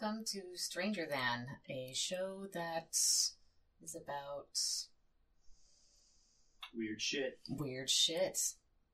welcome 0.00 0.24
to 0.24 0.42
Stranger 0.54 1.06
Than, 1.08 1.46
a 1.68 1.92
show 1.94 2.46
that 2.52 2.88
is 3.82 3.96
about 3.96 4.58
Weird 6.74 7.00
shit. 7.00 7.38
weird 7.48 7.90
shit. 7.90 8.38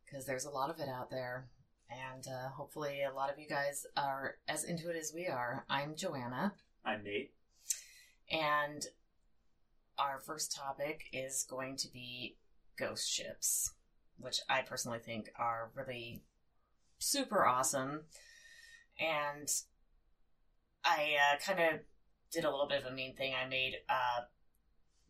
Because 0.05 0.25
there's 0.25 0.47
a 0.47 0.51
lot 0.51 0.71
of 0.71 0.81
it 0.81 0.89
out 0.89 1.11
there. 1.11 1.49
And 1.91 2.27
uh, 2.27 2.49
hopefully, 2.49 3.03
a 3.03 3.15
lot 3.15 3.31
of 3.31 3.39
you 3.39 3.49
guys 3.49 3.87
are 3.97 4.37
as 4.49 4.65
into 4.65 4.91
it 4.91 4.97
as 4.97 5.13
we 5.15 5.27
are. 5.27 5.65
I'm 5.69 5.95
Joanna, 5.97 6.55
I'm 6.85 7.05
Nate. 7.05 7.33
and 8.31 8.85
our 9.99 10.19
first 10.19 10.55
topic 10.57 11.05
is 11.13 11.47
going 11.49 11.77
to 11.79 11.93
be 11.93 12.37
ghost 12.79 13.11
ships, 13.11 13.73
which 14.19 14.39
I 14.49 14.63
personally 14.63 14.99
think 14.99 15.31
are 15.39 15.71
really 15.75 16.23
super 16.99 17.47
awesome. 17.47 18.03
And 18.99 19.49
I 20.87 21.17
uh, 21.35 21.39
kind 21.45 21.61
of 21.61 21.81
did 22.33 22.45
a 22.45 22.51
little 22.51 22.69
bit 22.69 22.85
of 22.85 22.93
a 22.93 22.95
mean 22.95 23.15
thing. 23.17 23.35
I 23.35 23.49
made 23.49 23.75
uh, 23.89 24.23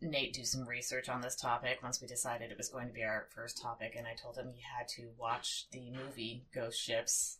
Nate 0.01 0.33
do 0.33 0.43
some 0.43 0.67
research 0.67 1.09
on 1.09 1.21
this 1.21 1.35
topic 1.35 1.79
once 1.83 2.01
we 2.01 2.07
decided 2.07 2.51
it 2.51 2.57
was 2.57 2.69
going 2.69 2.87
to 2.87 2.93
be 2.93 3.03
our 3.03 3.27
first 3.33 3.61
topic, 3.61 3.93
and 3.97 4.07
I 4.07 4.13
told 4.13 4.37
him 4.37 4.51
he 4.53 4.61
had 4.61 4.87
to 4.89 5.09
watch 5.17 5.67
the 5.71 5.91
movie 5.91 6.45
Ghost 6.53 6.81
Ships. 6.81 7.39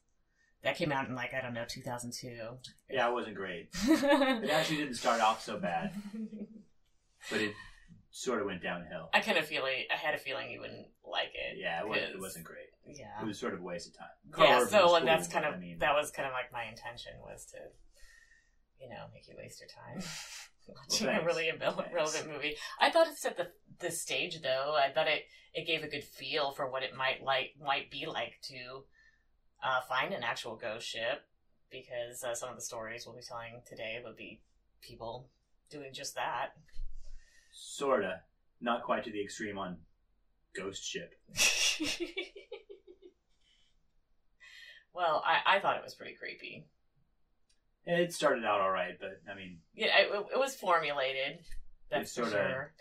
That 0.63 0.75
came 0.75 0.91
out 0.91 1.07
in 1.07 1.15
like 1.15 1.33
I 1.33 1.41
don't 1.41 1.53
know 1.53 1.65
2002. 1.67 2.39
Yeah, 2.89 3.09
it 3.09 3.13
wasn't 3.13 3.35
great. 3.35 3.69
It 3.87 4.49
actually 4.49 4.77
didn't 4.77 4.95
start 4.95 5.21
off 5.21 5.43
so 5.43 5.57
bad, 5.57 5.91
but 7.29 7.41
it 7.41 7.53
sort 8.11 8.41
of 8.41 8.47
went 8.47 8.63
downhill. 8.63 9.09
I 9.13 9.19
kind 9.19 9.37
of 9.37 9.45
feel 9.45 9.61
like, 9.61 9.87
I 9.93 9.95
had 9.95 10.15
a 10.15 10.17
feeling 10.17 10.49
you 10.49 10.59
wouldn't 10.59 10.87
like 11.05 11.31
it. 11.35 11.57
Yeah, 11.59 11.81
it 11.81 11.87
wasn't, 11.87 12.19
wasn't 12.19 12.45
great. 12.45 12.69
Yeah. 12.87 13.21
It 13.21 13.27
was 13.27 13.37
sort 13.37 13.53
of 13.53 13.59
a 13.59 13.63
waste 13.63 13.87
of 13.87 13.97
time. 13.97 14.07
yeah, 14.29 14.33
Karl 14.33 14.61
Urban 14.61 14.69
so 14.69 14.95
and 14.95 15.07
that's 15.07 15.27
kind 15.27 15.45
of 15.45 15.53
I 15.53 15.57
mean, 15.57 15.77
that 15.79 15.93
was 15.93 16.09
kind 16.09 16.27
of 16.27 16.33
like 16.33 16.51
my 16.51 16.63
intention 16.65 17.13
was 17.23 17.45
to, 17.51 17.57
you 18.81 18.89
know, 18.89 19.05
make 19.13 19.27
you 19.27 19.35
waste 19.37 19.59
your 19.61 19.69
time 19.69 20.01
watching 20.67 21.07
a 21.07 21.23
really 21.25 21.45
irrele- 21.45 21.75
Thanks. 21.77 21.93
relevant 21.93 22.27
movie. 22.31 22.55
I 22.79 22.89
thought 22.91 23.07
it 23.07 23.17
set 23.17 23.37
the 23.37 23.47
the 23.79 23.91
stage 23.91 24.41
though. 24.41 24.75
I 24.77 24.91
thought 24.91 25.07
it 25.07 25.23
it 25.53 25.65
gave 25.65 25.83
a 25.83 25.87
good 25.87 26.03
feel 26.03 26.51
for 26.51 26.69
what 26.69 26.83
it 26.83 26.95
might 26.95 27.23
like 27.23 27.55
might 27.63 27.89
be 27.89 28.05
like 28.05 28.39
to 28.43 28.83
uh, 29.63 29.81
find 29.87 30.13
an 30.13 30.23
actual 30.23 30.55
ghost 30.55 30.87
ship 30.87 31.25
because 31.71 32.23
uh, 32.23 32.33
some 32.35 32.49
of 32.49 32.55
the 32.55 32.61
stories 32.61 33.05
we'll 33.05 33.15
be 33.15 33.21
telling 33.21 33.61
today 33.67 33.99
would 34.03 34.15
be 34.15 34.41
people 34.81 35.29
doing 35.69 35.91
just 35.93 36.15
that. 36.15 36.53
sorta, 37.51 38.21
not 38.61 38.83
quite 38.83 39.03
to 39.03 39.11
the 39.11 39.21
extreme 39.21 39.57
on 39.57 39.77
Ghost 40.55 40.83
Ship. 40.83 41.13
well, 44.93 45.23
I, 45.25 45.57
I 45.57 45.59
thought 45.59 45.77
it 45.77 45.83
was 45.83 45.93
pretty 45.95 46.15
creepy. 46.15 46.65
It 47.89 48.13
started 48.13 48.43
out 48.43 48.59
all 48.59 48.69
right, 48.71 48.97
but 48.99 49.21
I 49.31 49.35
mean, 49.35 49.59
Yeah, 49.73 49.97
it, 49.97 50.09
it 50.33 50.37
was 50.37 50.53
formulated. 50.55 51.39
That's 51.89 52.13
for 52.13 52.23
sorta- 52.23 52.31
sure. 52.35 52.73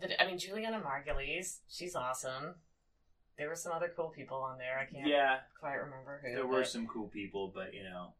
The, 0.00 0.20
I 0.20 0.26
mean, 0.26 0.38
Julianna 0.38 0.80
Margulies, 0.80 1.60
she's 1.68 1.94
awesome. 1.94 2.56
There 3.38 3.48
were 3.48 3.54
some 3.54 3.72
other 3.72 3.92
cool 3.94 4.08
people 4.08 4.38
on 4.38 4.58
there. 4.58 4.76
I 4.78 4.92
can't 4.92 5.06
yeah, 5.06 5.38
quite 5.60 5.74
remember 5.74 6.20
who. 6.24 6.34
there 6.34 6.46
were 6.46 6.60
but- 6.60 6.68
some 6.68 6.86
cool 6.88 7.06
people, 7.08 7.52
but 7.54 7.72
you 7.74 7.84
know, 7.84 8.14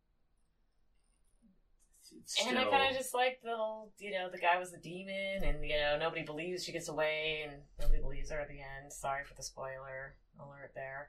it's 2.21 2.47
And 2.47 2.57
I 2.59 2.65
kind 2.65 2.91
of 2.91 2.97
just 2.97 3.13
like 3.13 3.41
the 3.43 3.57
whole, 3.57 3.91
you 3.99 4.13
know, 4.13 4.31
the 4.31 4.39
guy 4.39 4.57
was 4.59 4.73
a 4.73 4.79
demon, 4.79 5.43
and 5.43 5.65
you 5.65 5.77
know 5.77 5.99
nobody 5.99 6.23
believes 6.23 6.65
she 6.65 6.71
gets 6.73 6.89
away, 6.89 7.45
and 7.45 7.63
nobody 7.81 8.01
believes 8.01 8.31
her 8.31 8.39
at 8.39 8.49
the 8.49 8.61
end. 8.61 8.93
Sorry 8.93 9.25
for 9.25 9.35
the 9.35 9.43
spoiler 9.43 10.15
alert 10.39 10.71
there, 10.77 11.09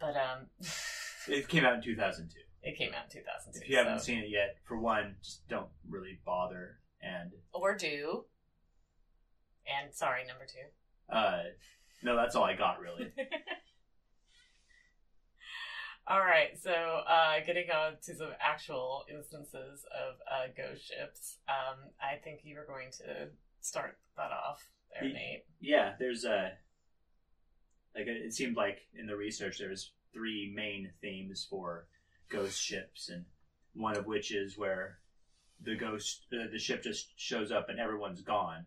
but 0.00 0.16
um, 0.16 0.46
It 1.28 1.48
came 1.48 1.64
out 1.64 1.74
in 1.74 1.82
2002. 1.82 2.38
It 2.64 2.76
came 2.76 2.92
out 2.94 3.04
in 3.14 3.20
2002. 3.20 3.60
If 3.62 3.68
you 3.70 3.76
haven't 3.76 3.98
so- 4.00 4.04
seen 4.06 4.18
it 4.20 4.30
yet, 4.30 4.56
for 4.64 4.78
one, 4.78 5.16
just 5.22 5.46
don't 5.48 5.68
really 5.88 6.18
bother. 6.24 6.78
And 7.02 7.32
or 7.52 7.74
do, 7.76 8.24
and 9.66 9.94
sorry, 9.94 10.26
number 10.26 10.46
two. 10.46 11.14
uh, 11.14 11.42
no, 12.02 12.16
that's 12.16 12.34
all 12.34 12.44
I 12.44 12.54
got 12.56 12.80
really. 12.80 13.12
All 16.06 16.20
right, 16.20 16.48
so 16.62 16.70
uh, 16.70 17.36
getting 17.46 17.70
on 17.70 17.94
to 18.04 18.14
some 18.14 18.32
actual 18.38 19.04
instances 19.10 19.86
of 19.90 20.16
uh, 20.30 20.48
ghost 20.54 20.86
ships, 20.86 21.38
um, 21.48 21.78
I 21.98 22.16
think 22.22 22.40
you 22.44 22.56
were 22.56 22.66
going 22.66 22.90
to 22.98 23.28
start 23.62 23.96
that 24.18 24.30
off 24.30 24.62
there, 24.92 25.08
Ye- 25.08 25.14
Nate. 25.14 25.44
Yeah, 25.60 25.94
there's 25.98 26.24
a 26.26 26.52
like 27.96 28.06
it 28.06 28.34
seemed 28.34 28.54
like 28.56 28.80
in 28.98 29.06
the 29.06 29.16
research 29.16 29.58
there's 29.58 29.92
three 30.12 30.52
main 30.54 30.90
themes 31.00 31.46
for 31.48 31.86
ghost 32.28 32.60
ships, 32.60 33.08
and 33.08 33.24
one 33.74 33.96
of 33.96 34.06
which 34.06 34.32
is 34.32 34.58
where 34.58 34.98
the 35.60 35.76
ghost 35.76 36.26
uh, 36.32 36.50
the 36.50 36.58
ship 36.58 36.82
just 36.82 37.12
shows 37.16 37.50
up 37.50 37.68
and 37.68 37.78
everyone's 37.78 38.22
gone, 38.22 38.66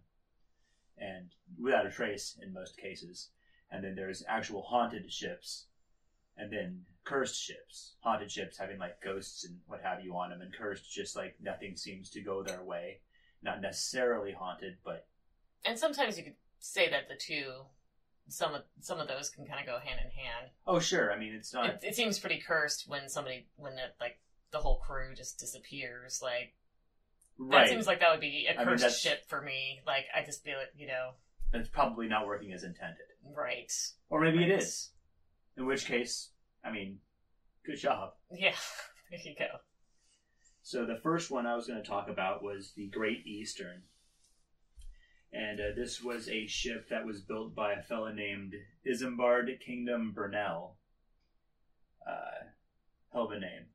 and 0.98 1.30
without 1.62 1.86
a 1.86 1.92
trace 1.92 2.38
in 2.42 2.54
most 2.54 2.78
cases. 2.78 3.30
And 3.70 3.84
then 3.84 3.96
there's 3.96 4.24
actual 4.28 4.62
haunted 4.62 5.12
ships, 5.12 5.66
and 6.38 6.52
then 6.52 6.86
cursed 7.04 7.42
ships. 7.42 7.96
Haunted 8.00 8.32
ships 8.32 8.58
having 8.58 8.80
like 8.80 9.02
ghosts 9.02 9.44
and 9.46 9.60
what 9.68 9.82
have 9.82 10.04
you 10.04 10.16
on 10.16 10.30
them, 10.30 10.42
and 10.42 10.54
cursed 10.54 10.92
just 10.92 11.16
like 11.16 11.36
nothing 11.42 11.76
seems 11.76 12.10
to 12.12 12.22
go 12.22 12.44
their 12.44 12.64
way. 12.64 13.00
Not 13.44 13.62
necessarily 13.62 14.32
haunted, 14.32 14.78
but 14.84 15.08
And 15.66 15.78
sometimes 15.78 16.18
you 16.18 16.24
could 16.24 16.36
say 16.60 16.90
that 16.90 17.08
the 17.08 17.16
two, 17.16 17.66
some 18.30 18.54
of 18.54 18.64
some 18.82 19.00
of 19.00 19.08
those 19.08 19.30
can 19.30 19.46
kind 19.46 19.60
of 19.60 19.66
go 19.66 19.80
hand 19.80 20.00
in 20.04 20.12
hand. 20.12 20.52
oh 20.66 20.80
sure. 20.80 21.12
I 21.12 21.18
mean, 21.20 21.34
it's 21.34 21.54
not. 21.54 21.70
It, 21.70 21.80
it 21.84 21.96
seems 21.96 22.20
pretty 22.20 22.42
cursed 22.46 22.86
when 22.88 23.10
somebody 23.10 23.48
when 23.56 23.76
the, 23.76 23.84
like 24.00 24.20
the 24.52 24.60
whole 24.60 24.80
crew 24.80 25.14
just 25.16 25.40
disappears. 25.40 26.20
Like 26.22 26.54
that 27.50 27.56
right. 27.56 27.70
seems 27.70 27.88
like 27.88 28.00
that 28.00 28.12
would 28.12 28.20
be 28.22 28.48
a 28.48 28.58
mean, 28.58 28.66
cursed 28.66 28.82
that's- 28.82 29.00
ship 29.00 29.24
for 29.28 29.42
me. 29.42 29.80
Like 29.86 30.06
I 30.16 30.24
just 30.26 30.44
feel 30.44 30.60
it, 30.60 30.74
you 30.78 30.88
know, 30.88 31.12
it's 31.54 31.70
probably 31.70 32.08
not 32.08 32.28
working 32.28 32.52
as 32.54 32.64
intended. 32.64 33.06
right? 33.36 33.72
Or 34.10 34.22
maybe 34.22 34.44
it 34.44 34.50
Right. 34.52 34.62
is. 34.62 34.90
In 35.58 35.66
which 35.66 35.86
case, 35.86 36.30
I 36.64 36.72
mean, 36.72 37.00
good 37.66 37.78
job. 37.78 38.14
Yeah, 38.32 38.54
there 39.12 39.20
you 39.24 39.36
go. 39.38 39.48
So 40.64 40.86
the 40.86 41.00
first 41.02 41.32
one 41.32 41.46
I 41.48 41.56
was 41.56 41.66
going 41.68 41.82
to 41.82 41.88
talk 41.88 42.10
about 42.10 42.44
was 42.44 42.74
the 42.76 42.88
Great 42.88 43.26
Eastern. 43.26 43.84
And 45.34 45.60
uh, 45.60 45.76
this 45.76 46.02
was 46.02 46.30
a 46.30 46.48
ship 46.48 46.90
that 46.90 47.06
was 47.06 47.22
built 47.22 47.54
by 47.54 47.74
a 47.74 47.84
fellow 47.84 48.12
named 48.12 48.54
Isambard 48.86 49.60
Kingdom 49.60 50.14
Brunel. 50.14 50.78
Uh, 52.08 52.46
hell 53.14 53.26
of 53.26 53.32
a 53.32 53.40
name. 53.40 53.66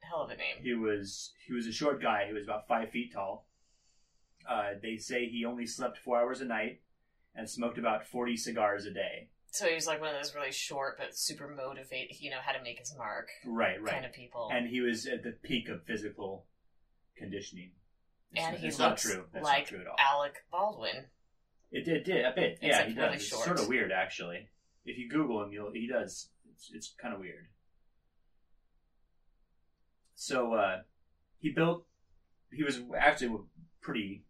Hell 0.00 0.22
of 0.22 0.30
a 0.30 0.36
name. 0.36 0.56
He 0.62 0.74
was 0.74 1.32
he 1.46 1.52
was 1.52 1.66
a 1.66 1.72
short 1.72 2.00
guy. 2.00 2.26
He 2.26 2.32
was 2.32 2.44
about 2.44 2.68
five 2.68 2.90
feet 2.90 3.12
tall. 3.12 3.48
Uh, 4.48 4.72
they 4.82 4.96
say 4.96 5.26
he 5.26 5.44
only 5.44 5.66
slept 5.66 5.98
four 5.98 6.18
hours 6.20 6.40
a 6.40 6.44
night 6.44 6.80
and 7.34 7.48
smoked 7.48 7.78
about 7.78 8.06
forty 8.06 8.36
cigars 8.36 8.86
a 8.86 8.92
day. 8.92 9.30
So 9.50 9.66
he 9.66 9.74
was 9.74 9.86
like 9.86 10.00
one 10.00 10.10
of 10.14 10.16
those 10.20 10.34
really 10.34 10.52
short 10.52 10.96
but 10.98 11.16
super 11.16 11.48
motivated. 11.48 12.16
You 12.20 12.30
know 12.30 12.40
how 12.44 12.52
to 12.52 12.62
make 12.62 12.78
his 12.78 12.94
mark 12.96 13.28
Right, 13.46 13.80
right. 13.82 13.92
kind 13.92 14.04
of 14.04 14.12
people. 14.12 14.50
and 14.52 14.68
he 14.68 14.80
was 14.80 15.06
at 15.06 15.22
the 15.24 15.32
peak 15.42 15.68
of 15.68 15.84
physical 15.84 16.46
conditioning. 17.16 17.70
And 18.36 18.56
he 18.56 18.68
it's 18.68 18.78
not 18.78 18.90
looks 18.90 19.02
true. 19.02 19.24
That's 19.32 19.44
like 19.44 19.58
not 19.58 19.66
true 19.66 19.80
at 19.80 19.86
all. 19.86 19.96
Alec 19.98 20.44
Baldwin. 20.50 21.04
It 21.70 21.84
did, 21.84 22.04
did 22.04 22.24
a 22.24 22.32
bit. 22.34 22.58
Yeah, 22.62 22.84
he 22.84 22.94
really 22.94 23.14
does. 23.14 23.22
It's 23.22 23.44
sort 23.44 23.58
of 23.58 23.68
weird, 23.68 23.90
actually. 23.90 24.48
If 24.84 24.98
you 24.98 25.08
Google 25.08 25.42
him, 25.42 25.52
you'll 25.52 25.72
he 25.72 25.88
does. 25.88 26.28
It's, 26.52 26.70
it's 26.72 26.94
kind 27.00 27.14
of 27.14 27.20
weird. 27.20 27.48
So 30.14 30.54
uh, 30.54 30.82
he 31.38 31.50
built. 31.50 31.86
He 32.52 32.62
was 32.62 32.80
actually 32.96 33.36
pretty, 33.80 34.24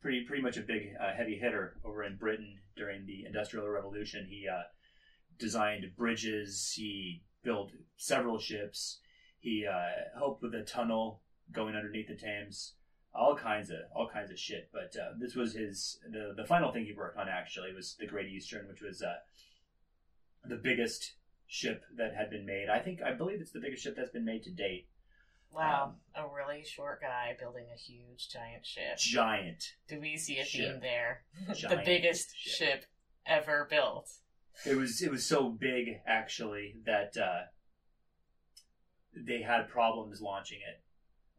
pretty, 0.00 0.24
pretty 0.24 0.42
much 0.42 0.56
a 0.56 0.62
big 0.62 0.94
uh, 1.00 1.12
heavy 1.16 1.36
hitter 1.36 1.76
over 1.84 2.04
in 2.04 2.16
Britain 2.16 2.58
during 2.76 3.04
the 3.06 3.24
Industrial 3.26 3.68
Revolution. 3.68 4.26
He 4.30 4.46
uh, 4.48 4.62
designed 5.38 5.84
bridges. 5.96 6.72
He 6.76 7.22
built 7.42 7.72
several 7.96 8.38
ships. 8.38 9.00
He 9.40 9.66
uh, 9.68 10.16
helped 10.16 10.42
with 10.42 10.54
a 10.54 10.62
tunnel 10.62 11.20
going 11.52 11.76
underneath 11.76 12.08
the 12.08 12.16
Thames 12.16 12.74
all 13.14 13.36
kinds 13.36 13.70
of 13.70 13.76
all 13.94 14.08
kinds 14.08 14.30
of 14.30 14.38
shit. 14.38 14.70
But 14.72 14.96
uh, 14.98 15.12
this 15.18 15.34
was 15.34 15.54
his 15.54 15.98
the 16.10 16.34
the 16.36 16.46
final 16.46 16.72
thing 16.72 16.84
he 16.84 16.92
worked 16.92 17.18
on 17.18 17.28
actually 17.28 17.72
was 17.74 17.96
the 17.98 18.06
Great 18.06 18.28
Eastern, 18.28 18.66
which 18.68 18.80
was 18.80 19.02
uh, 19.02 19.16
the 20.44 20.56
biggest 20.56 21.14
ship 21.46 21.82
that 21.96 22.14
had 22.14 22.30
been 22.30 22.46
made. 22.46 22.68
I 22.68 22.78
think 22.78 23.02
I 23.02 23.12
believe 23.12 23.40
it's 23.40 23.52
the 23.52 23.60
biggest 23.60 23.82
ship 23.82 23.94
that's 23.96 24.10
been 24.10 24.24
made 24.24 24.42
to 24.44 24.50
date. 24.50 24.88
Wow, 25.54 25.96
a 26.14 26.22
really 26.34 26.64
short 26.64 27.02
guy 27.02 27.36
building 27.38 27.66
a 27.74 27.78
huge 27.78 28.30
giant 28.30 28.64
ship. 28.64 28.96
Giant. 28.96 29.62
Do 29.86 30.00
we 30.00 30.16
see 30.16 30.38
a 30.38 30.46
Ship. 30.46 30.72
theme 30.72 30.80
there? 30.80 31.24
the 31.46 31.82
biggest 31.84 32.34
ship. 32.38 32.54
ship 32.54 32.84
ever 33.26 33.66
built. 33.68 34.08
It 34.64 34.76
was 34.76 35.02
it 35.02 35.10
was 35.10 35.26
so 35.26 35.50
big 35.50 36.00
actually 36.06 36.76
that 36.86 37.14
uh, 37.18 37.42
they 39.14 39.42
had 39.42 39.68
problems 39.68 40.22
launching 40.22 40.58
it. 40.66 40.81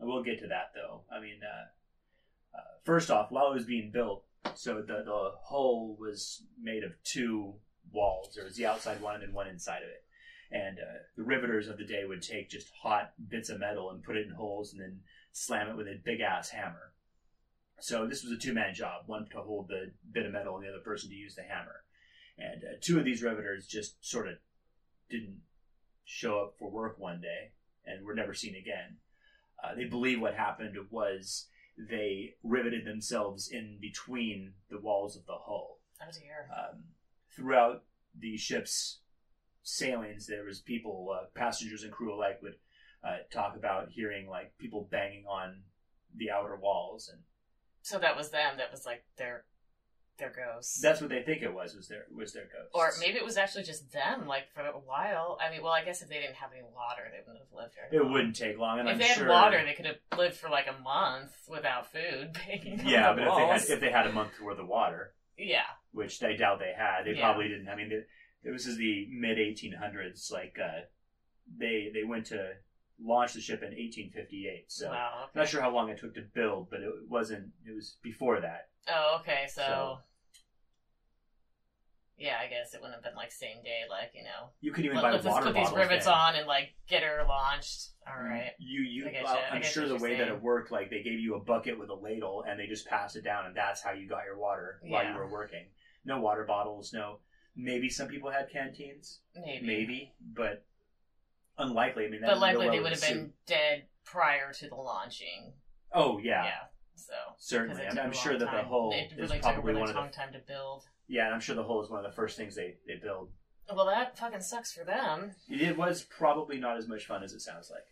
We'll 0.04 0.24
get 0.24 0.40
to 0.40 0.48
that 0.48 0.72
though. 0.76 1.02
I 1.12 1.20
mean, 1.20 1.40
uh, 1.44 2.58
uh, 2.58 2.62
first 2.84 3.10
off, 3.10 3.32
while 3.32 3.52
it 3.52 3.56
was 3.56 3.66
being 3.66 3.92
built, 3.92 4.24
so 4.56 4.82
the 4.82 5.04
the 5.04 5.32
hull 5.44 5.96
was 6.00 6.44
made 6.62 6.84
of 6.84 6.92
two 7.04 7.54
walls. 7.92 8.34
There 8.36 8.44
was 8.44 8.56
the 8.56 8.66
outside 8.66 9.02
one 9.02 9.16
and 9.16 9.24
then 9.24 9.34
one 9.34 9.48
inside 9.48 9.82
of 9.84 9.90
it. 9.90 10.04
and 10.52 10.78
uh, 10.80 11.00
the 11.18 11.24
riveters 11.24 11.68
of 11.68 11.78
the 11.78 11.86
day 11.86 12.04
would 12.06 12.22
take 12.22 12.50
just 12.50 12.70
hot 12.82 13.14
bits 13.30 13.50
of 13.50 13.60
metal 13.60 13.90
and 13.90 14.04
put 14.04 14.18
it 14.18 14.28
in 14.28 14.34
holes 14.34 14.72
and 14.74 14.82
then 14.82 15.00
slam 15.32 15.70
it 15.70 15.78
with 15.78 15.88
a 15.88 16.02
big 16.04 16.22
ass 16.22 16.50
hammer. 16.50 16.94
So 17.80 18.06
this 18.06 18.24
was 18.24 18.32
a 18.32 18.38
two 18.38 18.54
man 18.54 18.74
job: 18.74 19.04
one 19.08 19.28
to 19.32 19.42
hold 19.42 19.68
the 19.68 19.92
bit 20.12 20.26
of 20.26 20.32
metal, 20.32 20.56
and 20.56 20.64
the 20.64 20.70
other 20.70 20.84
person 20.84 21.10
to 21.10 21.16
use 21.16 21.36
the 21.36 21.44
hammer. 21.44 21.84
And 22.38 22.64
uh, 22.64 22.78
two 22.82 23.00
of 23.00 23.06
these 23.06 23.24
riveters 23.24 23.68
just 23.68 23.96
sort 24.06 24.28
of 24.28 24.36
didn't 25.10 25.42
show 26.06 26.40
up 26.40 26.56
for 26.58 26.70
work 26.70 27.00
one 27.00 27.22
day 27.22 27.52
and 27.86 28.06
were 28.06 28.16
never 28.16 28.34
seen 28.34 28.56
again. 28.56 28.98
Uh, 29.63 29.75
they 29.75 29.86
believe 29.86 30.19
what 30.19 30.36
happened 30.36 30.75
was 30.89 31.48
they 31.77 32.36
riveted 32.44 32.86
themselves 32.86 33.50
in 33.50 33.77
between 33.80 34.54
the 34.69 34.80
walls 34.80 35.15
of 35.15 35.25
the 35.25 35.33
hull. 35.33 35.80
Oh 36.01 36.12
dear. 36.12 36.50
Um, 36.56 36.83
throughout 37.36 37.83
the 38.19 38.38
ship's 38.38 39.00
sailings, 39.63 40.27
there 40.27 40.44
was 40.44 40.60
people, 40.60 41.15
uh, 41.15 41.25
passengers 41.33 41.83
and 41.83 41.92
crew 41.92 42.13
alike, 42.13 42.42
would 42.42 42.56
uh, 43.04 43.18
talk 43.31 43.56
about 43.56 43.89
hearing 43.89 44.27
like 44.27 44.57
people 44.57 44.88
banging 44.92 45.25
on 45.25 45.62
the 46.16 46.30
outer 46.30 46.56
walls, 46.56 47.09
and 47.12 47.21
So 47.81 47.98
that 48.00 48.16
was 48.16 48.30
them. 48.30 48.57
That 48.57 48.71
was 48.71 48.86
like 48.86 49.04
their 49.18 49.45
their 50.19 50.31
ghosts. 50.31 50.80
that's 50.81 51.01
what 51.01 51.10
they 51.10 51.24
think 51.24 51.42
it 51.42 51.54
was 51.54 51.75
was 51.75 51.88
their 51.88 52.06
was 52.15 52.33
their 52.33 52.44
ghost. 52.44 52.69
or 52.74 52.92
maybe 53.00 53.18
it 53.18 53.25
was 53.25 53.36
actually 53.38 53.63
just 53.63 53.92
them, 53.92 54.27
like 54.27 54.44
for 54.54 54.62
a 54.62 54.71
while. 54.80 55.38
I 55.42 55.51
mean, 55.51 55.63
well, 55.63 55.71
I 55.74 55.83
guess 55.83 56.01
if 56.01 56.10
they 56.10 56.19
didn't 56.19 56.36
have 56.36 56.51
any 56.54 56.62
water, 56.63 57.04
they 57.12 57.19
wouldn't 57.25 57.39
have 57.44 57.57
lived 57.57 57.74
very 57.75 57.98
it 58.00 58.04
long. 58.04 58.12
wouldn't 58.13 58.36
take 58.36 58.57
long, 58.57 58.80
and 58.80 58.88
If 58.88 58.94
I'm 58.94 59.00
they 59.00 59.07
had 59.07 59.18
sure. 59.18 59.30
water, 59.30 59.63
they 59.65 59.74
could 59.74 59.86
have 59.88 59.98
lived 60.18 60.36
for 60.38 60.50
like 60.50 60.68
a 60.68 60.81
month 60.81 61.31
without 61.50 61.92
food. 61.92 62.38
yeah, 62.86 63.13
but 63.13 63.24
if 63.27 63.36
they 63.36 63.48
had 63.48 63.62
if 63.77 63.80
they 63.81 63.92
had 63.92 64.07
a 64.07 64.12
month 64.12 64.31
worth 64.42 64.60
of 64.60 64.68
water, 64.68 65.13
yeah, 65.38 65.63
which 65.92 66.21
I 66.24 66.36
doubt 66.36 66.59
they 66.59 66.74
had. 66.77 67.04
They 67.06 67.13
Yeah. 67.18 67.21
probably 67.31 67.48
didn't. 67.48 67.68
I 67.69 67.75
mean, 67.75 67.92
it, 67.92 68.07
this 68.44 68.68
is 68.68 68.77
the 68.77 69.07
mid 69.09 69.38
1800s. 69.38 70.31
Like 70.31 70.57
uh, 70.63 70.81
they 71.57 71.89
they 71.94 72.04
went 72.04 72.27
to 72.27 72.51
launch 73.04 73.33
the 73.33 73.42
ship 73.42 73.62
in 73.63 73.69
1858. 73.69 74.66
So 74.71 74.89
wow. 74.89 75.24
I'm 75.33 75.39
not 75.39 75.48
sure 75.50 75.62
how 75.62 75.74
long 75.74 75.89
it 75.89 75.98
took 76.00 76.13
to 76.16 76.21
build, 76.21 76.69
but 76.69 76.81
it 76.81 76.89
wasn't. 77.09 77.48
It 77.68 77.74
was 77.74 77.98
before 78.04 78.39
that. 78.42 78.69
Oh, 78.88 79.18
okay. 79.21 79.45
So, 79.47 79.62
So- 79.62 80.00
yeah, 82.18 82.38
I 82.41 82.47
guess 82.47 82.74
it 82.74 82.80
wouldn't 82.81 82.95
have 82.95 83.03
been 83.03 83.15
like 83.15 83.31
same 83.31 83.63
day, 83.63 83.81
like 83.89 84.12
you 84.13 84.24
know, 84.24 84.50
You 84.62 84.71
could 84.71 84.85
even 84.85 84.97
let, 84.97 85.03
buy 85.03 85.12
us 85.18 85.25
water 85.25 85.47
put 85.47 85.56
these 85.56 85.71
rivets 85.71 86.06
then. 86.06 86.13
on 86.13 86.35
and 86.35 86.47
like 86.47 86.74
get 86.88 87.03
her 87.03 87.24
launched. 87.27 87.89
All 88.07 88.21
right. 88.21 88.51
You 88.59 88.81
you. 88.81 89.09
Well, 89.24 89.39
I'm 89.51 89.63
sure 89.63 89.88
the 89.88 89.97
way 89.97 90.15
that 90.18 90.27
it 90.27 90.41
worked, 90.41 90.71
like 90.71 90.89
they 90.89 91.01
gave 91.01 91.19
you 91.19 91.35
a 91.35 91.39
bucket 91.39 91.77
with 91.80 91.89
a 91.89 91.95
ladle, 91.95 92.44
and 92.47 92.59
they 92.59 92.68
just 92.68 92.85
passed 92.88 93.15
it 93.15 93.24
down, 93.24 93.45
and 93.45 93.56
that's 93.56 93.81
how 93.81 93.91
you 93.91 94.07
got 94.07 94.25
your 94.25 94.38
water 94.38 94.80
while 94.83 95.06
you 95.07 95.15
were 95.18 95.30
working. 95.30 95.65
No 96.06 96.19
water 96.19 96.44
bottles. 96.45 96.94
No. 96.94 97.19
Maybe 97.56 97.88
some 97.89 98.07
people 98.07 98.31
had 98.31 98.50
canteens. 98.51 99.19
Maybe. 99.35 99.65
Maybe, 99.65 100.13
but 100.33 100.65
unlikely. 101.57 102.06
I 102.06 102.09
mean, 102.09 102.21
But 102.21 102.39
likely 102.39 102.69
they 102.69 102.80
would 102.80 102.91
have 102.94 103.01
been 103.01 103.33
dead 103.45 103.83
prior 104.03 104.51
to 104.53 104.68
the 104.69 104.75
launching. 104.75 105.53
Oh 105.94 106.18
yeah, 106.19 106.44
Yeah. 106.45 106.59
So. 106.95 107.13
certainly. 107.38 107.86
I'm, 107.86 107.98
I'm 107.98 108.12
sure 108.12 108.34
long 108.34 108.40
that 108.40 108.51
the 108.51 108.68
It 108.94 109.12
is 109.13 109.30
really 109.30 109.40
took 109.40 109.40
a 109.40 109.54
probably 109.54 109.63
really 109.63 109.81
one 109.81 109.90
of 109.90 109.95
long 109.95 110.07
the 110.07 110.13
time 110.13 110.34
to 110.34 110.40
build. 110.40 110.84
yeah, 111.07 111.25
and 111.25 111.34
I'm 111.34 111.42
sure 111.42 111.56
the 111.56 111.63
hull 111.63 111.84
is 111.84 111.90
one 111.90 112.04
of 112.04 112.10
the 112.10 112.16
first 112.16 112.38
things 112.38 112.56
they 112.56 112.75
they 112.88 112.95
build. 112.95 113.30
Well, 113.74 113.86
that 113.86 114.18
fucking 114.18 114.42
sucks 114.42 114.74
for 114.74 114.84
them. 114.84 115.31
It 115.50 115.78
was 115.78 116.04
probably 116.04 116.60
not 116.60 116.78
as 116.78 116.88
much 116.88 117.06
fun 117.06 117.24
as 117.24 117.34
it 117.34 117.42
sounds 117.42 117.72
like. 117.72 117.86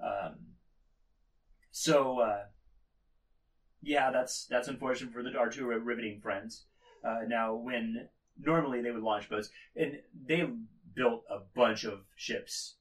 Um, 0.00 0.36
so 1.70 2.20
uh, 2.20 2.44
yeah, 3.82 4.10
that's 4.10 4.46
that's 4.46 4.68
unfortunate 4.68 5.12
for 5.12 5.22
the 5.22 5.36
our 5.36 5.50
two 5.50 5.66
riveting 5.66 6.20
friends. 6.20 6.64
Uh, 7.04 7.20
now, 7.26 7.54
when 7.54 8.08
normally 8.40 8.82
they 8.82 8.90
would 8.90 9.02
launch 9.02 9.28
boats, 9.28 9.50
and 9.76 9.98
they 10.26 10.48
built 10.94 11.24
a 11.30 11.38
bunch 11.54 11.84
of 11.84 12.00
ships 12.16 12.74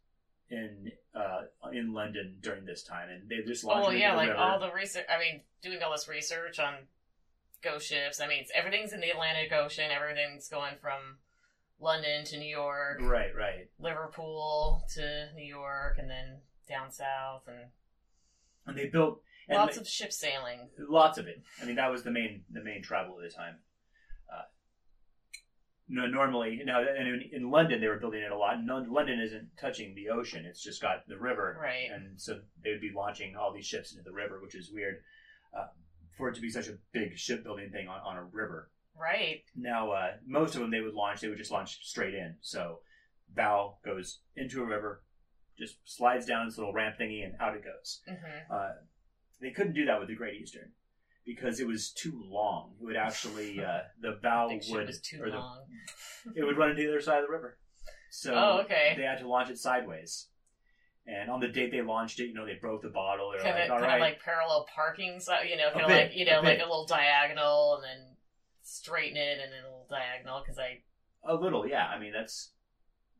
in 0.49 0.91
uh, 1.13 1.41
in 1.73 1.93
London 1.93 2.37
during 2.41 2.65
this 2.65 2.83
time, 2.83 3.09
and 3.09 3.29
they 3.29 3.41
just 3.45 3.63
launched. 3.63 3.85
Oh 3.87 3.89
into 3.89 3.99
yeah, 3.99 4.15
like 4.15 4.29
river. 4.29 4.39
all 4.39 4.59
the 4.59 4.71
research. 4.71 5.05
I 5.09 5.19
mean, 5.19 5.41
doing 5.61 5.81
all 5.83 5.91
this 5.91 6.07
research 6.07 6.59
on 6.59 6.75
ghost 7.61 7.87
ships. 7.87 8.21
I 8.21 8.27
mean, 8.27 8.45
everything's 8.53 8.93
in 8.93 9.01
the 9.01 9.09
Atlantic 9.09 9.51
Ocean. 9.51 9.89
Everything's 9.91 10.47
going 10.47 10.75
from 10.81 11.17
London 11.79 12.23
to 12.25 12.37
New 12.37 12.47
York, 12.49 12.99
right, 13.01 13.35
right. 13.35 13.69
Liverpool 13.79 14.83
to 14.95 15.29
New 15.35 15.45
York, 15.45 15.97
and 15.99 16.09
then 16.09 16.37
down 16.67 16.91
south, 16.91 17.43
and 17.47 17.69
And 18.65 18.77
they 18.77 18.87
built 18.87 19.21
and 19.47 19.57
lots 19.57 19.75
they- 19.75 19.81
of 19.81 19.87
ship 19.87 20.11
sailing. 20.13 20.69
lots 20.77 21.17
of 21.17 21.27
it. 21.27 21.41
I 21.61 21.65
mean, 21.65 21.75
that 21.75 21.91
was 21.91 22.03
the 22.03 22.11
main 22.11 22.43
the 22.51 22.63
main 22.63 22.81
travel 22.83 23.19
at 23.21 23.29
the 23.29 23.35
time. 23.35 23.55
No, 25.89 26.05
normally 26.05 26.61
now 26.65 26.81
and 26.81 27.07
in, 27.07 27.29
in 27.31 27.49
London 27.51 27.79
they 27.79 27.87
were 27.87 27.99
building 27.99 28.21
it 28.21 28.31
a 28.31 28.37
lot. 28.37 28.61
No, 28.63 28.77
London 28.89 29.19
isn't 29.21 29.49
touching 29.59 29.95
the 29.95 30.09
ocean; 30.09 30.45
it's 30.45 30.61
just 30.61 30.81
got 30.81 31.07
the 31.07 31.17
river, 31.17 31.57
Right. 31.61 31.89
And 31.91 32.19
so 32.19 32.41
they 32.63 32.71
would 32.71 32.81
be 32.81 32.91
launching 32.93 33.35
all 33.35 33.53
these 33.53 33.65
ships 33.65 33.91
into 33.91 34.03
the 34.03 34.11
river, 34.11 34.41
which 34.41 34.55
is 34.55 34.71
weird 34.71 34.97
uh, 35.57 35.67
for 36.17 36.29
it 36.29 36.35
to 36.35 36.41
be 36.41 36.49
such 36.49 36.67
a 36.67 36.77
big 36.91 37.17
shipbuilding 37.17 37.71
thing 37.71 37.87
on, 37.87 38.01
on 38.01 38.17
a 38.17 38.23
river. 38.23 38.69
Right. 38.99 39.43
Now, 39.55 39.91
uh, 39.91 40.11
most 40.25 40.55
of 40.55 40.61
them 40.61 40.71
they 40.71 40.81
would 40.81 40.93
launch; 40.93 41.21
they 41.21 41.29
would 41.29 41.37
just 41.37 41.51
launch 41.51 41.79
straight 41.85 42.13
in. 42.13 42.35
So, 42.41 42.79
bow 43.33 43.77
goes 43.85 44.19
into 44.35 44.61
a 44.63 44.65
river, 44.65 45.03
just 45.57 45.77
slides 45.85 46.25
down 46.25 46.47
this 46.47 46.57
little 46.57 46.73
ramp 46.73 46.97
thingy, 46.99 47.23
and 47.23 47.35
out 47.39 47.55
it 47.55 47.63
goes. 47.63 48.01
hmm 48.07 48.53
Uh, 48.53 48.71
they 49.39 49.51
couldn't 49.51 49.73
do 49.73 49.85
that 49.85 49.99
with 49.99 50.09
the 50.09 50.15
Great 50.15 50.41
Eastern 50.41 50.71
because 51.27 51.59
it 51.59 51.67
was 51.67 51.91
too 51.91 52.19
long. 52.27 52.71
It 52.81 52.85
would 52.85 52.95
actually 52.95 53.59
uh, 53.63 53.81
the 54.01 54.17
bow 54.23 54.47
would 54.47 54.89
or 55.21 55.29
the, 55.29 55.37
long. 55.37 55.59
it 56.35 56.43
would 56.43 56.57
run 56.57 56.71
into 56.71 56.81
the 56.81 56.89
other 56.89 57.01
side 57.01 57.19
of 57.19 57.27
the 57.27 57.31
river. 57.31 57.59
So 58.09 58.33
Oh, 58.33 58.61
okay. 58.63 58.93
they 58.97 59.03
had 59.03 59.19
to 59.19 59.27
launch 59.27 59.49
it 59.51 59.59
sideways. 59.59 60.29
And 61.05 61.29
on 61.29 61.39
the 61.39 61.47
date 61.49 61.71
they 61.71 61.81
launched 61.81 62.19
it, 62.19 62.27
you 62.27 62.33
know, 62.33 62.45
they 62.45 62.55
broke 62.59 62.81
the 62.81 62.89
bottle. 62.89 63.31
They're 63.31 63.41
Kind 63.43 63.55
like, 63.55 63.65
of, 63.65 63.71
all 63.71 63.77
kind 63.79 63.87
right, 63.91 63.95
of 63.95 64.01
like 64.01 64.21
parallel 64.23 64.65
parking, 64.73 65.19
so 65.19 65.33
you 65.47 65.55
know, 65.57 65.67
A 65.69 65.71
kind 65.71 65.83
of 65.83 65.87
bit, 65.89 66.07
like 66.09 66.17
you 66.17 66.25
know, 66.25 66.39
a 66.39 66.43
like 66.43 66.57
bit. 66.57 66.61
a 66.61 66.69
little 66.69 66.85
diagonal, 66.87 67.75
and 67.75 67.83
then 67.83 68.15
straighten 68.63 69.15
it, 69.17 69.39
and 69.41 69.51
then 69.53 69.61
a 69.63 69.67
little 69.67 69.87
diagonal. 69.89 70.41
Because 70.41 70.57
I, 70.59 70.81
a 71.23 71.35
little, 71.35 71.65
yeah. 71.67 71.85
I 71.87 71.99
mean, 71.99 72.11
that's 72.11 72.51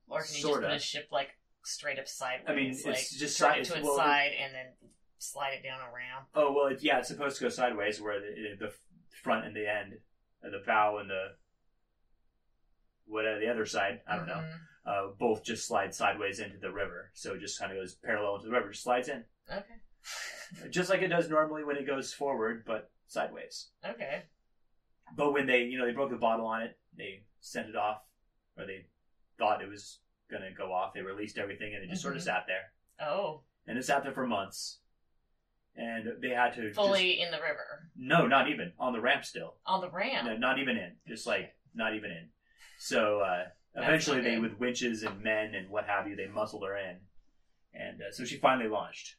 or 0.10 0.22
can 0.22 0.36
you 0.36 0.42
just 0.42 0.54
put 0.54 0.64
a 0.66 0.80
ship 0.80 1.08
like 1.12 1.30
straight 1.64 1.98
up 2.00 2.08
sideways? 2.10 2.46
I 2.50 2.56
mean, 2.56 2.72
it's 2.72 2.86
like, 2.86 2.98
just 3.10 3.38
side- 3.38 3.60
it 3.60 3.66
to 3.66 3.72
it's- 3.72 3.78
its 3.80 3.88
well, 3.88 3.98
side, 3.98 4.32
and 4.42 4.54
then 4.54 4.66
slide 5.20 5.54
it 5.54 5.64
down 5.64 5.80
a 5.80 5.94
ramp. 5.94 6.28
oh 6.36 6.54
well, 6.54 6.68
it, 6.68 6.80
yeah. 6.82 7.00
It's 7.00 7.08
supposed 7.08 7.38
to 7.38 7.44
go 7.46 7.50
sideways, 7.50 8.00
where 8.02 8.20
the, 8.20 8.56
the 8.60 8.74
front 9.24 9.46
and 9.46 9.56
the 9.56 9.70
end, 9.72 9.94
and 10.44 10.54
the 10.54 10.64
bow 10.66 10.98
and 11.00 11.10
the 11.10 11.36
whatever 13.06 13.40
the 13.40 13.50
other 13.50 13.66
side. 13.66 14.02
I 14.08 14.16
don't 14.18 14.28
know. 14.28 14.34
Mhm. 14.44 14.60
uh, 14.86 15.08
both 15.20 15.44
just 15.44 15.68
slide 15.68 15.94
sideways 15.94 16.40
into 16.40 16.58
the 16.58 16.72
river. 16.72 17.12
So 17.14 17.34
it 17.34 17.40
just 17.42 17.60
kind 17.60 17.72
of 17.72 17.78
goes 17.78 17.96
parallel 17.96 18.40
to 18.40 18.46
the 18.46 18.52
river, 18.52 18.70
just 18.72 18.84
slides 18.84 19.10
in. 19.10 19.26
Okay. 19.52 19.76
Just 20.70 20.90
like 20.90 21.02
it 21.02 21.10
does 21.10 21.28
normally 21.30 21.66
when 21.66 21.76
it 21.76 21.86
goes 21.86 22.14
forward, 22.14 22.64
but 22.66 22.90
sideways. 23.08 23.68
Okay. 23.86 24.24
But 25.14 25.34
when 25.34 25.46
they, 25.46 25.64
you 25.64 25.78
know, 25.78 25.86
they 25.86 25.92
broke 25.92 26.10
the 26.12 26.16
bottle 26.16 26.46
on 26.46 26.62
it, 26.62 26.78
they 26.98 27.24
sent 27.42 27.68
it 27.68 27.76
off, 27.76 27.98
or 28.58 28.66
they 28.66 28.86
thought 29.38 29.62
it 29.62 29.68
was 29.70 30.00
going 30.32 30.44
to 30.44 30.52
go 30.54 30.72
off. 30.72 30.94
They 30.94 31.02
released 31.02 31.38
everything 31.38 31.74
and 31.76 31.84
it 31.84 31.90
just 31.90 32.02
sort 32.02 32.16
of 32.16 32.22
Mhm. 32.22 32.26
sat 32.26 32.46
there. 32.48 32.72
Oh, 33.06 33.44
And 33.68 33.78
it 33.78 33.84
sat 33.84 34.04
there 34.04 34.14
for 34.14 34.26
months. 34.26 34.80
And 35.78 36.22
they 36.22 36.30
had 36.30 36.54
to. 36.56 36.74
fully 36.74 37.14
Just, 37.18 37.26
in 37.26 37.32
the 37.32 37.38
river 37.38 37.90
no, 37.96 38.26
not 38.28 38.50
even. 38.50 38.72
On 38.80 38.94
the 38.94 39.00
ramp 39.02 39.24
still. 39.26 39.56
on 39.66 39.80
the 39.82 39.90
ramp. 39.90 40.26
No, 40.26 40.36
not 40.38 40.58
even 40.60 40.76
in. 40.78 40.94
Just 41.08 41.28
like, 41.28 41.54
not 41.76 41.96
even 41.96 42.10
in. 42.12 42.30
So 42.80 43.20
uh, 43.22 43.46
eventually, 43.76 44.22
they 44.22 44.40
with 44.40 44.60
winches 44.60 45.04
and 45.04 45.22
men 45.22 45.54
and 45.56 45.70
what 45.70 45.86
have 45.86 46.08
you, 46.08 46.16
they 46.16 46.28
muscled 46.28 46.64
her 46.66 46.76
in, 46.78 46.98
and 47.74 48.02
uh, 48.02 48.12
so 48.12 48.26
she 48.26 48.38
finally 48.38 48.70
launched. 48.70 49.16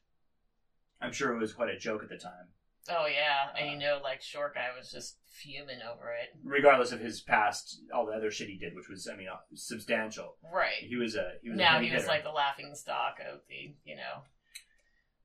I'm 1.01 1.13
sure 1.13 1.33
it 1.33 1.39
was 1.39 1.53
quite 1.53 1.71
a 1.71 1.79
joke 1.79 2.03
at 2.03 2.09
the 2.09 2.17
time, 2.17 2.49
Oh 2.91 3.07
yeah, 3.07 3.51
and 3.57 3.69
Uh, 3.69 3.73
you 3.73 3.79
know, 3.79 4.01
like 4.03 4.21
short 4.23 4.55
guy 4.55 4.69
was 4.77 4.91
just 4.91 5.19
fuming 5.27 5.79
over 5.83 6.11
it. 6.13 6.31
regardless 6.43 6.91
of 6.93 6.99
his 7.01 7.21
past, 7.21 7.81
all 7.95 8.07
the 8.07 8.13
other 8.13 8.31
shit 8.33 8.49
he 8.49 8.57
did, 8.59 8.75
which 8.75 8.89
was, 8.89 9.07
I 9.13 9.17
mean, 9.17 9.29
uh, 9.29 9.37
substantial. 9.55 10.37
Right. 10.53 10.73
He 10.81 10.97
was 10.97 11.15
a 11.15 11.33
he 11.43 11.51
was 11.51 11.59
now 11.59 11.75
heavy 11.75 11.87
he 11.89 11.93
was 11.95 12.03
hitter. 12.03 12.13
like 12.15 12.25
the 12.25 12.31
laughing 12.31 12.75
stock 12.75 13.19
of 13.33 13.41
the 13.49 13.75
you 13.85 13.95
know 13.97 14.23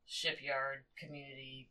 shipyard 0.05 0.79
community 0.97 1.69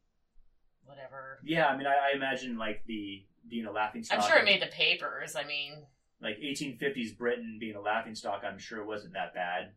whatever 0.85 1.39
yeah. 1.45 1.67
I 1.67 1.77
mean, 1.77 1.87
I, 1.87 2.13
I 2.13 2.17
imagine 2.17 2.59
like 2.59 2.83
the 2.87 3.25
being 3.49 3.67
a 3.67 3.73
laughing 3.73 4.03
stock. 4.03 4.19
i'm 4.19 4.29
sure 4.29 4.39
it 4.39 4.45
made 4.45 4.63
the 4.63 4.67
papers 4.67 5.37
i 5.37 5.45
mean 5.45 5.85
like 6.21 6.39
1850s 6.39 7.17
Britain 7.19 7.57
being 7.59 7.75
a 7.75 7.81
laughing 7.81 8.15
stock. 8.15 8.43
I'm 8.47 8.57
sure 8.59 8.85
wasn't 8.85 9.15
that 9.15 9.35
bad. 9.35 9.73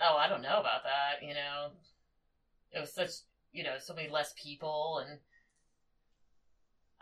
oh 0.00 0.16
i 0.16 0.28
don't 0.28 0.42
know 0.42 0.60
about 0.60 0.82
that 0.84 1.26
you 1.26 1.34
know 1.34 1.70
it 2.72 2.80
was 2.80 2.92
such 2.92 3.10
you 3.52 3.64
know 3.64 3.76
so 3.80 3.94
many 3.94 4.08
less 4.08 4.32
people 4.40 5.02
and 5.04 5.18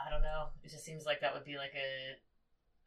i 0.01 0.11
don't 0.11 0.23
know 0.23 0.47
it 0.63 0.71
just 0.71 0.85
seems 0.85 1.05
like 1.05 1.21
that 1.21 1.35
would 1.35 1.45
be 1.45 1.57
like 1.57 1.73
a 1.75 2.17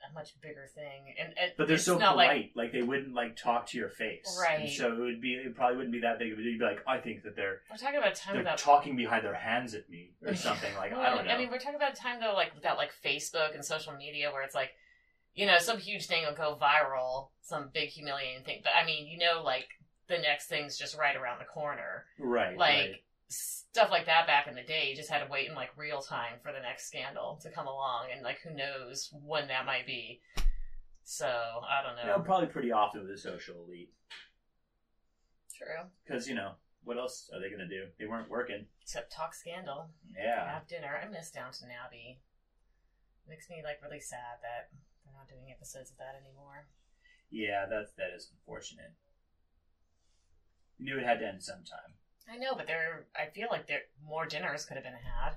a 0.09 0.13
much 0.13 0.39
bigger 0.41 0.67
thing 0.73 1.13
and 1.19 1.33
it, 1.33 1.55
But 1.57 1.67
they're 1.67 1.75
it's 1.75 1.85
so 1.85 1.97
not 1.97 2.13
polite, 2.13 2.29
like 2.29 2.51
like, 2.55 2.71
they 2.71 2.81
wouldn't 2.81 3.13
like 3.13 3.35
talk 3.35 3.67
to 3.67 3.77
your 3.77 3.89
face, 3.89 4.39
Right. 4.39 4.61
And 4.61 4.69
so 4.69 4.93
it 4.93 4.99
would 4.99 5.21
be, 5.21 5.33
it 5.33 5.55
probably 5.55 5.77
wouldn't 5.77 5.93
be 5.93 6.01
that 6.01 6.19
big 6.19 6.31
of 6.31 6.39
a 6.39 6.41
deal. 6.41 6.51
You'd 6.51 6.59
be 6.59 6.65
like, 6.65 6.83
I 6.87 6.97
think 6.99 7.23
that 7.23 7.35
they're 7.35 7.61
we're 7.69 7.77
talking 7.77 7.97
about 7.97 8.13
a 8.13 8.15
time 8.15 8.33
they're 8.35 8.43
without 8.43 8.57
talking 8.57 8.95
behind 8.95 9.25
their 9.25 9.33
hands 9.33 9.73
at 9.73 9.89
me 9.89 10.11
or 10.25 10.35
something. 10.47 10.73
Like 10.75 10.93
I 10.93 11.15
don't 11.15 11.25
know. 11.25 11.31
I 11.31 11.37
mean, 11.37 11.49
we're 11.51 11.59
talking 11.59 11.75
about 11.75 11.93
a 11.93 11.95
time 11.95 12.19
though, 12.19 12.33
like 12.33 12.55
without 12.55 12.77
like 12.77 12.91
Facebook 13.05 13.53
and 13.53 13.63
social 13.63 13.93
media, 13.93 14.31
where 14.31 14.43
it's 14.43 14.55
like, 14.55 14.71
you 15.35 15.45
know, 15.45 15.57
some 15.59 15.77
huge 15.77 16.07
thing 16.07 16.25
will 16.25 16.35
go 16.35 16.57
viral, 16.61 17.29
some 17.41 17.69
big 17.73 17.89
humiliating 17.89 18.43
thing. 18.43 18.61
But 18.63 18.73
I 18.81 18.85
mean, 18.85 19.07
you 19.07 19.17
know, 19.17 19.41
like 19.43 19.67
the 20.07 20.17
next 20.17 20.47
thing's 20.47 20.77
just 20.77 20.97
right 20.97 21.15
around 21.15 21.39
the 21.39 21.45
corner. 21.45 22.05
Right. 22.19 22.57
Like 22.57 22.75
right. 22.77 22.95
Stuff 23.71 23.89
like 23.91 24.05
that 24.07 24.27
back 24.27 24.47
in 24.47 24.55
the 24.55 24.63
day, 24.63 24.89
you 24.89 24.95
just 24.95 25.09
had 25.09 25.23
to 25.23 25.31
wait 25.31 25.47
in 25.47 25.55
like 25.55 25.69
real 25.77 26.01
time 26.01 26.39
for 26.41 26.51
the 26.51 26.59
next 26.59 26.87
scandal 26.87 27.39
to 27.43 27.49
come 27.49 27.67
along, 27.67 28.07
and 28.13 28.23
like 28.23 28.39
who 28.41 28.53
knows 28.55 29.09
when 29.23 29.47
that 29.47 29.65
might 29.65 29.85
be. 29.85 30.21
So 31.03 31.25
I 31.27 31.81
don't 31.83 31.97
You 31.97 32.11
know, 32.11 32.17
know. 32.17 32.23
probably 32.23 32.47
pretty 32.47 32.71
often 32.71 33.01
with 33.01 33.09
the 33.09 33.17
social 33.17 33.65
elite. 33.67 33.91
True. 35.57 35.89
Because, 36.05 36.27
you 36.27 36.35
know, 36.35 36.53
what 36.83 36.97
else 36.97 37.29
are 37.33 37.41
they 37.41 37.49
going 37.49 37.59
to 37.59 37.67
do? 37.67 37.87
They 37.99 38.05
weren't 38.05 38.29
working. 38.29 38.65
Except 38.81 39.11
talk 39.11 39.33
scandal. 39.33 39.89
Yeah. 40.15 40.53
Have 40.53 40.67
dinner. 40.67 40.99
I 41.03 41.09
miss 41.09 41.31
Downton 41.31 41.69
Abbey. 41.85 42.19
Makes 43.27 43.49
me 43.49 43.61
like 43.63 43.81
really 43.83 43.99
sad 43.99 44.39
that 44.41 44.69
they're 45.03 45.13
not 45.13 45.27
doing 45.27 45.51
episodes 45.51 45.91
of 45.91 45.97
that 45.97 46.15
anymore. 46.23 46.67
Yeah, 47.29 47.65
that's, 47.69 47.91
that 47.97 48.15
is 48.15 48.31
unfortunate. 48.31 48.93
You 50.77 50.85
knew 50.85 50.97
it 50.99 51.05
had 51.05 51.19
to 51.19 51.27
end 51.27 51.43
sometime. 51.43 51.98
I 52.31 52.37
know, 52.37 52.53
but 52.55 52.67
there. 52.67 53.05
I 53.15 53.27
feel 53.33 53.47
like 53.51 53.67
there 53.67 53.81
more 54.05 54.25
dinners 54.25 54.65
could 54.65 54.75
have 54.75 54.83
been 54.83 54.93
had. 54.93 55.33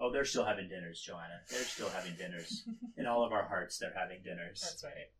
Oh, 0.00 0.10
they're 0.12 0.24
still 0.24 0.44
having 0.44 0.68
dinners, 0.68 1.00
Joanna. 1.00 1.40
They're 1.50 1.62
still 1.62 1.88
having 1.88 2.14
dinners. 2.16 2.64
In 2.96 3.06
all 3.06 3.24
of 3.24 3.32
our 3.32 3.44
hearts, 3.46 3.78
they're 3.78 3.94
having 3.96 4.18
dinners. 4.24 4.60
That's 4.60 4.82
right. 4.84 5.10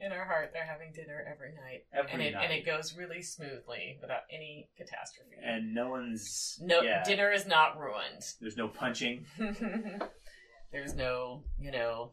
In 0.00 0.12
our 0.12 0.24
heart, 0.24 0.50
they're 0.52 0.64
having 0.64 0.92
dinner 0.92 1.24
every 1.28 1.52
night, 1.52 1.84
Every 1.92 2.12
and 2.12 2.22
it 2.22 2.34
night. 2.34 2.44
and 2.44 2.52
it 2.52 2.64
goes 2.64 2.96
really 2.96 3.22
smoothly 3.22 3.98
without 4.00 4.22
any 4.30 4.68
catastrophe. 4.76 5.34
And 5.44 5.74
no 5.74 5.90
one's. 5.90 6.58
no, 6.62 6.80
yeah, 6.82 7.02
dinner 7.02 7.32
is 7.32 7.44
not 7.46 7.78
ruined. 7.78 8.22
There's 8.40 8.56
no 8.56 8.68
punching. 8.68 9.26
There's 10.72 10.94
no, 10.94 11.42
you 11.58 11.72
know, 11.72 12.12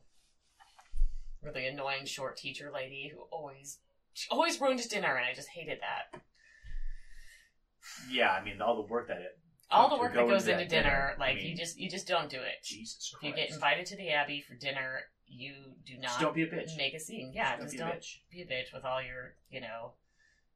really 1.44 1.68
annoying 1.68 2.06
short 2.06 2.38
teacher 2.38 2.72
lady 2.74 3.12
who 3.14 3.22
always 3.32 3.78
she 4.14 4.28
always 4.32 4.60
ruined 4.60 4.88
dinner, 4.90 5.16
and 5.16 5.26
I 5.26 5.34
just 5.34 5.50
hated 5.50 5.80
that. 5.82 6.20
Yeah, 8.10 8.32
I 8.32 8.44
mean, 8.44 8.62
all 8.62 8.76
the 8.76 8.88
work 8.88 9.08
that 9.08 9.18
it. 9.18 9.38
All 9.72 9.90
the 9.90 9.98
work 9.98 10.14
that 10.14 10.28
goes 10.28 10.48
into 10.48 10.66
dinner, 10.66 10.84
dinner, 10.84 11.16
like 11.20 11.38
I 11.38 11.40
you 11.40 11.56
just 11.56 11.78
you 11.80 11.90
just 11.90 12.08
don't 12.08 12.30
do 12.30 12.38
it. 12.38 12.64
Jesus 12.64 13.12
Christ. 13.12 13.16
If 13.22 13.30
you 13.30 13.36
get 13.36 13.54
invited 13.54 13.86
to 13.88 13.96
the 13.96 14.10
Abbey 14.12 14.42
for 14.48 14.56
dinner, 14.56 15.02
you 15.28 15.54
do 15.86 15.94
Just 15.94 16.20
not 16.20 16.22
don't 16.22 16.36
be 16.36 16.44
a 16.44 16.48
bitch. 16.48 16.78
make 16.78 16.94
a 16.94 17.00
scene. 17.00 17.32
Yeah, 17.34 17.56
Just 17.58 17.64
just 17.70 17.78
don't 17.78 17.90
don't 17.90 17.98
a 17.98 18.32
be 18.32 18.42
a 18.44 18.46
bitch 18.46 18.74
with 18.74 18.86
all 18.86 19.02
your, 19.02 19.36
you 19.50 19.62
know, 19.62 19.94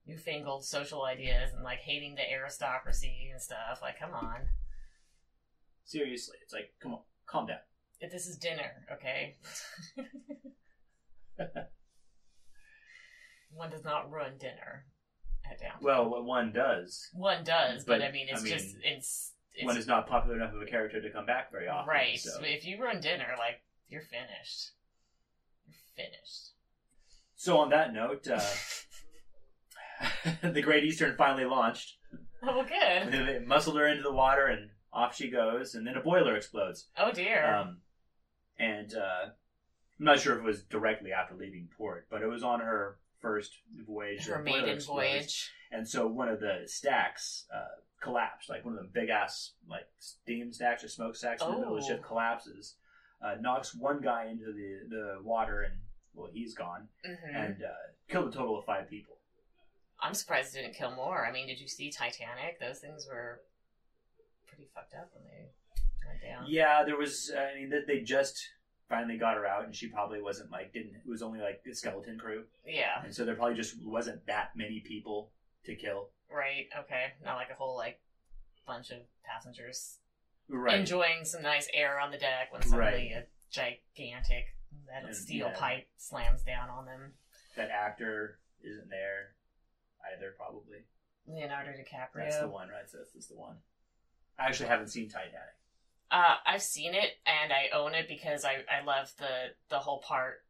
newfangled 0.05 0.63
social 0.63 1.03
ideas 1.05 1.51
and 1.53 1.63
like 1.63 1.79
hating 1.79 2.15
the 2.15 2.31
aristocracy 2.31 3.29
and 3.31 3.41
stuff. 3.41 3.79
Like, 3.81 3.99
come 3.99 4.13
on. 4.13 4.41
Seriously, 5.85 6.37
it's 6.43 6.53
like, 6.53 6.73
come 6.81 6.93
on, 6.93 7.01
calm 7.25 7.47
down. 7.47 7.57
If 7.99 8.11
this 8.11 8.27
is 8.27 8.37
dinner, 8.37 8.85
okay? 8.93 9.37
One 13.51 13.71
does 13.71 13.83
not 13.83 14.11
ruin 14.11 14.37
dinner 14.39 14.85
at 15.49 15.59
Downton. 15.59 15.79
Well, 15.81 16.09
what 16.09 16.25
one 16.25 16.51
does, 16.51 17.09
one 17.13 17.43
does, 17.43 17.83
but, 17.83 17.99
but, 17.99 18.07
I 18.07 18.11
mean, 18.11 18.27
it's 18.29 18.41
I 18.41 18.43
mean, 18.43 18.53
just 18.53 18.75
it's, 18.83 19.33
it's 19.53 19.65
one 19.65 19.77
is 19.77 19.87
not 19.87 20.07
popular 20.07 20.35
enough 20.35 20.53
of 20.53 20.61
a 20.61 20.65
character 20.65 21.01
to 21.01 21.09
come 21.09 21.25
back 21.25 21.51
very 21.51 21.67
often. 21.67 21.89
right. 21.89 22.19
So. 22.19 22.39
If 22.41 22.65
you 22.65 22.81
run 22.83 23.01
dinner, 23.01 23.35
like 23.37 23.61
you're 23.87 24.01
finished. 24.01 24.71
You're 25.67 26.05
finished. 26.05 26.51
So 27.35 27.57
on 27.57 27.69
that 27.69 27.93
note, 27.93 28.27
uh, 28.27 28.41
the 30.51 30.61
Great 30.61 30.83
Eastern 30.83 31.15
finally 31.15 31.45
launched. 31.45 31.97
Oh, 32.43 32.57
well, 32.57 32.65
good. 32.65 33.11
They 33.27 33.39
muscled 33.45 33.77
her 33.77 33.87
into 33.87 34.03
the 34.03 34.11
water, 34.11 34.47
and 34.47 34.69
off 34.93 35.15
she 35.15 35.29
goes. 35.29 35.75
And 35.75 35.85
then 35.85 35.95
a 35.95 36.01
boiler 36.01 36.35
explodes. 36.35 36.87
Oh 36.97 37.11
dear. 37.11 37.55
Um, 37.55 37.77
and 38.57 38.93
uh, 38.93 39.29
I'm 39.99 40.05
not 40.05 40.19
sure 40.19 40.33
if 40.33 40.39
it 40.39 40.45
was 40.45 40.63
directly 40.63 41.11
after 41.11 41.35
leaving 41.35 41.69
port, 41.77 42.07
but 42.09 42.21
it 42.21 42.27
was 42.27 42.43
on 42.43 42.59
her 42.59 42.97
first 43.21 43.51
voyage. 43.87 44.25
Her 44.25 44.41
maiden 44.41 44.79
voyage. 44.79 45.51
And 45.71 45.87
so 45.87 46.07
one 46.07 46.29
of 46.29 46.39
the 46.39 46.63
stacks 46.65 47.45
uh, 47.53 47.79
collapsed, 48.01 48.49
like 48.49 48.65
one 48.65 48.73
of 48.75 48.81
the 48.81 48.89
big 48.91 49.09
ass 49.09 49.53
like 49.69 49.87
steam 49.99 50.51
stacks 50.51 50.83
or 50.83 50.87
smoke 50.87 51.15
stacks 51.15 51.41
in 51.43 51.51
the 51.51 51.57
middle 51.57 51.75
of 51.75 51.81
the 51.81 51.85
Oh. 51.85 51.95
ship 51.95 52.03
collapses, 52.03 52.75
uh, 53.23 53.35
knocks 53.39 53.75
one 53.75 54.01
guy 54.01 54.25
into 54.27 54.45
the 54.51 54.87
the 54.89 55.17
water, 55.23 55.61
and 55.61 55.73
well, 56.15 56.29
he's 56.33 56.53
gone, 56.55 56.87
hmm 57.05 57.35
and 57.35 57.61
uh, 57.63 57.67
killed 58.09 58.29
a 58.29 58.31
total 58.35 58.57
of 58.59 58.65
five 58.65 58.89
people. 58.89 59.15
I'm 60.01 60.13
surprised 60.13 60.55
it 60.55 60.61
didn't 60.61 60.75
kill 60.75 60.95
more. 60.95 61.25
I 61.27 61.31
mean, 61.31 61.47
did 61.47 61.59
you 61.59 61.67
see 61.67 61.91
Titanic? 61.91 62.59
Those 62.59 62.79
things 62.79 63.05
were 63.05 63.41
pretty 64.47 64.67
fucked 64.73 64.93
up 64.95 65.11
when 65.13 65.25
they 65.25 65.49
went 66.07 66.21
down. 66.21 66.45
Yeah, 66.47 66.83
there 66.85 66.97
was. 66.97 67.31
I 67.37 67.53
mean, 67.59 67.71
they 67.85 67.99
just 67.99 68.41
finally 68.89 69.17
got 69.17 69.35
her 69.37 69.45
out, 69.45 69.63
and 69.65 69.75
she 69.75 69.87
probably 69.87 70.21
wasn't 70.21 70.51
like 70.51 70.73
didn't. 70.73 70.95
It 70.95 71.07
was 71.07 71.21
only 71.21 71.39
like 71.39 71.63
the 71.63 71.73
skeleton 71.73 72.17
crew, 72.17 72.43
Yeah, 72.65 73.03
and 73.03 73.13
so 73.13 73.23
there 73.25 73.35
probably 73.35 73.55
just 73.55 73.75
wasn't 73.83 74.25
that 74.27 74.51
many 74.55 74.79
people 74.81 75.29
to 75.65 75.75
kill. 75.75 76.09
right. 76.33 76.67
Okay. 76.77 77.13
Not 77.23 77.35
like 77.35 77.49
a 77.51 77.55
whole 77.55 77.75
like 77.77 77.99
bunch 78.65 78.91
of 78.91 78.99
passengers 79.23 79.97
Right. 80.47 80.79
enjoying 80.79 81.25
some 81.25 81.41
nice 81.43 81.67
air 81.73 81.99
on 81.99 82.11
the 82.11 82.17
deck 82.17 82.51
when 82.51 82.61
suddenly 82.63 83.11
a 83.13 83.25
gigantic 83.51 84.55
metal 84.87 85.07
And, 85.09 85.15
steel 85.15 85.47
yeah. 85.47 85.55
pipe 85.55 85.87
slams 85.97 86.41
down 86.43 86.69
on 86.69 86.85
them. 86.85 87.13
that 87.55 87.69
actor 87.69 88.39
isn't 88.63 88.89
there 88.89 89.35
either. 90.15 90.33
Probably. 90.37 90.85
Leonardo 91.27 91.71
DiCaprio. 91.71 92.15
That's 92.23 92.39
the 92.39 92.47
one, 92.47 92.69
right? 92.69 92.89
So 92.89 92.97
that's, 92.99 93.11
that's 93.13 93.27
the 93.27 93.35
one. 93.37 93.57
I 94.39 94.45
actually 94.47 94.69
haven't 94.69 94.87
seen 94.87 95.07
Titanic. 95.09 95.55
Uh, 96.11 96.35
I've 96.45 96.61
seen 96.63 96.93
it 96.95 97.11
and 97.25 97.53
I 97.53 97.75
own 97.77 97.93
it 97.93 98.07
because 98.07 98.43
I, 98.43 98.63
I 98.71 98.83
love 98.83 99.11
the 99.19 99.53
the 99.69 99.79
whole 99.79 99.99
part 99.99 100.43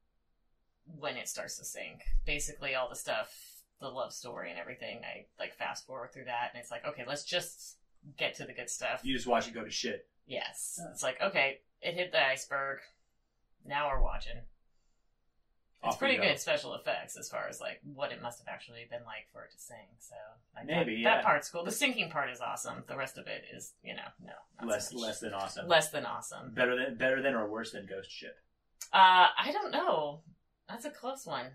when 0.97 1.17
it 1.17 1.27
starts 1.27 1.57
to 1.57 1.65
sink. 1.65 2.01
Basically, 2.25 2.75
all 2.75 2.87
the 2.89 2.95
stuff, 2.95 3.61
the 3.81 3.89
love 3.89 4.13
story 4.13 4.49
and 4.51 4.59
everything. 4.59 5.01
I 5.03 5.25
like 5.39 5.53
fast 5.55 5.85
forward 5.85 6.13
through 6.13 6.25
that, 6.25 6.51
and 6.53 6.61
it's 6.61 6.71
like, 6.71 6.85
okay, 6.85 7.03
let's 7.07 7.23
just 7.23 7.77
get 8.17 8.35
to 8.35 8.45
the 8.45 8.53
good 8.53 8.69
stuff. 8.69 9.01
You 9.03 9.13
just 9.13 9.27
watch 9.27 9.47
it 9.47 9.53
go 9.53 9.63
to 9.63 9.69
shit. 9.69 10.07
Yes, 10.27 10.79
Yeah. 10.81 10.91
it's 10.91 11.03
like 11.03 11.21
okay, 11.21 11.59
it 11.81 11.93
hit 11.95 12.11
the 12.11 12.25
iceberg. 12.25 12.79
Now 13.65 13.89
we're 13.89 14.01
watching. 14.01 14.37
It's 15.83 15.95
pretty 15.95 16.17
go. 16.17 16.23
good 16.23 16.37
special 16.39 16.73
effects 16.75 17.15
as 17.17 17.29
far 17.29 17.47
as 17.49 17.61
like 17.61 17.79
what 17.95 18.11
it 18.11 18.21
must 18.21 18.39
have 18.39 18.47
actually 18.47 18.85
been 18.89 19.03
like 19.05 19.27
for 19.31 19.43
it 19.45 19.51
to 19.51 19.57
sink. 19.57 19.87
So 19.99 20.15
like, 20.55 20.67
that- 20.67 20.85
Maybe, 20.87 21.03
that, 21.03 21.17
yeah. 21.17 21.21
part's 21.23 21.49
cool. 21.49 21.63
The 21.63 21.71
sinking 21.71 22.09
part 22.09 22.29
is 22.29 22.41
awesome. 22.41 22.83
The 22.87 22.97
rest 22.97 23.17
of 23.17 23.27
it 23.27 23.43
is 23.55 23.73
you 23.83 23.95
know 23.95 24.01
no 24.21 24.33
not 24.61 24.61
so 24.61 24.67
Less 24.67 24.93
less 24.93 25.19
than 25.21 25.33
awesome. 25.33 25.67
less 25.67 25.89
than 25.89 26.05
awesome. 26.05 26.51
better 26.53 26.75
than 26.75 26.95
better 26.95 27.21
than 27.21 27.33
or 27.33 27.47
worse 27.49 27.71
than 27.71 27.85
Ghost 27.85 28.11
Ship. 28.11 28.35
Uh, 28.91 29.27
I 29.37 29.51
don't 29.53 29.71
know. 29.71 30.21
That's 30.67 30.85
a 30.85 30.89
close 30.89 31.25
one. 31.25 31.45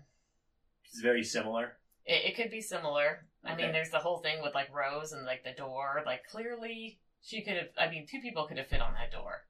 It's 0.85 1.01
very 1.01 1.23
similar. 1.23 1.73
It, 2.05 2.31
it 2.31 2.35
could 2.35 2.49
be 2.51 2.61
similar. 2.61 3.25
I 3.43 3.55
mean, 3.55 3.71
there's 3.73 3.91
the 3.91 3.99
whole 3.99 4.17
thing 4.19 4.41
with 4.41 4.55
like 4.55 4.73
Rose 4.73 5.11
and 5.11 5.23
like 5.25 5.43
the 5.43 5.51
door. 5.51 6.01
Like 6.05 6.21
clearly, 6.31 6.99
she 7.21 7.41
could 7.43 7.57
have. 7.57 7.67
I 7.77 7.89
mean, 7.91 8.07
two 8.09 8.19
people 8.21 8.47
could 8.47 8.57
have 8.57 8.67
fit 8.67 8.81
on 8.81 8.93
that 8.93 9.11
door. 9.11 9.43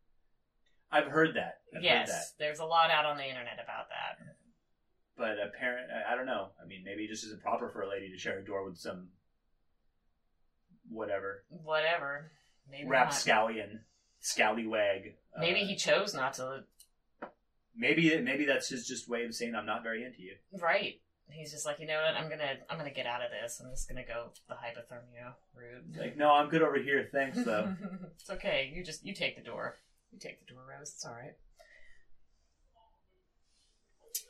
I've 0.91 1.07
heard 1.07 1.35
that. 1.35 1.59
I've 1.75 1.81
yes, 1.83 2.07
heard 2.09 2.15
that. 2.15 2.23
there's 2.39 2.59
a 2.59 2.65
lot 2.65 2.91
out 2.91 3.05
on 3.05 3.17
the 3.17 3.23
internet 3.27 3.55
about 3.63 3.87
that. 3.89 4.34
But 5.17 5.37
apparent, 5.41 5.89
I 5.91 6.13
I 6.13 6.15
don't 6.15 6.25
know. 6.25 6.49
I 6.61 6.65
mean, 6.67 6.83
maybe 6.83 7.03
it 7.05 7.09
just 7.09 7.23
isn't 7.25 7.41
proper 7.41 7.69
for 7.69 7.81
a 7.83 7.89
lady 7.89 8.09
to 8.11 8.17
share 8.17 8.37
a 8.39 8.43
door 8.45 8.65
with 8.65 8.77
some 8.77 9.09
whatever 10.89 11.43
Whatever. 11.49 12.31
Maybe 12.69 12.83
not. 12.83 12.91
rapscallion, 12.91 13.81
scallywag. 14.19 15.15
uh, 15.35 15.39
Maybe 15.39 15.59
he 15.61 15.75
chose 15.75 16.13
not 16.13 16.33
to. 16.35 16.63
maybe 17.75 18.19
maybe 18.21 18.45
that's 18.45 18.69
his 18.69 18.87
just 18.87 19.07
way 19.07 19.23
of 19.25 19.33
saying 19.35 19.53
I'm 19.55 19.65
not 19.65 19.83
very 19.83 20.03
into 20.03 20.21
you. 20.21 20.33
Right. 20.59 20.99
He's 21.29 21.51
just 21.51 21.65
like, 21.65 21.79
you 21.79 21.87
know 21.87 21.99
what? 22.05 22.15
I'm 22.21 22.29
gonna, 22.29 22.53
I'm 22.69 22.77
gonna 22.77 22.91
get 22.93 23.07
out 23.07 23.21
of 23.21 23.29
this. 23.31 23.59
I'm 23.63 23.71
just 23.71 23.87
gonna 23.89 24.05
go 24.05 24.29
the 24.47 24.53
hypothermia 24.55 25.33
route. 25.55 25.83
Like, 25.99 26.17
no, 26.17 26.31
I'm 26.31 26.49
good 26.49 26.61
over 26.61 26.77
here. 26.77 27.07
Thanks 27.11 27.43
though. 27.43 27.75
it's 28.19 28.29
okay. 28.29 28.71
You 28.73 28.83
just, 28.83 29.03
you 29.05 29.13
take 29.13 29.35
the 29.35 29.41
door. 29.43 29.75
You 30.11 30.19
take 30.19 30.45
the 30.45 30.53
door, 30.53 30.63
Rose. 30.69 30.91
It's 30.95 31.05
all 31.05 31.13
right. 31.13 31.33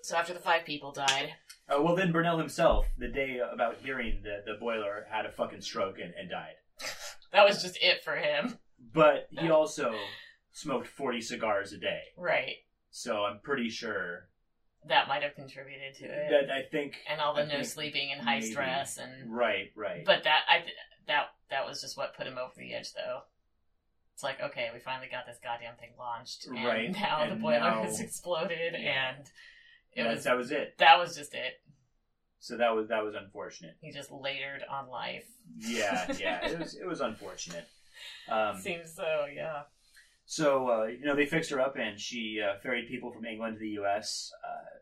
So 0.06 0.16
after 0.16 0.34
the 0.36 0.40
five 0.40 0.66
people 0.66 0.92
died, 0.92 1.34
Oh 1.68 1.82
well, 1.82 1.96
then 1.96 2.12
Brunel 2.12 2.38
himself, 2.38 2.86
the 2.96 3.08
day 3.08 3.40
about 3.40 3.78
hearing 3.84 4.22
the 4.22 4.44
the 4.46 4.54
boiler, 4.60 5.08
had 5.10 5.26
a 5.26 5.32
fucking 5.32 5.62
stroke 5.62 5.96
and, 5.98 6.14
and 6.14 6.30
died. 6.30 6.54
that 7.34 7.44
was 7.44 7.64
just 7.64 7.80
it 7.82 8.04
for 8.04 8.16
him. 8.16 8.60
But 8.94 9.28
he 9.32 9.50
also 9.50 9.96
smoked 10.52 10.86
40 10.86 11.22
cigars 11.22 11.74
a 11.74 11.78
day, 11.80 12.02
Right. 12.18 12.58
so 12.92 13.24
I'm 13.24 13.40
pretty 13.40 13.68
sure 13.70 14.30
That 14.88 15.08
might 15.08 15.24
have 15.24 15.34
contributed 15.34 15.96
to 15.96 16.06
it. 16.06 16.30
that 16.30 16.54
I 16.54 16.62
think. 16.72 16.98
and 17.10 17.20
all 17.20 17.34
the 17.34 17.42
I 17.42 17.46
no 17.46 17.52
think 17.56 17.66
sleeping 17.66 18.12
and 18.12 18.22
high 18.22 18.42
maybe. 18.42 18.52
stress 18.52 18.98
and 19.00 19.34
Right, 19.36 19.72
right. 19.76 20.06
but 20.06 20.24
that 20.26 20.42
I 20.48 20.66
that 21.08 21.30
that 21.50 21.66
was 21.66 21.82
just 21.82 21.98
what 21.98 22.16
put 22.16 22.28
him 22.28 22.38
over 22.38 22.54
the 22.56 22.76
edge 22.76 22.94
though. 22.94 23.22
It's 24.14 24.22
like, 24.24 24.40
okay, 24.40 24.70
we 24.72 24.80
finally 24.80 25.08
got 25.12 25.26
this 25.26 25.40
goddamn 25.44 25.76
thing 25.78 25.90
launched. 25.98 26.46
And 26.46 26.64
Right, 26.64 26.92
now 26.92 27.26
the 27.26 27.32
and 27.34 27.42
boiler 27.42 27.60
now- 27.60 27.82
has 27.84 28.00
exploded 28.08 28.76
and 28.76 29.26
it 29.96 30.04
That- 30.04 30.14
was 30.16 30.24
that 30.25 30.38
was 30.38 30.52
it. 30.52 30.78
that 30.78 30.98
was 31.00 31.16
just 31.16 31.34
it. 31.34 31.62
So 32.40 32.58
that 32.58 32.75
was 32.75 32.90
that 32.90 33.04
was 33.04 33.16
unfortunate. 33.16 33.75
He 33.82 33.92
just 33.92 34.12
layered 34.12 34.64
on 34.70 34.88
life. 34.88 35.25
Yeah, 35.58 36.12
yeah. 36.20 36.46
it 36.46 36.60
was 36.60 36.75
it 36.75 36.86
was 36.86 37.02
unfortunate. 37.02 37.68
Um, 38.30 38.60
Seems 38.60 38.94
so, 38.94 39.25
yeah. 39.34 39.64
So 40.25 40.70
uh, 40.70 40.86
you 40.86 41.06
know 41.06 41.16
they 41.16 41.25
fixed 41.25 41.50
her 41.52 41.60
up, 41.62 41.75
and 41.78 42.00
she 42.00 42.42
uh, 42.42 42.60
ferried 42.62 42.88
people 42.88 43.12
from 43.12 43.25
England 43.25 43.56
to 43.56 43.60
the 43.60 43.70
U.S., 43.82 44.32
uh, 44.44 44.80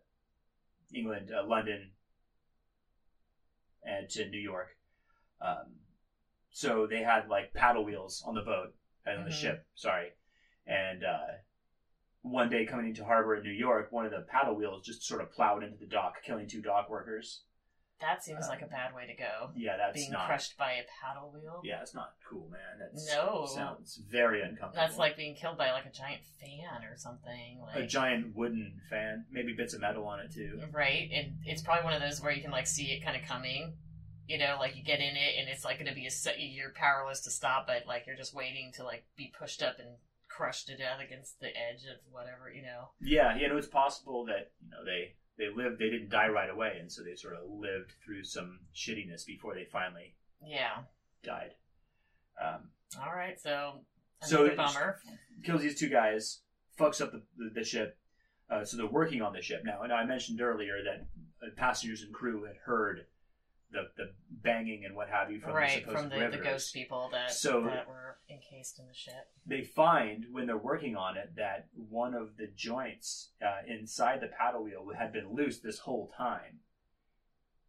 England, 0.93 1.31
uh, 1.31 1.45
London, 1.45 1.91
and 3.83 4.09
to 4.09 4.29
New 4.29 4.39
York. 4.39 4.69
Um, 5.41 5.75
so 6.51 6.87
they 6.89 6.99
had 7.01 7.27
like 7.29 7.53
paddle 7.53 7.83
wheels 7.85 8.23
on 8.25 8.35
the 8.35 8.41
boat 8.41 8.73
and 9.05 9.19
on 9.19 9.25
the 9.25 9.31
Mhm. 9.31 9.41
ship. 9.41 9.65
Sorry, 9.75 10.11
and 10.65 11.03
uh, 11.03 11.27
one 12.23 12.49
day 12.49 12.65
coming 12.65 12.87
into 12.87 13.05
harbor 13.05 13.35
in 13.35 13.43
New 13.43 13.51
York, 13.51 13.91
one 13.91 14.05
of 14.05 14.11
the 14.11 14.21
paddle 14.21 14.55
wheels 14.55 14.85
just 14.85 15.03
sort 15.05 15.21
of 15.21 15.31
plowed 15.31 15.63
into 15.63 15.77
the 15.77 15.85
dock, 15.85 16.23
killing 16.23 16.47
two 16.47 16.61
dock 16.61 16.89
workers. 16.89 17.43
That 18.01 18.23
seems 18.23 18.45
Uh, 18.47 18.49
like 18.49 18.61
a 18.61 18.67
bad 18.67 18.93
way 18.93 19.05
to 19.07 19.13
go. 19.13 19.51
Yeah, 19.55 19.77
that's 19.77 19.95
Being 19.95 20.11
not. 20.11 20.25
crushed 20.27 20.57
by 20.57 20.73
a 20.73 20.83
paddle 21.01 21.31
wheel. 21.31 21.61
Yeah, 21.63 21.81
it's 21.81 21.93
not 21.93 22.15
cool, 22.27 22.49
man. 22.49 22.79
That's 22.79 23.07
No. 23.13 23.45
sounds 23.45 23.95
very 24.09 24.41
uncomfortable. 24.41 24.73
That's 24.75 24.97
like 24.97 25.15
being 25.15 25.35
killed 25.35 25.57
by 25.57 25.71
like 25.71 25.85
a 25.85 25.89
giant 25.91 26.21
fan 26.41 26.83
or 26.83 26.97
something. 26.97 27.61
Like 27.61 27.75
a 27.75 27.85
giant 27.87 28.35
wooden 28.35 28.81
fan, 28.89 29.25
maybe 29.29 29.53
bits 29.53 29.73
of 29.73 29.79
metal 29.81 30.05
on 30.05 30.19
it 30.19 30.31
too. 30.33 30.61
right, 30.71 31.09
and 31.13 31.37
it's 31.45 31.61
probably 31.61 31.83
one 31.85 31.93
of 31.93 32.01
those 32.01 32.19
where 32.21 32.31
you 32.33 32.41
can 32.41 32.51
like 32.51 32.67
see 32.67 32.91
it 32.91 33.03
kind 33.03 33.15
of 33.15 33.23
coming. 33.27 33.77
You 34.27 34.37
know, 34.37 34.55
like 34.59 34.75
you 34.75 34.83
get 34.83 34.99
in 34.99 35.15
it 35.15 35.35
and 35.37 35.47
it's 35.49 35.63
like 35.65 35.77
going 35.77 35.89
to 35.89 35.95
be 35.95 36.05
a 36.07 36.11
set. 36.11 36.39
You're 36.39 36.71
powerless 36.71 37.21
to 37.21 37.29
stop 37.29 37.69
it. 37.69 37.85
Like 37.85 38.07
you're 38.07 38.15
just 38.15 38.33
waiting 38.33 38.71
to 38.73 38.83
like 38.83 39.05
be 39.17 39.31
pushed 39.37 39.61
up 39.61 39.79
and 39.79 39.97
crushed 40.35 40.67
to 40.67 40.77
death 40.77 40.99
against 41.05 41.39
the 41.39 41.47
edge 41.47 41.83
of 41.85 41.97
whatever. 42.11 42.51
You 42.53 42.63
know. 42.63 42.89
Yeah, 43.01 43.35
you 43.37 43.47
know, 43.47 43.57
it's 43.57 43.67
possible 43.67 44.25
that 44.25 44.51
you 44.63 44.69
know 44.71 44.83
they 44.85 45.13
they 45.37 45.53
lived, 45.53 45.79
they 45.79 45.89
didn't 45.89 46.09
die 46.09 46.27
right 46.27 46.49
away, 46.49 46.77
and 46.79 46.91
so 46.91 47.01
they 47.03 47.15
sort 47.15 47.33
of 47.35 47.49
lived 47.49 47.93
through 48.05 48.23
some 48.23 48.59
shittiness 48.75 49.25
before 49.25 49.55
they 49.55 49.65
finally 49.65 50.15
Yeah. 50.45 50.83
died. 51.23 51.55
Um, 52.41 52.69
All 52.99 53.13
right. 53.15 53.39
So 53.39 53.83
So 54.21 54.45
it- 54.45 54.55
bummer. 54.57 54.99
kills 55.43 55.61
these 55.61 55.79
two 55.79 55.89
guys, 55.89 56.41
fucks 56.79 57.01
up 57.01 57.11
the, 57.11 57.23
the, 57.37 57.49
the 57.55 57.63
ship. 57.63 57.97
Uh, 58.49 58.63
so 58.63 58.77
they're 58.77 58.85
working 58.85 59.21
on 59.23 59.33
the 59.33 59.41
ship 59.41 59.63
now. 59.65 59.81
And 59.81 59.91
I 59.91 60.03
mentioned 60.05 60.39
earlier 60.41 60.83
that 60.83 61.07
uh, 61.45 61.49
passengers 61.55 62.03
and 62.03 62.13
crew 62.13 62.43
had 62.43 62.57
heard 62.65 63.07
the 63.73 63.89
the 63.97 64.11
banging 64.29 64.85
and 64.85 64.95
what 64.95 65.09
have 65.09 65.29
you 65.31 65.39
from 65.39 65.49
the 65.51 65.55
right 65.55 65.79
supposed 65.83 65.97
from 65.97 66.09
the, 66.09 66.37
the 66.37 66.43
ghost 66.43 66.73
people 66.73 67.09
that 67.11 67.31
So- 67.31 67.63
that 67.65 67.87
were 67.87 68.17
encased 68.29 68.79
in 68.79 68.87
the 68.87 68.93
ship. 68.93 69.27
they 69.45 69.63
find 69.63 70.25
when 70.31 70.47
they're 70.47 70.57
working 70.57 70.95
on 70.95 71.17
it 71.17 71.35
that 71.35 71.67
one 71.75 72.13
of 72.13 72.37
the 72.37 72.47
joints 72.55 73.31
uh, 73.45 73.61
inside 73.67 74.21
the 74.21 74.27
paddle 74.27 74.63
wheel 74.63 74.85
had 74.97 75.11
been 75.11 75.33
loose 75.35 75.59
this 75.59 75.79
whole 75.79 76.09
time, 76.17 76.59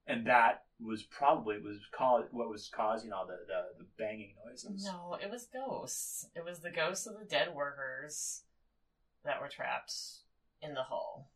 and 0.06 0.26
that 0.26 0.64
was 0.80 1.02
probably 1.04 1.58
was 1.58 1.78
cause, 1.96 2.24
what 2.30 2.48
was 2.48 2.68
causing 2.74 3.12
all 3.12 3.26
the, 3.26 3.38
the, 3.46 3.84
the 3.84 3.88
banging 3.98 4.34
noises. 4.46 4.84
No, 4.84 5.16
it 5.22 5.30
was 5.30 5.46
ghosts. 5.52 6.28
It 6.34 6.44
was 6.44 6.60
the 6.60 6.70
ghosts 6.70 7.06
of 7.06 7.18
the 7.18 7.24
dead 7.24 7.54
workers 7.54 8.42
that 9.24 9.40
were 9.40 9.48
trapped 9.48 9.92
in 10.60 10.74
the 10.74 10.82
hull. 10.82 11.30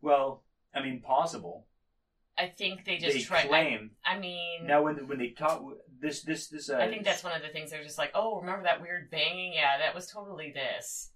Well, 0.00 0.44
I 0.74 0.82
mean, 0.82 1.00
possible. 1.00 1.66
I 2.38 2.48
think 2.48 2.84
they 2.84 2.98
just 2.98 3.16
they 3.16 3.22
tried. 3.22 3.48
claim 3.48 3.92
I, 4.04 4.14
I 4.14 4.18
mean, 4.18 4.66
now 4.66 4.82
when 4.82 5.08
when 5.08 5.18
they 5.18 5.30
talk 5.30 5.62
this 6.00 6.22
this 6.22 6.48
this. 6.48 6.68
Uh, 6.68 6.76
I 6.76 6.88
think 6.88 7.04
that's 7.04 7.24
one 7.24 7.32
of 7.32 7.42
the 7.42 7.48
things 7.48 7.70
they're 7.70 7.82
just 7.82 7.98
like, 7.98 8.12
oh, 8.14 8.40
remember 8.40 8.64
that 8.64 8.82
weird 8.82 9.10
banging? 9.10 9.54
Yeah, 9.54 9.78
that 9.78 9.94
was 9.94 10.06
totally 10.06 10.52
this 10.52 11.10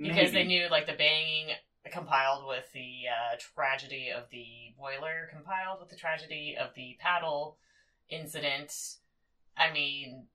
because 0.00 0.32
they 0.32 0.44
knew 0.44 0.68
like 0.70 0.86
the 0.86 0.92
banging 0.92 1.54
compiled 1.90 2.46
with 2.46 2.70
the 2.72 3.04
uh, 3.08 3.36
tragedy 3.54 4.10
of 4.14 4.24
the 4.30 4.74
boiler, 4.78 5.28
compiled 5.32 5.80
with 5.80 5.88
the 5.88 5.96
tragedy 5.96 6.56
of 6.60 6.74
the 6.74 6.96
paddle 7.00 7.56
incident. 8.10 8.72
I 9.56 9.72
mean, 9.72 10.26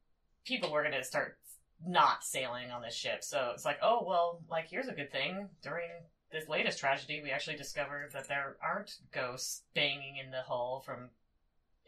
people 0.45 0.71
were 0.71 0.81
going 0.81 0.95
to 0.95 1.03
start 1.03 1.37
not 1.85 2.23
sailing 2.23 2.71
on 2.71 2.81
this 2.81 2.95
ship, 2.95 3.23
so 3.23 3.51
it's 3.53 3.65
like, 3.65 3.79
oh 3.81 4.03
well, 4.05 4.41
like 4.49 4.67
here's 4.69 4.87
a 4.87 4.93
good 4.93 5.11
thing. 5.11 5.49
During 5.61 5.89
this 6.33 6.49
latest 6.49 6.79
tragedy, 6.79 7.21
we 7.23 7.31
actually 7.31 7.55
discovered 7.55 8.11
that 8.13 8.27
there 8.27 8.57
aren't 8.61 8.97
ghosts 9.13 9.63
banging 9.73 10.17
in 10.23 10.31
the 10.31 10.41
hull 10.41 10.83
from 10.85 11.11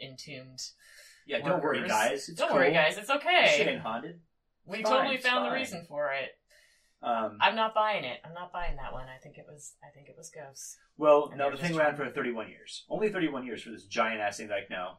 entombed. 0.02 0.62
Yeah, 1.26 1.40
don't 1.40 1.62
worry, 1.62 1.86
guys. 1.88 2.30
It's 2.30 2.38
Don't 2.38 2.50
cool. 2.50 2.58
worry, 2.58 2.72
guys, 2.72 2.98
it's 2.98 3.10
okay. 3.10 3.56
Shit 3.58 3.68
ain't 3.68 3.82
haunted. 3.82 4.20
We 4.66 4.84
Fine, 4.84 4.94
totally 4.94 5.18
found 5.18 5.46
the 5.46 5.56
reason 5.56 5.86
for 5.90 6.12
it. 6.14 6.30
Um, 7.02 7.38
I'm 7.42 7.56
not 7.56 7.74
buying 7.76 8.04
it. 8.04 8.20
I'm 8.24 8.34
not 8.34 8.54
buying 8.54 8.78
that 8.78 8.94
one. 8.94 9.06
I 9.06 9.20
think 9.22 9.38
it 9.38 9.46
was. 9.48 9.74
I 9.84 9.94
think 9.94 10.08
it 10.08 10.16
was 10.18 10.30
ghosts. 10.30 10.78
well, 10.98 11.30
and 11.30 11.40
no, 11.40 11.52
the 11.52 11.58
thing 11.58 11.76
ran 11.76 11.96
for 11.96 12.10
31 12.10 12.50
years. 12.50 12.86
Only 12.90 13.10
31 13.10 13.46
years 13.46 13.62
for 13.62 13.72
this 13.72 13.86
giant 13.86 14.22
ass 14.22 14.38
thing. 14.38 14.50
Like, 14.50 14.70
no, 14.70 14.98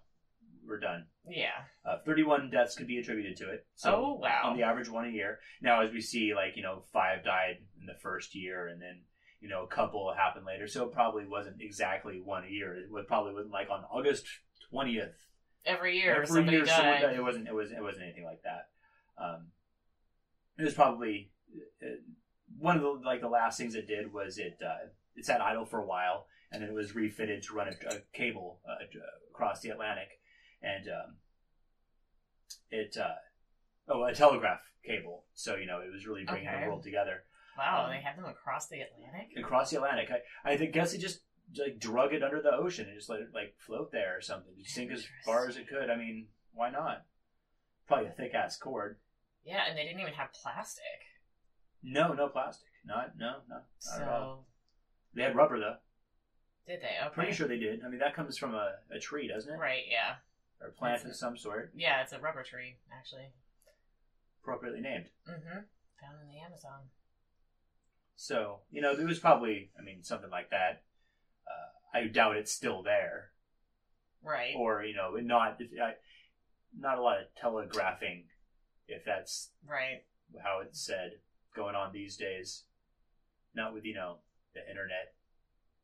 we're 0.66 0.78
done. 0.78 1.06
Yeah. 1.28 1.64
Uh, 1.85 1.98
31 2.04 2.50
deaths 2.50 2.76
could 2.76 2.87
be 2.87 2.98
attributed 2.98 3.37
to 3.38 3.50
it. 3.50 3.66
So 3.74 3.94
oh 3.94 4.18
wow. 4.20 4.42
on 4.44 4.56
the 4.56 4.62
average, 4.62 4.88
one 4.88 5.06
a 5.06 5.11
year. 5.11 5.38
Now, 5.62 5.82
as 5.82 5.92
we 5.92 6.00
see, 6.00 6.35
like 6.35 6.56
you 6.56 6.62
know, 6.62 6.82
five 6.92 7.24
died 7.24 7.59
in 7.80 7.87
the 7.87 7.98
first 8.02 8.35
year, 8.35 8.68
and 8.68 8.80
then 8.80 9.00
you 9.40 9.49
know, 9.49 9.62
a 9.62 9.66
couple 9.66 10.12
happened 10.16 10.46
later. 10.46 10.66
So 10.66 10.85
it 10.85 10.92
probably 10.92 11.27
wasn't 11.27 11.57
exactly 11.61 12.20
one 12.25 12.44
a 12.44 12.49
year. 12.49 12.75
It 12.75 12.90
would 12.90 13.07
probably 13.07 13.35
wasn't 13.35 13.53
like 13.53 13.70
on 13.70 13.85
August 13.85 14.27
20th. 14.72 15.12
Every 15.64 15.99
year 15.99 16.14
Every 16.14 16.27
somebody 16.27 16.57
year 16.59 16.64
died. 16.64 17.03
It 17.14 17.22
wasn't. 17.22 17.49
It 17.49 17.55
was. 17.55 17.72
It 17.72 17.83
wasn't 17.83 18.05
anything 18.05 18.25
like 18.25 18.42
that. 18.44 18.68
Um, 19.22 19.49
it 20.59 20.62
was 20.62 20.75
probably 20.75 21.33
uh, 21.83 21.87
one 22.59 22.77
of 22.77 22.83
the 22.83 22.88
like 23.05 23.20
the 23.20 23.29
last 23.29 23.59
things 23.59 23.75
it 23.75 23.87
did 23.88 24.12
was 24.12 24.38
it 24.38 24.59
uh, 24.64 24.88
it 25.16 25.25
sat 25.25 25.40
idle 25.40 25.64
for 25.64 25.81
a 25.81 25.87
while, 25.87 26.27
and 26.53 26.62
then 26.62 26.68
it 26.68 26.75
was 26.75 26.94
refitted 26.94 27.42
to 27.44 27.55
run 27.55 27.68
a, 27.68 27.94
a 27.94 27.99
cable 28.12 28.61
uh, 28.68 28.77
across 29.31 29.61
the 29.61 29.70
Atlantic, 29.70 30.20
and 30.62 30.87
um, 30.87 31.16
it 32.70 32.96
uh, 32.96 33.14
oh 33.88 34.05
a 34.05 34.14
telegraph 34.14 34.61
cable. 34.85 35.25
So 35.35 35.57
you 35.57 35.66
know 35.66 35.81
it 35.81 35.92
was 35.92 36.07
really 36.07 36.25
bringing 36.25 36.49
Okay. 36.49 36.61
the 36.61 36.66
world 36.68 36.85
together 36.85 37.25
Wow, 37.59 37.85
Um, 37.85 37.90
they 37.90 38.01
had 38.03 38.16
them 38.16 38.25
across 38.27 38.69
the 38.69 38.81
Atlantic. 38.81 39.37
across 39.38 39.71
the 39.71 39.77
Atlantic. 39.77 40.11
I 40.45 40.51
I 40.53 40.57
guess 40.57 40.92
it 40.95 40.99
just 40.99 41.21
like 41.57 41.79
drug 41.79 42.12
it 42.12 42.23
under 42.23 42.42
the 42.42 42.53
ocean 42.53 42.87
and 42.88 42.97
just 42.97 43.09
let 43.09 43.21
it 43.21 43.29
like 43.33 43.55
float 43.59 43.92
there 43.92 44.16
or 44.16 44.21
something. 44.21 44.53
Just 44.59 44.75
sink 44.75 44.90
as 44.92 45.07
far 45.25 45.49
as 45.49 45.57
it 45.57 45.69
could. 45.69 45.88
I 45.90 45.97
mean, 45.97 46.29
why 46.53 46.71
not? 46.71 47.05
Probably 47.87 48.09
a 48.09 48.12
thick 48.12 48.35
ass 48.35 48.57
cord. 48.59 48.99
Yeah, 49.45 49.62
and 49.69 49.79
they 49.79 49.85
didn't 49.85 50.01
even 50.01 50.12
have 50.14 50.33
plastic. 50.33 50.83
No, 51.83 52.12
no 52.12 52.29
plastic. 52.29 52.69
Not 52.85 53.16
no 53.16 53.37
no. 53.49 53.59
Not 53.90 54.01
at 54.03 54.09
all. 54.09 54.19
So 54.21 54.45
They 55.14 55.23
had 55.23 55.37
rubber 55.37 55.59
though. 55.61 55.77
did 56.66 56.81
they? 56.83 56.97
Okay. 57.07 57.14
Pretty 57.14 57.33
sure 57.33 57.47
they 57.47 57.59
did. 57.59 57.83
I 57.85 57.88
mean, 57.88 58.01
that 58.01 58.14
comes 58.14 58.37
from 58.37 58.55
a, 58.55 58.75
a 58.90 58.99
tree, 58.99 59.29
doesn't 59.29 59.53
it? 59.53 59.57
Right. 59.57 59.85
Yeah. 59.88 60.16
Or 60.61 60.69
a 60.69 60.73
plant 60.73 61.03
That's 61.05 61.14
of 61.16 61.21
some 61.21 61.37
sort, 61.37 61.71
Yeah, 61.77 62.03
it's 62.03 62.12
a 62.12 62.19
rubber 62.19 62.42
tree 62.42 62.77
actually. 62.97 63.29
appropriately 64.42 64.81
named. 64.81 65.07
Mm-hmm. 65.29 65.59
Found 66.01 66.16
in 66.23 66.29
the 66.29 66.40
Amazon. 66.40 66.88
So 68.16 68.61
you 68.70 68.81
know, 68.81 68.96
there 68.96 69.07
was 69.07 69.18
probably, 69.18 69.70
I 69.79 69.83
mean, 69.83 70.02
something 70.02 70.31
like 70.31 70.50
that. 70.50 70.83
Uh, 71.46 71.98
I 71.98 72.07
doubt 72.09 72.37
it's 72.37 72.50
still 72.52 72.83
there, 72.83 73.31
Right. 74.22 74.55
or 74.57 74.83
you 74.83 74.94
know, 74.94 75.12
not 75.20 75.61
I, 75.81 75.94
not 76.76 76.98
a 76.98 77.02
lot 77.02 77.20
of 77.20 77.26
telegraphing, 77.40 78.24
if 78.88 79.05
that's 79.05 79.50
Right. 79.64 80.05
how 80.42 80.61
it's 80.61 80.81
said 80.85 81.20
going 81.55 81.74
on 81.74 81.92
these 81.92 82.16
days. 82.16 82.64
Not 83.55 83.72
with 83.72 83.85
you 83.85 83.94
know 83.94 84.18
the 84.55 84.68
internet. 84.68 85.14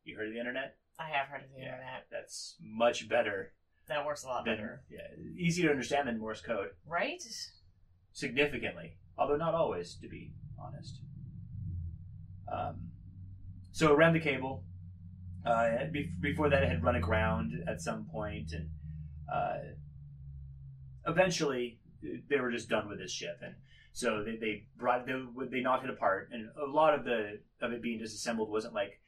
You 0.03 0.17
heard 0.17 0.27
of 0.27 0.33
the 0.33 0.39
internet? 0.39 0.77
I 0.99 1.09
have 1.09 1.27
heard 1.27 1.43
of 1.43 1.51
the 1.51 1.59
Yeah. 1.59 1.65
internet. 1.75 2.07
That's 2.11 2.57
much 2.59 3.07
better 3.07 3.53
That 3.87 4.05
works 4.05 4.23
a 4.23 4.27
lot 4.27 4.45
than 4.45 4.57
better. 4.57 4.83
yeah, 4.89 5.07
easier 5.37 5.65
to 5.65 5.71
understand 5.71 6.07
than 6.07 6.17
Morse 6.19 6.41
code. 6.41 6.75
Right. 6.85 7.21
significantly, 8.11 8.97
although 9.17 9.37
not 9.37 9.55
always, 9.55 9.95
to 9.95 10.07
be 10.07 10.33
honest. 10.59 11.01
Um, 12.51 12.89
so 13.71 13.91
it 13.91 13.97
ran 13.97 14.13
the 14.13 14.19
cable. 14.19 14.63
Uh, 15.45 15.85
before 16.21 16.49
that, 16.49 16.63
it 16.63 16.69
had 16.69 16.83
run 16.83 16.95
aground 16.95 17.63
at 17.67 17.81
some 17.81 18.05
point, 18.05 18.53
and 18.53 18.69
uh, 19.33 19.57
eventually 21.05 21.79
they 22.29 22.39
were 22.39 22.51
just 22.51 22.69
done 22.69 22.87
with 22.87 22.99
this 22.99 23.11
ship. 23.11 23.39
And 23.43 23.55
so 23.91 24.23
they, 24.23 24.37
they 24.37 24.65
brought 24.77 25.05
they, 25.05 25.13
they 25.51 25.59
knocked 25.59 25.83
it 25.83 25.89
apart, 25.89 26.29
and 26.31 26.49
a 26.61 26.65
lot 26.65 26.93
of 26.93 27.03
the 27.03 27.39
of 27.61 27.71
it 27.73 27.81
being 27.81 27.99
disassembled 27.99 28.49
wasn't 28.49 28.73
like 28.73 29.01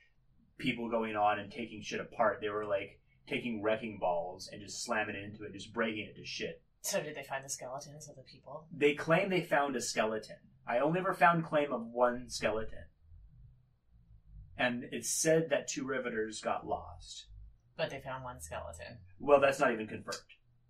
people 0.57 0.89
going 0.89 1.15
on 1.15 1.39
and 1.39 1.51
taking 1.51 1.81
shit 1.81 1.99
apart. 1.99 2.39
They 2.41 2.49
were 2.49 2.65
like 2.65 2.99
taking 3.27 3.61
wrecking 3.61 3.97
balls 3.99 4.49
and 4.51 4.61
just 4.61 4.83
slamming 4.83 5.15
it 5.15 5.23
into 5.23 5.43
it, 5.43 5.53
just 5.53 5.73
breaking 5.73 6.05
it 6.05 6.15
to 6.17 6.25
shit. 6.25 6.61
So 6.81 7.01
did 7.01 7.15
they 7.15 7.23
find 7.23 7.43
the 7.43 7.49
skeletons 7.49 8.07
of 8.07 8.15
the 8.15 8.21
people? 8.21 8.67
They 8.75 8.93
claim 8.93 9.29
they 9.29 9.41
found 9.41 9.75
a 9.75 9.81
skeleton. 9.81 10.35
I 10.67 10.79
only 10.79 10.99
ever 10.99 11.13
found 11.13 11.45
claim 11.45 11.73
of 11.73 11.85
one 11.87 12.29
skeleton. 12.29 12.85
And 14.57 14.85
it's 14.91 15.09
said 15.09 15.49
that 15.49 15.67
two 15.67 15.85
riveters 15.85 16.41
got 16.41 16.65
lost. 16.67 17.25
But 17.77 17.89
they 17.89 17.99
found 17.99 18.23
one 18.23 18.39
skeleton. 18.39 18.99
Well, 19.19 19.41
that's 19.41 19.59
not 19.59 19.73
even 19.73 19.87
confirmed. 19.87 20.17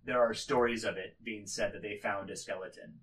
There 0.04 0.20
are 0.20 0.34
stories 0.34 0.84
of 0.84 0.96
it 0.96 1.16
being 1.22 1.46
said 1.46 1.72
that 1.72 1.82
they 1.82 1.98
found 2.02 2.30
a 2.30 2.36
skeleton. 2.36 3.00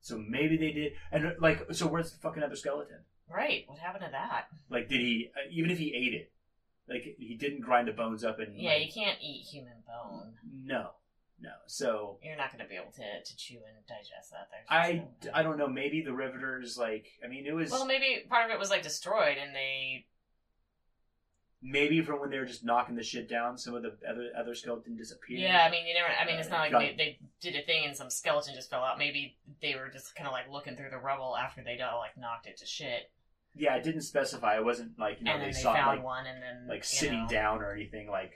So 0.00 0.18
maybe 0.18 0.56
they 0.56 0.72
did. 0.72 0.92
And, 1.10 1.34
like, 1.40 1.66
so 1.72 1.86
where's 1.86 2.12
the 2.12 2.18
fucking 2.18 2.42
other 2.42 2.56
skeleton? 2.56 2.98
Right. 3.28 3.64
What 3.66 3.78
happened 3.78 4.04
to 4.04 4.10
that? 4.12 4.46
Like, 4.70 4.88
did 4.88 5.00
he, 5.00 5.30
uh, 5.34 5.50
even 5.50 5.70
if 5.70 5.78
he 5.78 5.92
ate 5.94 6.14
it, 6.14 6.32
like, 6.88 7.16
he 7.18 7.34
didn't 7.34 7.62
grind 7.62 7.88
the 7.88 7.92
bones 7.92 8.24
up 8.24 8.38
and. 8.38 8.56
Yeah, 8.58 8.74
like, 8.74 8.86
you 8.86 8.92
can't 8.92 9.18
eat 9.20 9.44
human 9.50 9.82
bone. 9.86 10.34
No. 10.64 10.90
No. 11.40 11.50
So 11.66 12.18
You're 12.22 12.36
not 12.36 12.52
going 12.52 12.64
to 12.64 12.68
be 12.68 12.76
able 12.76 12.92
to, 12.92 13.22
to 13.24 13.36
chew 13.36 13.56
and 13.56 13.86
digest 13.86 14.30
that. 14.30 14.48
There's 14.50 14.66
I, 14.68 14.92
no- 15.24 15.32
I 15.34 15.42
don't 15.42 15.58
know. 15.58 15.68
Maybe 15.68 16.02
the 16.02 16.12
riveters 16.12 16.76
like 16.78 17.06
I 17.24 17.28
mean 17.28 17.46
it 17.46 17.52
was 17.52 17.70
Well, 17.70 17.86
maybe 17.86 18.24
part 18.28 18.44
of 18.44 18.50
it 18.50 18.58
was 18.58 18.70
like 18.70 18.82
destroyed, 18.82 19.36
and 19.42 19.54
they 19.54 20.06
maybe 21.62 22.00
from 22.00 22.20
when 22.20 22.30
they 22.30 22.38
were 22.38 22.46
just 22.46 22.64
knocking 22.64 22.94
the 22.94 23.02
shit 23.02 23.28
down. 23.28 23.58
Some 23.58 23.74
of 23.74 23.82
the 23.82 23.96
other 24.08 24.30
other 24.38 24.54
skeleton 24.54 24.96
disappeared. 24.96 25.40
Yeah, 25.40 25.64
I 25.66 25.70
mean, 25.70 25.86
you 25.86 25.94
never. 25.94 26.08
I 26.08 26.24
mean, 26.24 26.36
it's 26.36 26.50
not 26.50 26.70
like 26.70 26.72
they, 26.72 26.94
they 26.96 27.18
did 27.40 27.56
a 27.56 27.64
thing 27.64 27.84
and 27.84 27.96
some 27.96 28.10
skeleton 28.10 28.54
just 28.54 28.70
fell 28.70 28.82
out. 28.82 28.98
Maybe 28.98 29.36
they 29.60 29.74
were 29.74 29.90
just 29.92 30.14
kind 30.14 30.26
of 30.26 30.32
like 30.32 30.50
looking 30.50 30.76
through 30.76 30.90
the 30.90 30.98
rubble 30.98 31.36
after 31.36 31.62
they'd 31.62 31.80
all 31.80 31.98
like 31.98 32.16
knocked 32.16 32.46
it 32.46 32.58
to 32.58 32.66
shit, 32.66 33.10
yeah. 33.56 33.74
It 33.76 33.84
didn't 33.84 34.02
specify. 34.02 34.56
It 34.56 34.64
wasn't 34.64 34.98
like 34.98 35.18
you 35.18 35.24
know 35.24 35.32
and 35.32 35.40
they 35.40 35.46
then 35.46 35.54
they 35.54 35.60
saw 35.60 35.72
it, 35.72 35.76
found 35.76 35.96
like 35.96 36.04
one, 36.04 36.26
and 36.26 36.42
then 36.42 36.66
like 36.68 36.78
you 36.78 36.98
sitting 36.98 37.22
know, 37.22 37.28
down 37.28 37.62
or 37.62 37.72
anything 37.72 38.08
like 38.08 38.32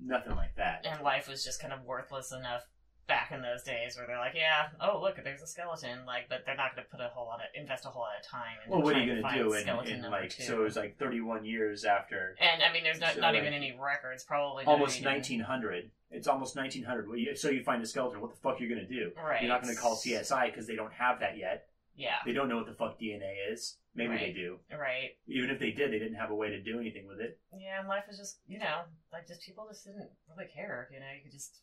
nothing 0.00 0.34
like 0.36 0.54
that. 0.56 0.84
and 0.88 1.02
life 1.02 1.28
was 1.28 1.44
just 1.44 1.60
kind 1.60 1.72
of 1.72 1.82
worthless 1.84 2.32
enough 2.32 2.62
back 3.08 3.30
in 3.30 3.40
those 3.40 3.62
days 3.62 3.96
where 3.96 4.04
they're 4.06 4.18
like, 4.18 4.34
yeah, 4.34 4.66
oh 4.80 5.00
look, 5.00 5.14
there's 5.22 5.40
a 5.40 5.46
skeleton, 5.46 6.04
like, 6.06 6.28
but 6.28 6.42
they're 6.44 6.56
not 6.56 6.74
going 6.74 6.84
to 6.84 6.90
put 6.90 7.00
a 7.00 7.08
whole 7.14 7.26
lot 7.26 7.38
of 7.38 7.46
invest 7.54 7.84
a 7.84 7.88
whole 7.88 8.02
lot 8.02 8.18
of 8.20 8.26
time. 8.26 8.56
In 8.64 8.72
Well, 8.72 8.82
what 8.82 8.96
are 8.96 9.00
you 9.00 9.22
do 9.22 9.52
in, 9.52 9.62
skeleton 9.62 9.94
in 9.94 10.02
number 10.02 10.18
like 10.20 10.30
two. 10.30 10.42
so 10.42 10.60
it 10.60 10.64
was 10.64 10.74
like 10.76 10.98
31 10.98 11.44
years 11.44 11.84
after 11.84 12.34
And 12.40 12.62
I 12.64 12.72
mean, 12.72 12.82
there's 12.82 12.98
not, 12.98 13.14
So, 13.14 13.20
not 13.20 13.34
like, 13.34 13.42
even 13.42 13.54
any 13.54 13.78
records. 13.80 14.24
Probably 14.24 14.64
almost 14.64 14.98
even- 15.00 15.12
1900. 15.12 15.90
It's 16.10 16.26
almost 16.26 16.56
1900. 16.56 17.38
So 17.38 17.50
you 17.50 17.62
find 17.62 17.82
a 17.82 17.86
skeleton. 17.86 18.20
What 18.20 18.30
the 18.30 18.36
fuck 18.38 18.60
are 18.60 18.64
you 18.64 18.68
gonna 18.68 18.86
do? 18.88 19.12
Right. 19.16 19.42
You're 19.42 19.52
not 19.52 19.62
gonna 19.62 19.76
call 19.76 19.94
CSI 19.96 20.46
because 20.46 20.66
they 20.66 20.76
don't 20.76 20.92
have 20.92 21.20
that 21.20 21.36
yet. 21.36 21.68
Yeah. 21.96 22.16
They 22.24 22.32
don't 22.32 22.48
know 22.48 22.56
what 22.56 22.66
the 22.66 22.74
fuck 22.74 22.98
DNA 22.98 23.34
is. 23.52 23.76
Maybe 23.96 24.16
they 24.18 24.32
do. 24.32 24.58
Right. 24.70 25.16
Even 25.26 25.50
if 25.50 25.58
they 25.58 25.70
did, 25.70 25.90
they 25.90 25.98
didn't 25.98 26.16
have 26.16 26.30
a 26.30 26.34
way 26.34 26.50
to 26.50 26.60
do 26.62 26.78
anything 26.78 27.06
with 27.08 27.18
it. 27.20 27.38
Yeah, 27.58 27.80
and 27.80 27.88
life 27.88 28.04
was 28.06 28.18
just, 28.18 28.38
you 28.46 28.58
know, 28.58 28.82
like 29.12 29.26
just 29.26 29.40
people 29.42 29.66
just 29.68 29.84
didn't 29.84 30.10
really 30.28 30.48
care. 30.54 30.88
You 30.92 31.00
know, 31.00 31.06
you 31.16 31.22
could 31.22 31.32
just 31.32 31.60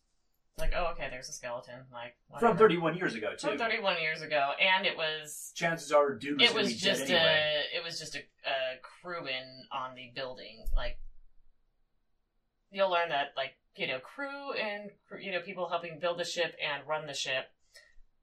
like, 0.57 0.73
oh, 0.75 0.91
okay, 0.93 1.07
there's 1.09 1.29
a 1.29 1.33
skeleton. 1.33 1.75
Like 1.91 2.15
From 2.39 2.57
31 2.57 2.97
years 2.97 3.15
ago 3.15 3.31
too. 3.37 3.47
from 3.49 3.57
31 3.57 4.01
years 4.01 4.21
ago, 4.21 4.51
and 4.59 4.85
it 4.85 4.97
was 4.97 5.51
Chances 5.55 5.91
are, 5.91 6.13
dude 6.13 6.39
was 6.39 6.49
it 6.49 6.55
was 6.55 6.75
just 6.79 7.07
dead 7.07 7.17
anyway. 7.17 7.63
a 7.73 7.77
it 7.79 7.83
was 7.83 7.99
just 7.99 8.15
a, 8.15 8.19
a 8.19 8.79
crewman 8.81 9.65
on 9.71 9.95
the 9.95 10.11
building. 10.15 10.65
Like 10.75 10.97
you'll 12.71 12.91
learn 12.91 13.09
that 13.09 13.33
like 13.37 13.53
you 13.75 13.87
know 13.87 13.99
crew 13.99 14.53
and 14.53 14.89
you 15.21 15.31
know 15.31 15.39
people 15.41 15.69
helping 15.69 15.99
build 15.99 16.19
the 16.19 16.23
ship 16.25 16.55
and 16.63 16.87
run 16.87 17.07
the 17.07 17.13
ship. 17.13 17.45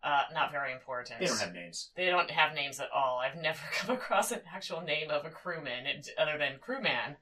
Uh, 0.03 0.23
not 0.33 0.51
very 0.51 0.73
important. 0.73 1.21
They 1.21 1.27
don't 1.27 1.39
have 1.41 1.53
names. 1.53 1.91
They 1.95 2.07
don't 2.07 2.31
have 2.31 2.55
names 2.55 2.81
at 2.81 2.89
all. 2.95 3.19
I've 3.19 3.37
never 3.41 3.59
come 3.75 3.95
across 3.95 4.33
an 4.33 4.41
actual 4.53 4.81
name 4.81 5.11
of 5.11 5.25
a 5.27 5.31
crewman 5.31 5.85
other 6.19 6.39
than 6.39 6.59
crewman. 6.59 7.17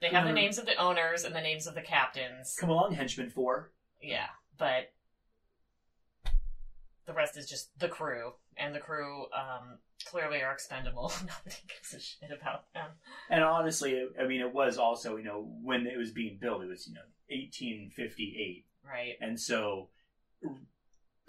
They 0.00 0.08
have 0.08 0.24
the 0.24 0.30
Mhm. 0.30 0.34
names 0.34 0.58
of 0.58 0.66
the 0.66 0.76
owners 0.76 1.24
and 1.24 1.34
the 1.34 1.40
names 1.40 1.66
of 1.66 1.74
the 1.74 1.82
captains. 1.82 2.56
Come 2.58 2.70
along, 2.70 2.94
henchman 2.94 3.28
four. 3.30 3.72
Yeah, 4.00 4.28
but 4.56 4.92
the 7.06 7.12
rest 7.12 7.36
is 7.36 7.48
just 7.48 7.76
the 7.78 7.88
crew, 7.88 8.32
and 8.56 8.74
the 8.74 8.78
crew 8.78 9.24
um, 9.32 9.78
clearly 10.06 10.42
are 10.42 10.52
expendable. 10.52 11.12
Nobody 11.20 11.56
gives 11.68 11.92
a 11.94 12.00
shit 12.00 12.30
about 12.30 12.72
them. 12.72 12.92
And 13.28 13.42
honestly, 13.42 14.06
I 14.18 14.26
mean, 14.26 14.40
it 14.40 14.54
was 14.54 14.78
also 14.78 15.16
you 15.16 15.24
know 15.24 15.42
when 15.62 15.86
it 15.86 15.98
was 15.98 16.12
being 16.12 16.38
built, 16.40 16.62
it 16.62 16.68
was 16.68 16.86
you 16.86 16.94
know 16.94 17.00
1858. 17.28 18.64
Right. 18.82 19.16
and 19.20 19.38
so 19.38 19.88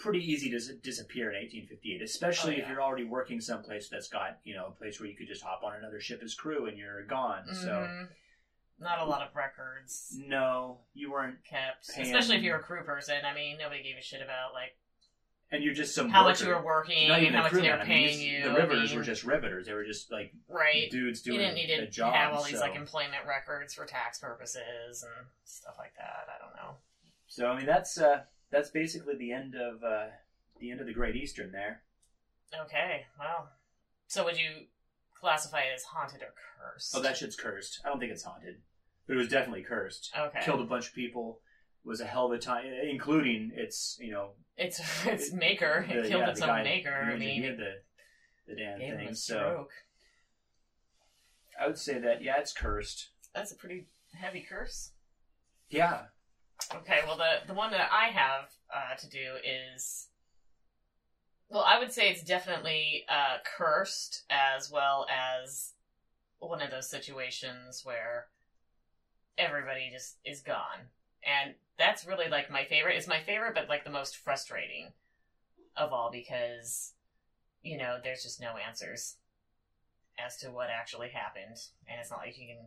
pretty 0.01 0.19
easy 0.31 0.49
to 0.49 0.59
disappear 0.81 1.29
in 1.29 1.35
1858 1.35 2.01
especially 2.01 2.55
Oh, 2.55 2.59
if 2.63 2.67
you're 2.69 2.81
already 2.81 3.03
working 3.05 3.39
someplace 3.39 3.87
that's 3.89 4.07
got 4.09 4.39
you 4.43 4.55
know 4.55 4.67
a 4.67 4.71
place 4.71 4.99
where 4.99 5.07
you 5.09 5.15
could 5.15 5.27
just 5.27 5.43
hop 5.43 5.61
on 5.63 5.75
another 5.75 5.99
ship 6.01 6.21
as 6.23 6.33
crew 6.33 6.65
and 6.67 6.77
you're 6.77 7.03
gone 7.05 7.43
so 7.53 7.69
Mhm. 7.69 8.07
Not 8.79 8.97
a 8.99 9.05
lot 9.05 9.21
of 9.21 9.35
records 9.35 10.17
no 10.25 10.79
you 10.95 11.11
weren't 11.11 11.43
kept, 11.45 11.87
Paying- 11.93 12.07
especially 12.07 12.37
if 12.37 12.41
you're 12.41 12.57
a 12.57 12.63
crew 12.63 12.83
person. 12.83 13.23
I 13.23 13.33
mean, 13.35 13.59
nobody 13.59 13.83
gave 13.83 13.95
a 13.97 14.01
shit 14.01 14.21
about 14.23 14.53
like 14.53 14.75
and 15.53 15.63
you're 15.63 15.73
just 15.75 15.93
some 15.93 16.09
how 16.09 16.23
much 16.23 16.41
you 16.41 16.47
were 16.47 16.63
working 16.63 17.09
not 17.09 17.21
even 17.21 17.33
how 17.33 17.41
a 17.41 17.43
much 17.43 17.51
they 17.51 17.57
were 17.69 17.77
man. 17.77 17.81
I 17.81 17.85
mean, 17.87 18.19
you- 18.19 18.43
the 18.45 18.49
I 18.49 18.55
riveters 18.55 18.89
mean, 18.89 18.99
were 18.99 19.05
just 19.05 19.23
riveters 19.23 19.67
they 19.67 19.73
were 19.73 19.85
just 19.85 20.11
like 20.11 20.33
right. 20.47 20.89
dudes 20.89 21.21
doing. 21.21 21.39
You 21.39 21.45
didn't 21.45 21.55
need 21.55 21.69
a 21.69 21.81
to 21.85 21.87
job 21.91 22.13
have 22.15 22.33
all 22.33 22.43
these 22.43 22.55
so. 22.55 22.61
like 22.61 22.75
employment 22.75 23.27
records 23.27 23.73
for 23.75 23.85
tax 23.85 24.17
purposes 24.17 25.03
and 25.03 25.27
stuff 25.43 25.75
like 25.77 25.93
that. 25.97 26.25
I 26.33 26.39
don't 26.43 26.55
know. 26.55 26.77
so 27.27 27.47
i 27.51 27.55
mean 27.57 27.65
that's 27.67 27.97
uh 27.99 28.23
that's 28.51 28.69
basically 28.69 29.15
the 29.15 29.31
end 29.31 29.55
of 29.55 29.83
uh 29.83 30.07
the 30.59 30.71
end 30.71 30.79
of 30.79 30.85
the 30.87 30.93
great 30.93 31.15
eastern 31.15 31.51
there 31.51 31.81
Okay, 32.65 33.05
well, 33.17 33.47
so 34.07 34.25
would 34.25 34.37
you 34.37 34.65
classify 35.19 35.59
it 35.61 35.71
as 35.75 35.83
haunted 35.83 36.21
or 36.21 36.33
cursed? 36.59 36.93
oh 36.95 37.01
that 37.01 37.15
shit's 37.17 37.35
cursed 37.35 37.79
i 37.85 37.87
don't 37.89 37.99
think 37.99 38.11
it's 38.11 38.23
haunted 38.23 38.57
but 39.07 39.13
it 39.13 39.17
was 39.17 39.27
definitely 39.29 39.61
cursed 39.63 40.11
okay. 40.17 40.39
killed 40.43 40.59
a 40.61 40.65
bunch 40.65 40.87
of 40.89 40.93
people 40.95 41.39
was 41.83 42.01
a 42.01 42.05
hell 42.05 42.25
of 42.25 42.31
a 42.31 42.37
time 42.39 42.65
including 42.89 43.51
its 43.55 43.97
you 44.01 44.11
know 44.11 44.31
It's 44.57 44.79
its 45.05 45.31
maker. 45.33 45.85
It 45.89 46.03
the- 46.03 46.09
killed 46.09 46.21
yeah, 46.21 46.29
its 46.29 46.41
own 46.41 46.63
maker. 46.63 46.93
I 47.11 47.17
mean, 47.17 47.41
the 47.41 47.73
the 48.47 48.55
damn 48.55 48.77
gave 48.79 48.89
him 48.93 48.97
thing. 48.97 49.07
a 49.09 49.15
So. 49.15 49.67
I 51.59 51.67
would 51.67 51.77
say 51.77 51.99
that 51.99 52.21
yeah, 52.23 52.37
it's 52.39 52.53
cursed. 52.53 53.09
That's 53.33 53.51
a 53.51 53.55
pretty 53.55 53.87
heavy 54.13 54.45
curse. 54.47 54.91
Yeah, 55.69 56.03
Okay, 56.75 56.99
well, 57.05 57.17
the 57.17 57.47
the 57.47 57.53
one 57.53 57.71
that 57.71 57.89
I 57.91 58.07
have 58.07 58.49
uh, 58.73 58.95
to 58.95 59.09
do 59.09 59.35
is, 59.43 60.07
well, 61.49 61.63
I 61.65 61.79
would 61.79 61.91
say 61.91 62.09
it's 62.09 62.23
definitely 62.23 63.05
uh, 63.09 63.37
cursed 63.57 64.23
as 64.29 64.71
well 64.71 65.05
as 65.09 65.73
one 66.39 66.61
of 66.61 66.71
those 66.71 66.89
situations 66.89 67.81
where 67.83 68.27
everybody 69.37 69.89
just 69.91 70.17
is 70.25 70.41
gone, 70.41 70.89
and 71.23 71.55
that's 71.77 72.05
really 72.05 72.29
like 72.29 72.49
my 72.51 72.63
favorite. 72.63 72.95
It's 72.95 73.07
my 73.07 73.21
favorite, 73.21 73.55
but 73.55 73.69
like 73.69 73.83
the 73.83 73.89
most 73.89 74.17
frustrating 74.17 74.93
of 75.75 75.91
all 75.93 76.09
because 76.11 76.93
you 77.63 77.77
know 77.77 77.97
there's 78.03 78.23
just 78.23 78.41
no 78.41 78.53
answers 78.57 79.15
as 80.23 80.37
to 80.37 80.51
what 80.51 80.69
actually 80.69 81.09
happened, 81.09 81.57
and 81.87 81.99
it's 81.99 82.11
not 82.11 82.19
like 82.19 82.37
you 82.37 82.47
can 82.47 82.65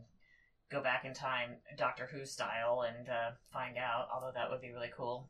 go 0.71 0.81
back 0.81 1.05
in 1.05 1.13
time, 1.13 1.51
Doctor 1.77 2.07
Who 2.11 2.25
style, 2.25 2.83
and 2.87 3.07
uh, 3.09 3.31
find 3.53 3.77
out. 3.77 4.07
Although 4.13 4.31
that 4.33 4.49
would 4.49 4.61
be 4.61 4.71
really 4.71 4.91
cool. 4.95 5.29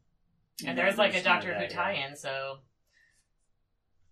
And 0.66 0.78
Yeah, 0.78 0.84
there's 0.86 0.98
like 0.98 1.10
a 1.12 1.14
there's 1.14 1.26
none 1.26 1.38
of 1.38 1.44
Doctor 1.44 1.54
Who 1.56 1.60
that, 1.62 1.72
yeah. 1.72 1.78
tie-in, 1.78 2.16
so 2.16 2.60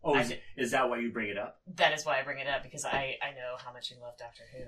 Oh, 0.05 0.17
is, 0.19 0.33
is 0.57 0.71
that 0.71 0.89
why 0.89 0.99
you 0.99 1.11
bring 1.11 1.29
it 1.29 1.37
up? 1.37 1.61
that 1.75 1.93
is 1.93 2.05
why 2.05 2.19
I 2.19 2.23
bring 2.23 2.39
it 2.39 2.47
up 2.47 2.61
because 2.63 2.83
I 2.83 3.15
I 3.21 3.31
know 3.31 3.55
how 3.63 3.71
much 3.71 3.89
you 3.89 3.97
love 4.01 4.17
Doctor 4.17 4.43
Who. 4.53 4.65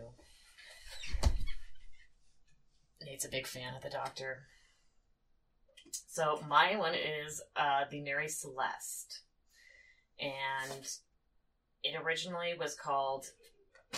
Nate's 3.05 3.25
a 3.25 3.29
big 3.29 3.45
fan 3.45 3.75
of 3.75 3.83
the 3.83 3.89
Doctor. 3.89 4.43
So 6.07 6.41
my 6.47 6.75
one 6.77 6.95
is 6.95 7.41
uh, 7.55 7.81
the 7.91 8.01
Mary 8.01 8.27
Celeste, 8.29 9.19
and 10.19 10.87
it 11.83 11.95
originally 12.01 12.53
was 12.57 12.73
called 12.75 13.25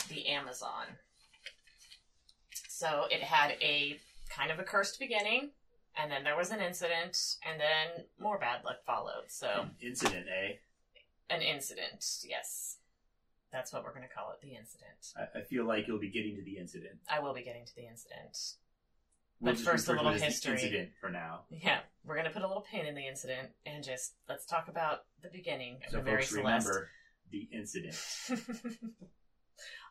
the 0.09 0.27
Amazon. 0.27 0.85
So 2.77 3.07
it 3.09 3.23
had 3.23 3.55
a 3.59 3.99
kind 4.29 4.51
of 4.51 4.59
a 4.59 4.63
cursed 4.63 4.99
beginning, 4.99 5.49
and 5.99 6.11
then 6.11 6.23
there 6.23 6.37
was 6.37 6.51
an 6.51 6.59
incident, 6.59 7.17
and 7.43 7.59
then 7.59 8.05
more 8.19 8.37
bad 8.37 8.63
luck 8.63 8.85
followed. 8.85 9.23
So 9.29 9.65
Incident, 9.81 10.27
eh? 10.27 10.57
an 11.31 11.41
incident, 11.41 12.05
yes. 12.23 12.77
That's 13.51 13.73
what 13.73 13.83
we're 13.83 13.95
going 13.95 14.07
to 14.07 14.13
call 14.13 14.31
it, 14.31 14.41
the 14.45 14.53
incident. 14.53 15.11
I, 15.17 15.39
I 15.39 15.41
feel 15.41 15.65
like 15.65 15.87
you'll 15.87 15.97
be 15.97 16.11
getting 16.11 16.35
to 16.35 16.43
the 16.43 16.59
incident. 16.59 16.99
I 17.09 17.19
will 17.19 17.33
be 17.33 17.41
getting 17.41 17.65
to 17.65 17.75
the 17.75 17.87
incident. 17.87 18.37
We'll 19.39 19.55
But 19.55 19.59
first, 19.59 19.87
a 19.87 19.93
little 19.93 20.11
it 20.11 20.21
history. 20.21 20.51
The 20.51 20.61
incident 20.61 20.89
for 21.01 21.09
now. 21.09 21.45
Yeah, 21.49 21.79
we're 22.05 22.13
going 22.13 22.27
to 22.27 22.31
put 22.31 22.43
a 22.43 22.47
little 22.47 22.65
pin 22.71 22.85
in 22.85 22.93
the 22.93 23.07
incident 23.07 23.49
and 23.65 23.83
just 23.83 24.13
let's 24.29 24.45
talk 24.45 24.67
about 24.67 25.05
the 25.23 25.29
beginning 25.29 25.77
of 25.83 25.91
So 25.93 25.97
the 25.97 26.03
Mary 26.03 26.17
folks, 26.17 26.29
Celeste. 26.29 26.67
remember 26.67 26.89
the 27.31 27.49
incident. 27.51 27.95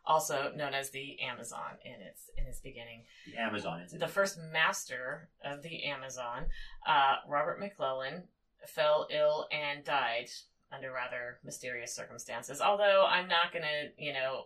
also 0.06 0.52
known 0.54 0.72
as 0.74 0.90
the 0.90 1.20
Amazon 1.20 1.78
in 1.84 2.00
its 2.06 2.30
in 2.36 2.44
its 2.46 2.60
beginning. 2.60 3.02
The 3.30 3.40
Amazon 3.40 3.80
incident. 3.82 4.06
The 4.06 4.12
first 4.12 4.38
master 4.52 5.28
of 5.44 5.62
the 5.62 5.84
Amazon, 5.84 6.46
uh, 6.86 7.16
Robert 7.28 7.58
McClellan, 7.60 8.24
fell 8.66 9.06
ill 9.10 9.46
and 9.50 9.84
died 9.84 10.28
under 10.72 10.92
rather 10.92 11.38
mysterious 11.44 11.94
circumstances. 11.94 12.60
Although 12.60 13.06
I'm 13.08 13.28
not 13.28 13.52
gonna, 13.52 13.90
you 13.98 14.12
know, 14.12 14.44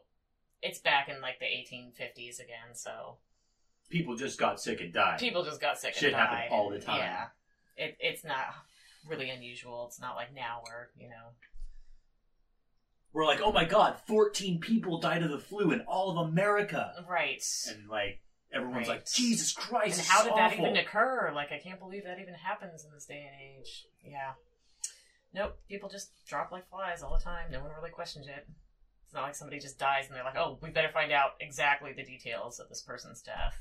it's 0.62 0.79
back 0.79 1.09
in 1.09 1.20
like 1.20 1.38
the 1.40 1.46
1850s 1.46 2.38
again, 2.40 2.75
so 2.75 3.16
People 3.88 4.14
just 4.14 4.38
got 4.38 4.61
sick 4.61 4.81
and 4.81 4.92
died. 4.92 5.18
people 5.18 5.42
just 5.44 5.61
got 5.61 5.79
sick 5.79 5.94
Shit 5.94 6.05
and 6.09 6.12
died. 6.12 6.29
happened 6.29 6.53
all 6.53 6.70
the 6.70 6.79
time. 6.79 6.99
Yeah, 6.99 7.27
it, 7.77 7.96
it's 7.99 8.23
not 8.25 8.46
really 9.05 9.31
unusual. 9.31 9.87
It's 9.88 9.99
not 10.01 10.14
like 10.14 10.33
now 10.35 10.61
where 10.64 10.90
you 10.96 11.09
know. 11.09 11.33
We're 13.12 13.27
like, 13.27 13.40
oh 13.42 13.53
my 13.53 13.64
god, 13.64 13.99
14 14.07 14.61
people 14.61 15.01
died 15.01 15.23
of 15.23 15.31
the 15.31 15.38
flu 15.38 15.73
in 15.73 15.81
all 15.83 16.11
of 16.11 16.29
America. 16.29 17.05
Right. 17.09 17.42
And 17.68 17.88
like, 17.88 18.20
everyone's 18.53 18.88
Right. 18.88 18.99
like, 18.99 19.07
Jesus 19.12 19.53
Christ, 19.53 19.99
And 19.99 20.07
how 20.09 20.23
did 20.23 20.33
that 20.35 20.53
awful." 20.53 20.66
even 20.66 20.77
occur? 20.77 21.33
Like, 21.35 21.51
I 21.53 21.59
can't 21.59 21.81
believe 21.81 22.05
that 22.05 22.18
even 22.20 22.35
happens 22.35 22.85
in 22.85 22.92
this 22.92 23.07
day 23.07 23.27
and 23.31 23.40
age. 23.59 23.87
Yeah. 24.05 24.35
Nope. 25.33 25.59
People 25.68 25.88
just 25.88 26.12
drop 26.27 26.53
like 26.53 26.68
flies 26.68 27.03
all 27.03 27.16
the 27.16 27.23
time. 27.25 27.51
No 27.51 27.61
one 27.61 27.73
really 27.73 27.90
questions 27.90 28.27
it. 28.29 28.46
It's 29.05 29.14
not 29.14 29.23
like 29.25 29.35
somebody 29.35 29.59
just 29.61 29.79
dies 29.79 30.07
and 30.07 30.14
they're 30.16 30.23
like, 30.25 30.37
oh, 30.37 30.59
we 30.62 30.70
better 30.70 30.90
find 30.92 31.11
out 31.11 31.33
exactly 31.40 31.92
the 31.92 32.05
details 32.05 32.61
of 32.61 32.68
this 32.68 32.81
person's 32.83 33.20
death. 33.23 33.59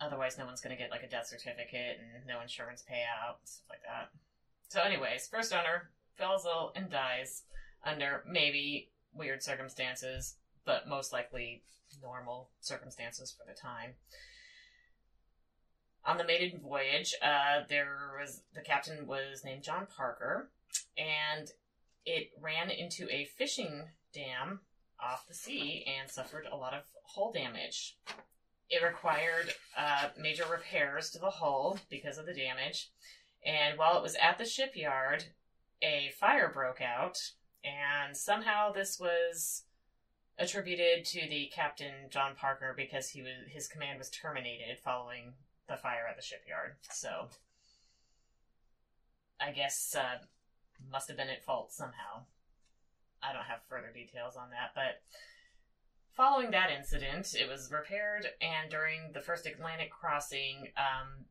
Otherwise, 0.00 0.36
no 0.36 0.44
one's 0.44 0.60
going 0.60 0.76
to 0.76 0.80
get 0.82 0.90
like 0.90 1.02
a 1.04 1.08
death 1.08 1.26
certificate 1.28 1.98
and 2.00 2.26
no 2.26 2.40
insurance 2.40 2.82
payout, 2.82 3.36
stuff 3.44 3.64
like 3.70 3.82
that. 3.82 4.10
So, 4.68 4.82
anyways, 4.82 5.28
first 5.28 5.52
owner 5.54 5.90
falls 6.18 6.44
ill 6.44 6.72
and 6.76 6.90
dies 6.90 7.42
under 7.84 8.22
maybe 8.28 8.90
weird 9.14 9.42
circumstances, 9.42 10.36
but 10.64 10.88
most 10.88 11.12
likely 11.12 11.62
normal 12.02 12.50
circumstances 12.60 13.34
for 13.36 13.46
the 13.50 13.58
time. 13.58 13.94
On 16.04 16.18
the 16.18 16.24
maiden 16.24 16.60
voyage, 16.60 17.14
uh, 17.22 17.64
there 17.68 18.16
was 18.20 18.42
the 18.54 18.60
captain 18.60 19.06
was 19.06 19.44
named 19.44 19.64
John 19.64 19.86
Parker, 19.96 20.50
and 20.96 21.50
it 22.04 22.30
ran 22.40 22.70
into 22.70 23.08
a 23.10 23.24
fishing 23.24 23.82
dam 24.14 24.60
off 25.00 25.26
the 25.26 25.34
sea 25.34 25.84
and 25.98 26.10
suffered 26.10 26.46
a 26.50 26.56
lot 26.56 26.74
of 26.74 26.84
hull 27.04 27.32
damage. 27.32 27.96
It 28.70 28.82
required 28.84 29.52
uh, 29.76 30.08
major 30.18 30.44
repairs 30.50 31.10
to 31.10 31.18
the 31.18 31.30
hull 31.30 31.78
because 31.90 32.18
of 32.18 32.26
the 32.26 32.34
damage, 32.34 32.90
and 33.44 33.76
while 33.78 33.96
it 33.96 34.02
was 34.02 34.16
at 34.16 34.38
the 34.38 34.44
shipyard, 34.44 35.24
a 35.82 36.12
fire 36.18 36.50
broke 36.52 36.80
out, 36.80 37.16
and 37.66 38.16
somehow 38.16 38.72
this 38.72 38.98
was 39.00 39.64
attributed 40.38 41.04
to 41.04 41.28
the 41.28 41.50
captain 41.54 42.08
John 42.10 42.34
Parker 42.36 42.74
because 42.76 43.08
he 43.08 43.22
was 43.22 43.32
his 43.48 43.68
command 43.68 43.98
was 43.98 44.10
terminated 44.10 44.78
following 44.78 45.32
the 45.68 45.76
fire 45.76 46.06
at 46.08 46.16
the 46.16 46.22
shipyard. 46.22 46.76
So 46.90 47.28
I 49.40 49.50
guess 49.50 49.96
uh, 49.98 50.18
must 50.90 51.08
have 51.08 51.16
been 51.16 51.28
at 51.28 51.44
fault 51.44 51.72
somehow. 51.72 52.24
I 53.22 53.32
don't 53.32 53.44
have 53.44 53.60
further 53.68 53.90
details 53.92 54.36
on 54.36 54.50
that, 54.50 54.72
but 54.74 55.02
following 56.14 56.50
that 56.50 56.70
incident, 56.70 57.34
it 57.34 57.48
was 57.48 57.72
repaired, 57.72 58.26
and 58.40 58.70
during 58.70 59.12
the 59.12 59.20
first 59.20 59.46
Atlantic 59.46 59.90
crossing, 59.90 60.68
um, 60.76 61.24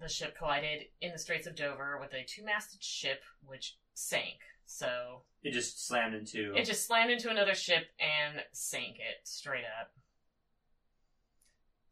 the 0.00 0.08
ship 0.08 0.36
collided 0.36 0.86
in 1.00 1.12
the 1.12 1.18
Straits 1.18 1.46
of 1.46 1.54
Dover 1.54 1.98
with 2.00 2.12
a 2.14 2.24
two-masted 2.24 2.82
ship, 2.82 3.22
which 3.44 3.76
sank. 3.94 4.38
So 4.66 5.22
It 5.42 5.52
just 5.52 5.86
slammed 5.86 6.14
into. 6.14 6.52
it 6.56 6.64
just 6.64 6.86
slammed 6.86 7.10
into 7.10 7.30
another 7.30 7.54
ship 7.54 7.86
and 8.00 8.42
sank 8.52 8.96
it 8.96 9.26
straight 9.26 9.64
up. 9.80 9.90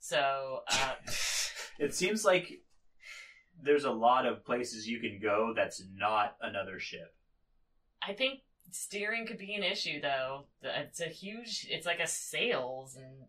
So, 0.00 0.60
uh, 0.68 0.94
It 1.78 1.94
seems 1.94 2.24
like 2.24 2.60
there's 3.62 3.84
a 3.84 3.90
lot 3.90 4.26
of 4.26 4.44
places 4.44 4.86
you 4.88 5.00
can 5.00 5.18
go 5.20 5.52
that's 5.56 5.82
not 5.96 6.36
another 6.42 6.78
ship. 6.78 7.14
I 8.06 8.12
think 8.12 8.40
steering 8.70 9.26
could 9.26 9.38
be 9.38 9.54
an 9.54 9.62
issue, 9.62 10.00
though. 10.00 10.46
It's 10.62 11.00
a 11.00 11.04
huge, 11.06 11.66
it's 11.70 11.86
like 11.86 12.00
a 12.00 12.06
sails 12.06 12.96
and 12.96 13.26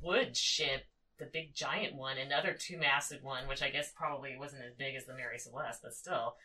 wood 0.00 0.36
ship, 0.36 0.84
the 1.18 1.26
big 1.26 1.54
giant 1.54 1.94
one, 1.94 2.16
another 2.18 2.56
two 2.58 2.78
masted 2.78 3.22
one, 3.22 3.46
which 3.46 3.62
I 3.62 3.70
guess 3.70 3.92
probably 3.94 4.36
wasn't 4.38 4.64
as 4.64 4.74
big 4.74 4.94
as 4.96 5.04
the 5.06 5.14
Mary 5.14 5.38
Celeste, 5.38 5.82
but 5.82 5.94
still. 5.94 6.36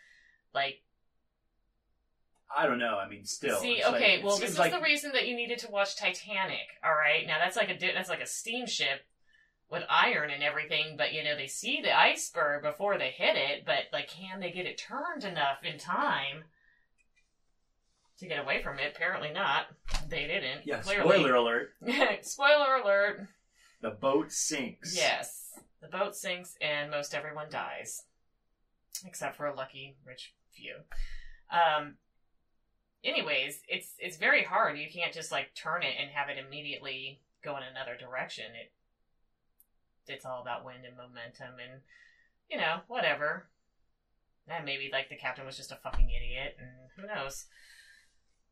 Like, 0.53 0.81
I 2.55 2.65
don't 2.65 2.79
know. 2.79 2.97
I 2.97 3.07
mean, 3.09 3.25
still. 3.25 3.59
see, 3.59 3.73
it's 3.73 3.85
like- 3.87 3.95
okay, 3.95 4.23
well, 4.23 4.37
this 4.37 4.51
is 4.51 4.59
like 4.59 4.71
the 4.71 4.79
reason 4.81 5.11
that 5.13 5.27
you 5.27 5.35
needed 5.35 5.59
to 5.59 5.71
watch 5.71 5.95
Titanic, 5.97 6.67
alright? 6.85 7.25
Now, 7.27 7.37
that's 7.39 7.57
like 7.57 7.69
a, 7.69 7.77
that's 7.93 8.09
like 8.09 8.21
a 8.21 8.25
steamship 8.25 9.05
with 9.69 9.83
iron 9.89 10.29
and 10.31 10.41
everything, 10.41 10.95
but 10.97 11.11
you 11.13 11.23
know, 11.23 11.35
they 11.35 11.47
see 11.47 11.81
the 11.81 11.97
iceberg 11.97 12.63
before 12.63 12.97
they 12.97 13.09
hit 13.09 13.35
it, 13.35 13.65
but 13.65 13.85
like, 13.91 14.07
can 14.09 14.39
they 14.39 14.51
get 14.51 14.65
it 14.65 14.77
turned 14.77 15.25
enough 15.25 15.57
in 15.63 15.77
time 15.77 16.45
to 18.19 18.27
get 18.27 18.39
away 18.39 18.61
from 18.63 18.79
it? 18.79 18.93
Apparently 18.95 19.31
not. 19.31 19.65
They 20.07 20.25
didn't. 20.25 20.65
Yeah. 20.65 20.79
clearly. 20.79 21.17
Spoiler 21.17 21.35
alert: 21.35 21.69
Spoiler 22.21 22.75
alert. 22.81 23.27
the 23.81 23.89
boat 23.91 24.31
sinks. 24.31 24.95
Yes. 24.95 25.59
The 25.81 25.87
boat 25.89 26.15
sinks 26.15 26.55
and 26.61 26.89
most 26.89 27.13
everyone 27.13 27.47
dies. 27.51 28.03
Except 29.05 29.35
for 29.35 29.45
a 29.47 29.53
lucky 29.53 29.95
rich 30.05 30.33
few. 30.55 30.75
Um 31.51 31.95
anyways, 33.07 33.61
it's 33.67 33.93
it's 33.97 34.17
very 34.17 34.43
hard. 34.43 34.77
You 34.77 34.87
can't 34.93 35.13
just 35.13 35.31
like 35.31 35.55
turn 35.55 35.81
it 35.81 35.95
and 35.99 36.11
have 36.11 36.29
it 36.29 36.37
immediately 36.37 37.21
go 37.43 37.57
in 37.57 37.63
another 37.63 37.97
direction. 37.97 38.45
It 38.61 38.71
it's 40.11 40.25
all 40.25 40.41
about 40.41 40.65
wind 40.65 40.85
and 40.85 40.95
momentum 40.95 41.55
and 41.59 41.81
you 42.49 42.57
know, 42.57 42.81
whatever. 42.87 43.47
And 44.47 44.65
maybe 44.65 44.89
like 44.91 45.09
the 45.09 45.15
captain 45.15 45.45
was 45.45 45.57
just 45.57 45.71
a 45.71 45.75
fucking 45.75 46.09
idiot 46.09 46.55
and 46.59 46.69
who 46.95 47.13
knows. 47.13 47.45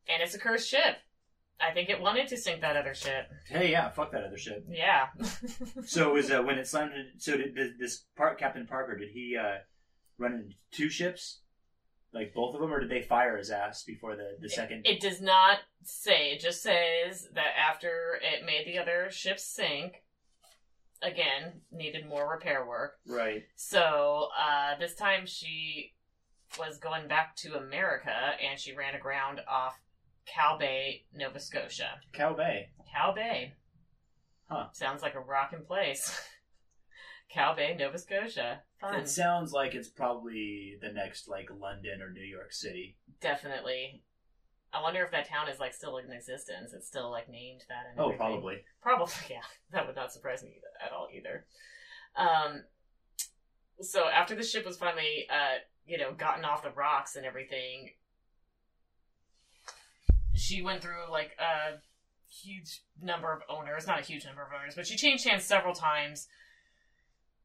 And 0.08 0.22
it's 0.22 0.34
a 0.34 0.38
cursed 0.38 0.68
ship. 0.68 0.96
I 1.58 1.72
think 1.72 1.88
it 1.88 2.00
wanted 2.00 2.28
to 2.28 2.36
sink 2.36 2.60
that 2.60 2.76
other 2.76 2.94
ship. 2.94 3.30
Hey, 3.48 3.70
yeah. 3.70 3.88
Fuck 3.88 4.12
that 4.12 4.24
other 4.24 4.36
ship. 4.36 4.66
Yeah. 4.68 5.06
So 5.86 6.10
it 6.10 6.12
was 6.12 6.30
uh, 6.30 6.42
when 6.42 6.58
it 6.58 6.66
slammed. 6.66 6.92
So 7.18 7.36
did 7.36 7.54
this, 7.54 7.70
this 7.78 8.04
part, 8.16 8.38
Captain 8.38 8.66
Parker? 8.66 8.98
Did 8.98 9.08
he 9.10 9.36
uh, 9.40 9.58
run 10.18 10.34
into 10.34 10.54
two 10.70 10.90
ships, 10.90 11.40
like 12.16 12.34
both 12.34 12.54
of 12.54 12.60
them, 12.60 12.72
or 12.72 12.80
did 12.80 12.90
they 12.90 13.02
fire 13.02 13.36
his 13.36 13.50
ass 13.50 13.84
before 13.84 14.16
the 14.16 14.36
the 14.40 14.48
second? 14.48 14.86
It 14.86 15.00
does 15.00 15.20
not 15.20 15.58
say. 15.82 16.32
It 16.32 16.40
just 16.40 16.62
says 16.62 17.28
that 17.34 17.52
after 17.70 18.18
it 18.22 18.44
made 18.44 18.66
the 18.66 18.78
other 18.78 19.08
ships 19.10 19.44
sink, 19.44 20.02
again 21.02 21.60
needed 21.70 22.08
more 22.08 22.30
repair 22.30 22.66
work. 22.66 22.94
right. 23.06 23.42
So 23.54 24.28
uh, 24.40 24.78
this 24.78 24.94
time 24.94 25.26
she 25.26 25.92
was 26.58 26.78
going 26.78 27.06
back 27.08 27.36
to 27.36 27.56
America, 27.56 28.14
and 28.48 28.58
she 28.58 28.74
ran 28.74 28.94
aground 28.94 29.40
off 29.48 29.78
Cow 30.26 30.56
Bay, 30.58 31.04
Nova 31.14 31.38
Scotia. 31.38 32.00
Cow 32.12 32.34
Bay. 32.34 32.68
Cow 32.92 33.12
Bay. 33.14 33.54
Huh. 34.48 34.66
Sounds 34.72 35.02
like 35.02 35.14
a 35.14 35.20
rockin' 35.20 35.64
place. 35.66 36.18
Cow 37.30 37.54
Bay, 37.54 37.76
Nova 37.78 37.98
Scotia. 37.98 38.60
Fun. 38.80 38.94
It 38.94 39.08
sounds 39.08 39.52
like 39.52 39.74
it's 39.74 39.88
probably 39.88 40.76
the 40.80 40.92
next 40.92 41.28
like 41.28 41.48
London 41.50 42.00
or 42.02 42.10
New 42.10 42.24
York 42.24 42.52
City. 42.52 42.96
Definitely. 43.20 44.02
I 44.72 44.82
wonder 44.82 45.02
if 45.02 45.10
that 45.12 45.28
town 45.28 45.48
is 45.48 45.58
like 45.58 45.72
still 45.74 45.96
in 45.98 46.10
existence. 46.12 46.72
It's 46.74 46.86
still 46.86 47.10
like 47.10 47.28
named 47.28 47.62
that. 47.68 47.84
And 47.90 47.98
Oh, 47.98 48.04
everything. 48.04 48.18
probably. 48.18 48.56
Probably, 48.82 49.14
yeah. 49.30 49.42
That 49.72 49.86
would 49.86 49.96
not 49.96 50.12
surprise 50.12 50.42
me 50.42 50.56
at 50.84 50.92
all 50.92 51.08
either. 51.14 51.46
Um, 52.16 52.62
so 53.80 54.04
after 54.06 54.34
the 54.34 54.42
ship 54.42 54.64
was 54.66 54.76
finally, 54.76 55.26
uh, 55.30 55.58
you 55.86 55.98
know, 55.98 56.12
gotten 56.12 56.44
off 56.44 56.62
the 56.62 56.70
rocks 56.70 57.16
and 57.16 57.24
everything, 57.26 57.90
she 60.34 60.62
went 60.62 60.82
through 60.82 61.10
like 61.10 61.30
a 61.38 61.78
huge 62.30 62.82
number 63.02 63.32
of 63.32 63.40
owners. 63.48 63.86
Not 63.86 64.00
a 64.00 64.02
huge 64.02 64.24
number 64.26 64.42
of 64.42 64.48
owners, 64.58 64.74
but 64.74 64.86
she 64.86 64.96
changed 64.96 65.26
hands 65.26 65.44
several 65.44 65.74
times. 65.74 66.28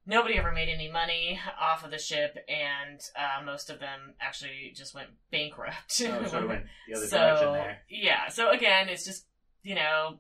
Nobody 0.05 0.37
ever 0.37 0.51
made 0.51 0.67
any 0.67 0.89
money 0.91 1.39
off 1.59 1.83
of 1.85 1.91
the 1.91 1.99
ship, 1.99 2.35
and 2.49 2.99
uh, 3.15 3.43
most 3.45 3.69
of 3.69 3.79
them 3.79 4.15
actually 4.19 4.73
just 4.75 4.95
went 4.95 5.09
bankrupt. 5.31 6.01
Oh, 6.05 6.25
sort 6.25 6.43
of 6.43 6.49
went 6.49 6.65
the 6.87 6.95
other 6.97 7.05
so 7.07 7.17
direction 7.17 7.53
there. 7.53 7.77
yeah 7.89 8.27
so 8.29 8.49
again 8.49 8.89
it's 8.89 9.05
just 9.05 9.25
you 9.61 9.75
know 9.75 10.17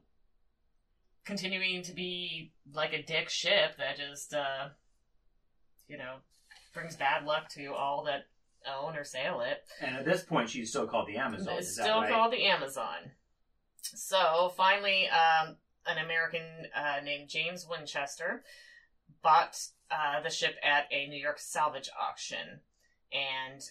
continuing 1.25 1.81
to 1.83 1.93
be 1.93 2.51
like 2.73 2.93
a 2.93 3.01
dick 3.03 3.29
ship 3.29 3.77
that 3.77 3.97
just 3.97 4.33
uh 4.33 4.69
you 5.87 5.97
know 5.97 6.15
brings 6.73 6.95
bad 6.95 7.25
luck 7.25 7.49
to 7.49 7.67
all 7.73 8.03
that 8.05 8.27
own 8.79 8.95
or 8.95 9.03
sail 9.03 9.41
it 9.41 9.63
And 9.81 9.95
at 9.97 10.05
this 10.05 10.21
point, 10.23 10.47
she's 10.49 10.69
still 10.69 10.85
called 10.87 11.07
the 11.07 11.17
Amazon. 11.17 11.55
it's 11.57 11.69
is 11.69 11.75
that 11.77 11.83
still 11.83 12.01
right? 12.01 12.11
called 12.11 12.31
the 12.31 12.45
amazon 12.45 13.11
so 13.81 14.51
finally 14.55 15.09
um 15.09 15.55
an 15.87 15.97
american 15.97 16.43
uh, 16.75 17.01
named 17.03 17.27
james 17.29 17.65
winchester 17.67 18.43
bought 19.23 19.57
uh, 19.89 20.21
the 20.21 20.29
ship 20.29 20.55
at 20.63 20.87
a 20.91 21.07
new 21.07 21.19
york 21.21 21.37
salvage 21.39 21.89
auction 22.01 22.61
and 23.11 23.61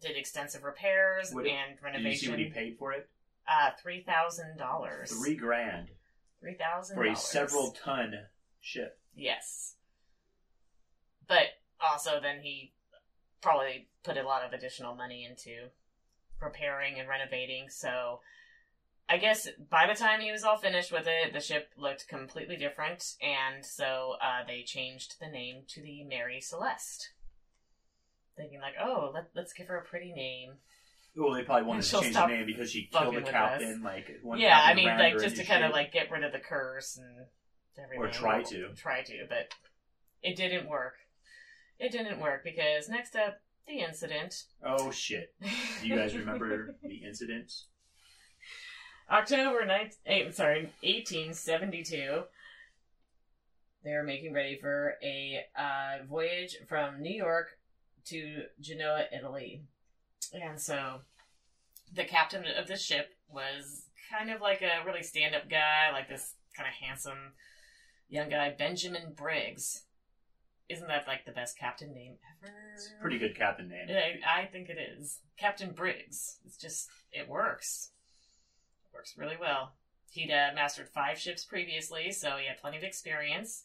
did 0.00 0.16
extensive 0.16 0.62
repairs 0.64 1.32
What- 1.32 1.46
and 1.46 1.76
Did 1.76 2.04
you 2.04 2.16
see 2.16 2.28
renovation 2.28 2.30
what 2.30 2.38
he 2.38 2.46
paid 2.46 2.76
for 2.78 2.92
it? 2.92 3.08
uh, 3.48 3.70
three 3.80 4.02
thousand 4.02 4.56
dollars. 4.58 5.10
Three 5.12 5.34
grand 5.36 5.88
Three 6.40 6.54
thousand 6.54 6.96
for 6.96 7.04
a 7.06 7.16
several 7.16 7.70
ton 7.72 8.14
ship. 8.60 8.98
Yes, 9.14 9.76
but 11.28 11.46
also 11.80 12.20
then 12.20 12.40
he 12.42 12.72
probably 13.40 13.88
put 14.02 14.16
a 14.16 14.22
lot 14.22 14.44
of 14.44 14.52
additional 14.52 14.94
money 14.94 15.24
into 15.24 15.68
repairing 16.40 16.98
and 16.98 17.08
renovating. 17.08 17.68
So 17.70 18.20
I 19.08 19.18
guess 19.18 19.48
by 19.70 19.86
the 19.86 19.98
time 19.98 20.20
he 20.20 20.32
was 20.32 20.42
all 20.42 20.56
finished 20.56 20.90
with 20.90 21.06
it, 21.06 21.32
the 21.32 21.40
ship 21.40 21.70
looked 21.76 22.08
completely 22.08 22.56
different, 22.56 23.14
and 23.22 23.64
so 23.64 24.16
uh, 24.20 24.44
they 24.46 24.62
changed 24.62 25.16
the 25.20 25.28
name 25.28 25.62
to 25.68 25.80
the 25.80 26.02
Mary 26.04 26.40
Celeste. 26.40 27.10
Thinking 28.36 28.60
like, 28.60 28.74
oh, 28.82 29.12
let, 29.14 29.28
let's 29.34 29.52
give 29.52 29.68
her 29.68 29.78
a 29.78 29.84
pretty 29.84 30.12
name. 30.12 30.54
Well, 31.16 31.32
they 31.32 31.44
probably 31.44 31.66
wanted 31.66 31.84
to 31.84 32.00
change 32.00 32.14
the 32.14 32.26
name 32.26 32.46
because 32.46 32.70
she 32.70 32.90
killed 32.92 33.14
the 33.14 33.22
captain. 33.22 33.80
Like 33.82 34.18
one 34.22 34.38
yeah, 34.38 34.60
I 34.62 34.74
mean, 34.74 34.88
like 34.98 35.18
just 35.18 35.36
to 35.36 35.44
kind 35.44 35.64
of 35.64 35.72
like 35.72 35.92
get 35.92 36.10
rid 36.10 36.24
of 36.24 36.32
the 36.32 36.38
curse 36.38 36.98
and 36.98 37.26
everything. 37.78 38.04
Or 38.04 38.08
try 38.08 38.42
to. 38.42 38.68
Try 38.74 39.02
to, 39.02 39.26
but 39.28 39.54
it 40.22 40.36
didn't 40.36 40.68
work. 40.68 40.94
It 41.78 41.92
didn't 41.92 42.20
work 42.20 42.42
because 42.44 42.88
next 42.88 43.16
up, 43.16 43.38
the 43.66 43.80
incident. 43.80 44.44
Oh 44.64 44.90
shit! 44.90 45.34
Do 45.80 45.88
you 45.88 45.96
guys 45.96 46.14
remember 46.14 46.76
the 46.82 46.96
incident? 47.06 47.52
October 49.10 49.64
9, 49.64 49.90
eight, 50.06 50.34
sorry, 50.34 50.62
1872. 50.82 52.22
They're 53.84 54.02
making 54.02 54.32
ready 54.32 54.58
for 54.60 54.94
a 55.02 55.44
uh, 55.56 56.04
voyage 56.08 56.56
from 56.68 57.00
New 57.00 57.14
York 57.14 57.58
to 58.06 58.42
Genoa, 58.60 59.04
Italy. 59.16 59.62
And 60.32 60.60
so 60.60 61.02
the 61.94 62.04
captain 62.04 62.44
of 62.58 62.66
the 62.66 62.76
ship 62.76 63.10
was 63.28 63.84
kind 64.10 64.30
of 64.30 64.40
like 64.40 64.62
a 64.62 64.84
really 64.84 65.04
stand 65.04 65.36
up 65.36 65.48
guy, 65.48 65.90
like 65.92 66.08
this 66.08 66.34
kind 66.56 66.68
of 66.68 66.74
handsome 66.74 67.32
young 68.08 68.28
guy, 68.28 68.54
Benjamin 68.58 69.12
Briggs. 69.14 69.82
Isn't 70.68 70.88
that 70.88 71.06
like 71.06 71.24
the 71.24 71.32
best 71.32 71.56
captain 71.56 71.94
name 71.94 72.14
ever? 72.42 72.52
It's 72.74 72.88
a 72.88 73.00
pretty 73.00 73.18
good 73.18 73.36
captain 73.36 73.68
name. 73.68 73.86
I, 73.88 74.40
I 74.42 74.46
think 74.46 74.68
it 74.68 74.78
is. 74.98 75.20
Captain 75.38 75.70
Briggs. 75.70 76.38
It's 76.44 76.56
just, 76.56 76.88
it 77.12 77.28
works. 77.28 77.90
It 78.96 79.00
works 79.00 79.18
really 79.18 79.36
well. 79.38 79.74
He'd 80.10 80.30
uh, 80.30 80.54
mastered 80.54 80.88
five 80.88 81.18
ships 81.18 81.44
previously, 81.44 82.10
so 82.12 82.36
he 82.38 82.46
had 82.46 82.58
plenty 82.58 82.78
of 82.78 82.82
experience. 82.82 83.62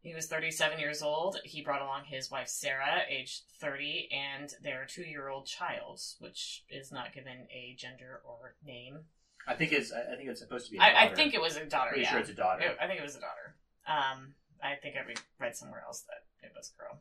He 0.00 0.14
was 0.14 0.26
37 0.26 0.80
years 0.80 1.00
old. 1.00 1.38
He 1.44 1.62
brought 1.62 1.80
along 1.80 2.04
his 2.06 2.28
wife 2.28 2.48
Sarah, 2.48 3.02
aged 3.08 3.42
30, 3.60 4.08
and 4.10 4.52
their 4.60 4.84
two 4.84 5.02
year 5.02 5.28
old 5.28 5.46
child, 5.46 6.00
which 6.18 6.64
is 6.68 6.90
not 6.90 7.14
given 7.14 7.46
a 7.52 7.76
gender 7.78 8.20
or 8.24 8.56
name. 8.64 8.98
I 9.46 9.54
think 9.54 9.72
it's 9.72 9.92
I 9.92 10.16
think 10.16 10.28
it's 10.28 10.40
supposed 10.40 10.66
to 10.66 10.72
be. 10.72 10.78
A 10.78 10.82
I, 10.82 11.04
I 11.04 11.14
think 11.14 11.34
it 11.34 11.40
was 11.40 11.56
a 11.56 11.64
daughter. 11.64 11.90
Pretty 11.90 12.02
yeah. 12.02 12.10
sure 12.10 12.20
it's 12.20 12.30
a 12.30 12.34
daughter. 12.34 12.74
I 12.80 12.86
think 12.88 12.98
it 12.98 13.04
was 13.04 13.16
a 13.16 13.20
daughter. 13.20 13.54
Um, 13.86 14.34
I 14.60 14.74
think 14.74 14.96
I 14.96 15.14
read 15.38 15.56
somewhere 15.56 15.84
else 15.86 16.04
that 16.08 16.46
it 16.46 16.52
was 16.56 16.72
a 16.74 16.82
girl. 16.82 17.00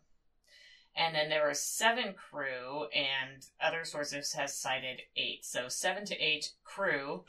And 0.96 1.16
then 1.16 1.30
there 1.30 1.46
were 1.46 1.54
seven 1.54 2.14
crew, 2.14 2.86
and 2.94 3.46
other 3.62 3.84
sources 3.84 4.34
has 4.34 4.58
cited 4.58 5.02
eight. 5.16 5.46
So 5.46 5.68
seven 5.68 6.06
to 6.06 6.16
eight 6.16 6.52
crew, 6.64 7.24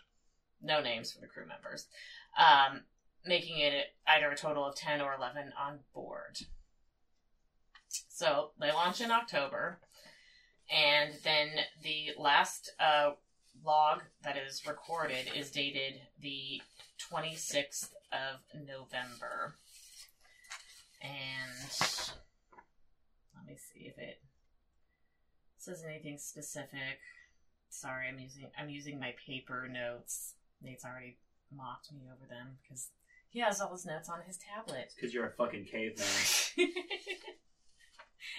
no 0.62 0.80
names 0.80 1.12
for 1.12 1.20
the 1.20 1.26
crew 1.26 1.46
members, 1.46 1.86
um, 2.38 2.82
making 3.24 3.58
it 3.58 3.72
either 4.06 4.30
a 4.30 4.36
total 4.36 4.64
of 4.64 4.74
ten 4.74 5.00
or 5.00 5.14
eleven 5.14 5.52
on 5.58 5.80
board. 5.94 6.38
So 7.88 8.50
they 8.60 8.72
launch 8.72 9.00
in 9.00 9.10
October, 9.10 9.78
and 10.70 11.14
then 11.24 11.48
the 11.82 12.10
last 12.18 12.72
uh, 12.78 13.10
log 13.64 14.00
that 14.22 14.36
is 14.36 14.66
recorded 14.66 15.30
is 15.36 15.50
dated 15.50 16.00
the 16.20 16.60
26th 17.10 17.90
of 18.12 18.40
November. 18.54 19.54
And 21.00 21.70
let 23.34 23.46
me 23.46 23.56
see 23.56 23.86
if 23.86 23.98
it 23.98 24.20
says 25.56 25.84
anything 25.88 26.18
specific. 26.18 26.98
Sorry, 27.70 28.08
I'm 28.08 28.18
using 28.18 28.46
I'm 28.58 28.70
using 28.70 28.98
my 28.98 29.14
paper 29.26 29.68
notes. 29.68 30.34
Nate's 30.62 30.84
already 30.84 31.18
mocked 31.54 31.92
me 31.92 32.02
over 32.06 32.26
them 32.28 32.58
because 32.62 32.90
he 33.28 33.40
has 33.40 33.60
all 33.60 33.72
his 33.72 33.86
notes 33.86 34.08
on 34.08 34.20
his 34.26 34.38
tablet. 34.38 34.92
because 34.94 35.12
you're 35.14 35.26
a 35.26 35.32
fucking 35.32 35.66
caveman. 35.66 36.06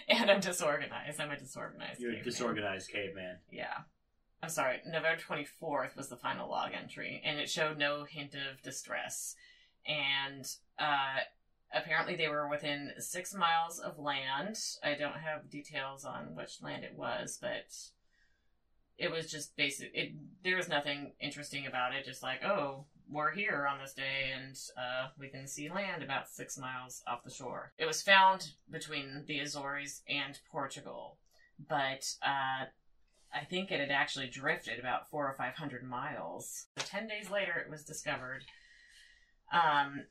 and 0.10 0.32
I'm 0.32 0.40
disorganized. 0.40 1.20
I'm 1.20 1.32
a 1.32 1.38
disorganized. 1.38 2.00
You're 2.00 2.14
a 2.14 2.24
disorganized 2.24 2.92
caveman. 2.92 3.38
Yeah. 3.52 3.78
I'm 4.42 4.50
sorry, 4.50 4.78
November 4.86 5.22
24th 5.22 5.98
was 5.98 6.08
the 6.08 6.16
final 6.16 6.50
log 6.50 6.72
entry, 6.74 7.22
and 7.26 7.40
it 7.40 7.50
showed 7.50 7.78
no 7.78 8.06
hint 8.06 8.36
of 8.36 8.62
distress. 8.64 9.36
And 9.86 10.46
uh, 10.80 11.20
apparently 11.74 12.16
they 12.16 12.30
were 12.30 12.48
within 12.48 12.92
six 13.00 13.34
miles 13.34 13.80
of 13.80 14.00
land. 14.00 14.58
I 14.82 14.96
don't 14.96 15.18
have 15.18 15.50
details 15.50 16.06
on 16.06 16.36
which 16.36 16.62
land 16.62 16.86
it 16.86 16.96
was, 16.96 17.38
but 17.42 17.66
it 19.00 19.12
was 19.12 19.32
just 19.32 19.56
basic. 19.56 19.92
It 19.94 20.14
There 20.44 20.58
was 20.58 20.70
nothing 20.70 21.14
interesting 21.20 21.66
about 21.66 21.96
it, 21.96 22.06
just 22.06 22.22
like, 22.22 22.44
oh, 22.44 22.86
we're 23.10 23.32
here 23.32 23.68
on 23.72 23.80
this 23.80 23.94
day, 23.94 24.32
and 24.36 24.56
uh, 24.78 25.08
we 25.18 25.30
can 25.30 25.48
see 25.48 25.70
land 25.70 26.04
about 26.04 26.30
six 26.30 26.58
miles 26.58 27.02
off 27.08 27.24
the 27.24 27.32
shore. 27.32 27.72
It 27.80 27.88
was 27.88 28.04
found 28.04 28.52
between 28.70 29.24
the 29.26 29.40
Azores 29.40 30.04
and 30.08 30.38
Portugal, 30.52 31.18
but 31.68 32.06
uh, 32.22 32.66
I 33.34 33.46
think 33.50 33.72
it 33.72 33.80
had 33.80 33.90
actually 33.90 34.28
drifted 34.28 34.80
about 34.80 35.10
four 35.10 35.28
or 35.28 35.34
five 35.34 35.56
hundred 35.56 35.84
miles. 35.84 36.68
So 36.78 36.86
ten 36.86 37.08
days 37.08 37.32
later, 37.32 37.54
it 37.54 37.72
was 37.72 37.84
discovered, 37.84 38.44
um, 39.52 40.06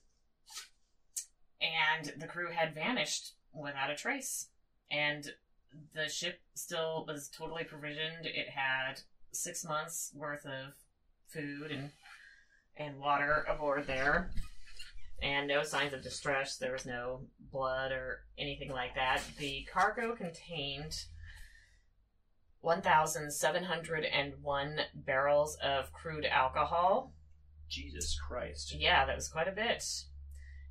and 1.61 2.13
the 2.19 2.27
crew 2.27 2.51
had 2.51 2.75
vanished 2.75 3.35
without 3.53 3.91
a 3.91 3.97
trace. 3.97 4.49
And 4.91 5.31
the 5.95 6.09
ship 6.09 6.41
still 6.55 7.05
was 7.07 7.29
totally 7.29 7.65
provisioned. 7.65 8.27
It 8.27 8.49
had 8.49 9.03
six 9.33 9.65
months 9.65 10.13
worth 10.15 10.47
of 10.47 10.75
food 11.29 11.71
and 11.71 11.91
and 12.77 12.99
water 12.99 13.45
aboard 13.49 13.87
there, 13.89 14.31
and 15.21 15.49
no 15.49 15.65
signs 15.65 15.93
of 15.93 16.03
distress. 16.03 16.57
There 16.57 16.73
was 16.73 16.87
no 16.87 17.23
blood 17.51 17.91
or 17.91 18.21
anything 18.39 18.71
like 18.71 18.95
that. 18.95 19.21
The 19.37 19.67
cargo 19.73 20.15
contained 20.15 20.95
1,701 22.61 24.81
barrels 24.95 25.57
of 25.63 25.93
crude 25.93 26.25
alcohol. 26.25 27.13
Jesus 27.69 28.19
Christ. 28.19 28.75
Yeah, 28.75 29.05
that 29.07 29.17
was 29.17 29.29
quite 29.29 29.49
a 29.49 29.53
bit. 29.53 29.85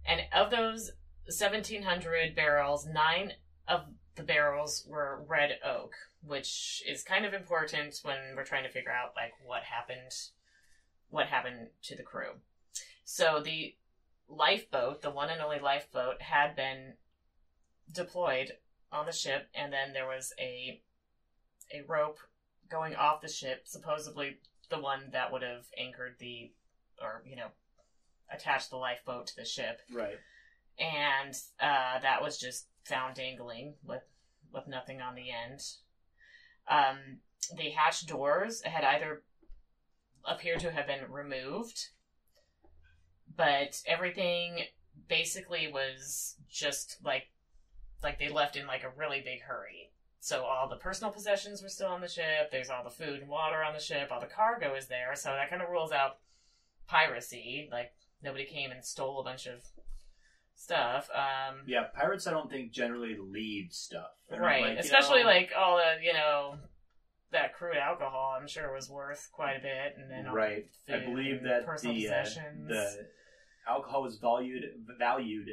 And 0.06 0.22
of 0.34 0.50
those 0.50 0.92
1,700 1.26 2.36
barrels, 2.36 2.88
nine 2.88 3.34
of 3.68 3.82
the 4.18 4.24
barrels 4.24 4.84
were 4.90 5.24
red 5.28 5.60
oak, 5.64 5.94
which 6.22 6.84
is 6.88 7.04
kind 7.04 7.26
of 7.26 7.34
important 7.34 8.00
when 8.04 8.18
we're 8.36 8.44
trying 8.44 8.64
to 8.64 8.70
figure 8.70 8.92
out 8.92 9.14
like 9.16 9.32
what 9.46 9.64
happened, 9.64 10.12
what 11.10 11.28
happened 11.28 11.68
to 11.84 11.96
the 11.96 12.04
crew. 12.04 12.32
So 13.06 13.40
the 13.40 13.76
lifeboat, 14.28 15.02
the 15.02 15.12
one 15.12 15.30
and 15.30 15.40
only 15.42 15.60
lifeboat, 15.60 16.22
had 16.22 16.56
been 16.56 16.94
deployed 17.92 18.54
on 18.92 19.06
the 19.06 19.12
ship, 19.12 19.48
and 19.54 19.72
then 19.72 19.94
there 19.94 20.08
was 20.08 20.34
a 20.40 20.82
a 21.74 21.84
rope 21.88 22.20
going 22.70 22.96
off 22.96 23.22
the 23.22 23.28
ship, 23.28 23.62
supposedly 23.66 24.38
the 24.70 24.80
one 24.80 25.10
that 25.12 25.32
would 25.32 25.42
have 25.44 25.66
anchored 25.78 26.16
the, 26.20 26.52
or 27.02 27.22
you 27.26 27.36
know, 27.36 27.48
attached 28.34 28.70
the 28.70 28.78
lifeboat 28.78 29.28
to 29.28 29.36
the 29.36 29.46
ship, 29.46 29.82
Right. 29.94 30.18
and 30.80 31.34
uh, 31.60 32.00
that 32.00 32.22
was 32.22 32.38
just 32.38 32.68
found 32.88 33.16
dangling 33.16 33.76
with 33.86 34.04
with 34.54 34.68
nothing 34.68 35.02
on 35.02 35.16
the 35.16 35.30
end. 35.30 35.62
Um, 36.70 37.20
the 37.56 37.70
hatch 37.72 38.06
doors 38.06 38.62
had 38.64 38.84
either 38.84 39.24
appeared 40.26 40.60
to 40.62 40.72
have 40.72 40.88
been 40.88 41.12
removed, 41.12 41.90
but 43.36 43.82
everything 43.86 44.60
basically 45.08 45.70
was 45.72 46.36
just 46.50 46.98
like 47.04 47.30
like 48.04 48.20
they 48.20 48.30
left 48.30 48.56
in 48.56 48.68
like 48.68 48.84
a 48.84 48.98
really 48.98 49.22
big 49.22 49.42
hurry. 49.42 49.92
So 50.20 50.44
all 50.44 50.68
the 50.68 50.76
personal 50.76 51.12
possessions 51.12 51.62
were 51.62 51.70
still 51.70 51.88
on 51.88 52.02
the 52.02 52.08
ship. 52.08 52.52
There's 52.52 52.70
all 52.70 52.84
the 52.84 52.90
food 52.90 53.22
and 53.22 53.30
water 53.30 53.64
on 53.64 53.74
the 53.74 53.80
ship. 53.80 54.10
All 54.12 54.20
the 54.20 54.28
cargo 54.28 54.76
is 54.76 54.88
there. 54.88 55.16
So 55.16 55.30
that 55.30 55.50
kind 55.50 55.62
of 55.62 55.70
rules 55.70 55.92
out 55.92 56.18
piracy. 56.88 57.70
Like 57.72 57.94
nobody 58.22 58.46
came 58.46 58.72
and 58.72 58.84
stole 58.84 59.20
a 59.20 59.24
bunch 59.24 59.46
of 59.46 59.64
stuff. 60.58 61.10
Um, 61.14 61.62
Yeah, 61.66 61.84
pirates 61.96 62.28
I 62.28 62.32
don't 62.32 62.50
think 62.50 62.72
generally 62.72 63.16
leave 63.18 63.72
stuff. 63.72 64.12
They're 64.30 64.42
right. 64.42 64.62
like, 64.76 64.80
Especially 64.80 65.22
know- 65.24 65.30
like 65.30 65.52
all 65.58 65.78
the 65.78 66.04
you 66.04 66.14
know 66.14 66.58
that 67.32 67.54
crude 67.54 67.78
alcohol. 67.78 68.38
I'm 68.40 68.48
sure 68.48 68.74
was 68.74 68.90
worth 68.90 69.30
quite 69.32 69.56
a 69.58 69.62
bit. 69.62 69.96
And 69.98 70.10
then 70.10 70.32
Right. 70.34 70.66
I 70.90 71.00
believe 71.00 71.44
that 71.44 71.66
personal 71.66 71.96
the 71.96 72.08
uh, 72.10 72.24
the 72.68 73.08
alcohol 73.68 74.02
was 74.02 74.18
valued 74.18 74.64
valued 74.98 75.48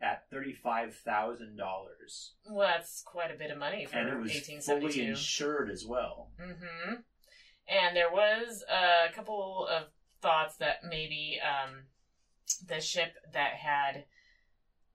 at 0.00 0.28
thirty 0.30 0.52
five 0.52 0.96
thousand 0.96 1.56
dollars, 1.56 2.32
Well, 2.50 2.66
that's 2.66 3.02
quite 3.02 3.30
a 3.30 3.38
bit 3.38 3.50
of 3.52 3.58
money 3.58 3.86
for 3.86 3.96
and 3.98 4.08
it 4.08 4.18
was 4.18 4.32
1872. 4.32 4.80
fully 4.92 5.06
insured 5.08 5.70
as 5.70 5.86
well. 5.86 6.30
hmm 6.40 6.94
And 7.68 7.96
there 7.96 8.10
was 8.10 8.64
a 8.68 9.12
couple 9.14 9.68
of 9.68 9.84
thoughts 10.20 10.56
that 10.56 10.78
maybe 10.82 11.38
um, 11.40 11.84
the 12.66 12.80
ship 12.80 13.14
that 13.32 13.52
had 13.54 14.06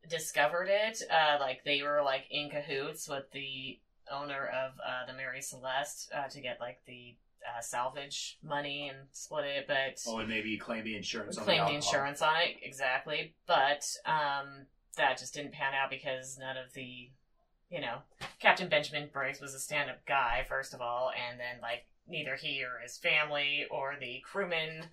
discovered 0.10 0.70
it, 0.70 1.02
uh, 1.12 1.38
like 1.40 1.64
they 1.64 1.82
were 1.84 2.02
like 2.04 2.26
in 2.30 2.50
cahoots 2.50 3.08
with 3.08 3.30
the 3.32 3.80
owner 4.12 4.48
of 4.48 4.74
uh, 4.80 5.06
the 5.06 5.14
Mary 5.14 5.42
Celeste 5.42 6.12
uh, 6.16 6.28
to 6.30 6.42
get 6.42 6.60
like 6.60 6.80
the 6.86 7.16
uh, 7.46 7.62
salvage 7.62 8.38
money 8.44 8.90
and 8.90 9.08
split 9.12 9.46
it, 9.46 9.66
but 9.68 10.02
Oh, 10.08 10.20
and 10.20 10.30
maybe 10.30 10.58
claim 10.58 10.84
the 10.84 10.96
insurance 10.96 11.38
on 11.38 11.44
claim 11.46 11.64
the 11.64 11.70
the 11.70 11.76
insurance 11.76 12.22
on 12.22 12.36
it 12.42 12.58
exactly. 12.62 13.34
But 13.48 13.86
um, 14.06 14.66
that 14.98 15.18
just 15.18 15.34
didn't 15.34 15.54
pan 15.54 15.74
out 15.74 15.90
because 15.90 16.38
none 16.38 16.58
of 16.58 16.74
the, 16.74 17.10
you 17.70 17.82
know, 17.82 18.00
Captain 18.40 18.70
Benjamin 18.70 19.10
Briggs 19.12 19.42
was 19.42 19.54
a 19.54 19.60
stand-up 19.60 20.06
guy 20.06 20.46
first 20.48 20.74
of 20.74 20.82
all, 20.82 21.12
and 21.30 21.40
then 21.40 21.62
like 21.62 21.86
neither 22.08 22.36
he 22.36 22.64
or 22.64 22.82
his 22.82 22.98
family 22.98 23.66
or 23.70 23.96
the 24.00 24.22
crewmen, 24.26 24.86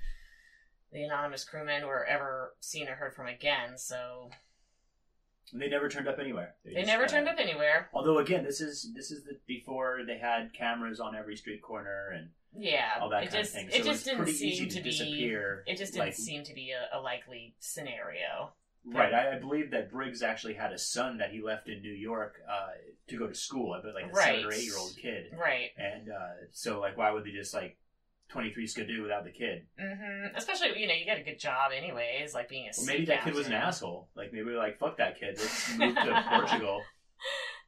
the 0.93 1.03
anonymous 1.03 1.45
crewmen, 1.45 1.87
were 1.87 2.05
ever 2.05 2.55
seen 2.61 2.89
or 2.89 2.95
heard 2.95 3.15
from 3.15 3.27
again. 3.27 3.77
So 3.77 4.31
And 5.53 5.61
they 5.61 5.68
never 5.68 5.88
turned 5.88 6.09
up 6.09 6.18
anywhere. 6.18 6.55
they 6.64 6.74
just, 6.74 6.86
never 6.86 7.05
uh, 7.05 7.09
turned 7.09 7.28
up 7.28 7.36
anywhere. 7.38 7.88
Although 7.92 8.18
again, 8.18 8.45
this 8.45 8.61
is 8.61 8.90
this 8.95 9.11
is 9.11 9.24
the, 9.24 9.38
before 9.47 10.01
they 10.07 10.18
had 10.18 10.53
cameras 10.53 11.01
on 11.01 11.14
every 11.14 11.36
street 11.36 11.62
corner 11.62 12.11
and 12.16 12.30
Yeah, 12.57 12.90
all 13.01 13.09
that 13.11 13.24
it 13.24 13.30
kind 13.30 13.42
just 13.45 13.55
of 13.55 13.61
thing. 13.61 13.66
it 13.68 13.72
So 13.72 13.78
just 13.84 13.88
it's 13.95 14.05
didn't 14.05 14.18
pretty 14.18 14.32
seem 14.32 14.49
easy 14.49 14.66
to, 14.66 14.76
to 14.76 14.82
be. 14.82 14.90
disappear. 14.90 15.64
It 15.66 15.76
just 15.76 15.92
didn't 15.92 16.07
like- 16.07 16.14
seem 16.14 16.42
to 16.45 16.55
be 16.55 16.72
a, 16.72 16.97
a 16.97 17.01
likely 17.01 17.55
scenario. 17.61 18.53
Right. 18.86 19.14
I, 19.14 19.36
I 19.36 19.38
believe 19.38 19.70
that 19.70 19.90
Briggs 19.90 20.22
actually 20.22 20.53
had 20.55 20.70
a 20.72 20.76
son 20.78 21.16
that 21.18 21.30
he 21.30 21.40
left 21.40 21.68
in 21.70 21.80
New 21.80 21.92
York 21.92 22.34
uh, 22.47 22.72
to 23.09 23.16
go 23.18 23.26
to 23.26 23.34
school. 23.34 23.72
I 23.72 23.80
bet 23.80 23.95
like 23.95 24.12
a 24.12 24.14
seven 24.14 24.45
or 24.45 24.53
eight 24.53 24.64
year 24.64 24.76
old 24.78 24.95
kid. 25.01 25.32
Right. 25.40 25.70
And 25.78 26.11
uh, 26.11 26.47
so, 26.53 26.80
like, 26.80 26.97
why 26.99 27.11
would 27.11 27.24
they 27.24 27.30
just 27.30 27.55
like 27.55 27.78
twenty 28.35 28.53
three 28.53 28.66
skidoo 28.66 29.03
without 29.03 29.24
the 29.24 29.30
kid? 29.30 29.66
hmm 29.80 30.26
Especially, 30.35 30.78
you 30.78 30.87
know, 30.89 30.95
you 30.95 31.05
get 31.05 31.18
a 31.18 31.22
good 31.22 31.39
job 31.39 31.70
anyways, 31.74 32.35
like 32.35 32.49
being 32.49 32.66
a 32.66 32.80
Or 32.82 32.85
maybe 32.85 33.05
that 33.07 33.22
kid 33.24 33.35
was 33.35 33.47
an 33.47 33.53
asshole. 33.55 34.09
Like 34.16 34.32
maybe 34.32 34.45
we're 34.45 34.59
like 34.59 34.78
fuck 34.78 34.97
that 34.99 35.18
kid. 35.18 35.39
Let's 35.39 35.78
move 35.78 35.95
to 35.95 36.24
Portugal. 36.28 36.82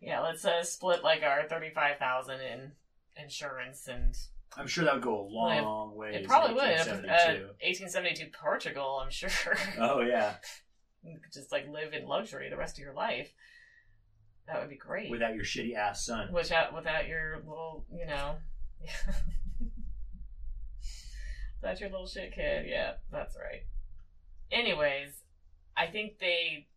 Yeah, 0.02 0.20
let's 0.20 0.44
uh, 0.44 0.62
split 0.62 1.02
like 1.02 1.22
our 1.22 1.48
thirty-five 1.48 1.96
thousand 1.98 2.40
in 2.42 2.72
insurance, 3.16 3.88
and 3.88 4.14
I'm 4.54 4.66
sure 4.66 4.84
that 4.84 4.92
would 4.92 5.02
go 5.02 5.18
a 5.20 5.26
long 5.32 5.96
way. 5.96 6.16
it 6.16 6.26
probably 6.28 6.52
would. 6.54 6.64
Uh, 6.64 6.84
1872. 6.84 7.48
Eighteen 7.62 7.88
seventy-two 7.88 8.26
Portugal, 8.38 9.00
I'm 9.02 9.10
sure. 9.10 9.30
Oh 9.80 10.02
yeah, 10.02 10.34
just 11.32 11.50
like 11.50 11.66
live 11.68 11.94
in 11.94 12.06
luxury 12.06 12.50
the 12.50 12.58
rest 12.58 12.76
of 12.76 12.84
your 12.84 12.92
life. 12.92 13.32
That 14.48 14.60
would 14.60 14.68
be 14.68 14.76
great. 14.76 15.10
without 15.10 15.34
your 15.34 15.44
shitty 15.44 15.74
ass 15.74 16.04
son. 16.04 16.30
without 16.30 16.74
without 16.74 17.08
your 17.08 17.38
little, 17.38 17.86
you 17.90 18.04
know, 18.04 18.36
without 21.66 21.80
your 21.80 21.90
little 21.90 22.06
shit 22.06 22.32
kid. 22.34 22.66
Yeah, 22.68 22.92
that's 23.10 23.36
right. 23.36 23.62
Anyways, 24.52 25.22
I 25.76 25.86
think 25.86 26.18
they 26.18 26.68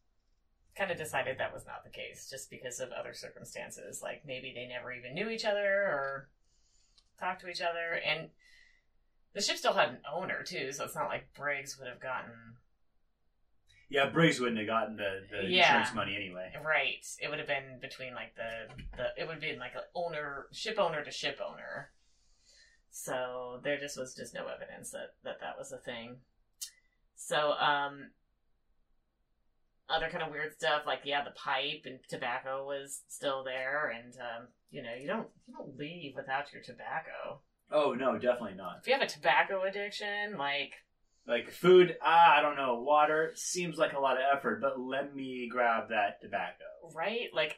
kind 0.75 0.91
of 0.91 0.97
decided 0.97 1.37
that 1.37 1.53
was 1.53 1.65
not 1.65 1.83
the 1.83 1.89
case, 1.91 2.27
just 2.29 2.49
because 2.49 2.79
of 2.79 2.89
other 2.91 3.13
circumstances. 3.13 4.01
Like 4.01 4.23
maybe 4.25 4.51
they 4.55 4.67
never 4.67 4.91
even 4.91 5.13
knew 5.13 5.29
each 5.29 5.45
other 5.45 5.83
or 5.83 6.29
talked 7.19 7.41
to 7.41 7.49
each 7.49 7.61
other, 7.61 7.99
and 8.05 8.29
the 9.33 9.41
ship 9.41 9.57
still 9.57 9.73
had 9.73 9.89
an 9.89 9.99
owner 10.11 10.41
too, 10.43 10.71
so 10.71 10.85
it's 10.85 10.95
not 10.95 11.09
like 11.09 11.33
Briggs 11.35 11.77
would 11.77 11.87
have 11.87 11.99
gotten 11.99 12.55
Yeah, 13.89 14.09
Briggs 14.09 14.39
wouldn't 14.39 14.57
have 14.57 14.67
gotten 14.67 14.95
the, 14.97 15.21
the 15.29 15.47
Yeah. 15.49 15.67
insurance 15.67 15.93
money 15.95 16.15
anyway. 16.15 16.51
Right. 16.65 17.05
It 17.21 17.29
would 17.29 17.37
have 17.39 17.47
been 17.47 17.79
between 17.79 18.15
like 18.15 18.35
the 18.35 18.73
the 18.97 19.21
it 19.21 19.27
would 19.27 19.33
have 19.33 19.41
been 19.41 19.59
like 19.59 19.75
a 19.75 19.83
owner 19.93 20.47
ship 20.51 20.79
owner 20.79 21.03
to 21.03 21.11
ship 21.11 21.39
owner. 21.45 21.91
So 22.91 23.59
there 23.63 23.79
just 23.79 23.97
was 23.97 24.15
just 24.15 24.33
no 24.33 24.47
evidence 24.47 24.91
that 24.91 25.13
that 25.23 25.39
that 25.41 25.57
was 25.57 25.71
a 25.71 25.77
thing. 25.77 26.17
So 27.15 27.53
um 27.59 28.11
other 29.89 30.09
kind 30.09 30.23
of 30.23 30.31
weird 30.31 30.53
stuff 30.53 30.83
like 30.85 30.99
yeah 31.03 31.23
the 31.23 31.31
pipe 31.31 31.81
and 31.85 31.99
tobacco 32.07 32.65
was 32.65 33.01
still 33.07 33.43
there 33.43 33.89
and 33.89 34.13
um 34.17 34.47
you 34.69 34.83
know 34.83 34.93
you 34.99 35.07
don't 35.07 35.27
you 35.47 35.53
don't 35.55 35.77
leave 35.77 36.13
without 36.15 36.51
your 36.53 36.61
tobacco. 36.61 37.41
Oh 37.71 37.93
no, 37.93 38.17
definitely 38.17 38.55
not. 38.55 38.77
If 38.81 38.87
you 38.87 38.93
have 38.93 39.01
a 39.01 39.07
tobacco 39.07 39.63
addiction 39.63 40.37
like 40.37 40.73
Like 41.27 41.51
food, 41.51 41.95
ah, 42.03 42.37
I 42.37 42.41
don't 42.41 42.55
know. 42.55 42.81
Water 42.81 43.31
seems 43.35 43.77
like 43.77 43.93
a 43.93 43.99
lot 43.99 44.17
of 44.17 44.23
effort, 44.35 44.61
but 44.61 44.79
let 44.79 45.15
me 45.15 45.47
grab 45.51 45.89
that 45.89 46.21
tobacco. 46.21 46.65
right? 46.95 47.29
Like, 47.33 47.57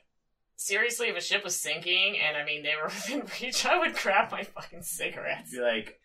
seriously, 0.61 1.07
if 1.07 1.17
a 1.17 1.21
ship 1.21 1.43
was 1.43 1.55
sinking 1.55 2.17
and 2.19 2.37
I 2.37 2.45
mean 2.45 2.63
they 2.63 2.73
were 2.81 2.85
within 2.89 3.23
reach, 3.41 3.65
I 3.65 3.79
would 3.79 3.95
grab 3.95 4.31
my 4.31 4.43
fucking 4.43 4.83
cigarettes. 4.83 5.51
Be 5.51 5.59
like, 5.61 5.99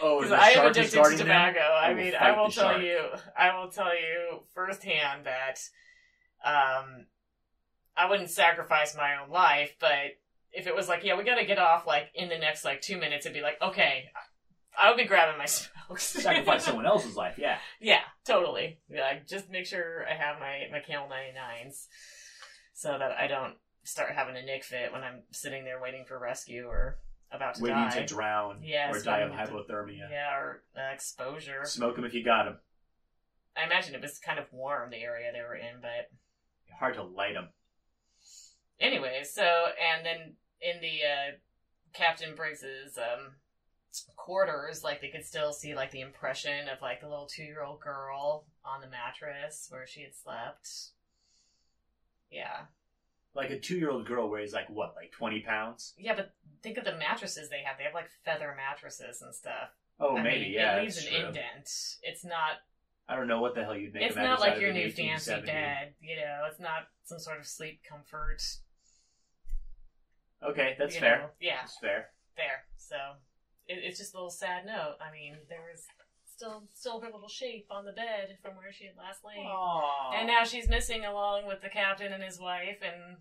oh, 0.00 0.20
Because 0.20 0.32
I 0.32 0.50
am 0.50 0.66
addicted 0.70 1.02
to 1.02 1.08
them? 1.10 1.18
tobacco. 1.18 1.58
I, 1.60 1.90
I 1.90 1.94
mean, 1.94 2.14
I 2.18 2.30
will 2.32 2.50
tell 2.50 2.70
shark. 2.70 2.82
you, 2.82 3.00
I 3.36 3.58
will 3.58 3.68
tell 3.70 3.94
you 3.94 4.40
firsthand 4.54 5.26
that 5.26 5.58
um, 6.44 7.06
I 7.96 8.08
wouldn't 8.08 8.30
sacrifice 8.30 8.96
my 8.96 9.16
own 9.22 9.30
life, 9.30 9.74
but 9.80 10.18
if 10.52 10.66
it 10.66 10.74
was 10.74 10.88
like, 10.88 11.04
yeah, 11.04 11.16
we 11.16 11.24
got 11.24 11.36
to 11.36 11.44
get 11.44 11.58
off 11.58 11.86
like 11.86 12.08
in 12.14 12.28
the 12.28 12.38
next 12.38 12.64
like 12.64 12.80
two 12.80 12.96
minutes, 12.98 13.26
it'd 13.26 13.34
be 13.34 13.42
like, 13.42 13.60
okay, 13.60 14.04
I 14.78 14.88
would 14.88 14.96
be 14.96 15.04
grabbing 15.04 15.36
my 15.36 15.46
smokes. 15.88 16.04
Sacrifice 16.04 16.64
someone 16.66 16.86
else's 16.86 17.16
life, 17.16 17.38
yeah. 17.38 17.58
Yeah, 17.80 18.00
totally. 18.24 18.78
Yeah, 18.88 19.18
just 19.28 19.50
make 19.50 19.66
sure 19.66 20.06
I 20.08 20.14
have 20.14 20.38
my 20.38 20.68
my 20.70 20.80
Camel 20.80 21.08
99s 21.08 21.86
so 22.72 22.96
that 22.98 23.12
I 23.12 23.26
don't 23.26 23.54
start 23.86 24.10
having 24.14 24.36
a 24.36 24.42
nick 24.42 24.64
fit 24.64 24.92
when 24.92 25.02
I'm 25.02 25.22
sitting 25.32 25.64
there 25.64 25.80
waiting 25.80 26.04
for 26.06 26.18
rescue 26.18 26.66
or 26.66 26.98
about 27.32 27.54
to 27.56 27.62
Waiting 27.62 27.76
die. 27.78 28.00
to 28.00 28.04
drown 28.06 28.60
Yes, 28.62 28.94
or 28.96 29.02
die 29.02 29.20
of 29.20 29.30
waiting 29.30 29.46
to- 29.46 29.52
hypothermia. 29.52 30.10
yeah, 30.10 30.36
or 30.36 30.62
uh, 30.76 30.92
exposure. 30.92 31.62
Smoke 31.64 31.96
them 31.96 32.04
if 32.04 32.14
you 32.14 32.22
got 32.24 32.44
them. 32.44 32.58
I 33.56 33.64
imagine 33.64 33.94
it 33.94 34.02
was 34.02 34.18
kind 34.18 34.38
of 34.38 34.52
warm 34.52 34.90
the 34.90 34.98
area 35.02 35.32
they 35.32 35.40
were 35.40 35.56
in, 35.56 35.80
but 35.80 36.10
Hard 36.78 36.94
to 36.94 37.02
light 37.02 37.34
them. 37.34 37.48
anyway. 38.80 39.22
So 39.24 39.42
and 39.42 40.04
then 40.04 40.34
in 40.60 40.80
the 40.82 40.98
uh, 41.02 41.36
Captain 41.94 42.34
Briggs's 42.34 42.98
um, 42.98 43.32
quarters, 44.16 44.84
like 44.84 45.00
they 45.00 45.08
could 45.08 45.24
still 45.24 45.52
see 45.52 45.74
like 45.74 45.90
the 45.90 46.00
impression 46.02 46.68
of 46.68 46.82
like 46.82 47.00
the 47.00 47.08
little 47.08 47.26
two 47.26 47.44
year 47.44 47.62
old 47.62 47.80
girl 47.80 48.44
on 48.64 48.80
the 48.82 48.88
mattress 48.88 49.66
where 49.70 49.86
she 49.86 50.02
had 50.02 50.14
slept. 50.14 50.68
Yeah. 52.30 52.66
Like 53.36 53.50
a 53.50 53.58
two 53.58 53.76
year 53.76 53.90
old 53.90 54.06
girl 54.06 54.30
weighs 54.30 54.52
like 54.52 54.68
what, 54.70 54.94
like 54.96 55.12
20 55.12 55.40
pounds? 55.40 55.94
Yeah, 55.98 56.14
but 56.16 56.32
think 56.62 56.78
of 56.78 56.84
the 56.84 56.96
mattresses 56.96 57.48
they 57.50 57.62
have. 57.64 57.76
They 57.78 57.84
have 57.84 57.94
like 57.94 58.08
feather 58.24 58.54
mattresses 58.56 59.20
and 59.22 59.34
stuff. 59.34 59.70
Oh, 60.00 60.16
I 60.16 60.22
maybe, 60.22 60.44
mean, 60.46 60.52
yeah. 60.52 60.76
It 60.78 60.82
leaves 60.82 60.98
an 61.04 61.12
true. 61.12 61.26
indent. 61.28 61.70
It's 62.02 62.24
not. 62.24 62.60
I 63.08 63.14
don't 63.14 63.28
know 63.28 63.40
what 63.40 63.54
the 63.54 63.62
hell 63.62 63.76
you'd 63.76 63.94
make 63.94 64.02
it's 64.02 64.16
a 64.16 64.22
not 64.22 64.40
like 64.40 64.60
your 64.60 64.72
new 64.72 64.90
fancy 64.90 65.08
1870. 65.32 65.46
bed. 65.46 65.94
You 66.00 66.16
know, 66.16 66.42
it's 66.50 66.58
not 66.60 66.88
some 67.04 67.18
sort 67.18 67.38
of 67.38 67.46
sleep 67.46 67.80
comfort. 67.88 68.42
Okay, 70.42 70.74
that's 70.78 70.94
you 70.94 71.00
fair. 71.00 71.18
know. 71.18 71.26
Yeah, 71.40 71.56
That's 71.62 71.78
fair. 71.78 72.08
there. 72.36 72.66
So 72.76 72.96
it, 73.66 73.78
it's 73.84 73.98
just 73.98 74.14
a 74.14 74.16
little 74.16 74.30
sad 74.30 74.66
note. 74.66 74.96
I 75.00 75.10
mean, 75.12 75.34
there 75.48 75.64
was 75.70 75.84
still 76.36 76.64
still 76.74 77.00
her 77.00 77.10
little 77.10 77.28
shape 77.28 77.66
on 77.70 77.84
the 77.84 77.92
bed 77.92 78.36
from 78.42 78.56
where 78.56 78.72
she 78.72 78.84
had 78.84 78.96
last 78.96 79.24
lain. 79.24 79.46
Aww. 79.46 80.14
And 80.14 80.26
now 80.26 80.44
she's 80.44 80.68
missing 80.68 81.04
along 81.04 81.46
with 81.46 81.62
the 81.62 81.68
captain 81.68 82.12
and 82.12 82.22
his 82.22 82.38
wife 82.38 82.78
and 82.82 83.16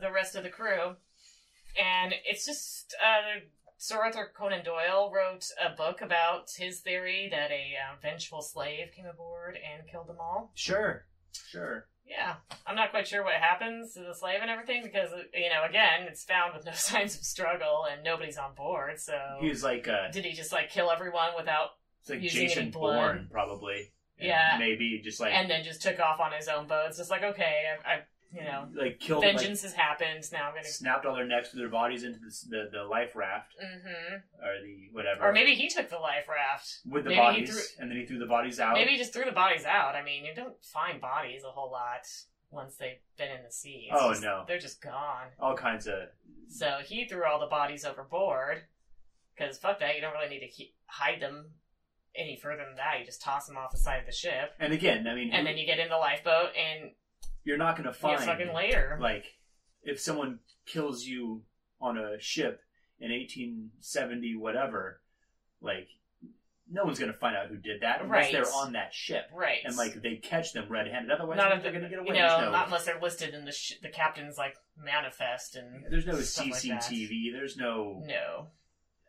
the 0.00 0.12
rest 0.12 0.36
of 0.36 0.44
the 0.44 0.48
crew. 0.48 0.96
And 1.78 2.14
it's 2.24 2.46
just 2.46 2.94
uh, 3.04 3.40
Sir 3.76 3.98
Arthur 3.98 4.30
Conan 4.34 4.64
Doyle 4.64 5.12
wrote 5.12 5.46
a 5.62 5.74
book 5.76 6.00
about 6.00 6.50
his 6.56 6.80
theory 6.80 7.28
that 7.30 7.50
a 7.50 7.74
uh, 7.74 7.96
vengeful 8.00 8.40
slave 8.40 8.92
came 8.94 9.06
aboard 9.06 9.56
and 9.56 9.86
killed 9.88 10.06
them 10.06 10.16
all. 10.20 10.52
Sure, 10.54 11.04
sure. 11.50 11.86
Yeah, 12.08 12.34
I'm 12.64 12.76
not 12.76 12.90
quite 12.90 13.08
sure 13.08 13.24
what 13.24 13.34
happens 13.34 13.94
to 13.94 14.00
the 14.00 14.14
slave 14.14 14.38
and 14.40 14.48
everything 14.48 14.82
because 14.84 15.10
you 15.34 15.50
know, 15.50 15.64
again, 15.68 16.06
it's 16.08 16.22
found 16.22 16.54
with 16.54 16.64
no 16.64 16.72
signs 16.74 17.16
of 17.16 17.24
struggle 17.24 17.84
and 17.90 18.04
nobody's 18.04 18.38
on 18.38 18.54
board. 18.54 19.00
So 19.00 19.18
He's 19.40 19.64
like 19.64 19.88
uh, 19.88 20.10
did 20.12 20.24
he 20.24 20.32
just 20.32 20.52
like 20.52 20.70
kill 20.70 20.90
everyone 20.90 21.30
without 21.36 21.70
it's 22.06 22.10
like 22.10 22.22
using 22.22 22.40
any 22.42 22.48
Jason 22.48 22.70
blood. 22.70 22.94
Bourne, 22.96 23.28
probably. 23.32 23.92
And 24.18 24.28
Yeah. 24.28 24.56
maybe 24.58 25.00
just 25.02 25.20
like 25.20 25.32
and 25.34 25.50
then 25.50 25.64
just 25.64 25.82
took 25.82 25.98
off 26.00 26.20
on 26.20 26.32
his 26.32 26.48
own 26.48 26.66
boat? 26.66 26.86
It's 26.88 26.98
just 26.98 27.10
like 27.10 27.22
okay, 27.22 27.64
I, 27.84 27.92
I 27.94 28.00
you 28.32 28.42
know, 28.42 28.68
like 28.74 28.98
killed, 28.98 29.22
vengeance 29.22 29.62
has 29.62 29.72
happened. 29.72 30.24
Now 30.32 30.48
I'm 30.48 30.54
like, 30.54 30.62
gonna. 30.62 30.72
snapped 30.72 31.06
all 31.06 31.14
their 31.14 31.26
necks 31.26 31.52
with 31.52 31.60
their 31.60 31.68
bodies 31.68 32.02
into 32.04 32.18
the, 32.18 32.32
the 32.48 32.70
the 32.78 32.84
life 32.84 33.14
raft 33.16 33.54
hmm 33.60 34.14
or 34.44 34.62
the 34.64 34.88
whatever, 34.92 35.28
Or 35.28 35.32
maybe 35.32 35.54
he 35.54 35.68
took 35.68 35.88
the 35.90 35.98
life 35.98 36.28
raft. 36.28 36.78
with 36.88 37.04
the 37.04 37.10
maybe 37.10 37.20
he 37.20 37.20
bodies, 37.42 37.50
threw- 37.50 37.82
and 37.82 37.90
then 37.90 37.98
he 37.98 38.06
threw 38.06 38.18
the 38.18 38.26
bodies 38.26 38.58
out. 38.60 38.74
Maybe 38.74 38.92
he 38.92 38.96
just 38.98 39.12
threw 39.12 39.24
the 39.24 39.32
bodies 39.32 39.64
out. 39.64 39.94
I 39.96 40.02
mean, 40.02 40.24
you 40.24 40.34
don't 40.34 40.56
find 40.64 41.00
bodies 41.00 41.42
a 41.44 41.50
whole 41.50 41.70
lot 41.70 42.00
once 42.50 42.76
they've 42.76 42.98
been 43.18 43.30
in 43.30 43.42
the 43.44 43.50
sea. 43.52 43.88
It's 43.92 44.00
Oh, 44.00 44.10
just- 44.10 44.22
no. 44.22 44.44
they're 44.48 44.58
just 44.58 44.80
gone. 44.80 45.28
all 45.40 45.54
kinds 45.56 45.86
of 45.86 46.08
So 46.48 46.78
he 46.84 47.06
threw 47.06 47.24
all 47.24 47.38
the 47.40 47.46
bodies 47.46 47.84
overboard 47.84 48.62
because 49.36 49.58
fuck 49.58 49.78
that. 49.80 49.94
You 49.94 50.00
don't 50.00 50.12
really 50.14 50.28
need 50.28 50.40
to 50.40 50.48
keep, 50.48 50.74
hide 50.86 51.20
them 51.20 51.50
any 52.16 52.36
further 52.36 52.64
than 52.66 52.76
that. 52.76 52.98
You 53.00 53.04
just 53.06 53.22
toss 53.22 53.46
them 53.46 53.56
off 53.56 53.70
the 53.72 53.78
side 53.78 54.00
of 54.00 54.06
the 54.06 54.12
ship, 54.12 54.52
and 54.58 54.72
again, 54.72 55.06
I 55.06 55.14
mean, 55.14 55.30
and 55.32 55.46
then 55.46 55.56
you 55.58 55.66
get 55.66 55.78
in 55.78 55.88
the 55.88 55.96
lifeboat 55.96 56.50
and 56.56 56.90
you're 57.44 57.58
not 57.58 57.76
going 57.76 57.86
to 57.86 57.92
find 57.92 58.18
get 58.18 58.26
fucking 58.26 58.54
later. 58.54 58.98
like 59.00 59.24
if 59.82 60.00
someone 60.00 60.40
kills 60.66 61.04
you 61.04 61.42
on 61.80 61.96
a 61.96 62.18
ship 62.18 62.60
in 62.98 63.10
1870 63.12 64.36
whatever 64.36 65.00
like 65.60 65.88
no 66.68 66.84
one's 66.84 66.98
going 66.98 67.12
to 67.12 67.16
find 67.18 67.36
out 67.36 67.46
who 67.48 67.56
did 67.56 67.82
that 67.82 68.00
unless 68.02 68.24
Right. 68.24 68.32
they're 68.32 68.52
on 68.52 68.72
that 68.72 68.92
ship 68.92 69.26
right. 69.32 69.58
and 69.64 69.76
like 69.76 70.02
they 70.02 70.16
catch 70.16 70.52
them 70.52 70.66
red-handed 70.68 71.10
otherwise 71.10 71.36
not 71.36 71.62
they're 71.62 71.70
going 71.70 71.84
to 71.84 71.88
get 71.88 71.98
you 72.04 72.12
know, 72.12 72.14
there's, 72.14 72.40
no, 72.40 72.50
not 72.50 72.66
unless 72.66 72.84
they're 72.84 73.00
listed 73.00 73.34
in 73.34 73.44
the 73.44 73.52
sh- 73.52 73.74
the 73.82 73.88
captain's 73.88 74.36
like 74.36 74.56
manifest 74.82 75.54
and 75.54 75.84
there's 75.90 76.06
no 76.06 76.18
stuff 76.20 76.46
like 76.50 76.62
that. 76.62 76.82
CCTV 76.82 77.32
there's 77.32 77.56
no 77.56 78.02
No, 78.04 78.48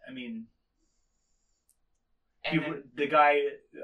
I 0.07 0.11
mean 0.13 0.45
and 2.51 2.59
he, 2.63 2.69
then, 2.69 2.83
the 2.95 3.07
guy 3.07 3.39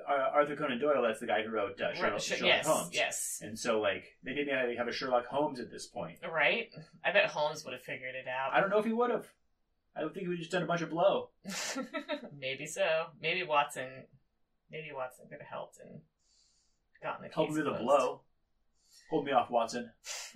Arthur 0.08 0.56
Conan 0.56 0.80
Doyle 0.80 1.02
that's 1.02 1.20
the 1.20 1.26
guy 1.28 1.44
who 1.44 1.50
wrote 1.52 1.80
uh, 1.82 1.94
Sherlock, 1.94 2.20
sh- 2.20 2.24
Sherlock 2.26 2.46
yes, 2.48 2.66
Holmes 2.68 2.90
yes, 2.94 3.40
and 3.42 3.58
so 3.60 3.80
like 3.80 4.06
they 4.24 4.34
didn't 4.34 4.56
have- 4.56 4.78
have 4.78 4.88
a 4.88 4.92
Sherlock 4.92 5.26
Holmes 5.28 5.60
at 5.60 5.70
this 5.72 5.88
point 5.88 6.18
right. 6.32 6.70
I 7.04 7.12
bet 7.12 7.26
Holmes 7.28 7.64
would 7.66 7.74
have 7.74 7.84
figured 7.84 8.16
it 8.16 8.28
out. 8.28 8.54
I 8.54 8.60
don't 8.60 8.70
know 8.70 8.80
if 8.80 8.86
he 8.86 8.94
would 8.94 9.12
have 9.12 9.28
I 9.96 10.02
don't 10.02 10.14
think 10.14 10.24
he 10.24 10.28
would 10.30 10.38
have 10.38 10.42
just 10.42 10.52
done 10.52 10.64
a 10.64 10.66
bunch 10.66 10.82
of 10.82 10.90
blow 10.90 11.30
maybe 12.40 12.66
so. 12.66 13.06
Maybe 13.22 13.44
Watson. 13.44 13.88
Maybe 14.72 14.92
Watson 14.94 15.26
could 15.30 15.40
have 15.40 15.48
helped 15.48 15.80
and 15.80 16.02
gotten 17.04 17.28
the 17.28 17.34
help 17.34 17.50
me 17.52 17.58
with 17.58 17.68
a 17.68 17.78
blow 17.84 18.22
hold 19.10 19.26
me 19.26 19.32
off 19.32 19.50
Watson 19.50 19.92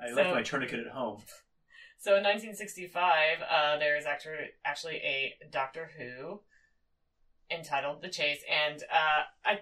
I 0.00 0.08
So- 0.08 0.14
left 0.14 0.34
my 0.34 0.42
tourniquet 0.42 0.80
at 0.80 0.88
home. 0.92 1.18
so 1.98 2.16
in 2.16 2.24
1965, 2.24 3.38
uh, 3.48 3.78
there 3.78 3.96
is 3.96 4.04
actually 4.06 4.34
actually 4.64 4.96
a 4.96 5.34
Doctor 5.50 5.90
Who 5.96 6.40
entitled 7.56 8.02
"The 8.02 8.08
Chase," 8.08 8.40
and 8.50 8.82
uh, 8.92 9.22
I 9.44 9.60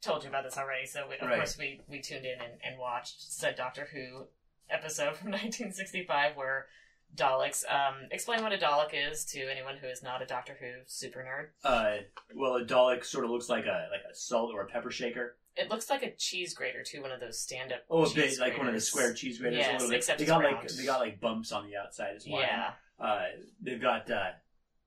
told 0.00 0.22
you 0.24 0.28
about 0.28 0.44
this 0.44 0.58
already, 0.58 0.86
so 0.86 1.04
we, 1.08 1.16
of 1.16 1.28
Right. 1.28 1.36
course 1.36 1.56
we 1.58 1.80
we 1.88 2.00
tuned 2.00 2.24
in 2.26 2.40
and, 2.40 2.52
and 2.64 2.78
watched 2.78 3.22
said 3.32 3.56
Doctor 3.56 3.88
Who 3.92 4.26
episode 4.70 5.16
from 5.18 5.30
1965 5.30 6.36
where 6.36 6.66
Daleks. 7.14 7.64
Um, 7.70 8.08
explain 8.10 8.42
what 8.42 8.52
a 8.52 8.56
Dalek 8.58 8.94
is 9.10 9.24
to 9.26 9.40
anyone 9.50 9.76
who 9.76 9.86
is 9.86 10.02
not 10.02 10.22
a 10.22 10.26
Doctor 10.26 10.56
Who 10.58 10.66
super 10.86 11.20
nerd. 11.20 11.48
Uh, 11.62 12.02
well, 12.34 12.56
a 12.56 12.64
Dalek 12.64 13.04
sort 13.04 13.24
of 13.24 13.30
looks 13.30 13.48
like 13.48 13.66
a 13.66 13.88
like 13.90 14.00
a 14.10 14.14
salt 14.14 14.50
or 14.54 14.62
a 14.62 14.66
pepper 14.66 14.90
shaker. 14.90 15.36
It 15.54 15.68
looks 15.70 15.90
like 15.90 16.02
a 16.02 16.10
cheese 16.16 16.54
grater 16.54 16.82
too, 16.82 17.02
one 17.02 17.12
of 17.12 17.20
those 17.20 17.38
stand-up. 17.38 17.80
Oh, 17.90 18.04
a 18.06 18.14
bit 18.14 18.38
like 18.40 18.56
one 18.56 18.66
of 18.68 18.72
the 18.72 18.80
square 18.80 19.12
cheese 19.12 19.38
graters. 19.38 19.58
Yes, 19.58 19.68
a 19.68 19.72
little 19.74 19.88
bit. 19.90 19.96
except 19.98 20.18
they 20.18 20.24
it's 20.24 20.30
got 20.30 20.42
like 20.42 20.66
they 20.68 20.84
got 20.86 21.00
like 21.00 21.20
bumps 21.20 21.52
on 21.52 21.66
the 21.66 21.76
outside 21.76 22.14
as 22.16 22.26
well. 22.26 22.40
Yeah, 22.40 22.70
Uh, 22.98 23.24
they've 23.60 23.80
got 23.80 24.10
uh, 24.10 24.30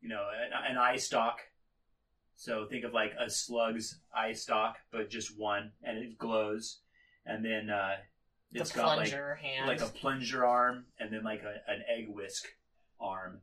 you 0.01 0.09
know 0.09 0.25
an, 0.43 0.71
an 0.71 0.77
eye 0.79 0.95
stalk. 0.97 1.41
So 2.35 2.65
think 2.69 2.83
of 2.83 2.93
like 2.93 3.13
a 3.19 3.29
slug's 3.29 3.99
eye 4.15 4.33
stalk, 4.33 4.77
but 4.91 5.09
just 5.09 5.37
one, 5.37 5.71
and 5.83 5.97
it 5.97 6.17
glows. 6.17 6.79
And 7.25 7.43
then 7.43 7.69
uh, 7.69 7.95
the 8.51 8.61
it's 8.61 8.71
got 8.71 8.97
like 8.97 9.09
plunger 9.09 9.35
hand. 9.35 9.67
like 9.67 9.81
a 9.81 9.85
plunger 9.85 10.45
arm, 10.45 10.85
and 10.99 11.11
then 11.11 11.23
like 11.23 11.43
a, 11.43 11.71
an 11.71 11.81
egg 11.89 12.07
whisk 12.09 12.45
arm. 12.99 13.41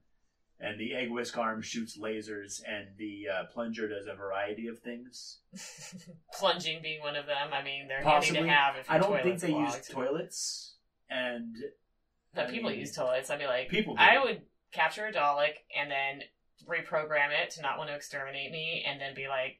And 0.60 0.78
the 0.78 0.94
egg 0.94 1.10
whisk 1.10 1.36
arm 1.36 1.60
shoots 1.60 1.98
lasers, 1.98 2.62
and 2.68 2.88
the 2.96 3.24
uh, 3.28 3.44
plunger 3.52 3.88
does 3.88 4.06
a 4.06 4.14
variety 4.14 4.68
of 4.68 4.78
things. 4.78 5.38
plunging 6.38 6.80
being 6.82 7.00
one 7.00 7.16
of 7.16 7.26
them. 7.26 7.48
I 7.52 7.64
mean, 7.64 7.88
they're 7.88 8.02
Possibly. 8.02 8.36
handy 8.36 8.50
to 8.50 8.54
have 8.54 8.76
if 8.76 8.90
I 8.90 8.98
don't 8.98 9.22
think 9.22 9.40
they 9.40 9.50
use 9.52 9.88
toilets, 9.88 10.74
and 11.10 11.56
But 12.34 12.48
I 12.48 12.50
people 12.50 12.70
mean, 12.70 12.78
use 12.78 12.94
toilets. 12.94 13.30
I'd 13.30 13.40
be 13.40 13.46
like, 13.46 13.70
people. 13.70 13.96
Do. 13.96 14.02
I 14.02 14.22
would 14.22 14.42
capture 14.72 15.06
a 15.06 15.12
Dalek 15.12 15.54
and 15.76 15.90
then 15.90 16.22
reprogram 16.68 17.30
it 17.42 17.50
to 17.52 17.62
not 17.62 17.78
want 17.78 17.90
to 17.90 17.94
exterminate 17.96 18.50
me, 18.50 18.84
and 18.86 19.00
then 19.00 19.14
be 19.14 19.28
like, 19.28 19.58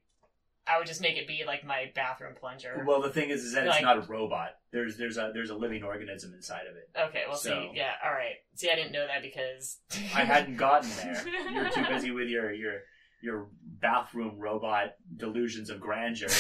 I 0.67 0.79
would 0.79 0.87
just 0.87 1.01
make 1.01 1.17
it 1.17 1.27
be 1.27 1.43
like 1.47 1.65
my 1.65 1.91
bathroom 1.95 2.35
plunger. 2.39 2.85
Well, 2.87 3.03
the 3.03 3.11
thing 3.11 3.31
is, 3.31 3.43
is 3.45 3.53
that 3.55 3.67
Like- 3.67 3.77
it's 3.77 3.83
not 3.83 3.99
a 3.99 4.03
robot. 4.03 4.51
There's 4.71 4.97
there's 4.97 5.17
a 5.19 5.33
there's 5.35 5.51
a 5.51 5.57
living 5.57 5.83
organism 5.83 6.33
inside 6.35 6.67
of 6.71 6.77
it. 6.77 6.89
okay, 7.09 7.25
well, 7.29 7.37
so- 7.37 7.51
see, 7.51 7.73
yeah, 7.75 7.93
all 8.05 8.13
right. 8.13 8.37
See, 8.55 8.71
I 8.71 8.77
didn't 8.77 8.93
know 8.93 9.07
that 9.07 9.23
because 9.23 9.79
I 10.15 10.25
hadn't 10.25 10.57
gotten 10.57 10.89
there. 10.97 11.25
You're 11.53 11.71
too 11.71 11.85
busy 11.89 12.11
with 12.13 12.29
your 12.29 12.53
your 12.53 12.81
your 13.23 13.49
bathroom 13.81 14.39
robot 14.39 14.95
delusions 15.17 15.69
of 15.71 15.81
grandeur. 15.81 16.29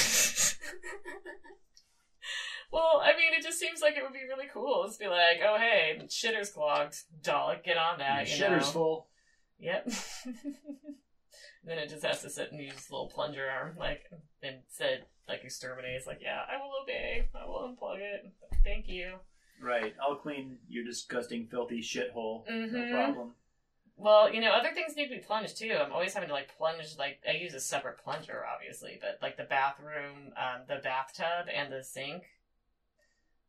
well, 2.73 3.03
I 3.05 3.13
mean, 3.17 3.33
it 3.39 3.43
just 3.43 3.59
seems 3.59 3.81
like 3.83 3.97
it 3.97 4.03
would 4.03 4.13
be 4.13 4.25
really 4.29 4.49
cool. 4.53 4.85
Just 4.87 4.99
be 5.01 5.07
like, 5.09 5.41
oh 5.45 5.59
hey, 5.59 6.01
shitter's 6.09 6.51
clogged. 6.51 6.97
Dalek, 7.23 7.65
get 7.65 7.77
on 7.77 7.99
that. 7.99 8.29
Your 8.29 8.37
you 8.37 8.43
shitter's 8.57 8.67
know? 8.69 8.73
full. 8.73 9.07
Yep. 9.63 9.87
and 10.27 10.35
then 11.65 11.79
it 11.79 11.89
just 11.89 12.05
has 12.05 12.21
to 12.23 12.31
sit 12.31 12.51
and 12.53 12.61
use 12.61 12.91
little 12.91 13.09
plunger 13.09 13.49
arm, 13.49 13.77
like, 13.79 14.03
and 14.43 14.57
said, 14.69 15.05
like, 15.29 15.45
exterminate. 15.45 15.95
It's 15.97 16.07
like, 16.07 16.19
yeah, 16.21 16.41
I 16.51 16.57
will 16.61 16.73
obey. 16.83 17.29
I 17.35 17.47
will 17.47 17.69
unplug 17.75 18.01
it. 18.01 18.33
Thank 18.65 18.89
you. 18.89 19.15
Right. 19.63 19.95
I'll 20.03 20.17
clean 20.17 20.59
your 20.69 20.85
disgusting, 20.85 21.47
filthy 21.49 21.81
shithole. 21.81 22.45
Mhm. 22.51 22.73
No 22.73 22.91
problem. 22.91 23.35
Well, 23.97 24.35
you 24.35 24.41
know, 24.41 24.51
other 24.51 24.73
things 24.75 24.97
need 24.97 25.09
to 25.11 25.15
be 25.15 25.21
plunged 25.23 25.57
too. 25.59 25.73
I'm 25.81 25.93
always 25.93 26.13
having 26.15 26.29
to 26.29 26.35
like 26.35 26.57
plunge. 26.57 26.97
Like 26.99 27.21
I 27.29 27.33
use 27.37 27.55
a 27.55 27.61
separate 27.61 27.99
plunger, 28.03 28.45
obviously, 28.53 28.99
but 29.01 29.19
like 29.23 29.37
the 29.37 29.45
bathroom, 29.45 30.33
um, 30.37 30.63
the 30.67 30.81
bathtub, 30.83 31.47
and 31.55 31.73
the 31.73 31.85
sink. 31.85 32.25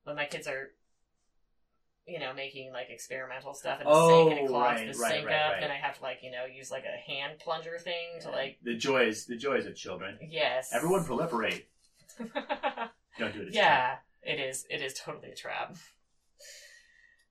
When 0.03 0.15
my 0.15 0.25
kids 0.25 0.47
are, 0.47 0.71
you 2.05 2.19
know, 2.19 2.33
making 2.33 2.71
like 2.73 2.89
experimental 2.89 3.53
stuff 3.53 3.79
in 3.81 3.87
the 3.87 4.07
sink 4.07 4.31
and 4.31 4.39
it 4.39 4.43
Oh, 4.43 4.47
clogs 4.47 4.81
right, 4.81 4.93
the 4.93 4.99
right, 4.99 5.11
sink 5.11 5.27
right, 5.27 5.35
up, 5.35 5.53
then 5.61 5.71
I 5.71 5.75
have 5.75 5.97
to 5.97 6.03
like 6.03 6.19
you 6.21 6.31
know 6.31 6.45
use 6.45 6.69
like 6.71 6.83
a 6.85 7.11
hand 7.11 7.39
plunger 7.39 7.77
thing 7.79 8.19
to 8.21 8.29
like 8.29 8.57
the 8.63 8.75
joys 8.75 9.25
the 9.25 9.35
joys 9.37 9.65
of 9.65 9.75
children. 9.75 10.17
yes. 10.29 10.71
Everyone 10.73 11.03
proliferate. 11.05 11.63
Don't 13.19 13.33
do 13.33 13.41
it. 13.41 13.49
Yeah, 13.53 13.95
it 14.23 14.39
is. 14.39 14.65
It 14.69 14.81
is 14.81 14.93
totally 14.93 15.29
a 15.31 15.35
trap. 15.35 15.75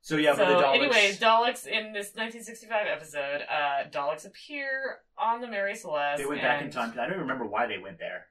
So 0.04 0.16
yeah, 0.16 0.34
so, 0.34 0.44
Daleks. 0.44 0.74
anyways, 0.74 1.20
Daleks 1.20 1.64
in 1.66 1.92
this 1.92 2.08
1965 2.16 2.86
episode, 2.88 3.42
uh, 3.48 3.88
Daleks 3.88 4.26
appear 4.26 4.98
on 5.16 5.40
the 5.40 5.46
Mary 5.46 5.76
Celeste. 5.76 6.18
they 6.18 6.26
went 6.26 6.42
back 6.42 6.58
in 6.58 6.64
and- 6.64 6.72
time. 6.72 6.90
I 6.92 6.96
don't 7.02 7.10
even 7.10 7.20
remember 7.20 7.46
why 7.46 7.66
they 7.68 7.78
went 7.78 7.98
there. 8.00 8.26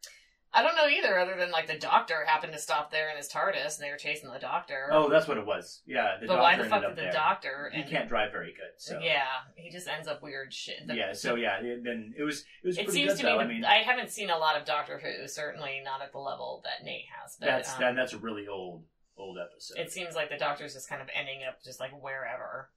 I 0.54 0.64
don't 0.64 0.76
know 0.76 0.88
either, 0.88 1.18
other 1.18 1.38
than 1.38 1.50
like 1.52 1.68
the 1.68 1.78
Doctor 1.78 2.26
happened 2.26 2.52
to 2.54 2.60
stop 2.60 2.92
there 2.92 3.10
in 3.10 3.16
his 3.16 3.30
TARDIS, 3.30 3.78
and 3.78 3.88
they 3.88 3.90
were 3.90 3.98
chasing 3.98 4.30
the 4.30 4.40
Doctor. 4.40 4.90
Oh, 4.92 5.10
that's 5.10 5.28
what 5.28 5.38
it 5.38 5.46
was. 5.46 5.82
Yeah, 5.86 6.18
the 6.20 6.28
but 6.28 6.36
doctor 6.36 6.42
why 6.42 6.58
the 6.58 6.70
fuck 6.70 6.82
did 6.82 6.92
the 6.98 7.02
there. 7.04 7.12
Doctor? 7.12 7.72
He 7.74 7.82
and- 7.82 7.90
can't 7.90 8.10
drive 8.10 8.32
very 8.34 8.48
good. 8.54 8.72
So 8.78 9.00
Yeah, 9.00 9.24
he 9.56 9.70
just 9.70 9.88
ends 9.88 10.08
up 10.10 10.22
weird 10.22 10.54
shit. 10.54 10.86
The- 10.88 10.96
yeah, 10.96 11.14
so 11.14 11.36
yeah, 11.36 11.62
then 11.62 12.14
it 12.18 12.24
was 12.24 12.44
it 12.64 12.68
was 12.68 12.78
it 12.78 12.86
pretty 12.86 13.00
seems 13.00 13.14
good 13.14 13.18
to 13.20 13.24
though. 13.24 13.30
me. 13.34 13.40
I 13.40 13.44
that- 13.44 13.50
mean, 13.50 13.66
I 13.66 13.76
haven't 13.84 14.10
seen 14.10 14.30
a 14.30 14.38
lot 14.38 14.58
of 14.58 14.66
Doctor 14.66 15.00
Who. 15.00 15.28
Certainly 15.28 15.82
not 15.86 16.02
at 16.02 16.12
the 16.12 16.20
level 16.20 16.62
that 16.66 16.86
Nate 16.86 17.06
has. 17.22 17.38
But, 17.40 17.46
that's 17.46 17.74
um, 17.74 17.80
that, 17.80 17.96
that's 17.96 18.14
a 18.14 18.18
really 18.18 18.48
old 18.48 18.84
old 19.18 19.38
episode. 19.38 19.78
It 19.80 19.92
seems 19.92 20.16
like 20.16 20.30
the 20.30 20.38
Doctor's 20.38 20.74
just 20.74 20.90
kind 20.90 21.02
of 21.02 21.08
ending 21.18 21.42
up 21.48 21.64
just 21.64 21.80
like 21.80 21.92
wherever. 21.92 22.70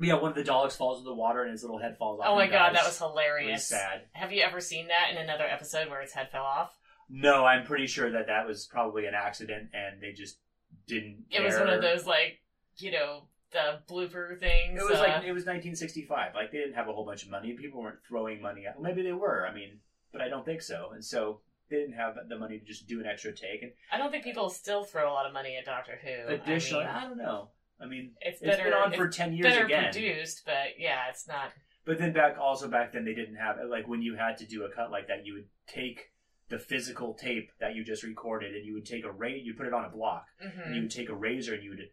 Yeah, 0.00 0.14
one 0.14 0.30
of 0.30 0.36
the 0.36 0.42
Daleks 0.42 0.76
falls 0.76 0.98
in 0.98 1.04
the 1.04 1.14
water 1.14 1.42
and 1.42 1.52
his 1.52 1.62
little 1.62 1.78
head 1.78 1.96
falls 1.98 2.20
off. 2.20 2.26
Oh 2.28 2.34
my 2.34 2.46
god, 2.46 2.70
dies. 2.70 2.76
that 2.76 2.86
was 2.86 2.98
hilarious. 2.98 3.70
Really 3.70 3.80
sad. 3.80 4.02
Have 4.12 4.32
you 4.32 4.42
ever 4.42 4.60
seen 4.60 4.88
that 4.88 5.10
in 5.10 5.16
another 5.16 5.44
episode 5.44 5.88
where 5.88 6.00
its 6.00 6.12
head 6.12 6.30
fell 6.30 6.42
off? 6.42 6.76
No, 7.08 7.44
I'm 7.44 7.64
pretty 7.64 7.86
sure 7.86 8.10
that 8.10 8.26
that 8.26 8.46
was 8.46 8.66
probably 8.66 9.06
an 9.06 9.14
accident 9.14 9.70
and 9.72 10.00
they 10.00 10.12
just 10.12 10.38
didn't. 10.86 11.24
It 11.30 11.42
was 11.42 11.54
one 11.54 11.68
of 11.68 11.80
those 11.80 12.06
like 12.06 12.40
you 12.78 12.90
know 12.90 13.24
the 13.52 13.80
blooper 13.88 14.38
things. 14.38 14.80
It 14.80 14.84
was 14.84 14.98
uh, 14.98 15.02
like 15.02 15.24
it 15.24 15.32
was 15.32 15.44
1965. 15.44 16.34
Like 16.34 16.50
they 16.50 16.58
didn't 16.58 16.74
have 16.74 16.88
a 16.88 16.92
whole 16.92 17.04
bunch 17.04 17.24
of 17.24 17.30
money. 17.30 17.52
People 17.52 17.80
weren't 17.82 18.00
throwing 18.06 18.42
money 18.42 18.66
at. 18.66 18.80
Maybe 18.80 19.02
they 19.02 19.12
were. 19.12 19.46
I 19.46 19.54
mean, 19.54 19.78
but 20.12 20.20
I 20.20 20.28
don't 20.28 20.44
think 20.44 20.62
so. 20.62 20.90
And 20.92 21.04
so 21.04 21.40
they 21.70 21.76
didn't 21.76 21.94
have 21.94 22.16
the 22.28 22.38
money 22.38 22.58
to 22.58 22.64
just 22.64 22.86
do 22.86 23.00
an 23.00 23.06
extra 23.06 23.32
take. 23.32 23.62
And 23.62 23.72
I 23.92 23.98
don't 23.98 24.10
think 24.10 24.24
people 24.24 24.50
still 24.50 24.84
throw 24.84 25.10
a 25.10 25.14
lot 25.14 25.26
of 25.26 25.32
money 25.32 25.56
at 25.56 25.64
Doctor 25.64 25.98
Who. 26.02 26.34
additionally, 26.34 26.84
I 26.84 27.04
I, 27.04 27.04
don't 27.04 27.18
know. 27.18 27.48
I 27.80 27.86
mean, 27.86 28.12
it's 28.20 28.40
it's 28.40 28.50
better. 28.56 28.64
been 28.64 28.72
on 28.72 28.88
it's 28.92 28.96
for 28.96 29.08
10 29.08 29.32
years 29.32 29.46
better 29.52 29.64
again. 29.66 29.92
produced, 29.92 30.42
but 30.46 30.78
yeah, 30.78 31.08
it's 31.10 31.26
not. 31.28 31.52
But 31.84 31.98
then 31.98 32.12
back 32.12 32.36
also 32.38 32.68
back 32.68 32.92
then 32.92 33.04
they 33.04 33.14
didn't 33.14 33.36
have 33.36 33.56
like 33.68 33.86
when 33.88 34.00
you 34.02 34.16
had 34.16 34.36
to 34.38 34.46
do 34.46 34.64
a 34.64 34.70
cut 34.70 34.90
like 34.90 35.08
that, 35.08 35.26
you 35.26 35.34
would 35.34 35.48
take 35.66 36.10
the 36.48 36.58
physical 36.58 37.14
tape 37.14 37.50
that 37.60 37.74
you 37.74 37.84
just 37.84 38.02
recorded 38.02 38.54
and 38.54 38.64
you 38.64 38.74
would 38.74 38.86
take 38.86 39.04
a 39.04 39.10
ra- 39.10 39.28
you 39.28 39.54
put 39.54 39.66
it 39.66 39.72
on 39.74 39.84
a 39.84 39.88
block 39.90 40.26
hmm 40.40 40.60
and 40.66 40.74
you 40.74 40.82
would 40.82 40.90
take 40.90 41.08
a 41.08 41.14
razor 41.14 41.54
and 41.54 41.62
you 41.64 41.70
would 41.70 41.88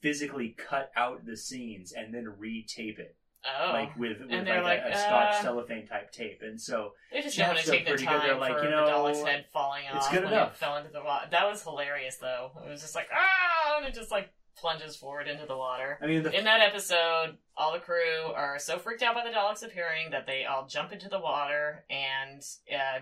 physically 0.00 0.54
cut 0.58 0.90
out 0.96 1.24
the 1.26 1.36
scenes 1.36 1.92
and 1.92 2.12
then 2.14 2.24
retape 2.40 2.98
it 2.98 3.16
Oh, 3.42 3.72
like 3.72 3.96
with, 3.96 4.18
with 4.20 4.30
like, 4.46 4.58
a, 4.58 4.60
like, 4.62 4.80
a 4.80 4.94
scotch 4.98 5.34
uh, 5.36 5.42
cellophane 5.42 5.86
type 5.86 6.12
tape 6.12 6.40
and 6.42 6.60
so 6.60 6.92
they 7.10 7.22
just 7.22 7.38
don't 7.38 7.48
want 7.48 7.60
to 7.60 7.70
take 7.70 7.86
the 7.86 7.92
good. 7.92 8.04
time 8.04 8.20
They're 8.26 8.36
like, 8.36 8.58
for 8.58 8.64
you 8.64 8.70
the 8.70 8.76
know, 8.76 8.86
Dalek's 8.86 9.22
head 9.24 9.46
falling 9.50 9.84
it's 9.94 10.06
off 10.06 10.12
good 10.12 10.24
when 10.24 10.32
enough. 10.34 10.52
it 10.52 10.56
fell 10.58 10.76
into 10.76 10.90
the 10.92 11.02
water. 11.02 11.26
That 11.30 11.48
was 11.48 11.62
hilarious, 11.62 12.16
though. 12.18 12.50
It 12.66 12.68
was 12.68 12.82
just 12.82 12.94
like 12.94 13.08
ah, 13.14 13.78
and 13.78 13.86
it 13.86 13.94
just 13.94 14.10
like 14.10 14.28
plunges 14.60 14.96
forward 14.96 15.26
into 15.28 15.46
the 15.46 15.56
water. 15.56 15.98
I 16.02 16.06
mean 16.06 16.22
the 16.22 16.36
In 16.36 16.44
that 16.44 16.60
episode, 16.60 17.38
all 17.56 17.72
the 17.72 17.78
crew 17.78 18.32
are 18.34 18.58
so 18.58 18.78
freaked 18.78 19.02
out 19.02 19.14
by 19.14 19.24
the 19.24 19.30
Daleks 19.30 19.64
appearing 19.64 20.10
that 20.10 20.26
they 20.26 20.44
all 20.44 20.66
jump 20.66 20.92
into 20.92 21.08
the 21.08 21.18
water, 21.20 21.84
and 21.90 22.42
uh, 22.72 23.00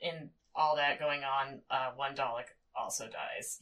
in 0.00 0.30
all 0.54 0.76
that 0.76 0.98
going 0.98 1.22
on, 1.22 1.60
uh, 1.70 1.90
one 1.96 2.14
Dalek 2.16 2.46
also 2.78 3.04
dies. 3.08 3.58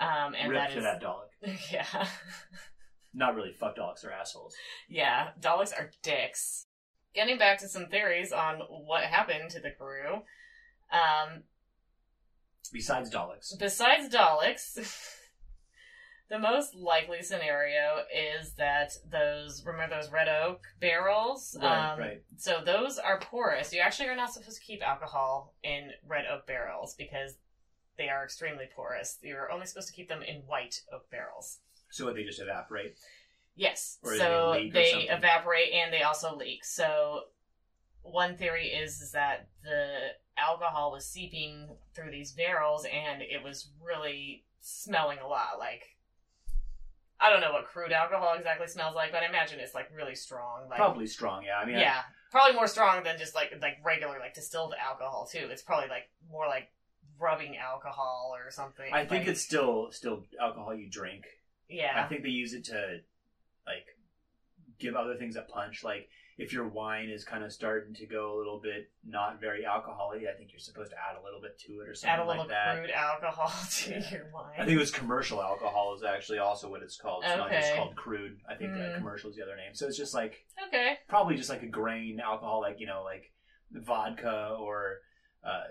Um, 0.00 0.34
and 0.34 0.50
rip 0.50 0.60
that 0.60 0.70
to 0.72 0.78
is 0.78 0.84
that 0.84 1.02
Dalek. 1.02 1.58
yeah, 1.72 2.06
Not 3.12 3.34
really. 3.36 3.52
Fuck 3.52 3.76
Daleks. 3.76 4.00
They're 4.02 4.12
assholes. 4.12 4.54
yeah. 4.88 5.28
Daleks 5.40 5.72
are 5.72 5.90
dicks. 6.02 6.66
Getting 7.14 7.38
back 7.38 7.58
to 7.60 7.68
some 7.68 7.86
theories 7.86 8.32
on 8.32 8.56
what 8.68 9.04
happened 9.04 9.50
to 9.50 9.60
the 9.60 9.70
crew. 9.70 10.14
Um, 10.92 11.42
Besides 12.72 13.08
Daleks. 13.10 13.56
besides 13.58 14.12
Daleks, 14.12 14.78
the 16.30 16.38
most 16.38 16.74
likely 16.74 17.22
scenario 17.22 18.02
is 18.12 18.52
that 18.54 18.92
those 19.10 19.62
remember 19.64 19.96
those 19.96 20.10
red 20.10 20.28
oak 20.28 20.62
barrels. 20.80 21.56
Right, 21.60 21.92
um, 21.92 21.98
right. 21.98 22.22
So 22.36 22.62
those 22.64 22.98
are 22.98 23.20
porous. 23.20 23.72
You 23.72 23.80
actually 23.80 24.08
are 24.08 24.16
not 24.16 24.32
supposed 24.32 24.56
to 24.56 24.64
keep 24.64 24.82
alcohol 24.82 25.54
in 25.62 25.90
red 26.06 26.24
oak 26.32 26.46
barrels 26.46 26.94
because 26.94 27.34
they 27.98 28.08
are 28.08 28.24
extremely 28.24 28.68
porous. 28.74 29.18
You're 29.22 29.52
only 29.52 29.66
supposed 29.66 29.88
to 29.88 29.94
keep 29.94 30.08
them 30.08 30.22
in 30.22 30.36
white 30.46 30.80
oak 30.92 31.10
barrels. 31.10 31.58
So 31.90 32.12
they 32.12 32.24
just 32.24 32.40
evaporate. 32.40 32.96
Yes. 33.54 33.98
Or 34.02 34.16
so 34.16 34.52
they 34.54 34.70
they 34.70 35.08
evaporate 35.10 35.72
and 35.72 35.92
they 35.92 36.02
also 36.02 36.34
leak. 36.34 36.64
So 36.64 37.24
one 38.02 38.36
theory 38.36 38.68
is, 38.68 39.00
is 39.00 39.12
that 39.12 39.48
the 39.62 40.08
alcohol 40.36 40.90
was 40.90 41.06
seeping 41.06 41.68
through 41.94 42.10
these 42.10 42.32
barrels 42.32 42.86
and 42.86 43.22
it 43.22 43.42
was 43.42 43.68
really 43.82 44.44
smelling 44.60 45.18
a 45.22 45.26
lot 45.26 45.58
like 45.58 45.93
I 47.20 47.30
don't 47.30 47.40
know 47.40 47.52
what 47.52 47.66
crude 47.66 47.92
alcohol 47.92 48.34
exactly 48.36 48.66
smells 48.66 48.94
like, 48.94 49.12
but 49.12 49.22
I 49.22 49.26
imagine 49.26 49.60
it's 49.60 49.74
like 49.74 49.90
really 49.94 50.14
strong. 50.14 50.68
Like 50.68 50.78
Probably 50.78 51.06
strong. 51.06 51.44
Yeah. 51.44 51.56
I 51.58 51.64
mean, 51.64 51.78
yeah, 51.78 52.00
probably 52.30 52.54
more 52.54 52.66
strong 52.66 53.04
than 53.04 53.18
just 53.18 53.34
like 53.34 53.54
like 53.62 53.78
regular 53.84 54.18
like 54.18 54.34
distilled 54.34 54.74
alcohol 54.80 55.28
too. 55.30 55.48
It's 55.50 55.62
probably 55.62 55.88
like 55.88 56.10
more 56.30 56.46
like 56.46 56.68
rubbing 57.18 57.56
alcohol 57.56 58.32
or 58.34 58.50
something. 58.50 58.92
I, 58.92 59.00
I 59.00 59.06
think 59.06 59.22
like- 59.22 59.28
it's 59.28 59.40
still 59.40 59.88
still 59.92 60.24
alcohol 60.40 60.74
you 60.74 60.88
drink. 60.90 61.24
Yeah, 61.68 61.92
I 61.96 62.08
think 62.08 62.22
they 62.22 62.28
use 62.28 62.52
it 62.52 62.64
to 62.64 63.00
like 63.66 63.86
give 64.78 64.94
other 64.96 65.14
things 65.16 65.36
a 65.36 65.42
punch. 65.42 65.82
Like 65.82 66.08
if 66.36 66.52
your 66.52 66.66
wine 66.66 67.08
is 67.10 67.24
kind 67.24 67.44
of 67.44 67.52
starting 67.52 67.94
to 67.94 68.06
go 68.06 68.34
a 68.34 68.36
little 68.38 68.58
bit 68.60 68.90
not 69.06 69.40
very 69.40 69.64
alcoholic, 69.64 70.22
I 70.22 70.36
think 70.36 70.50
you're 70.52 70.58
supposed 70.58 70.90
to 70.90 70.96
add 70.96 71.16
a 71.20 71.24
little 71.24 71.40
bit 71.40 71.58
to 71.66 71.80
it 71.80 71.88
or 71.88 71.94
something 71.94 72.10
Add 72.14 72.20
a 72.24 72.26
little 72.26 72.42
like 72.42 72.48
that. 72.50 72.76
crude 72.78 72.90
alcohol 72.90 73.52
to 73.70 73.90
Yeah. 73.90 74.10
your 74.10 74.30
wine. 74.34 74.54
I 74.58 74.64
think 74.64 74.76
it 74.76 74.80
was 74.80 74.90
commercial 74.90 75.40
alcohol 75.40 75.94
is 75.96 76.02
actually 76.02 76.38
also 76.38 76.68
what 76.68 76.82
it's 76.82 76.96
called. 76.96 77.22
It's 77.24 77.36
not 77.36 77.50
just 77.50 77.74
called 77.74 77.94
crude. 77.94 78.38
I 78.48 78.54
think 78.56 78.70
Mm. 78.72 78.96
commercial 78.96 79.30
is 79.30 79.36
the 79.36 79.42
other 79.42 79.56
name. 79.56 79.74
So 79.74 79.86
it's 79.86 79.96
just 79.96 80.12
like 80.14 80.44
okay. 80.68 80.98
probably 81.08 81.36
just 81.36 81.50
like 81.50 81.62
a 81.62 81.68
grain 81.68 82.18
alcohol, 82.20 82.60
like 82.60 82.80
you 82.80 82.86
know, 82.86 83.02
like 83.04 83.30
vodka 83.70 84.56
or 84.58 84.98
uh, 85.44 85.62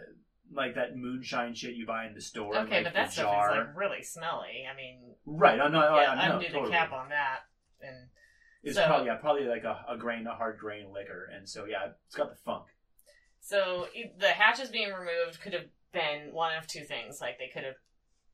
like 0.53 0.75
that 0.75 0.95
moonshine 0.95 1.55
shit 1.55 1.73
you 1.75 1.85
buy 1.85 2.05
in 2.05 2.13
the 2.13 2.21
store. 2.21 2.55
Okay, 2.59 2.75
like, 2.77 2.83
but 2.85 2.93
that 2.93 3.11
stuff 3.11 3.25
jar. 3.25 3.51
is 3.51 3.57
like 3.67 3.75
really 3.77 4.03
smelly. 4.03 4.65
I 4.71 4.75
mean, 4.75 5.15
right. 5.25 5.59
I'm 5.59 5.71
not. 5.71 5.93
yeah, 6.01 6.11
I 6.11 6.29
know, 6.29 6.35
undo 6.35 6.47
totally. 6.47 6.65
the 6.65 6.71
cap 6.71 6.91
on 6.93 7.09
that, 7.09 7.39
and 7.81 8.07
It's 8.63 8.75
So- 8.75 8.85
probably 8.87 9.07
yeah, 9.07 9.15
probably 9.15 9.45
like 9.45 9.63
a, 9.65 9.85
a 9.89 9.97
grain, 9.97 10.25
a 10.25 10.35
hard 10.35 10.57
grain 10.57 10.91
liquor, 10.93 11.29
and 11.35 11.47
so 11.47 11.65
yeah, 11.65 11.89
it's 12.05 12.15
got 12.15 12.29
the 12.29 12.35
funk. 12.37 12.65
so 13.41 13.87
the 14.17 14.29
hatches 14.29 14.69
being 14.69 14.91
removed 14.93 15.41
could 15.41 15.53
have 15.53 15.65
been 15.91 16.31
one 16.31 16.55
of 16.55 16.65
two 16.65 16.83
things. 16.85 17.19
Like 17.21 17.37
they 17.39 17.49
could 17.53 17.63
have 17.65 17.75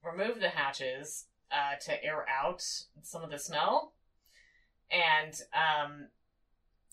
removed 0.04 0.40
the 0.42 0.50
hatches 0.50 1.26
uh, 1.52 1.76
to 1.86 2.04
air 2.04 2.26
out 2.30 2.62
some 3.02 3.24
of 3.24 3.32
the 3.32 3.40
smell, 3.40 3.94
and 4.92 5.34
um, 5.54 6.08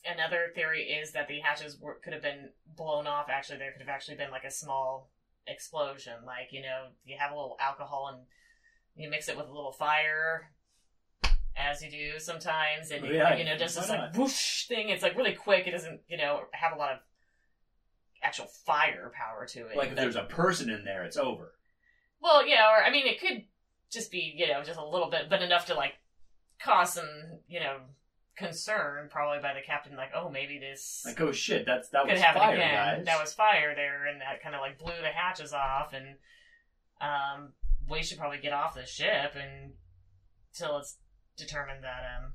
another 0.05 0.51
theory 0.55 0.85
is 0.85 1.13
that 1.13 1.29
the 1.29 1.41
hatches 1.41 1.79
were, 1.79 2.01
could 2.03 2.13
have 2.15 2.23
been 2.23 2.51
blown 2.75 3.07
off. 3.07 3.27
Actually, 3.29 3.59
there 3.59 3.73
could 3.73 3.83
have 3.83 3.89
actually 3.95 4.17
been 4.17 4.31
like 4.31 4.45
a 4.45 4.51
small 4.51 5.11
explosion. 5.47 6.15
Like 6.25 6.53
you 6.53 6.63
know, 6.63 6.87
you 7.05 7.17
have 7.19 7.33
a 7.33 7.35
little 7.35 7.57
alcohol 7.61 8.11
and 8.15 8.25
you 8.97 9.11
mix 9.11 9.29
it 9.29 9.37
with 9.37 9.47
a 9.47 9.53
little 9.53 9.73
fire. 9.73 10.53
As 11.57 11.83
you 11.83 11.91
do 11.91 12.19
sometimes, 12.19 12.91
and 12.91 13.05
you, 13.07 13.15
Yeah, 13.15 13.35
you 13.37 13.45
know, 13.45 13.57
just 13.57 13.77
this 13.77 13.89
like 13.89 14.15
whoosh 14.17 14.67
thing. 14.67 14.91
It's 14.91 15.03
like 15.03 15.17
really 15.17 15.33
quick. 15.33 15.67
It 15.67 15.71
doesn't, 15.71 16.01
you 16.09 16.17
know, 16.19 16.43
have 16.53 16.73
a 16.75 16.77
lot 16.79 16.93
of 16.93 16.99
actual 18.23 18.47
fire 18.47 19.11
power 19.15 19.47
to 19.47 19.67
it. 19.69 19.77
Like 19.77 19.91
if 19.91 19.97
there's 19.97 20.17
a 20.17 20.25
person 20.25 20.69
in 20.69 20.85
there, 20.85 21.05
it's 21.05 21.17
over. 21.17 21.53
well, 22.21 22.47
yeah, 22.47 22.71
or 22.71 22.85
I 22.85 22.91
mean, 22.91 23.07
it 23.07 23.21
could 23.21 23.45
just 23.91 24.11
be, 24.11 24.35
you 24.37 24.49
know, 24.49 24.63
just 24.63 24.79
a 24.79 24.85
little 24.87 25.09
bit, 25.11 25.31
but 25.31 25.41
enough 25.43 25.67
to 25.67 25.75
like 25.75 25.95
cause 26.61 26.93
some, 26.93 27.09
you 27.49 27.61
know, 27.61 27.79
concern 28.37 29.09
probably 29.11 29.41
by 29.41 29.55
the 29.55 29.61
captain. 29.67 29.97
Like, 29.97 30.11
oh, 30.15 30.29
maybe 30.29 30.59
this 30.59 31.05
Like 31.07 31.21
oh 31.23 31.33
shit, 31.33 31.65
that's 31.65 31.89
that 31.91 32.03
could 32.05 32.13
was 32.13 32.21
happen 32.21 32.43
fire, 32.43 32.55
again. 32.57 32.75
guys. 32.99 33.05
That 33.07 33.21
was 33.21 33.33
fire 33.33 33.75
there, 33.75 34.07
and 34.07 34.21
that 34.21 34.43
kind 34.43 34.55
of 34.55 34.61
like 34.61 34.79
blew 34.79 34.93
the 35.01 35.09
hatches 35.09 35.53
off, 35.55 35.95
and 35.95 36.17
um, 37.01 37.53
we 37.89 38.03
should 38.03 38.19
probably 38.19 38.39
get 38.39 38.53
off 38.53 38.75
the 38.75 38.85
ship 38.85 39.35
and 39.37 39.73
till 40.53 40.79
it's 40.79 40.97
determined 41.37 41.83
that 41.85 42.03
um, 42.19 42.33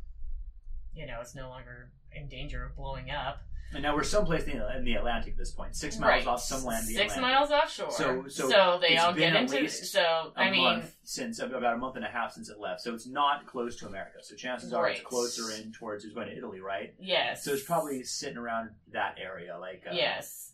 you 0.93 1.06
know, 1.06 1.18
it's 1.22 1.36
no 1.36 1.49
longer 1.49 1.91
in 2.14 2.28
danger 2.28 2.66
of 2.66 2.76
blowing 2.76 3.10
up. 3.12 3.41
and 3.74 3.82
now 3.84 3.95
we're 3.95 4.04
someplace 4.04 4.43
in 4.43 4.58
the, 4.60 4.76
in 4.78 4.84
the 4.84 4.95
Atlantic 4.95 5.32
at 5.32 5.38
this 5.38 5.52
point, 5.52 5.74
six 5.76 5.97
miles 5.97 6.26
Right. 6.26 6.28
off 6.28 6.41
some 6.41 6.66
land. 6.66 6.84
Six 6.84 7.16
Atlantic. 7.16 7.22
miles 7.22 7.52
offshore. 7.52 7.91
So- 7.91 8.28
so 8.28 8.78
they 8.82 8.89
it's 8.95 9.02
all 9.04 9.14
get 9.14 9.34
into. 9.34 9.70
So 9.70 10.34
I 10.36 10.52
mean, 10.52 10.84
since 11.04 11.39
about 11.39 11.64
a 11.76 11.78
month 11.78 11.95
and 11.95 12.04
a 12.04 12.10
half 12.10 12.34
since 12.34 12.49
it 12.49 12.60
left, 12.60 12.82
so 12.82 12.93
it's 12.93 13.08
not 13.08 13.47
close 13.47 13.78
to 13.78 13.88
America. 13.88 14.18
So 14.22 14.36
chances 14.36 14.74
are 14.74 14.89
it's 14.89 14.99
closer 15.02 15.52
in 15.56 15.72
towards 15.72 16.04
it's 16.04 16.14
going 16.14 16.28
to 16.28 16.36
Italy, 16.36 16.60
right? 16.60 16.93
yes. 16.99 17.45
So 17.45 17.54
it's 17.54 17.64
probably 17.64 18.04
sitting 18.04 18.38
around 18.38 18.72
that 18.91 19.16
area, 19.22 19.58
like 19.58 19.84
uh, 19.89 19.93
Yes. 19.93 20.49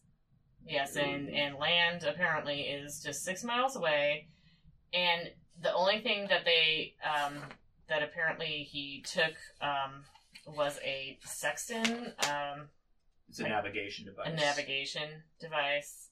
Yes, 0.67 0.97
and, 0.97 1.29
and 1.29 1.55
land 1.55 2.03
apparently 2.03 2.61
is 2.63 3.01
just 3.01 3.23
six 3.23 3.41
miles 3.43 3.75
away. 3.77 4.27
And 4.93 5.31
the 5.61 5.73
only 5.73 6.01
thing 6.01 6.27
that 6.27 6.43
they, 6.45 6.93
um, 7.03 7.37
that 7.89 8.03
apparently 8.03 8.67
he 8.69 9.03
took, 9.05 9.33
um, 9.61 10.03
was 10.47 10.79
a 10.83 11.17
sextant, 11.23 12.13
um, 12.29 12.69
It's 13.29 13.39
a 13.39 13.43
navigation 13.43 14.05
device. 14.05 14.27
a 14.27 14.35
navigation 14.35 15.09
device. 15.39 16.09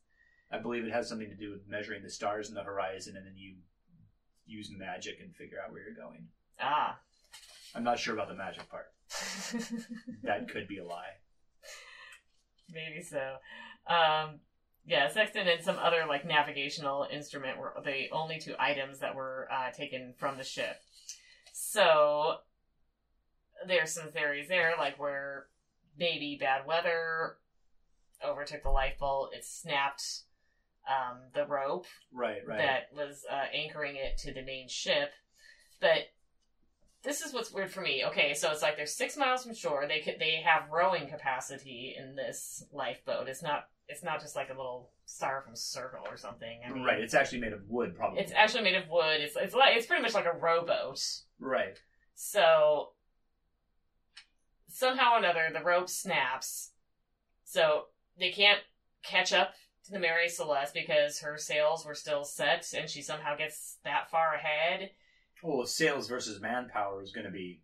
I 0.52 0.60
believe 0.60 0.86
it 0.86 0.92
has 0.92 1.10
something 1.10 1.30
to 1.30 1.36
do 1.36 1.52
with 1.52 1.68
measuring 1.68 2.04
the 2.04 2.10
stars 2.10 2.50
in 2.50 2.56
the 2.56 2.64
horizon, 2.64 3.18
and 3.18 3.26
then 3.26 3.36
you 3.36 3.56
use 4.46 4.70
magic 4.78 5.20
and 5.22 5.36
figure 5.36 5.58
out 5.64 5.72
where 5.72 5.82
you're 5.82 5.94
going. 5.96 6.28
Ah. 6.60 7.00
I'm 7.74 7.84
not 7.84 8.00
sure 8.00 8.14
about 8.14 8.28
the 8.30 8.36
magic 8.36 8.70
part. 8.70 8.86
That 10.24 10.50
could 10.50 10.68
be 10.68 10.78
a 10.80 10.86
lie. 10.86 11.20
Maybe 12.72 13.02
so. 13.02 13.36
Um, 13.88 14.40
yeah, 14.86 15.08
sextant 15.10 15.48
and 15.48 15.64
some 15.64 15.78
other 15.78 16.06
like 16.08 16.26
navigational 16.26 17.08
instrument 17.12 17.58
were 17.58 17.74
the 17.84 18.06
only 18.12 18.40
two 18.40 18.56
items 18.60 19.00
that 19.00 19.16
were 19.16 19.48
uh, 19.52 19.72
taken 19.72 20.14
from 20.18 20.38
the 20.38 20.44
ship. 20.44 20.78
So 21.76 22.36
there's 23.68 23.92
some 23.92 24.14
theories 24.14 24.48
there, 24.48 24.76
like 24.80 24.98
where 24.98 25.48
maybe 26.00 26.38
bad 26.40 26.66
weather 26.66 27.36
overtook 28.26 28.64
the 28.64 28.70
lifeboat, 28.70 29.32
it 29.34 29.44
snapped 29.44 30.04
um, 30.88 31.18
the 31.34 31.46
rope 31.46 31.86
Right, 32.14 32.48
right. 32.48 32.58
that 32.58 32.96
was 32.96 33.26
uh, 33.30 33.48
anchoring 33.54 33.98
it 33.98 34.18
to 34.20 34.34
the 34.34 34.42
main 34.42 34.70
ship. 34.70 35.12
But 35.82 36.08
this 37.04 37.22
is 37.22 37.34
what's 37.34 37.52
weird 37.52 37.72
for 37.72 37.82
me. 37.82 38.06
Okay, 38.08 38.34
so 38.36 38.52
it's 38.52 38.62
like 38.62 38.78
they're 38.78 38.86
six 38.86 39.18
miles 39.18 39.44
from 39.44 39.54
shore. 39.54 39.86
They 39.86 40.00
could 40.00 40.16
they 40.18 40.42
have 40.46 40.72
rowing 40.72 41.10
capacity 41.10 41.94
in 42.00 42.16
this 42.16 42.64
lifeboat. 42.72 43.28
It's 43.28 43.44
not 43.44 43.66
it's 43.88 44.04
not 44.04 44.20
just 44.20 44.36
like 44.36 44.50
a 44.50 44.54
little 44.54 44.90
styrofoam 45.08 45.56
circle 45.58 46.06
or 46.10 46.18
something. 46.18 46.60
I 46.66 46.72
mean, 46.72 46.84
right. 46.84 47.00
It's 47.00 47.14
actually 47.14 47.40
made 47.42 47.54
of 47.54 47.62
wood, 47.70 47.96
probably. 47.96 48.22
It's 48.22 48.32
actually 48.36 48.64
made 48.64 48.76
of 48.76 48.90
wood. 48.90 49.22
It's 49.22 49.36
it's 49.36 49.54
like 49.54 49.76
it's 49.76 49.86
pretty 49.86 50.02
much 50.02 50.14
like 50.14 50.26
a 50.26 50.38
rowboat. 50.38 51.00
right. 51.40 51.78
So 52.16 52.90
somehow 54.70 55.16
or 55.16 55.20
another, 55.20 55.50
the 55.54 55.64
rope 55.64 55.90
snaps. 55.90 56.72
So 57.44 57.86
they 58.18 58.32
can't 58.32 58.60
catch 59.04 59.34
up 59.34 59.54
to 59.86 59.92
the 59.92 60.00
Mary 60.00 60.30
Celeste 60.30 60.74
because 60.74 61.20
her 61.20 61.38
sails 61.38 61.86
were 61.86 61.94
still 61.94 62.24
set, 62.24 62.74
and 62.76 62.90
she 62.90 63.02
somehow 63.02 63.36
gets 63.38 63.78
that 63.84 64.10
far 64.10 64.34
ahead. 64.34 64.92
Well, 65.44 65.66
sales 65.66 66.08
versus 66.08 66.42
manpower 66.42 67.04
is 67.04 67.12
going 67.12 67.26
to 67.26 67.32
be. 67.32 67.62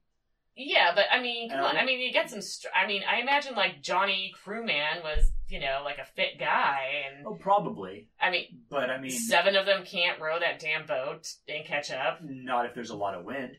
Yeah, 0.55 0.91
but 0.93 1.05
I 1.11 1.21
mean, 1.21 1.49
come 1.49 1.59
I 1.59 1.63
on. 1.63 1.75
Um, 1.77 1.81
I 1.81 1.85
mean, 1.85 1.99
you 1.99 2.11
get 2.11 2.29
some. 2.29 2.41
Str- 2.41 2.67
I 2.75 2.85
mean, 2.85 3.03
I 3.09 3.21
imagine 3.21 3.55
like 3.55 3.81
Johnny 3.81 4.33
Crewman 4.43 5.01
was, 5.03 5.31
you 5.47 5.59
know, 5.59 5.81
like 5.83 5.97
a 5.97 6.05
fit 6.05 6.37
guy, 6.39 7.03
and 7.07 7.25
Oh, 7.25 7.35
probably. 7.35 8.09
I 8.19 8.31
mean, 8.31 8.45
But 8.69 8.89
I 8.89 8.99
mean, 8.99 9.11
seven 9.11 9.55
of 9.55 9.65
them 9.65 9.85
can't 9.85 10.19
row 10.19 10.39
that 10.39 10.59
damn 10.59 10.85
boat 10.85 11.27
and 11.47 11.65
catch 11.65 11.89
up. 11.91 12.19
not 12.21 12.65
if 12.65 12.73
there's 12.75 12.89
a 12.89 12.95
lot 12.97 13.15
of 13.15 13.23
wind. 13.23 13.57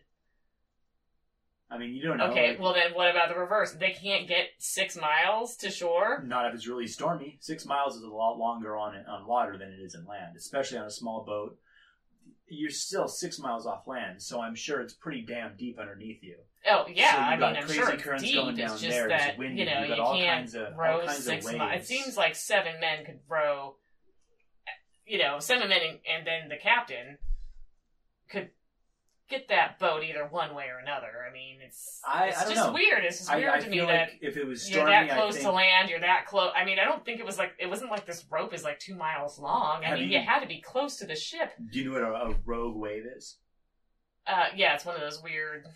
I 1.70 1.78
mean, 1.78 1.94
you 1.94 2.02
don't 2.02 2.18
know. 2.18 2.26
Okay, 2.32 2.50
like, 2.50 2.60
well 2.60 2.74
then, 2.74 2.92
what 2.92 3.10
about 3.10 3.30
the 3.30 3.40
reverse? 3.40 3.72
They 3.72 3.92
can't 3.92 4.28
get 4.28 4.48
six 4.58 4.94
miles 4.94 5.56
to 5.56 5.70
shore. 5.70 6.22
Not 6.26 6.46
if 6.46 6.54
it's 6.54 6.68
really 6.68 6.86
stormy. 6.86 7.38
Six 7.40 7.64
miles 7.64 7.96
is 7.96 8.02
a 8.02 8.08
lot 8.08 8.36
longer 8.36 8.76
on 8.76 8.94
on 9.08 9.26
water 9.26 9.56
than 9.56 9.68
it 9.68 9.80
is 9.82 9.94
in 9.94 10.04
land, 10.04 10.36
especially 10.36 10.76
on 10.76 10.84
a 10.84 10.90
small 10.90 11.24
boat. 11.24 11.56
You're 12.46 12.70
still 12.70 13.08
six 13.08 13.38
miles 13.38 13.64
off 13.66 13.86
land, 13.86 14.20
so 14.20 14.42
I'm 14.42 14.54
sure 14.54 14.82
it's 14.82 14.92
pretty 14.92 15.22
damn 15.22 15.56
deep 15.56 15.78
underneath 15.78 16.22
you. 16.22 16.36
Oh 16.70 16.84
yeah, 16.88 17.12
So 17.12 17.18
I 17.18 17.36
mean, 17.36 17.56
I'm 17.56 17.68
sure 17.68 17.96
currents 17.96 18.22
deep. 18.24 18.36
going 18.36 18.54
down 18.54 18.72
it's 18.72 18.80
just 18.80 18.90
there, 18.96 19.08
that 19.08 19.36
windy, 19.38 19.60
you 19.62 19.66
know 19.66 19.82
you 19.82 20.00
all 20.00 20.14
can't 20.16 20.40
kinds 20.42 20.54
of- 20.54 20.76
row 20.76 21.06
six 21.08 21.44
miles. 21.52 21.82
It 21.82 21.86
seems 21.86 22.16
like 22.16 22.34
seven 22.36 22.78
men 22.80 23.04
could 23.04 23.20
row. 23.28 23.76
You 25.04 25.18
know, 25.18 25.40
seven 25.40 25.68
men, 25.68 25.80
and, 25.82 25.98
and 26.08 26.26
then 26.26 26.48
the 26.48 26.56
captain 26.56 27.18
could 28.30 28.50
get 29.28 29.48
that 29.48 29.78
boat 29.80 30.04
either 30.04 30.24
one 30.26 30.54
way 30.54 30.66
or 30.66 30.78
another. 30.78 31.08
I 31.28 31.32
mean, 31.32 31.58
it's 31.66 32.00
I- 32.06 32.28
it's 32.28 32.40
I 32.42 32.54
just 32.54 32.66
know. 32.68 32.72
weird. 32.72 33.04
It's 33.04 33.18
just 33.18 33.34
weird 33.34 33.50
I 33.50 33.58
to 33.60 33.68
me 33.68 33.78
feel 33.78 33.88
that 33.88 34.10
if 34.20 34.36
it 34.36 34.46
was 34.46 34.70
you're 34.70 34.84
that 34.86 35.10
close 35.10 35.34
think 35.34 35.44
to 35.46 35.50
land. 35.52 35.90
You're 35.90 36.00
that 36.00 36.26
close. 36.26 36.52
I 36.54 36.64
mean, 36.64 36.78
I 36.78 36.84
don't 36.84 37.04
think 37.04 37.18
it 37.18 37.26
was 37.26 37.38
like 37.38 37.52
it 37.58 37.66
wasn't 37.68 37.90
like 37.90 38.06
this 38.06 38.24
rope 38.30 38.54
is 38.54 38.62
like 38.62 38.78
two 38.78 38.94
miles 38.94 39.38
long. 39.40 39.82
I 39.84 39.88
Have 39.88 39.98
mean, 39.98 40.10
you- 40.10 40.18
you 40.20 40.24
had 40.24 40.40
to 40.40 40.46
be 40.46 40.60
close 40.60 40.96
to 40.98 41.06
the 41.06 41.16
ship. 41.16 41.52
Do 41.72 41.80
you 41.80 41.90
know 41.90 42.00
what 42.00 42.22
a, 42.22 42.26
a 42.30 42.34
rogue 42.46 42.76
wave 42.76 43.04
is? 43.16 43.38
Uh, 44.26 44.44
yeah, 44.54 44.74
it's 44.74 44.84
one 44.84 44.94
of 44.94 45.00
those 45.00 45.20
weird. 45.20 45.66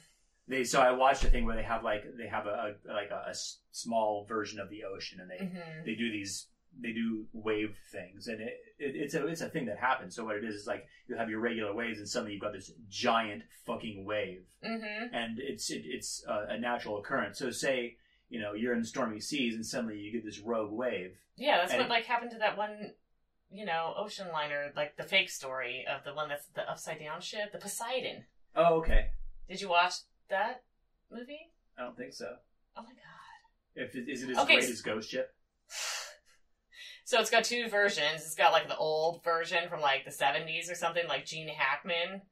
They 0.48 0.64
so 0.64 0.80
I 0.80 0.92
watched 0.92 1.24
a 1.24 1.28
thing 1.28 1.44
where 1.44 1.56
they 1.56 1.62
have 1.62 1.82
like 1.82 2.04
they 2.16 2.28
have 2.28 2.46
a, 2.46 2.74
a 2.88 2.92
like 2.92 3.10
a, 3.10 3.30
a 3.30 3.34
small 3.72 4.24
version 4.24 4.60
of 4.60 4.70
the 4.70 4.84
ocean, 4.84 5.20
and 5.20 5.30
they 5.30 5.44
mhm. 5.44 5.84
they 5.84 5.94
do 5.94 6.10
these 6.10 6.46
they 6.80 6.92
do 6.92 7.26
wave 7.32 7.76
things, 7.90 8.28
and 8.28 8.40
it, 8.40 8.54
it 8.78 8.94
it's 8.94 9.14
a 9.14 9.26
it's 9.26 9.40
a 9.40 9.48
thing 9.48 9.66
that 9.66 9.78
happens. 9.78 10.14
So 10.14 10.24
what 10.24 10.36
it 10.36 10.44
is 10.44 10.54
is 10.54 10.66
like 10.66 10.86
you 11.08 11.16
have 11.16 11.28
your 11.30 11.40
regular 11.40 11.74
waves, 11.74 11.98
and 11.98 12.08
suddenly 12.08 12.32
you've 12.32 12.42
got 12.42 12.52
this 12.52 12.70
giant 12.88 13.42
fucking 13.64 14.04
wave, 14.04 14.44
Mhm. 14.64 15.10
and 15.12 15.38
it's 15.40 15.70
it, 15.70 15.82
it's 15.84 16.24
a, 16.28 16.46
a 16.50 16.58
natural 16.58 16.98
occurrence. 16.98 17.38
So 17.38 17.50
say 17.50 17.96
you 18.28 18.40
know 18.40 18.52
you're 18.54 18.74
in 18.74 18.84
stormy 18.84 19.20
seas, 19.20 19.54
and 19.54 19.66
suddenly 19.66 19.98
you 19.98 20.12
get 20.12 20.24
this 20.24 20.38
rogue 20.38 20.72
wave. 20.72 21.16
Yeah, 21.36 21.58
that's 21.58 21.74
what 21.74 21.88
like 21.88 22.04
happened 22.04 22.30
to 22.32 22.38
that 22.38 22.56
one, 22.56 22.92
you 23.50 23.64
know, 23.64 23.94
ocean 23.96 24.28
liner, 24.32 24.72
like 24.76 24.96
the 24.96 25.02
fake 25.02 25.28
story 25.30 25.84
of 25.92 26.04
the 26.04 26.14
one 26.14 26.28
that's 26.28 26.46
the 26.54 26.70
upside 26.70 27.00
down 27.00 27.20
ship, 27.20 27.52
the 27.52 27.58
Poseidon. 27.58 28.24
Oh, 28.54 28.76
okay. 28.76 29.10
Did 29.48 29.60
you 29.60 29.68
watch 29.68 29.94
that 30.30 30.62
movie? 31.10 31.50
I 31.78 31.82
don't 31.82 31.96
think 31.96 32.12
so. 32.12 32.34
Oh 32.76 32.82
my 32.82 32.88
god. 32.90 32.96
If 33.74 33.94
it, 33.94 34.08
is 34.08 34.22
it 34.22 34.30
as 34.30 34.38
Okay, 34.38 34.54
great 34.54 34.64
s- 34.64 34.70
as 34.70 34.82
Ghost 34.82 35.10
Ship? 35.10 35.28
So 37.04 37.20
it's 37.20 37.30
got 37.30 37.44
two 37.44 37.68
versions. 37.68 38.22
It's 38.24 38.34
got 38.34 38.50
like 38.50 38.66
the 38.66 38.76
old 38.76 39.22
version 39.22 39.68
from 39.68 39.80
like 39.80 40.04
the 40.04 40.10
70s 40.10 40.68
or 40.68 40.74
something, 40.74 41.06
like 41.06 41.24
Gene 41.24 41.46
Hackman 41.46 42.22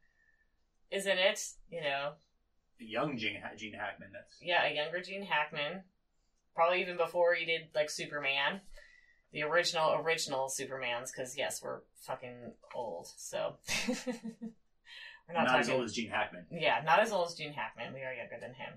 is 0.90 1.07
in 1.07 1.16
it, 1.16 1.40
you 1.70 1.80
know. 1.80 2.14
The 2.80 2.86
young 2.86 3.16
Gene, 3.16 3.40
Gene 3.57 3.74
Hackman. 3.74 4.09
That's 4.12 4.36
Yeah, 4.42 4.66
a 4.66 4.74
younger 4.74 5.01
Gene 5.01 5.22
Hackman. 5.22 5.84
Probably 6.57 6.80
even 6.80 6.97
before 6.97 7.34
he 7.34 7.45
did 7.45 7.68
like 7.72 7.88
Superman. 7.88 8.62
The 9.32 9.45
original, 9.45 9.95
original 9.95 10.49
Supermans, 10.49 11.11
because 11.16 11.36
yes, 11.38 11.61
we're 11.62 11.82
fucking 12.03 12.55
old. 12.74 13.07
So 13.16 13.59
we're 15.28 15.34
not, 15.34 15.46
not, 15.46 15.60
as 15.60 15.70
old 15.70 15.84
as 15.84 15.92
Gene 15.92 16.10
Hackman. 16.10 16.46
yeah, 16.50 16.80
not 16.84 17.00
as 17.00 17.12
old 17.12 17.28
as 17.28 17.34
Gene 17.34 17.52
Hackman. 17.52 17.94
We 17.94 18.00
are 18.00 18.12
younger 18.12 18.36
than 18.40 18.54
him. 18.54 18.74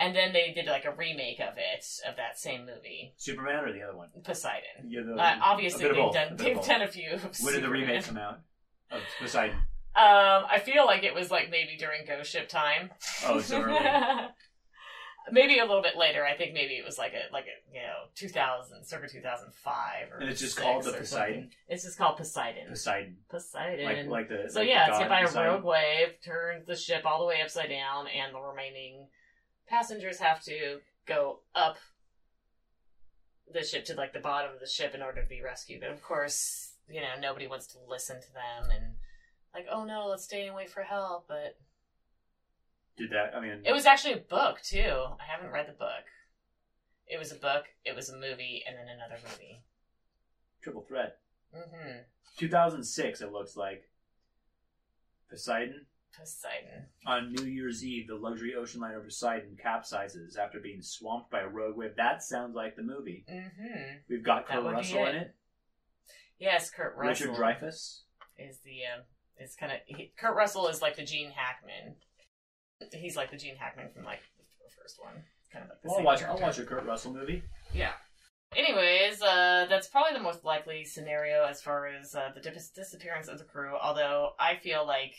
And 0.00 0.14
then 0.14 0.32
they 0.32 0.52
did 0.54 0.66
like 0.66 0.84
a 0.84 0.92
remake 0.94 1.40
of 1.40 1.54
it 1.56 1.84
of 2.08 2.16
that 2.16 2.38
same 2.38 2.60
movie, 2.60 3.14
Superman 3.16 3.64
or 3.64 3.72
the 3.72 3.82
other 3.82 3.96
one? 3.96 4.10
Poseidon. 4.22 4.86
Yeah, 4.86 5.00
the, 5.02 5.14
Uh, 5.14 5.38
obviously, 5.42 5.86
a 5.86 5.88
bit 5.88 5.90
of 5.90 5.96
they've 5.96 6.04
both, 6.04 6.14
done 6.14 6.36
they've 6.36 6.64
done 6.64 6.82
a 6.82 6.86
few. 6.88 7.10
When 7.42 7.54
did 7.54 7.64
the 7.64 7.68
remake 7.68 8.04
come 8.04 8.16
out? 8.16 8.40
Of 8.90 9.00
Poseidon. 9.20 9.56
Um, 9.96 10.44
I 10.48 10.60
feel 10.64 10.86
like 10.86 11.02
it 11.02 11.14
was 11.14 11.30
like 11.32 11.50
maybe 11.50 11.76
during 11.76 12.06
Ghost 12.06 12.30
Ship 12.30 12.48
time. 12.48 12.90
Oh, 13.26 13.40
so 13.40 13.60
early. 13.60 13.76
maybe 15.32 15.58
a 15.58 15.64
little 15.64 15.82
bit 15.82 15.96
later. 15.96 16.24
I 16.24 16.36
think 16.36 16.54
maybe 16.54 16.74
it 16.74 16.84
was 16.84 16.98
like 16.98 17.12
a 17.12 17.32
like 17.32 17.44
a 17.46 17.74
you 17.74 17.82
know 17.82 18.08
two 18.14 18.28
thousand, 18.28 18.84
circa 18.84 19.08
two 19.08 19.20
thousand 19.20 19.52
five, 19.54 20.10
or 20.12 20.18
And 20.18 20.30
it's 20.30 20.40
just 20.40 20.56
called 20.56 20.84
the 20.84 20.92
Poseidon? 20.92 21.34
something. 21.34 21.50
It's 21.68 21.84
just 21.84 21.98
called 21.98 22.16
Poseidon. 22.16 22.68
Poseidon. 22.68 23.16
Poseidon. 23.30 23.84
Like 23.84 24.06
like 24.08 24.28
the 24.28 24.50
so 24.50 24.60
like 24.60 24.68
yeah, 24.68 24.86
the 24.86 24.92
it's 24.92 24.98
hit 25.00 25.08
by 25.08 25.20
a 25.20 25.50
rogue 25.50 25.64
wave, 25.64 26.08
turns 26.24 26.66
the 26.66 26.76
ship 26.76 27.02
all 27.04 27.20
the 27.20 27.26
way 27.26 27.40
upside 27.42 27.70
down, 27.70 28.06
and 28.08 28.34
the 28.34 28.40
remaining 28.40 29.08
passengers 29.68 30.18
have 30.18 30.42
to 30.44 30.78
go 31.06 31.40
up 31.54 31.76
the 33.52 33.64
ship 33.64 33.84
to 33.86 33.94
like 33.94 34.12
the 34.12 34.20
bottom 34.20 34.52
of 34.52 34.60
the 34.60 34.66
ship 34.66 34.94
in 34.94 35.02
order 35.02 35.22
to 35.22 35.28
be 35.28 35.42
rescued. 35.42 35.82
And 35.82 35.92
of 35.92 36.02
course, 36.02 36.74
you 36.88 37.00
know, 37.00 37.20
nobody 37.20 37.46
wants 37.46 37.66
to 37.68 37.78
listen 37.88 38.20
to 38.20 38.32
them 38.32 38.70
and 38.70 38.94
like, 39.54 39.66
oh 39.70 39.84
no, 39.84 40.06
let's 40.06 40.24
stay 40.24 40.46
and 40.46 40.56
wait 40.56 40.70
for 40.70 40.82
help. 40.82 41.26
But 41.28 41.56
Did 42.98 43.10
that? 43.10 43.34
I 43.36 43.40
mean, 43.40 43.62
it 43.64 43.72
was 43.72 43.86
actually 43.86 44.14
a 44.14 44.18
book 44.18 44.60
too. 44.62 45.04
I 45.20 45.24
haven't 45.32 45.52
read 45.52 45.68
the 45.68 45.72
book. 45.72 46.04
It 47.06 47.18
was 47.18 47.32
a 47.32 47.36
book, 47.36 47.64
it 47.84 47.96
was 47.96 48.10
a 48.10 48.14
movie, 48.14 48.62
and 48.66 48.76
then 48.76 48.86
another 48.94 49.20
movie. 49.26 49.62
triple 50.62 50.82
threat. 50.82 51.18
Mm-hmm. 51.56 52.00
2006. 52.38 53.20
It 53.22 53.32
looks 53.32 53.56
like 53.56 53.88
Poseidon. 55.30 55.86
Poseidon. 56.18 56.86
On 57.06 57.32
New 57.32 57.44
Year's 57.44 57.84
Eve, 57.84 58.08
the 58.08 58.14
luxury 58.14 58.54
ocean 58.54 58.80
liner 58.80 59.00
Poseidon 59.00 59.56
capsizes 59.62 60.36
after 60.36 60.58
being 60.60 60.82
swamped 60.82 61.30
by 61.30 61.40
a 61.40 61.48
rogue 61.48 61.76
wave. 61.76 61.96
That 61.96 62.22
sounds 62.22 62.54
like 62.54 62.76
the 62.76 62.82
movie. 62.82 63.24
Mm-hmm. 63.30 63.98
We've 64.10 64.24
got 64.24 64.46
Kurt 64.46 64.64
Russell 64.64 65.06
in 65.06 65.14
it. 65.14 65.22
it. 65.22 65.34
Yes, 66.38 66.70
Kurt 66.70 66.94
Russell. 66.96 67.28
Richard 67.28 67.42
Dreyfuss. 67.42 68.00
is 68.38 68.58
the 68.64 68.80
uh, 68.84 69.02
is 69.42 69.54
kind 69.54 69.72
of 69.72 69.78
Kurt 70.18 70.36
Russell 70.36 70.68
is 70.68 70.82
like 70.82 70.96
the 70.96 71.04
Gene 71.04 71.30
Hackman. 71.30 71.96
He's 72.92 73.16
like 73.16 73.30
the 73.30 73.36
Gene 73.36 73.56
Hackman 73.56 73.88
from 73.94 74.04
like 74.04 74.20
the 74.38 74.70
first 74.80 75.02
one. 75.02 75.14
Kind 75.52 75.64
of 75.64 75.70
like 75.70 75.82
the 75.82 75.88
I'll 75.90 75.96
same 75.96 76.04
watch. 76.04 76.18
character. 76.20 76.42
I'll 76.42 76.48
watch 76.48 76.58
a 76.58 76.64
Kurt 76.64 76.84
Russell 76.84 77.12
movie. 77.12 77.42
Yeah. 77.72 77.92
Anyways, 78.56 79.20
uh, 79.22 79.66
that's 79.68 79.88
probably 79.88 80.16
the 80.16 80.22
most 80.22 80.44
likely 80.44 80.84
scenario 80.84 81.44
as 81.44 81.60
far 81.60 81.86
as 81.86 82.14
uh, 82.14 82.30
the 82.34 82.40
dis- 82.40 82.70
disappearance 82.70 83.28
of 83.28 83.38
the 83.38 83.44
crew. 83.44 83.76
Although 83.80 84.30
I 84.38 84.56
feel 84.56 84.86
like 84.86 85.14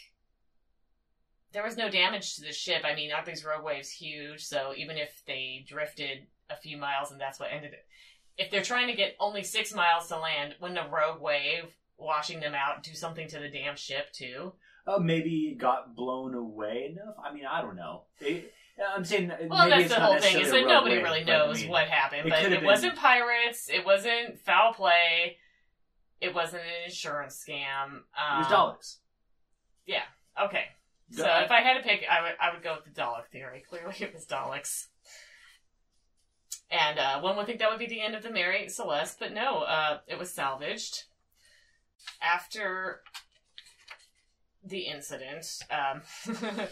there 1.51 1.63
was 1.63 1.77
no 1.77 1.89
damage 1.89 2.35
to 2.35 2.41
the 2.41 2.51
ship. 2.51 2.83
I 2.85 2.95
mean, 2.95 3.11
aren't 3.11 3.25
these 3.25 3.45
rogue 3.45 3.63
waves 3.63 3.89
huge? 3.91 4.43
So 4.45 4.73
even 4.77 4.97
if 4.97 5.21
they 5.27 5.65
drifted 5.67 6.27
a 6.49 6.55
few 6.55 6.77
miles 6.77 7.11
and 7.11 7.19
that's 7.21 7.39
what 7.39 7.49
ended 7.51 7.73
it, 7.73 7.85
if 8.37 8.49
they're 8.51 8.63
trying 8.63 8.87
to 8.87 8.95
get 8.95 9.15
only 9.19 9.43
six 9.43 9.73
miles 9.73 10.07
to 10.07 10.17
land, 10.17 10.55
wouldn't 10.61 10.79
a 10.79 10.89
rogue 10.89 11.21
wave 11.21 11.75
washing 11.97 12.39
them 12.39 12.55
out 12.55 12.83
do 12.83 12.93
something 12.93 13.27
to 13.27 13.39
the 13.39 13.49
damn 13.49 13.75
ship 13.75 14.11
too? 14.13 14.53
Oh, 14.91 14.99
maybe 14.99 15.55
got 15.59 15.95
blown 15.95 16.33
away 16.33 16.89
enough. 16.91 17.15
I 17.23 17.31
mean, 17.33 17.45
I 17.45 17.61
don't 17.61 17.75
know. 17.75 18.03
It, 18.19 18.51
I'm 18.95 19.05
saying 19.05 19.31
Well, 19.47 19.67
maybe 19.69 19.83
that's 19.83 19.93
the 19.93 19.99
whole 19.99 20.19
thing 20.19 20.39
is 20.39 20.51
that 20.51 20.65
nobody 20.65 20.95
wave, 20.95 21.03
really 21.03 21.23
but, 21.23 21.33
I 21.33 21.37
knows 21.37 21.61
mean, 21.61 21.69
what 21.69 21.87
happened. 21.87 22.25
it 22.25 22.29
But 22.29 22.43
it 22.43 22.51
have 22.53 22.63
wasn't 22.63 22.95
pirates. 22.95 23.69
It 23.69 23.85
wasn't 23.85 24.39
foul 24.39 24.73
play. 24.73 25.37
It 26.21 26.33
wasn't 26.33 26.63
an 26.63 26.85
insurance 26.85 27.43
scam. 27.47 27.97
It 27.97 28.03
was 28.39 28.45
Um, 28.47 28.51
Daleks. 28.51 28.97
Okay, 30.41 30.63
so 31.11 31.25
if 31.43 31.51
I 31.51 31.59
had 31.61 31.73
to 31.75 31.83
pick, 31.83 32.05
I 32.09 32.21
would 32.21 32.31
I 32.39 32.53
would 32.53 32.63
go 32.63 32.75
with 32.75 32.85
the 32.85 33.01
Dalek 33.01 33.27
theory. 33.29 33.61
Clearly, 33.67 33.95
it 33.99 34.13
was 34.13 34.25
Daleks. 34.25 34.87
And 36.71 36.97
uh, 36.97 37.19
one 37.19 37.35
would 37.35 37.45
think 37.45 37.59
that 37.59 37.69
would 37.69 37.79
be 37.79 37.87
the 37.87 37.99
end 37.99 38.15
of 38.15 38.23
the 38.23 38.29
Mary 38.29 38.69
Celeste, 38.69 39.17
but 39.19 39.33
no, 39.33 39.59
uh, 39.63 39.97
it 40.07 40.17
was 40.17 40.31
salvaged 40.31 41.05
after 42.21 43.01
the 44.69 44.81
incident, 44.81 45.45
um, 45.71 46.01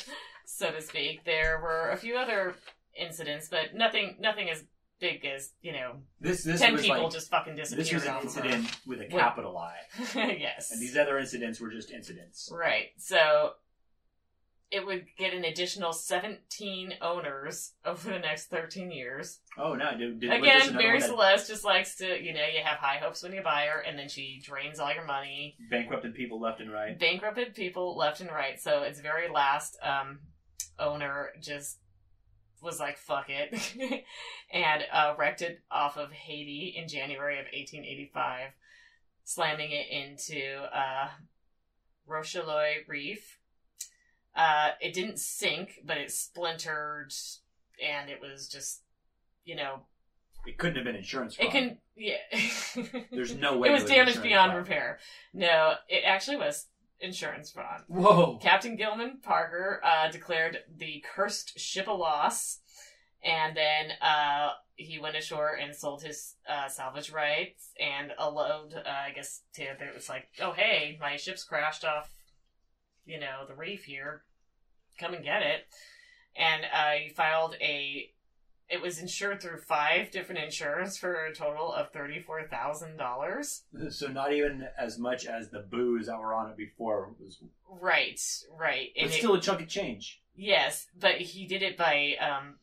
so 0.45 0.71
to 0.71 0.81
speak. 0.81 1.23
There 1.25 1.59
were 1.61 1.89
a 1.91 1.97
few 1.97 2.15
other 2.15 2.55
incidents, 2.95 3.47
but 3.49 3.75
nothing 3.75 4.15
nothing 4.19 4.49
as 4.49 4.63
big 4.99 5.25
as 5.25 5.51
you 5.61 5.71
know 5.73 5.97
This 6.19 6.43
this 6.43 6.59
ten 6.59 6.73
was 6.73 6.81
people 6.81 7.03
like 7.03 7.11
just 7.11 7.29
fucking 7.29 7.55
disappeared. 7.55 7.85
this 7.85 7.93
was 7.93 8.05
an 8.05 8.15
incident 8.21 8.77
with 8.87 9.01
a 9.01 9.05
capital 9.05 9.57
I, 9.57 9.75
yes. 10.15 10.71
and 10.71 10.81
these 10.81 10.97
other 10.97 11.19
incidents 11.19 11.59
were 11.59 11.69
just 11.69 11.91
incidents. 11.91 12.49
Right. 12.51 12.87
So 12.97 13.53
it 14.69 14.85
would 14.85 15.05
get 15.17 15.33
an 15.33 15.45
additional 15.45 15.93
17 15.93 16.95
owners 17.01 17.73
over 17.85 18.09
the 18.09 18.19
next 18.19 18.47
13 18.47 18.91
years. 18.91 19.39
Oh 19.57 19.75
no! 19.75 19.97
Did, 19.97 20.19
did, 20.19 20.31
Again, 20.31 20.75
Mary 20.75 20.99
Celeste 20.99 21.47
just 21.47 21.63
likes 21.63 21.95
to, 21.97 22.05
you 22.21 22.33
know, 22.33 22.41
you 22.41 22.63
have 22.63 22.77
high 22.77 22.97
hopes 22.97 23.23
when 23.23 23.31
you 23.33 23.41
buy 23.41 23.67
her, 23.71 23.79
and 23.79 23.97
then 23.97 24.09
she 24.09 24.41
drains 24.43 24.79
all 24.79 24.93
your 24.93 25.05
money, 25.05 25.55
bankrupted 25.71 26.15
people 26.15 26.39
left 26.39 26.59
and 26.59 26.71
right. 26.71 26.99
bankrupted 26.99 27.55
people 27.55 27.97
left 27.97 28.19
and 28.19 28.29
right. 28.29 28.59
So 28.59 28.83
its 28.83 28.99
very 28.99 29.29
last 29.29 29.77
um, 29.81 30.19
owner 30.77 31.29
just 31.41 31.77
was 32.61 32.79
like, 32.79 32.97
fuck 32.97 33.29
it, 33.29 34.03
and 34.51 34.83
uh, 34.91 35.13
wrecked 35.17 35.41
it 35.41 35.59
off 35.71 35.97
of 35.97 36.11
Haiti 36.11 36.75
in 36.77 36.89
January 36.89 37.35
of 37.35 37.45
1885, 37.45 38.49
slamming 39.23 39.71
it 39.71 39.87
into 39.89 40.63
uh, 40.73 41.07
Reef. 42.07 43.37
Uh, 44.37 44.69
it 44.79 44.93
didn't 44.93 45.19
sink, 45.19 45.79
but 45.83 45.97
it 45.97 46.11
splintered, 46.11 47.11
and 47.83 48.09
it 48.09 48.21
was 48.21 48.47
just, 48.47 48.83
you 49.45 49.55
know, 49.55 49.79
It 50.45 50.57
couldn't 50.59 50.75
have 50.75 50.85
been 50.85 50.95
insurance 50.95 51.35
fraud. 51.35 51.47
it 51.47 51.51
can, 51.51 51.77
yeah. 51.95 52.17
There's 53.11 53.35
no 53.35 53.57
way 53.57 53.69
it 53.69 53.71
was 53.71 53.81
was 53.83 53.91
damaged 53.91 54.21
beyond 54.21 54.51
fraud. 54.51 54.59
repair. 54.59 54.99
No, 55.33 55.73
it 55.89 56.03
actually 56.05 56.37
was 56.37 56.67
insurance 56.99 57.51
fraud. 57.51 57.81
Whoa! 57.87 58.37
Captain 58.41 58.75
Gilman 58.75 59.19
Parker 59.23 59.81
uh, 59.83 60.11
declared 60.11 60.59
the 60.77 61.03
cursed 61.15 61.59
ship 61.59 61.87
a 61.87 61.91
loss, 61.91 62.59
and 63.23 63.57
then 63.57 63.91
uh, 64.01 64.49
he 64.75 64.99
went 64.99 65.15
ashore 65.15 65.55
and 65.55 65.75
sold 65.75 66.03
his 66.03 66.35
uh, 66.47 66.67
salvage 66.69 67.11
rights 67.11 67.71
and 67.79 68.11
a 68.19 68.29
load. 68.29 68.73
Uh, 68.75 68.87
I 68.87 69.11
guess 69.13 69.41
to 69.55 69.63
it 69.63 69.95
was 69.95 70.09
like, 70.09 70.27
oh 70.39 70.51
hey, 70.51 70.97
my 71.01 71.15
ship's 71.15 71.43
crashed 71.43 71.83
off, 71.83 72.13
you 73.07 73.19
know, 73.19 73.45
the 73.47 73.55
reef 73.55 73.85
here. 73.85 74.21
Come 74.99 75.13
and 75.13 75.23
get 75.23 75.41
it. 75.41 75.65
And 76.35 76.63
uh, 76.65 76.91
he 77.03 77.09
filed 77.09 77.55
a. 77.61 78.11
It 78.69 78.81
was 78.81 78.99
insured 78.99 79.41
through 79.41 79.61
five 79.61 80.11
different 80.11 80.43
insurers 80.43 80.97
for 80.97 81.13
a 81.25 81.33
total 81.33 81.71
of 81.73 81.91
thirty 81.93 82.19
four 82.21 82.43
thousand 82.47 82.97
dollars. 82.97 83.63
So 83.89 84.07
not 84.07 84.33
even 84.33 84.67
as 84.77 84.99
much 84.99 85.25
as 85.25 85.49
the 85.49 85.59
booze 85.59 86.07
that 86.07 86.19
were 86.19 86.33
on 86.33 86.49
it 86.51 86.57
before 86.57 87.13
was, 87.19 87.41
Right, 87.69 88.19
right. 88.59 88.89
but 88.95 89.03
And 89.03 89.11
it- 89.13 89.17
still 89.17 89.35
a 89.35 89.41
chunk 89.41 89.61
of 89.61 89.67
change. 89.69 90.21
Yes, 90.35 90.87
but 90.99 91.15
he 91.15 91.47
did 91.47 91.63
it 91.63 91.77
by 91.77 92.15
um, 92.19 92.55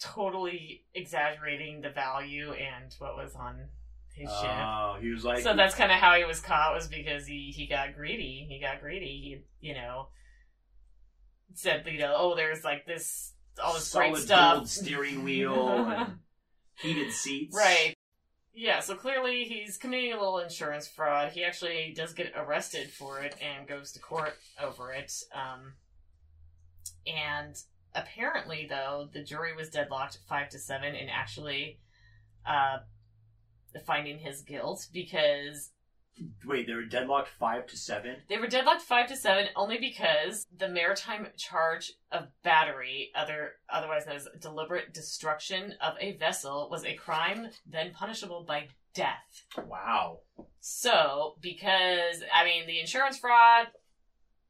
totally 0.00 0.84
exaggerating 0.94 1.80
the 1.80 1.90
value 1.90 2.52
and 2.52 2.94
what 2.98 3.16
was 3.16 3.34
on 3.34 3.68
his 4.14 4.30
ship. 4.30 4.50
Oh, 4.50 4.96
he 5.00 5.10
was 5.10 5.24
like, 5.24 5.42
so 5.42 5.54
that's 5.54 5.74
kind 5.74 5.90
of 5.90 5.98
how 5.98 6.14
he 6.14 6.24
was 6.24 6.40
caught 6.40 6.74
was 6.74 6.86
because 6.86 7.26
he 7.26 7.52
he 7.54 7.66
got 7.66 7.94
greedy. 7.94 8.46
He 8.48 8.60
got 8.60 8.80
greedy. 8.80 9.44
He 9.60 9.68
you 9.68 9.74
know 9.74 10.08
said 11.54 11.86
you 11.86 11.98
know 11.98 12.14
oh 12.16 12.34
there's 12.34 12.64
like 12.64 12.84
this 12.86 13.32
all 13.62 13.74
this 13.74 13.86
solid 13.86 14.12
great 14.12 14.22
stuff 14.22 14.68
steering 14.68 15.22
wheel 15.22 15.68
and 15.68 16.18
heated 16.80 17.12
seats. 17.12 17.54
right. 17.56 17.94
Yeah, 18.56 18.78
so 18.78 18.94
clearly 18.94 19.44
he's 19.44 19.76
committing 19.76 20.12
a 20.12 20.16
little 20.16 20.38
insurance 20.38 20.86
fraud. 20.86 21.32
He 21.32 21.42
actually 21.42 21.92
does 21.96 22.12
get 22.12 22.32
arrested 22.36 22.88
for 22.88 23.20
it 23.20 23.34
and 23.42 23.66
goes 23.66 23.90
to 23.92 23.98
court 23.98 24.34
over 24.62 24.92
it. 24.92 25.12
Um, 25.34 25.72
and 27.04 27.56
apparently, 27.96 28.66
though, 28.70 29.08
the 29.12 29.24
jury 29.24 29.56
was 29.56 29.70
deadlocked 29.70 30.18
five 30.28 30.50
to 30.50 30.60
seven 30.60 30.94
and 30.94 31.10
actually 31.10 31.80
uh, 32.46 32.78
finding 33.80 34.18
his 34.18 34.42
guilt 34.42 34.88
because 34.92 35.70
Wait, 36.46 36.66
they 36.68 36.74
were 36.74 36.84
deadlocked 36.84 37.28
five 37.28 37.66
to 37.66 37.76
seven. 37.76 38.16
they 38.28 38.38
were 38.38 38.46
deadlocked 38.46 38.82
five 38.82 39.08
to 39.08 39.16
seven 39.16 39.46
only 39.56 39.78
because 39.78 40.46
the 40.56 40.68
maritime 40.68 41.26
charge 41.36 41.92
of 42.12 42.28
battery, 42.44 43.10
other 43.16 43.54
otherwise 43.68 44.06
known 44.06 44.16
as 44.16 44.28
deliberate 44.40 44.94
destruction 44.94 45.74
of 45.80 45.94
a 46.00 46.16
vessel, 46.16 46.68
was 46.70 46.84
a 46.84 46.94
crime 46.94 47.48
then 47.66 47.92
punishable 47.92 48.44
by 48.46 48.68
death. 48.94 49.44
Wow. 49.66 50.20
So, 50.60 51.34
because 51.40 52.22
I 52.32 52.44
mean, 52.44 52.66
the 52.66 52.80
insurance 52.80 53.18
fraud, 53.18 53.66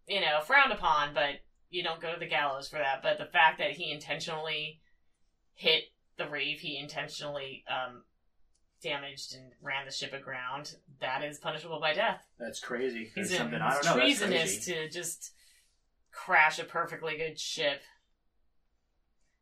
you 0.07 0.21
know, 0.21 0.41
frowned 0.43 0.73
upon, 0.73 1.15
but 1.15 1.37
you 1.71 1.83
don't 1.83 2.01
go 2.01 2.13
to 2.13 2.21
the 2.21 2.29
gallows 2.29 2.69
for 2.69 2.77
that. 2.77 3.03
But 3.03 3.17
the 3.17 3.25
fact 3.25 3.59
that 3.59 3.73
he 3.73 3.91
intentionally 3.91 4.81
hit 5.55 5.85
the 6.19 6.29
reef, 6.29 6.61
he 6.61 6.79
intentionally 6.79 7.65
um, 7.69 8.03
damaged 8.85 9.35
and 9.35 9.51
ran 9.63 9.85
the 9.87 9.91
ship 9.91 10.13
aground, 10.13 10.77
that 11.01 11.25
is 11.25 11.39
punishable 11.39 11.81
by 11.81 11.95
death. 11.95 12.23
That's 12.39 12.61
crazy. 12.61 13.05
He's 13.07 13.15
There's 13.15 13.31
in, 13.33 13.37
something 13.39 13.61
I 13.61 13.73
don't 13.73 13.85
know. 13.85 13.95
Treasonous 13.95 14.65
to 14.67 14.89
just 14.91 15.33
crash 16.13 16.59
a 16.61 16.65
perfectly 16.65 17.17
good 17.17 17.41
ship. 17.41 17.81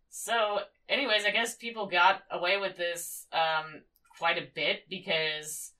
So, 0.08 0.60
anyways, 0.88 1.24
I 1.24 1.30
guess 1.30 1.54
people 1.56 1.86
got 1.86 2.22
away 2.30 2.58
with 2.58 2.76
this 2.76 3.26
um, 3.32 3.82
quite 4.18 4.38
a 4.38 4.46
bit 4.54 4.88
because 4.88 5.72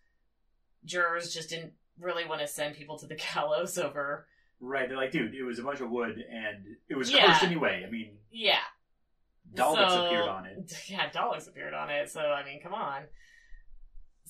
jurors 0.85 1.33
just 1.33 1.51
didn't 1.51 1.73
really 2.01 2.27
want 2.27 2.41
to 2.41 2.47
send 2.49 2.75
people 2.75 2.99
to 2.99 3.07
the 3.07 3.15
gallows 3.35 3.79
over. 3.79 4.27
Right. 4.61 4.89
They're 4.89 4.97
like, 4.97 5.13
dude, 5.13 5.35
it 5.35 5.43
was 5.45 5.59
a 5.59 5.63
bunch 5.63 5.81
of 5.81 5.91
wood 5.91 6.17
and 6.31 6.65
it 6.89 6.97
was 6.97 7.11
Yeah. 7.13 7.27
cursed 7.27 7.45
anyway. 7.45 7.85
I 7.87 7.91
mean, 7.91 8.17
Yeah, 8.31 8.59
Daleks 9.55 9.91
So- 9.91 10.07
appeared 10.07 10.29
on 10.29 10.47
it. 10.47 10.73
Yeah, 10.89 11.11
dollars 11.11 11.47
appeared 11.49 11.75
on 11.75 11.91
it, 11.91 12.11
so 12.11 12.21
I 12.21 12.45
mean, 12.45 12.61
come 12.63 12.73
on. 12.75 13.03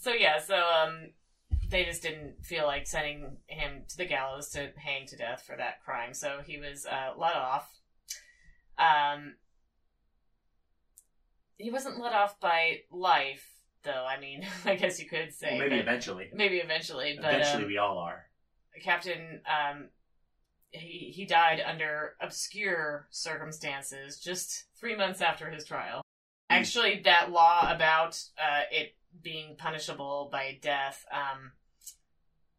So 0.03 0.13
yeah, 0.13 0.41
so 0.41 0.57
um 0.57 1.11
they 1.71 1.85
just 1.85 2.03
didn't 2.03 2.45
feel 2.45 2.67
like 2.67 2.89
sending 2.89 3.37
him 3.47 3.83
to 3.89 3.97
the 3.97 4.05
gallows 4.05 4.51
to 4.51 4.71
hang 4.77 5.07
to 5.07 5.17
death 5.17 5.45
for 5.47 5.57
that 5.57 5.83
crime, 5.85 6.13
so 6.13 6.41
he 6.45 6.59
was 6.59 6.85
uh 6.85 7.13
let 7.17 7.37
off. 7.37 7.79
Um 8.79 9.37
he 11.57 11.71
wasn't 11.71 12.01
let 12.01 12.13
off 12.15 12.41
by 12.41 12.81
life, 12.91 13.47
though, 13.85 14.05
I 14.05 14.19
mean, 14.19 14.45
I 14.65 14.75
guess 14.75 14.99
you 14.99 15.09
could 15.09 15.33
say. 15.33 15.53
Well, 15.53 15.69
maybe 15.69 15.81
eventually. 15.81 16.31
maybe 16.35 16.57
eventually, 16.57 17.17
but 17.23 17.33
Eventually, 17.33 17.63
um, 17.63 17.69
we 17.69 17.79
all 17.79 17.99
are. 17.99 18.25
Captain 18.83 19.41
um 19.47 19.89
he 20.73 21.13
he 21.15 21.27
died 21.27 21.63
under 21.65 22.15
obscure 22.21 23.07
circumstances 23.11 24.19
just 24.19 24.65
three 24.81 24.97
months 24.97 25.21
after 25.21 25.49
his 25.49 25.65
trial. 25.65 26.02
Actually, 26.59 27.01
that 27.05 27.31
law 27.31 27.71
about 27.71 28.21
uh, 28.39 28.63
it 28.71 28.95
being 29.23 29.57
punishable 29.57 30.29
by 30.33 30.59
death, 30.63 31.05
um, 31.13 31.53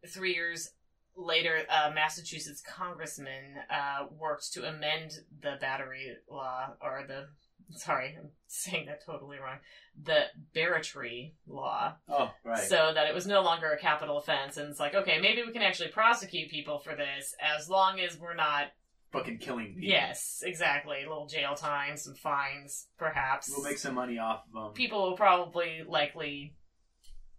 three 0.08 0.34
years 0.34 0.72
later, 1.16 1.62
a 1.70 1.91
Massachusetts 1.94 2.62
congressman 2.62 3.56
uh, 3.70 4.06
worked 4.18 4.54
to 4.54 4.68
amend 4.68 5.20
the 5.41 5.56
battery 5.60 6.16
law, 6.30 6.74
or 6.82 7.06
the 7.08 7.28
sorry, 7.76 8.16
I'm 8.20 8.30
saying 8.48 8.86
that 8.88 9.06
totally 9.06 9.38
wrong. 9.38 9.58
The 10.04 10.26
barratry 10.56 11.34
law, 11.48 11.94
Oh, 12.10 12.32
right. 12.44 12.60
so 12.60 12.91
that 12.94 13.08
it 13.08 13.14
was 13.14 13.26
no 13.28 13.41
longer 13.41 13.72
a 13.72 13.78
capital 13.78 14.18
offense. 14.18 14.58
And 14.58 14.70
it's 14.70 14.80
like, 14.80 14.96
okay, 14.96 15.20
maybe 15.20 15.44
we 15.46 15.54
can 15.54 15.62
actually 15.62 15.89
prosecute 15.89 16.50
people 16.50 16.80
for 16.80 16.96
this 16.96 17.34
as 17.39 17.70
long 17.70 18.00
as 18.00 18.18
we're 18.18 18.36
not. 18.36 18.68
Fucking 19.14 19.38
killing 19.38 19.68
people. 19.76 19.84
Yes, 19.84 20.41
exactly. 20.43 21.03
A 21.05 21.07
little 21.07 21.28
jail 21.28 21.53
time, 21.53 21.97
some 21.97 22.16
fines, 22.16 22.88
perhaps. 22.97 23.47
We'll 23.47 23.64
make 23.64 23.78
some 23.78 23.93
money 23.93 24.18
off 24.18 24.41
of 24.47 24.53
them. 24.53 24.74
people 24.74 25.03
will 25.03 25.16
probably 25.16 25.84
likely, 25.88 26.55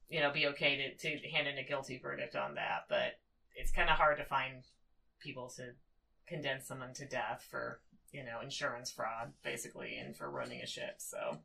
you 0.09 0.21
know, 0.21 0.33
be 0.33 0.47
okay 0.47 0.95
to, 0.97 1.19
to 1.19 1.29
hand 1.31 1.49
in 1.49 1.59
a 1.59 1.65
guilty 1.65 1.99
verdict 2.01 2.37
on 2.37 2.55
that. 2.55 2.85
But 2.89 3.19
it's 3.57 3.73
kind 3.73 3.91
of 3.91 3.97
hard 3.97 4.19
to 4.19 4.25
find 4.25 4.63
people 5.21 5.53
to 5.57 5.73
condemn 6.29 6.61
someone 6.61 6.95
to 6.95 7.07
death 7.07 7.45
for, 7.51 7.81
you 8.13 8.23
know, 8.25 8.41
insurance 8.41 8.93
fraud, 8.93 9.33
basically, 9.43 9.97
and 9.97 10.17
for 10.17 10.31
running 10.31 10.61
a 10.61 10.67
ship. 10.69 10.95
So, 10.99 11.39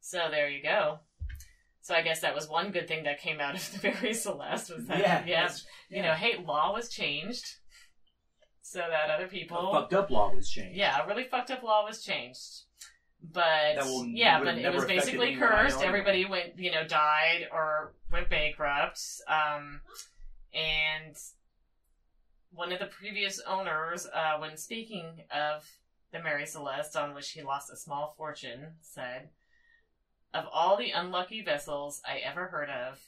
so 0.00 0.28
there 0.30 0.48
you 0.48 0.62
go. 0.62 1.00
So 1.82 1.94
I 1.94 2.00
guess 2.00 2.20
that 2.20 2.34
was 2.34 2.48
one 2.48 2.70
good 2.70 2.88
thing 2.88 3.04
that 3.04 3.20
came 3.20 3.38
out 3.38 3.54
of 3.54 3.82
the 3.82 3.88
Mary 4.02 4.14
Celeste 4.14 4.74
was 4.74 4.86
that, 4.86 4.98
yeah. 4.98 5.24
yeah, 5.26 5.50
you 5.90 6.02
know, 6.02 6.14
hey, 6.14 6.42
law 6.42 6.72
was 6.72 6.88
changed 6.88 7.56
so 8.70 8.80
that 8.80 9.10
other 9.10 9.28
people. 9.28 9.70
A 9.70 9.80
fucked 9.80 9.94
up 9.94 10.10
law 10.10 10.30
was 10.34 10.50
changed. 10.50 10.76
yeah, 10.76 11.02
a 11.02 11.06
really 11.06 11.24
fucked 11.24 11.50
up 11.50 11.62
law 11.62 11.86
was 11.86 12.04
changed. 12.04 12.64
But 13.22 13.76
will- 13.78 14.06
yeah, 14.06 14.42
but 14.42 14.58
it 14.58 14.72
was 14.72 14.84
basically 14.84 15.28
anyone 15.32 15.48
I 15.48 15.56
know 15.56 15.62
cursed. 15.62 15.82
Everybody 15.82 16.24
went, 16.26 16.58
you 16.58 16.70
know, 16.70 16.86
died 16.86 17.48
or 17.50 17.94
went 18.12 18.28
bankrupt. 18.28 19.00
Um, 19.26 19.80
and 20.52 21.16
one 22.52 22.72
of 22.72 22.78
the 22.78 22.86
previous 22.86 23.40
owners, 23.40 24.06
uh, 24.06 24.36
when 24.38 24.56
speaking 24.56 25.24
of 25.34 25.66
the 26.12 26.20
Mary 26.20 26.46
Celeste, 26.46 26.96
on 26.96 27.14
which 27.14 27.30
he 27.30 27.42
lost 27.42 27.72
a 27.72 27.76
small 27.76 28.14
fortune, 28.16 28.74
said, 28.82 29.30
"Of 30.32 30.44
all 30.52 30.76
the 30.76 30.90
unlucky 30.90 31.42
vessels 31.42 32.00
I 32.06 32.18
ever 32.18 32.48
heard 32.48 32.70
of, 32.70 33.00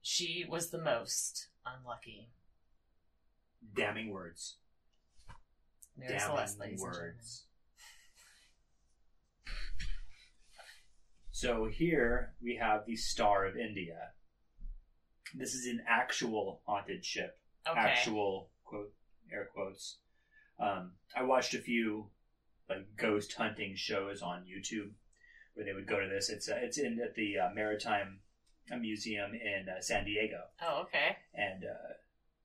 she 0.00 0.44
was 0.48 0.70
the 0.70 0.78
most 0.82 1.48
unlucky." 1.64 2.30
Damning 3.74 4.10
words. 4.10 4.56
Mary 5.96 6.18
Celeste, 6.18 6.58
ladies 6.58 6.82
and 6.82 6.92
gentlemen. 6.92 7.14
words. 7.16 7.46
So 11.30 11.66
here 11.70 12.34
we 12.42 12.56
have 12.60 12.86
the 12.86 12.96
Star 12.96 13.46
of 13.46 13.56
India. 13.56 13.98
This 15.34 15.54
is 15.54 15.66
an 15.66 15.82
actual 15.88 16.60
haunted 16.66 17.04
ship. 17.04 17.38
Okay. 17.68 17.78
Actual 17.78 18.50
quote 18.64 18.92
air 19.32 19.48
quotes. 19.52 19.98
Um, 20.60 20.92
I 21.16 21.22
watched 21.22 21.54
a 21.54 21.58
few 21.58 22.10
like 22.68 22.86
ghost 22.96 23.32
hunting 23.34 23.74
shows 23.76 24.22
on 24.22 24.44
YouTube 24.44 24.90
where 25.54 25.64
they 25.66 25.72
would 25.72 25.86
go 25.86 26.00
to 26.00 26.08
this. 26.08 26.28
It's 26.30 26.48
uh, 26.48 26.58
it's 26.60 26.78
in 26.78 27.00
at 27.02 27.14
the 27.14 27.38
uh, 27.38 27.48
Maritime 27.54 28.20
Museum 28.80 29.32
in 29.34 29.66
uh, 29.68 29.80
San 29.80 30.04
Diego, 30.04 30.38
Oh, 30.62 30.82
okay. 30.82 31.16
and 31.34 31.64
uh, 31.64 31.92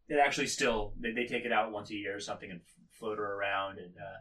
it 0.10 0.18
actually 0.20 0.48
still 0.48 0.94
they, 1.00 1.12
they 1.12 1.26
take 1.26 1.46
it 1.46 1.52
out 1.52 1.72
once 1.72 1.90
a 1.92 1.96
year 1.96 2.16
or 2.16 2.20
something 2.20 2.50
and 2.52 2.62
float 2.98 3.18
her 3.18 3.34
around 3.36 3.78
and. 3.80 3.94
Uh, 3.98 4.20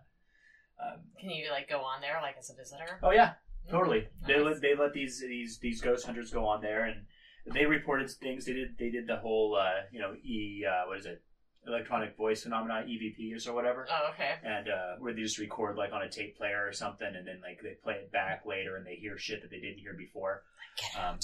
um, 0.78 1.00
Can 1.18 1.30
you 1.30 1.50
like 1.50 1.68
go 1.70 1.80
on 1.80 2.02
there 2.02 2.18
like 2.20 2.36
as 2.38 2.50
a 2.50 2.54
visitor? 2.54 3.00
oh 3.02 3.10
yeah, 3.10 3.32
Totally. 3.70 4.00
Mhm. 4.22 4.26
They 4.26 4.36
Nice. 4.36 4.44
let 4.44 4.60
they 4.60 4.74
let 4.76 4.92
these 4.92 5.20
these 5.20 5.58
these 5.58 5.80
ghost 5.80 6.04
hunters 6.06 6.30
go 6.30 6.46
on 6.46 6.60
there, 6.60 6.84
and 6.84 7.06
they 7.46 7.64
reported 7.64 8.10
things. 8.10 8.44
They 8.44 8.52
did 8.52 8.76
they 8.78 8.90
did 8.90 9.06
the 9.06 9.16
whole 9.16 9.56
uh, 9.56 9.82
you 9.90 10.00
know 10.00 10.14
e 10.22 10.64
uh, 10.68 10.86
what 10.86 10.98
is 10.98 11.06
it 11.06 11.22
electronic 11.66 12.14
voice 12.16 12.42
phenomena 12.44 12.84
EVPs 12.86 13.48
or 13.48 13.54
whatever, 13.54 13.88
Oh, 13.90 14.10
okay. 14.12 14.34
and 14.44 14.68
uh, 14.68 14.96
where 14.98 15.12
they 15.14 15.22
just 15.22 15.38
record 15.38 15.76
like 15.76 15.92
on 15.92 16.02
a 16.02 16.08
tape 16.10 16.36
player 16.36 16.64
or 16.64 16.72
something, 16.72 17.08
and 17.08 17.26
then 17.26 17.40
like 17.42 17.58
they 17.62 17.72
play 17.82 17.94
it 17.94 18.12
back 18.12 18.44
later, 18.46 18.76
and 18.76 18.86
they 18.86 18.96
hear 18.96 19.16
shit 19.18 19.40
that 19.42 19.50
they 19.50 19.58
didn't 19.58 19.78
hear 19.78 19.94
before. 19.94 20.42
Get 20.76 20.94
Um. 21.02 21.16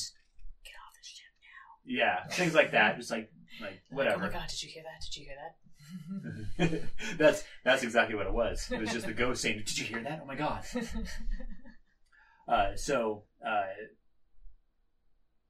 Get 0.64 0.74
off 0.82 0.94
the 0.96 1.04
ship. 1.04 1.28
Now, 1.44 1.76
yeah, 1.84 2.24
things 2.28 2.54
like 2.54 2.70
that. 2.72 2.96
Just 2.96 3.10
like 3.10 3.30
like 3.60 3.82
Oh 3.92 3.96
whatever. 3.96 4.24
Oh 4.24 4.26
my 4.28 4.32
god, 4.32 4.48
did 4.48 4.62
you 4.62 4.70
hear 4.70 4.82
that? 4.82 5.04
Did 5.04 5.16
you 5.20 5.26
hear 5.26 5.36
that? 5.36 5.56
that's 7.18 7.44
that's 7.64 7.82
exactly 7.82 8.14
what 8.14 8.26
it 8.26 8.32
was. 8.32 8.70
It 8.70 8.80
was 8.80 8.92
just 8.92 9.06
the 9.06 9.12
ghost 9.12 9.42
saying, 9.42 9.62
"Did 9.66 9.78
you 9.78 9.84
hear 9.84 10.02
that? 10.02 10.20
Oh 10.22 10.26
my 10.26 10.34
god!" 10.36 10.64
Uh, 12.48 12.74
so 12.74 13.22
uh, 13.46 13.62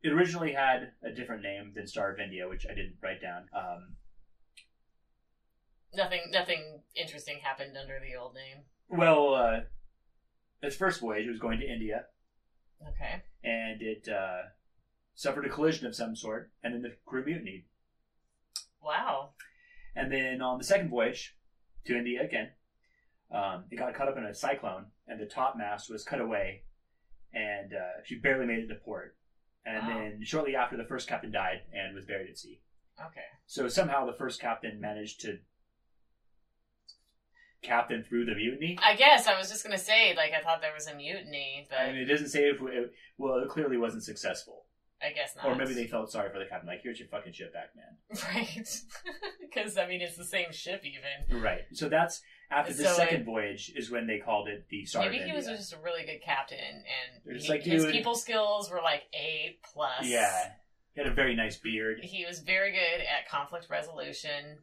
it 0.03 0.13
originally 0.13 0.53
had 0.53 0.93
a 1.03 1.11
different 1.11 1.43
name 1.43 1.73
than 1.75 1.87
Star 1.87 2.13
of 2.13 2.21
India, 2.21 2.47
which 2.47 2.67
I 2.67 2.75
didn't 2.75 2.97
write 3.03 3.23
down. 3.23 3.47
Um, 3.57 3.97
nothing 5.95 6.25
nothing 6.31 6.83
interesting 6.95 7.39
happened 7.43 7.77
under 7.81 7.99
the 7.99 8.15
old 8.15 8.35
name. 8.35 8.65
well, 8.89 9.35
uh, 9.35 9.61
its 10.63 10.77
first 10.77 11.01
voyage 11.01 11.27
it 11.27 11.31
was 11.31 11.39
going 11.41 11.61
to 11.61 11.67
India, 11.67 12.05
Okay. 12.91 13.23
and 13.43 13.81
it 13.81 14.07
uh, 14.09 14.43
suffered 15.15 15.47
a 15.47 15.49
collision 15.49 15.87
of 15.87 15.97
some 15.97 16.15
sort, 16.15 16.51
and 16.63 16.75
then 16.75 16.83
the 16.83 16.95
crew 17.07 17.25
mutinied. 17.25 17.65
Wow. 18.83 19.31
And 19.95 20.11
then 20.11 20.41
on 20.41 20.59
the 20.59 20.65
second 20.65 20.89
voyage 20.91 21.37
to 21.87 21.97
India 21.97 22.23
again, 22.23 22.51
um, 23.31 23.65
it 23.71 23.77
got 23.77 23.95
caught 23.95 24.09
up 24.09 24.17
in 24.17 24.25
a 24.25 24.35
cyclone, 24.35 24.87
and 25.07 25.21
the 25.21 25.27
topmast 25.27 25.91
was 25.91 26.05
cut 26.05 26.21
away, 26.21 26.65
and 27.33 27.73
uh, 27.73 28.03
she 28.05 28.17
barely 28.19 28.47
made 28.47 28.61
it 28.61 28.69
to 28.69 28.75
port. 28.75 29.17
And 29.65 29.87
Wow. 29.87 29.95
then 29.95 30.21
shortly 30.25 30.57
after, 30.57 30.77
the 30.77 30.85
first 30.85 31.09
captain 31.09 31.31
died 31.31 31.63
and 31.73 31.95
was 31.95 32.05
buried 32.05 32.29
at 32.31 32.37
sea. 32.39 32.61
Okay. 33.01 33.21
So 33.47 33.69
somehow 33.69 34.07
the 34.07 34.13
first 34.13 34.41
captain 34.41 34.81
managed 34.81 35.21
to 35.23 35.39
captain 37.63 38.03
through 38.03 38.25
the 38.25 38.35
mutiny. 38.35 38.77
I 38.83 38.97
guess 38.97 39.27
I 39.29 39.39
was 39.39 39.49
just 39.49 39.63
gonna 39.63 39.79
say, 39.79 40.15
like, 40.17 40.33
I 40.33 40.43
thought 40.43 40.61
there 40.61 40.75
was 40.75 40.89
a 40.89 40.95
mutiny, 40.95 41.67
but 41.71 41.79
I 41.79 41.93
mean, 41.93 42.03
it 42.03 42.07
doesn't 42.07 42.29
say 42.29 42.49
if 42.49 42.61
it, 42.61 42.93
well, 43.19 43.39
it 43.39 43.49
clearly 43.49 43.77
wasn't 43.77 44.03
successful, 44.03 44.65
I 45.05 45.13
guess 45.13 45.35
not. 45.37 45.47
or 45.47 45.55
maybe 45.57 45.75
they 45.75 45.87
felt 45.87 46.11
sorry 46.13 46.31
for 46.33 46.39
the 46.39 46.45
captain, 46.47 46.69
like, 46.69 46.81
here's 46.83 46.99
your 46.99 47.09
fucking 47.09 47.33
ship 47.33 47.53
back, 47.53 47.71
man. 47.77 47.97
right? 48.35 48.69
Because 49.55 49.77
I 49.77 49.87
mean, 49.87 50.01
it's 50.01 50.17
the 50.17 50.25
same 50.25 50.51
ship, 50.53 50.83
even. 50.85 51.43
Right. 51.43 51.61
So 51.75 51.89
that's 51.91 52.23
after 52.51 52.73
the 52.73 52.85
So 52.85 52.93
second 52.95 53.21
it- 53.23 53.27
voyage 53.27 53.71
is 53.77 53.91
when 53.91 54.07
they 54.07 54.19
called 54.19 54.49
it 54.49 54.65
the 54.71 54.85
Star 54.87 55.03
Maybe 55.03 55.19
he 55.19 55.33
was 55.33 55.45
just 55.47 55.75
a 55.75 55.79
really 55.79 56.05
good 56.07 56.23
captain, 56.25 56.59
and 56.59 57.35
just 57.35 57.47
he- 57.47 57.53
like, 57.53 57.63
his 57.63 57.85
dude- 57.85 57.93
people 57.93 58.15
skills 58.15 58.71
were 58.71 58.81
like 58.83 59.03
A 59.15 59.59
plus. 59.75 60.07
Yeah. 60.07 60.53
He 60.95 61.01
had 61.03 61.11
a 61.11 61.15
very 61.15 61.35
nice 61.37 61.57
beard. 61.59 61.99
he 62.03 62.25
was 62.27 62.39
very 62.41 62.71
good 62.73 63.01
at 63.03 63.29
conflict 63.29 63.67
resolution 63.71 64.59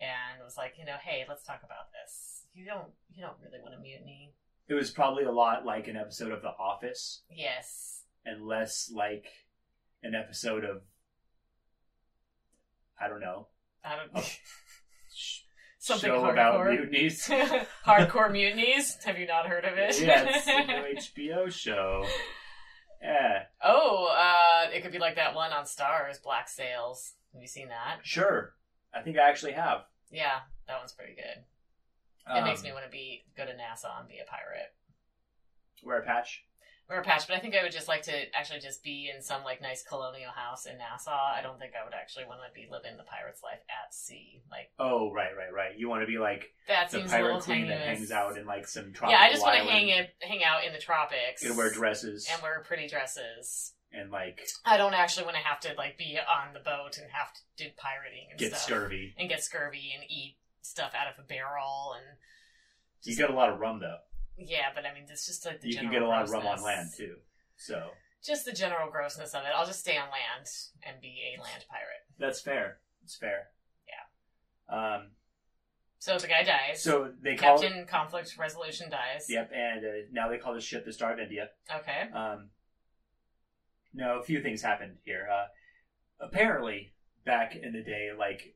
and 0.00 0.44
was 0.44 0.56
like, 0.56 0.74
you 0.78 0.84
know, 0.84 0.96
hey, 1.02 1.24
let's 1.28 1.44
talk 1.44 1.60
about 1.64 1.90
this. 1.92 2.44
You 2.54 2.64
don't 2.64 2.88
you 3.14 3.22
don't 3.22 3.36
really 3.44 3.60
want 3.62 3.74
to 3.74 3.80
mutiny. 3.80 4.32
It 4.68 4.74
was 4.74 4.90
probably 4.90 5.24
a 5.24 5.30
lot 5.32 5.64
like 5.66 5.88
an 5.88 5.96
episode 5.96 6.32
of 6.32 6.42
The 6.42 6.48
Office, 6.48 7.22
Yes. 7.30 8.02
and 8.24 8.46
less 8.46 8.90
like 8.94 9.26
an 10.06 10.14
episode 10.14 10.64
of 10.64 10.82
I 13.00 13.08
don't 13.08 13.20
know. 13.20 13.48
I 13.84 13.96
don't 13.96 14.10
Oh. 14.24 14.28
Something 15.78 16.10
show 16.10 16.24
about 16.28 16.54
hardcore. 16.66 16.70
mutinies. 16.90 17.28
Hardcore 17.86 18.32
mutinies. 18.32 18.96
Have 19.04 19.18
you 19.20 19.26
not 19.28 19.46
heard 19.46 19.64
of 19.64 19.78
it? 19.78 20.00
yeah, 20.00 20.26
it's 20.28 20.46
a 20.48 20.66
new 20.66 21.36
HBO 21.36 21.48
show. 21.52 22.04
Yeah, 23.00 23.42
oh, 23.62 24.06
uh, 24.12 24.70
it 24.72 24.82
could 24.82 24.90
be 24.90 24.98
like 24.98 25.14
that 25.14 25.36
one 25.36 25.52
on 25.52 25.64
Starz, 25.64 26.20
Black 26.20 26.48
Sails. 26.48 27.12
Have 27.32 27.40
you 27.42 27.46
seen 27.46 27.68
that? 27.68 27.98
sure. 28.02 28.54
I 28.92 29.02
think 29.02 29.16
I 29.18 29.28
actually 29.28 29.52
have. 29.52 29.82
Yeah, 30.10 30.38
that 30.66 30.78
one's 30.78 30.92
pretty 30.92 31.14
good. 31.14 31.44
It 32.36 32.42
makes 32.44 32.60
Um, 32.62 32.64
me 32.66 32.72
want 32.72 32.84
to 32.86 32.90
be 32.90 33.24
go 33.36 33.44
to 33.46 33.54
Nassau 33.56 34.00
and 34.00 34.08
be 34.08 34.18
a 34.18 34.24
pirate. 34.28 34.74
wear 35.84 35.98
a 36.00 36.04
patch. 36.04 36.45
Wear 36.88 37.00
a 37.00 37.02
patch, 37.02 37.26
but 37.26 37.34
I 37.34 37.40
think 37.40 37.56
I 37.56 37.64
would 37.64 37.72
just 37.72 37.88
like 37.88 38.02
to 38.02 38.12
actually 38.36 38.60
just 38.60 38.84
be 38.84 39.10
in 39.12 39.20
some 39.20 39.42
like 39.42 39.60
nice 39.60 39.82
colonial 39.82 40.30
house 40.30 40.66
in 40.66 40.78
Nassau. 40.78 41.10
I 41.10 41.40
don't 41.42 41.58
think 41.58 41.72
I 41.74 41.84
would 41.84 41.94
actually 41.94 42.26
want 42.26 42.38
to 42.46 42.54
be 42.54 42.68
living 42.70 42.96
the 42.96 43.02
pirate's 43.02 43.42
life 43.42 43.58
at 43.68 43.92
sea. 43.92 44.42
Like 44.50 44.70
Oh, 44.78 45.12
right, 45.12 45.36
right, 45.36 45.52
right. 45.52 45.76
You 45.76 45.88
want 45.88 46.02
to 46.02 46.06
be 46.06 46.18
like 46.18 46.52
that 46.68 46.90
the 46.90 46.98
seems 46.98 47.12
a 47.12 47.16
little 47.16 47.40
pirate 47.40 47.44
queen 47.44 47.66
that 47.68 47.80
hangs 47.80 48.12
out 48.12 48.38
in 48.38 48.46
like 48.46 48.68
some 48.68 48.92
tropical 48.92 49.10
Yeah, 49.18 49.26
I 49.26 49.30
just 49.32 49.42
want 49.42 49.58
to 49.58 49.64
hang 49.64 49.88
in, 49.88 50.06
hang 50.20 50.44
out 50.44 50.64
in 50.64 50.72
the 50.72 50.78
tropics 50.78 51.42
and 51.44 51.56
wear 51.56 51.70
dresses 51.72 52.28
and 52.32 52.40
wear 52.40 52.62
pretty 52.64 52.86
dresses. 52.86 53.72
and 53.90 54.12
like 54.12 54.46
I 54.64 54.76
don't 54.76 54.94
actually 54.94 55.24
want 55.24 55.36
to 55.38 55.42
have 55.42 55.58
to 55.60 55.74
like 55.76 55.98
be 55.98 56.16
on 56.18 56.54
the 56.54 56.60
boat 56.60 56.98
and 56.98 57.10
have 57.10 57.32
to 57.34 57.40
do 57.56 57.70
pirating 57.76 58.28
and 58.30 58.38
get 58.38 58.50
stuff 58.50 58.62
scurvy. 58.62 59.12
and 59.18 59.28
get 59.28 59.42
scurvy 59.42 59.90
and 59.92 60.08
eat 60.08 60.36
stuff 60.62 60.92
out 60.96 61.08
of 61.12 61.18
a 61.18 61.26
barrel 61.26 61.96
and 61.96 62.16
You 63.02 63.16
got 63.16 63.30
a 63.30 63.34
lot 63.34 63.48
of 63.52 63.58
rum 63.58 63.80
though. 63.80 63.98
Yeah, 64.36 64.68
but 64.74 64.84
I 64.86 64.94
mean 64.94 65.04
it's 65.08 65.26
just 65.26 65.44
like 65.46 65.60
the 65.60 65.68
You 65.68 65.78
can 65.78 65.90
get 65.90 66.02
a 66.02 66.08
lot 66.08 66.22
of 66.22 66.30
rum 66.30 66.46
on 66.46 66.62
land 66.62 66.90
too. 66.96 67.16
So 67.56 67.90
Just 68.24 68.44
the 68.44 68.52
general 68.52 68.90
grossness 68.90 69.34
of 69.34 69.42
it. 69.42 69.50
I'll 69.54 69.66
just 69.66 69.80
stay 69.80 69.96
on 69.96 70.08
land 70.08 70.46
and 70.82 71.00
be 71.00 71.36
a 71.36 71.42
land 71.42 71.64
pirate. 71.70 72.04
that's 72.18 72.40
fair. 72.40 72.78
It's 73.04 73.16
fair. 73.16 73.48
Yeah. 73.88 74.96
Um. 74.96 75.10
So 75.98 76.18
the 76.18 76.26
guy 76.28 76.42
dies. 76.42 76.82
So 76.82 77.12
they 77.22 77.36
call 77.36 77.58
Captain 77.58 77.78
it. 77.78 77.88
Conflict 77.88 78.36
Resolution 78.38 78.90
dies. 78.90 79.26
Yep. 79.28 79.50
And 79.54 79.84
uh, 79.84 79.88
now 80.12 80.28
they 80.28 80.38
call 80.38 80.54
the 80.54 80.60
ship 80.60 80.84
the 80.84 80.92
Star 80.92 81.12
of 81.12 81.18
India. 81.18 81.48
Okay. 81.74 82.10
Um. 82.12 82.50
No, 83.94 84.18
a 84.18 84.22
few 84.22 84.42
things 84.42 84.60
happened 84.60 84.96
here. 85.04 85.26
Uh, 85.32 85.46
apparently, 86.20 86.92
back 87.24 87.56
in 87.56 87.72
the 87.72 87.82
day, 87.82 88.10
like 88.16 88.55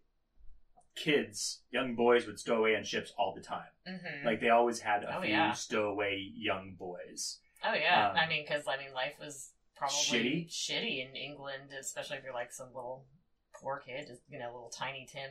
kids, 0.97 1.62
young 1.70 1.95
boys 1.95 2.26
would 2.26 2.38
stow 2.38 2.57
away 2.59 2.76
on 2.76 2.84
ships 2.84 3.12
all 3.16 3.34
the 3.34 3.41
time. 3.43 3.70
hmm 3.86 4.26
Like 4.26 4.41
they 4.41 4.51
always 4.51 4.80
had 4.80 5.05
a 5.05 5.16
Oh, 5.18 5.22
few 5.22 5.30
yeah. 5.30 5.53
stowaway 5.53 6.30
young 6.34 6.74
boys. 6.78 7.41
oh 7.64 7.74
yeah. 7.74 8.11
um, 8.11 8.16
I 8.16 8.26
mean, 8.28 8.45
because 8.47 8.66
I 8.68 8.76
mean, 8.76 8.93
life 8.95 9.14
was 9.18 9.51
probably 9.76 9.95
Shitty? 9.95 10.49
shitty 10.49 11.09
in 11.09 11.16
England, 11.16 11.70
especially 11.78 12.18
if 12.18 12.24
you're 12.24 12.34
like 12.34 12.53
some 12.53 12.68
little 12.74 13.07
poor 13.55 13.78
kid, 13.84 14.07
just 14.09 14.20
you 14.28 14.38
know, 14.38 14.47
little 14.47 14.70
tiny 14.70 15.07
Tim 15.11 15.30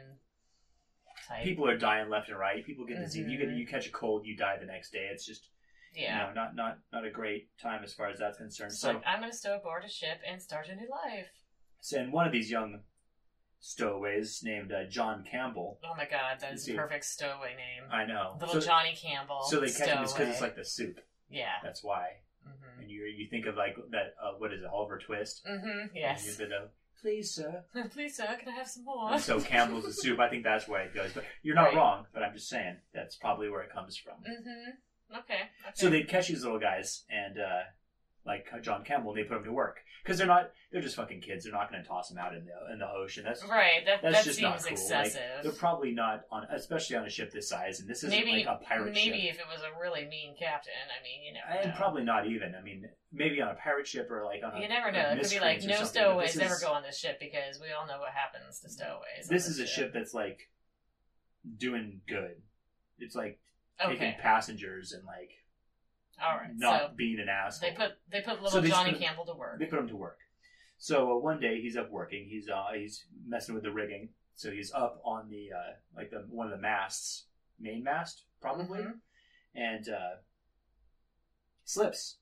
type. 1.27 1.43
People 1.43 1.67
are 1.69 1.77
dying 1.77 2.09
left 2.09 2.29
and 2.29 2.39
right. 2.39 2.65
People 2.65 2.85
get 2.85 2.97
disease. 2.97 3.27
You 3.29 3.37
get 3.37 3.49
Mhm. 3.49 3.57
you 3.57 3.67
catch 3.67 3.87
a 3.87 3.91
cold, 3.91 4.25
you 4.25 4.35
die 4.35 4.57
the 4.57 4.65
next 4.65 4.91
day. 4.91 5.09
It's 5.11 5.25
just 5.25 5.49
yeah. 5.93 6.13
you 6.21 6.27
know, 6.27 6.33
not 6.33 6.55
not 6.55 6.79
not 6.91 7.05
a 7.05 7.11
great 7.11 7.49
time 7.59 7.83
as 7.83 7.93
far 7.93 8.09
as 8.09 8.17
that's 8.19 8.37
concerned. 8.37 8.71
It's 8.71 8.79
So, 8.81 9.01
I'm 9.05 9.19
gonna 9.19 9.33
stow 9.33 9.57
aboard 9.57 9.83
a 9.83 9.89
ship 9.89 10.19
and 10.27 10.41
start 10.41 10.67
a 10.69 10.75
new 10.75 10.87
life. 10.89 11.27
so 11.81 11.99
and 11.99 12.11
one 12.13 12.25
of 12.25 12.31
these 12.31 12.49
young 12.51 12.83
stowaways 13.59 14.41
named 14.43 14.71
uh, 14.71 14.85
John 14.89 15.23
Campbell. 15.29 15.79
Oh 15.83 15.95
my 15.95 16.05
god, 16.05 16.39
that 16.41 16.53
is 16.53 16.67
a 16.69 16.73
perfect 16.73 17.05
stowaway 17.05 17.55
name. 17.55 17.89
I 17.91 18.05
know. 18.05 18.37
Little 18.39 18.61
so, 18.61 18.67
Johnny 18.67 18.95
Campbell. 18.95 19.41
so 19.49 19.59
they 19.59 19.67
catch 19.71 19.87
him 19.89 19.97
because 19.97 20.11
stowaway. 20.11 20.31
it's 20.31 20.41
like 20.41 20.55
the 20.55 20.65
soup. 20.65 20.99
yeah. 21.29 21.53
That's 21.63 21.83
why. 21.83 22.07
hmm 22.45 22.81
And 22.81 22.89
you 22.89 23.03
you 23.03 23.27
think 23.29 23.45
of 23.45 23.55
like 23.55 23.75
that. 23.91 24.15
Uh, 24.21 24.33
what 24.37 24.53
is 24.53 24.61
it? 24.61 24.67
Oliver 24.71 24.97
Twist. 24.99 25.41
hmm 25.45 25.67
And 25.67 25.89
Yes. 25.93 26.25
you've 26.25 26.37
been, 26.37 26.53
uh, 26.53 26.67
Please, 27.01 27.31
sir. 27.33 27.63
Please, 27.91 28.17
sir, 28.17 28.27
can 28.39 28.49
I 28.49 28.55
have 28.57 28.67
some 28.67 28.83
more? 28.83 29.13
And 29.13 29.21
so 29.21 29.39
Campbell's 29.39 29.85
the 29.85 29.93
soup. 29.93 30.19
I 30.19 30.27
think 30.29 30.43
that's 30.43 30.67
where 30.67 30.81
it 30.81 30.93
goes. 30.93 31.11
But 31.13 31.23
you're 31.43 31.55
not 31.55 31.67
Right. 31.67 31.75
wrong. 31.75 32.05
But 32.13 32.23
I'm 32.23 32.33
just 32.33 32.49
saying 32.49 32.75
that's 32.93 33.15
probably 33.15 33.49
where 33.49 33.61
it 33.61 33.71
comes 33.71 33.95
from. 33.95 34.15
Mm-hmm. 34.15 35.17
Okay. 35.17 35.33
okay. 35.33 35.73
So 35.75 35.89
they'd 35.89 36.09
catch 36.09 36.27
these 36.27 36.43
little 36.43 36.59
guys 36.59 37.05
and 37.09 37.39
uh, 37.39 37.61
like 38.25 38.45
uh, 38.53 38.59
John 38.59 38.83
Campbell, 38.83 39.13
they 39.13 39.23
put 39.23 39.35
them 39.35 39.43
to 39.45 39.51
work 39.51 39.77
because 40.03 40.17
they're 40.17 40.27
not 40.27 40.51
they're 40.71 40.81
just 40.81 40.95
fucking 40.95 41.21
kids. 41.21 41.43
They're 41.45 41.53
not 41.53 41.71
going 41.71 41.81
to 41.81 41.87
toss 41.87 42.09
them 42.09 42.17
out 42.17 42.35
in 42.35 42.45
the 42.45 42.73
in 42.73 42.79
the 42.79 42.87
ocean. 42.89 43.23
That's 43.25 43.43
right. 43.47 43.85
That 43.85 44.01
that's 44.01 44.15
that 44.17 44.25
just 44.25 44.37
seems 44.39 44.65
not 44.65 44.75
cool. 44.75 44.89
Like, 44.89 45.13
they're 45.43 45.51
probably 45.53 45.91
not 45.91 46.25
on, 46.31 46.43
especially 46.53 46.97
on 46.97 47.05
a 47.05 47.09
ship 47.09 47.31
this 47.31 47.49
size. 47.49 47.79
And 47.79 47.89
this 47.89 48.03
isn't 48.03 48.09
maybe 48.11 48.45
like 48.45 48.61
a 48.61 48.63
pirate 48.63 48.85
maybe 48.93 48.99
ship. 48.99 49.11
Maybe 49.13 49.27
if 49.29 49.39
it 49.39 49.45
was 49.51 49.61
a 49.61 49.79
really 49.81 50.05
mean 50.05 50.35
captain. 50.37 50.73
I 50.89 51.01
mean, 51.03 51.23
you 51.25 51.33
never 51.33 51.59
And 51.61 51.71
know. 51.71 51.77
probably 51.77 52.03
not 52.03 52.27
even. 52.27 52.53
I 52.55 52.61
mean, 52.61 52.85
maybe 53.11 53.41
on 53.41 53.49
a 53.49 53.55
pirate 53.55 53.87
ship 53.87 54.09
or 54.11 54.25
like 54.25 54.41
on 54.43 54.55
a 54.57 54.61
you 54.61 54.67
never 54.69 54.91
know. 54.91 54.99
It 55.11 55.21
could 55.21 55.31
be 55.31 55.39
like 55.39 55.63
no 55.63 55.83
stowaways 55.83 56.37
ever 56.37 56.57
go 56.61 56.71
on 56.73 56.83
this 56.83 56.99
ship 56.99 57.19
because 57.19 57.59
we 57.59 57.67
all 57.71 57.87
know 57.87 57.99
what 57.99 58.11
happens 58.11 58.59
to 58.59 58.69
stowaways. 58.69 59.27
This 59.29 59.47
is 59.47 59.59
a 59.59 59.65
ship. 59.65 59.85
ship 59.85 59.93
that's 59.93 60.13
like 60.13 60.49
doing 61.57 62.01
good. 62.07 62.35
It's 62.99 63.15
like 63.15 63.39
Okay. 63.81 63.97
taking 63.97 64.19
passengers 64.21 64.91
and 64.91 65.05
like 65.05 65.31
All 66.21 66.37
right. 66.37 66.49
not 66.55 66.81
so 66.81 66.89
being 66.95 67.19
an 67.19 67.29
asshole. 67.29 67.69
they 67.69 67.75
put 67.75 67.91
they 68.11 68.21
put 68.21 68.35
little 68.41 68.49
So 68.49 68.61
they 68.61 68.69
Johnny 68.69 68.91
put- 68.91 69.01
Campbell 69.01 69.25
to 69.25 69.33
work. 69.35 69.59
They 69.59 69.65
put 69.65 69.79
him 69.79 69.87
to 69.89 69.95
work. 69.95 70.19
So 70.77 71.11
uh, 71.11 71.19
one 71.19 71.39
day 71.39 71.59
he's 71.61 71.75
up 71.77 71.89
working. 71.91 72.27
He's 72.29 72.47
uh, 72.49 72.67
he's 72.75 73.05
messing 73.27 73.53
with 73.55 73.63
the 73.63 73.71
rigging. 73.71 74.09
So 74.35 74.51
he's 74.51 74.71
up 74.73 75.01
on 75.03 75.29
the 75.29 75.49
uh, 75.55 75.73
like 75.95 76.09
the 76.11 76.25
one 76.29 76.45
of 76.47 76.51
the 76.51 76.61
masts, 76.61 77.25
main 77.59 77.83
mast 77.83 78.23
probably, 78.41 78.79
Mhm. 78.79 78.93
and 79.55 79.89
uh, 79.89 80.09
slips, 81.63 82.17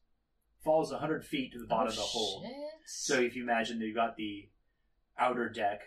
falls 0.63 0.91
hundred 0.91 1.25
feet 1.25 1.53
to 1.53 1.59
the 1.59 1.67
bottom 1.67 1.87
Oh, 1.87 1.91
of 1.91 1.95
the 1.95 2.01
hold. 2.01 2.45
shit. 2.45 2.53
So 2.85 3.19
if 3.21 3.35
you 3.35 3.43
imagine 3.43 3.79
that 3.79 3.85
you've 3.85 3.95
got 3.95 4.17
the 4.17 4.49
outer 5.17 5.49
deck 5.49 5.81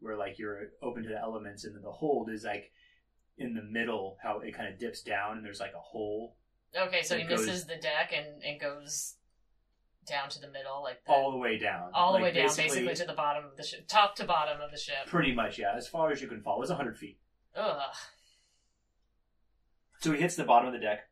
where 0.00 0.16
like 0.16 0.38
you're 0.38 0.70
open 0.82 1.02
to 1.02 1.08
the 1.08 1.18
elements, 1.20 1.64
and 1.64 1.74
then 1.74 1.82
the 1.82 1.92
hold 1.92 2.30
is 2.30 2.44
like 2.44 2.70
in 3.36 3.54
the 3.54 3.62
middle, 3.62 4.16
how 4.22 4.40
it 4.40 4.56
kind 4.56 4.72
of 4.72 4.78
dips 4.78 5.02
down, 5.02 5.36
and 5.36 5.44
there's 5.44 5.60
like 5.60 5.74
a 5.74 5.80
hole 5.80 6.36
Okay, 6.76 7.02
so 7.02 7.16
he 7.16 7.22
It 7.22 7.28
goes- 7.28 7.46
misses 7.46 7.66
the 7.66 7.76
deck 7.76 8.12
and, 8.14 8.42
and 8.42 8.60
goes 8.60 9.16
down 10.06 10.28
to 10.28 10.38
the 10.40 10.48
middle, 10.50 10.82
like 10.82 11.02
the, 11.04 11.12
all 11.12 11.30
the 11.30 11.38
way 11.38 11.56
down, 11.58 11.90
all 11.94 12.12
the 12.12 12.18
Like, 12.18 12.34
way 12.34 12.40
down, 12.42 12.54
basically, 12.56 12.94
to 12.94 13.04
the 13.06 13.14
bottom 13.14 13.44
of 13.46 13.56
the 13.56 13.62
ship, 13.62 13.86
top 13.88 14.14
to 14.16 14.24
bottom 14.24 14.60
of 14.60 14.70
the 14.70 14.76
ship. 14.76 15.06
pretty 15.06 15.32
much 15.32 15.58
yeah, 15.58 15.72
as 15.76 15.88
far 15.88 16.10
as 16.12 16.20
you 16.20 16.28
can 16.28 16.42
fall. 16.42 16.60
It's 16.62 16.70
hundred 16.70 16.98
feet. 16.98 17.18
Ugh. 17.56 17.80
So 20.00 20.12
he 20.12 20.20
hits 20.20 20.36
the 20.36 20.44
bottom 20.44 20.66
of 20.66 20.74
the 20.74 20.80
deck, 20.80 21.08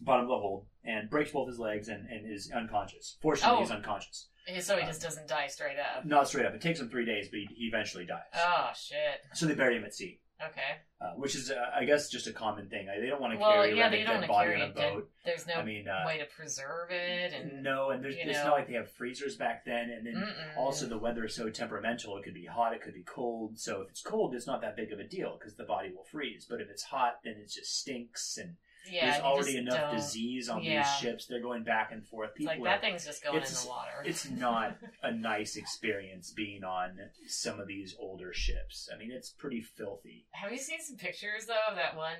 bottom 0.00 0.24
of 0.24 0.28
the 0.28 0.36
hold, 0.36 0.66
and 0.84 1.08
breaks 1.08 1.30
both 1.30 1.48
his 1.48 1.58
legs 1.58 1.88
and, 1.88 2.06
and 2.08 2.30
is 2.30 2.50
unconscious. 2.54 3.16
Fortunately, 3.22 3.56
Oh. 3.56 3.60
he's 3.60 3.70
unconscious. 3.70 4.28
So 4.60 4.76
he 4.76 4.82
Uh, 4.82 4.86
just 4.86 5.00
doesn't 5.02 5.28
die 5.28 5.46
straight 5.46 5.78
up. 5.78 6.04
Not 6.04 6.28
straight 6.28 6.44
up. 6.44 6.54
It 6.54 6.60
takes 6.60 6.80
him 6.80 6.90
three 6.90 7.06
days, 7.06 7.28
but 7.30 7.38
he, 7.38 7.46
he 7.56 7.64
eventually 7.66 8.04
dies. 8.04 8.24
Oh 8.34 8.70
shit. 8.76 9.20
So 9.32 9.46
they 9.46 9.54
bury 9.54 9.76
him 9.76 9.84
at 9.84 9.94
sea, 9.94 10.20
Okay. 10.42 10.80
uh, 11.00 11.12
which 11.16 11.34
is, 11.34 11.50
uh, 11.50 11.54
I 11.74 11.84
guess, 11.84 12.08
just 12.08 12.26
a 12.26 12.32
common 12.32 12.68
thing. 12.68 12.86
They 12.86 13.06
don't 13.06 13.20
want 13.20 13.34
to 13.34 13.38
Well, 13.38 13.52
carry 13.52 13.76
yeah, 13.76 13.88
a 13.88 13.90
dead 13.90 14.28
body 14.28 14.54
on 14.54 14.62
a. 14.62 14.72
Boat. 14.72 15.10
there's 15.24 15.46
no 15.46 15.54
I 15.54 15.64
mean, 15.64 15.86
uh, 15.88 16.04
way 16.06 16.18
to 16.18 16.24
preserve 16.26 16.90
it, 16.90 17.32
and 17.32 17.62
no, 17.62 17.90
and 17.90 18.02
there's, 18.02 18.16
it's 18.18 18.38
know. 18.38 18.44
not 18.44 18.52
like 18.52 18.68
they 18.68 18.74
have 18.74 18.90
freezers 18.90 19.36
back 19.36 19.64
then. 19.64 19.90
And 19.90 20.06
then 20.06 20.14
Mm-mm. 20.14 20.56
also 20.56 20.86
the 20.86 20.98
weather 20.98 21.24
is 21.24 21.34
so 21.34 21.50
temperamental. 21.50 22.16
It 22.18 22.24
could 22.24 22.34
be 22.34 22.46
hot, 22.46 22.72
it 22.74 22.82
could 22.82 22.94
be 22.94 23.02
cold. 23.04 23.58
So 23.58 23.82
if 23.82 23.90
it's 23.90 24.02
cold, 24.02 24.34
it's 24.34 24.46
not 24.46 24.60
that 24.62 24.76
big 24.76 24.92
of 24.92 24.98
a 24.98 25.04
deal 25.06 25.36
because 25.38 25.56
the 25.56 25.64
body 25.64 25.90
will 25.94 26.04
freeze. 26.04 26.46
But 26.48 26.60
if 26.60 26.68
it's 26.70 26.84
hot, 26.84 27.20
then 27.24 27.34
it 27.34 27.50
just 27.50 27.78
stinks 27.78 28.38
and 28.38 28.56
yeah, 28.90 29.12
there's 29.12 29.22
already 29.22 29.56
enough 29.58 29.80
don't- 29.80 29.96
disease 29.96 30.48
on 30.48 30.62
yeah. 30.62 30.82
these 30.82 30.92
ships. 30.96 31.26
They're 31.26 31.42
going 31.42 31.64
back 31.64 31.92
and 31.92 32.06
forth. 32.06 32.34
People 32.34 32.52
like 32.52 32.60
are, 32.60 32.64
that 32.64 32.80
thing's 32.80 33.04
just 33.04 33.22
going 33.22 33.36
in 33.36 33.42
the 33.42 33.64
water. 33.68 34.02
it's 34.04 34.28
not 34.30 34.76
a 35.02 35.12
nice 35.12 35.56
experience 35.56 36.32
being 36.32 36.64
on 36.64 36.98
some 37.26 37.60
of 37.60 37.66
these 37.66 37.94
older 37.98 38.32
ships. 38.32 38.88
I 38.92 38.98
mean, 38.98 39.10
it's 39.10 39.30
pretty 39.30 39.60
filthy. 39.60 40.26
Have 40.32 40.52
you 40.52 40.58
seen 40.58 40.80
some 40.80 40.96
pictures 40.96 41.46
though 41.46 41.70
of 41.70 41.76
that 41.76 41.96
one? 41.96 42.18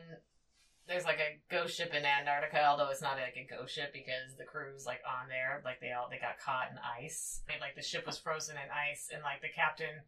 There's 0.89 1.05
like 1.05 1.21
a 1.21 1.39
ghost 1.55 1.77
ship 1.77 1.95
in 1.95 2.05
Antarctica, 2.05 2.67
although 2.67 2.89
it's 2.89 3.03
not 3.03 3.15
like 3.15 3.37
a 3.37 3.47
ghost 3.47 3.75
ship 3.75 3.93
because 3.93 4.35
the 4.39 4.45
crew's 4.45 4.87
like 4.87 5.01
on 5.07 5.29
there, 5.29 5.63
like 5.65 5.81
they 5.81 5.93
all 5.93 6.09
they 6.11 6.19
got 6.19 6.41
caught 6.43 6.71
in 6.73 6.79
ice. 6.83 7.43
They, 7.47 7.61
like 7.61 7.77
the 7.77 7.83
ship 7.83 8.07
was 8.07 8.19
frozen 8.19 8.57
in 8.57 8.69
ice, 8.71 9.11
and 9.15 9.23
like 9.23 9.41
the 9.41 9.55
captain 9.55 10.03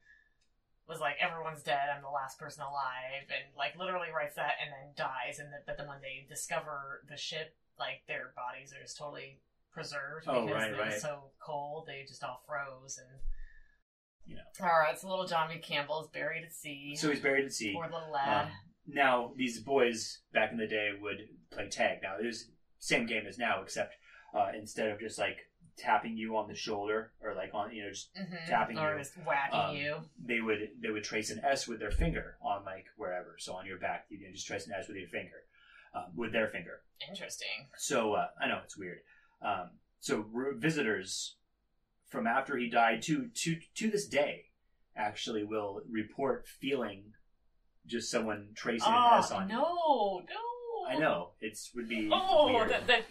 was 0.89 1.01
like, 1.01 1.17
"Everyone's 1.21 1.63
dead. 1.63 1.89
I'm 1.95 2.03
the 2.03 2.09
last 2.11 2.39
person 2.39 2.63
alive," 2.63 3.29
and 3.31 3.55
like 3.57 3.77
literally 3.79 4.09
writes 4.15 4.37
that 4.37 4.55
and 4.63 4.71
then 4.73 4.95
dies. 4.97 5.39
And 5.39 5.49
the, 5.53 5.59
but 5.67 5.79
then 5.79 5.89
when 5.89 6.01
they 6.01 6.27
discover 6.29 7.03
the 7.09 7.17
ship, 7.17 7.57
like 7.79 8.03
their 8.09 8.33
bodies 8.37 8.73
are 8.73 8.83
just 8.83 8.99
totally 8.99 9.41
preserved 9.73 10.27
Oh, 10.29 10.47
because 10.47 10.63
right, 10.63 10.71
it 10.73 10.79
right. 10.79 10.93
was 10.93 11.03
so 11.03 11.31
cold. 11.41 11.87
They 11.87 12.05
just 12.07 12.23
all 12.25 12.43
froze 12.47 12.99
and. 12.99 13.09
You 14.25 14.37
know. 14.37 14.43
All 14.61 14.69
right, 14.69 14.97
so 14.97 15.09
little 15.09 15.27
Johnny 15.27 15.59
Campbell 15.59 16.01
is 16.01 16.09
buried 16.09 16.45
at 16.45 16.53
sea. 16.55 16.95
So 16.97 17.11
he's 17.11 17.19
buried 17.19 17.45
at 17.45 17.53
sea. 17.53 17.73
Poor 17.75 17.87
little 17.87 18.13
lad. 18.13 18.45
Um, 18.45 18.51
now, 18.87 19.33
these 19.37 19.59
boys 19.61 20.21
back 20.33 20.53
in 20.53 20.59
the 20.59 20.67
day 20.69 20.91
would 21.01 21.29
play 21.51 21.69
tag. 21.69 21.99
Now, 22.05 22.19
it 22.23 22.27
was 22.27 22.49
same 22.79 23.07
game 23.07 23.25
as 23.27 23.37
now, 23.37 23.63
except 23.63 23.95
uh, 24.33 24.51
instead 24.57 24.91
of 24.91 25.01
just 25.01 25.19
like 25.19 25.39
tapping 25.77 26.17
you 26.17 26.37
on 26.37 26.49
the 26.49 26.55
shoulder 26.55 27.13
or 27.23 27.35
like 27.35 27.55
on 27.55 27.73
you 27.75 27.83
know 27.85 27.91
just 27.91 28.15
Mhm. 28.15 28.47
tapping 28.47 28.79
or 28.79 28.93
you. 28.93 28.99
just 28.99 29.17
whacking 29.27 29.59
Um, 29.59 29.77
you. 29.77 30.09
they 30.19 30.41
would 30.41 30.71
they 30.81 30.91
would 30.91 31.05
trace 31.05 31.31
an 31.31 31.41
S 31.45 31.67
with 31.67 31.81
their 31.81 31.91
finger 31.91 32.37
on 32.43 32.65
like 32.65 32.87
wherever. 32.97 33.37
So 33.39 33.55
on 33.55 33.67
your 33.67 33.79
back, 33.79 34.07
you 34.11 34.19
can 34.19 34.33
just 34.35 34.47
trace 34.47 34.67
an 34.67 34.73
S 34.75 34.89
with 34.89 34.97
your 34.99 35.09
finger, 35.09 35.45
um, 35.95 36.13
with 36.15 36.33
their 36.33 36.49
finger. 36.49 36.83
Interesting. 37.09 37.69
So 37.77 38.15
uh, 38.15 38.29
I 38.41 38.49
know 38.49 38.61
it's 38.65 38.77
weird. 38.77 39.01
Um, 39.41 39.71
so 40.01 40.19
re- 40.31 40.55
visitors 40.57 41.37
from 42.07 42.27
after 42.27 42.57
he 42.59 42.69
died 42.69 43.03
to 43.03 43.29
to 43.29 43.57
to 43.75 43.91
this 43.91 44.07
day 44.07 44.51
actually 44.95 45.43
will 45.45 45.81
report 45.89 46.47
feeling 46.47 47.15
just 47.87 48.11
someone 48.11 48.51
tracing 48.55 48.93
an 48.93 48.95
Oh 48.95 49.17
S 49.19 49.31
on 49.31 49.49
you. 49.49 49.57
no, 49.57 50.21
no! 50.29 50.87
I 50.89 50.99
know 50.99 51.31
it's 51.41 51.73
would 51.75 51.89
be 51.89 52.11
Oh, 52.13 52.67
that, 52.69 52.87
that, 52.89 53.05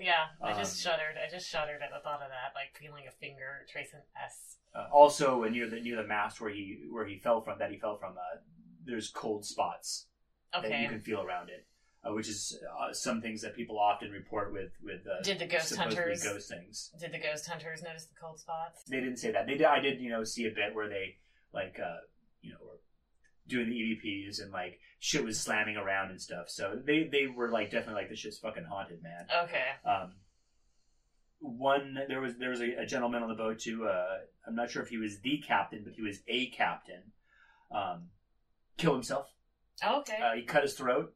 yeah. 0.00 0.26
I 0.42 0.52
just 0.54 0.84
Um, 0.86 0.92
shuddered. 0.92 1.16
I 1.18 1.30
just 1.30 1.48
shuddered 1.48 1.82
at 1.82 1.90
the 1.90 2.00
thought 2.02 2.22
of 2.22 2.28
that, 2.28 2.54
like 2.54 2.76
feeling 2.78 3.04
a 3.08 3.12
finger 3.12 3.66
tracing 3.70 4.00
S. 4.22 4.56
Uh, 4.74 4.86
also, 4.92 5.42
near 5.44 5.68
the 5.68 5.80
near 5.80 5.96
the 5.96 6.06
mast 6.06 6.40
where 6.40 6.50
he 6.50 6.86
where 6.90 7.06
he 7.06 7.18
fell 7.18 7.40
from, 7.42 7.58
that 7.58 7.70
he 7.70 7.78
fell 7.78 7.96
from, 7.98 8.16
uh, 8.18 8.40
there's 8.84 9.10
cold 9.10 9.44
spots 9.44 10.06
that 10.52 10.80
you 10.80 10.88
can 10.88 11.00
feel 11.00 11.22
around 11.22 11.48
it, 11.50 11.66
uh, 12.04 12.12
which 12.12 12.28
is 12.28 12.58
uh, 12.78 12.92
some 12.92 13.20
things 13.20 13.40
that 13.42 13.54
people 13.56 13.78
often 13.78 14.10
report 14.10 14.52
with 14.52 14.72
with 14.82 15.00
uh, 15.06 15.22
Did 15.22 15.38
the 15.38 15.46
ghost 15.46 15.74
hunters- 15.76 16.22
ghost 16.22 16.48
things. 16.48 16.92
Did 16.98 17.12
the 17.12 17.18
ghost 17.18 17.46
hunters 17.48 17.82
notice 17.82 18.06
the 18.06 18.14
cold 18.20 18.38
spots? 18.38 18.84
They 18.84 19.00
didn't 19.00 19.16
say 19.18 19.30
that. 19.32 19.46
They 19.46 19.54
did, 19.56 19.66
I 19.66 19.80
did 19.80 20.00
you 20.00 20.10
know 20.10 20.22
see 20.24 20.46
a 20.46 20.50
bit 20.50 20.74
where 20.74 20.88
they 20.88 21.16
like 21.52 21.78
uh, 21.82 21.96
you 22.42 22.52
know 22.52 22.58
were 22.62 22.78
doing 23.48 23.68
the 23.68 23.74
EVPs 23.74 24.40
and 24.42 24.52
like 24.52 24.78
shit 25.00 25.24
was 25.24 25.40
slamming 25.40 25.76
around 25.76 26.10
and 26.10 26.20
stuff. 26.20 26.48
So 26.48 26.78
they 26.84 27.04
they 27.10 27.26
were 27.26 27.50
like 27.50 27.70
definitely 27.70 28.02
like 28.02 28.10
the 28.10 28.16
shit's 28.16 28.38
fucking 28.38 28.64
haunted, 28.64 29.02
man. 29.02 29.26
Okay. 29.44 29.64
Um, 29.84 30.12
one 31.40 31.96
there 32.08 32.20
was 32.20 32.36
there 32.36 32.50
was 32.50 32.60
a, 32.60 32.82
a 32.82 32.86
gentleman 32.86 33.22
on 33.22 33.28
the 33.28 33.34
boat 33.34 33.60
too. 33.60 33.86
Uh, 33.86 34.18
I'm 34.46 34.54
not 34.54 34.70
sure 34.70 34.82
if 34.82 34.88
he 34.88 34.98
was 34.98 35.20
the 35.20 35.38
captain, 35.46 35.82
but 35.84 35.94
he 35.94 36.02
was 36.02 36.18
a 36.26 36.46
captain. 36.50 37.02
Um, 37.70 38.08
killed 38.76 38.96
himself. 38.96 39.26
Okay. 39.86 40.16
Uh, 40.22 40.34
he 40.34 40.42
cut 40.42 40.62
his 40.62 40.74
throat, 40.74 41.14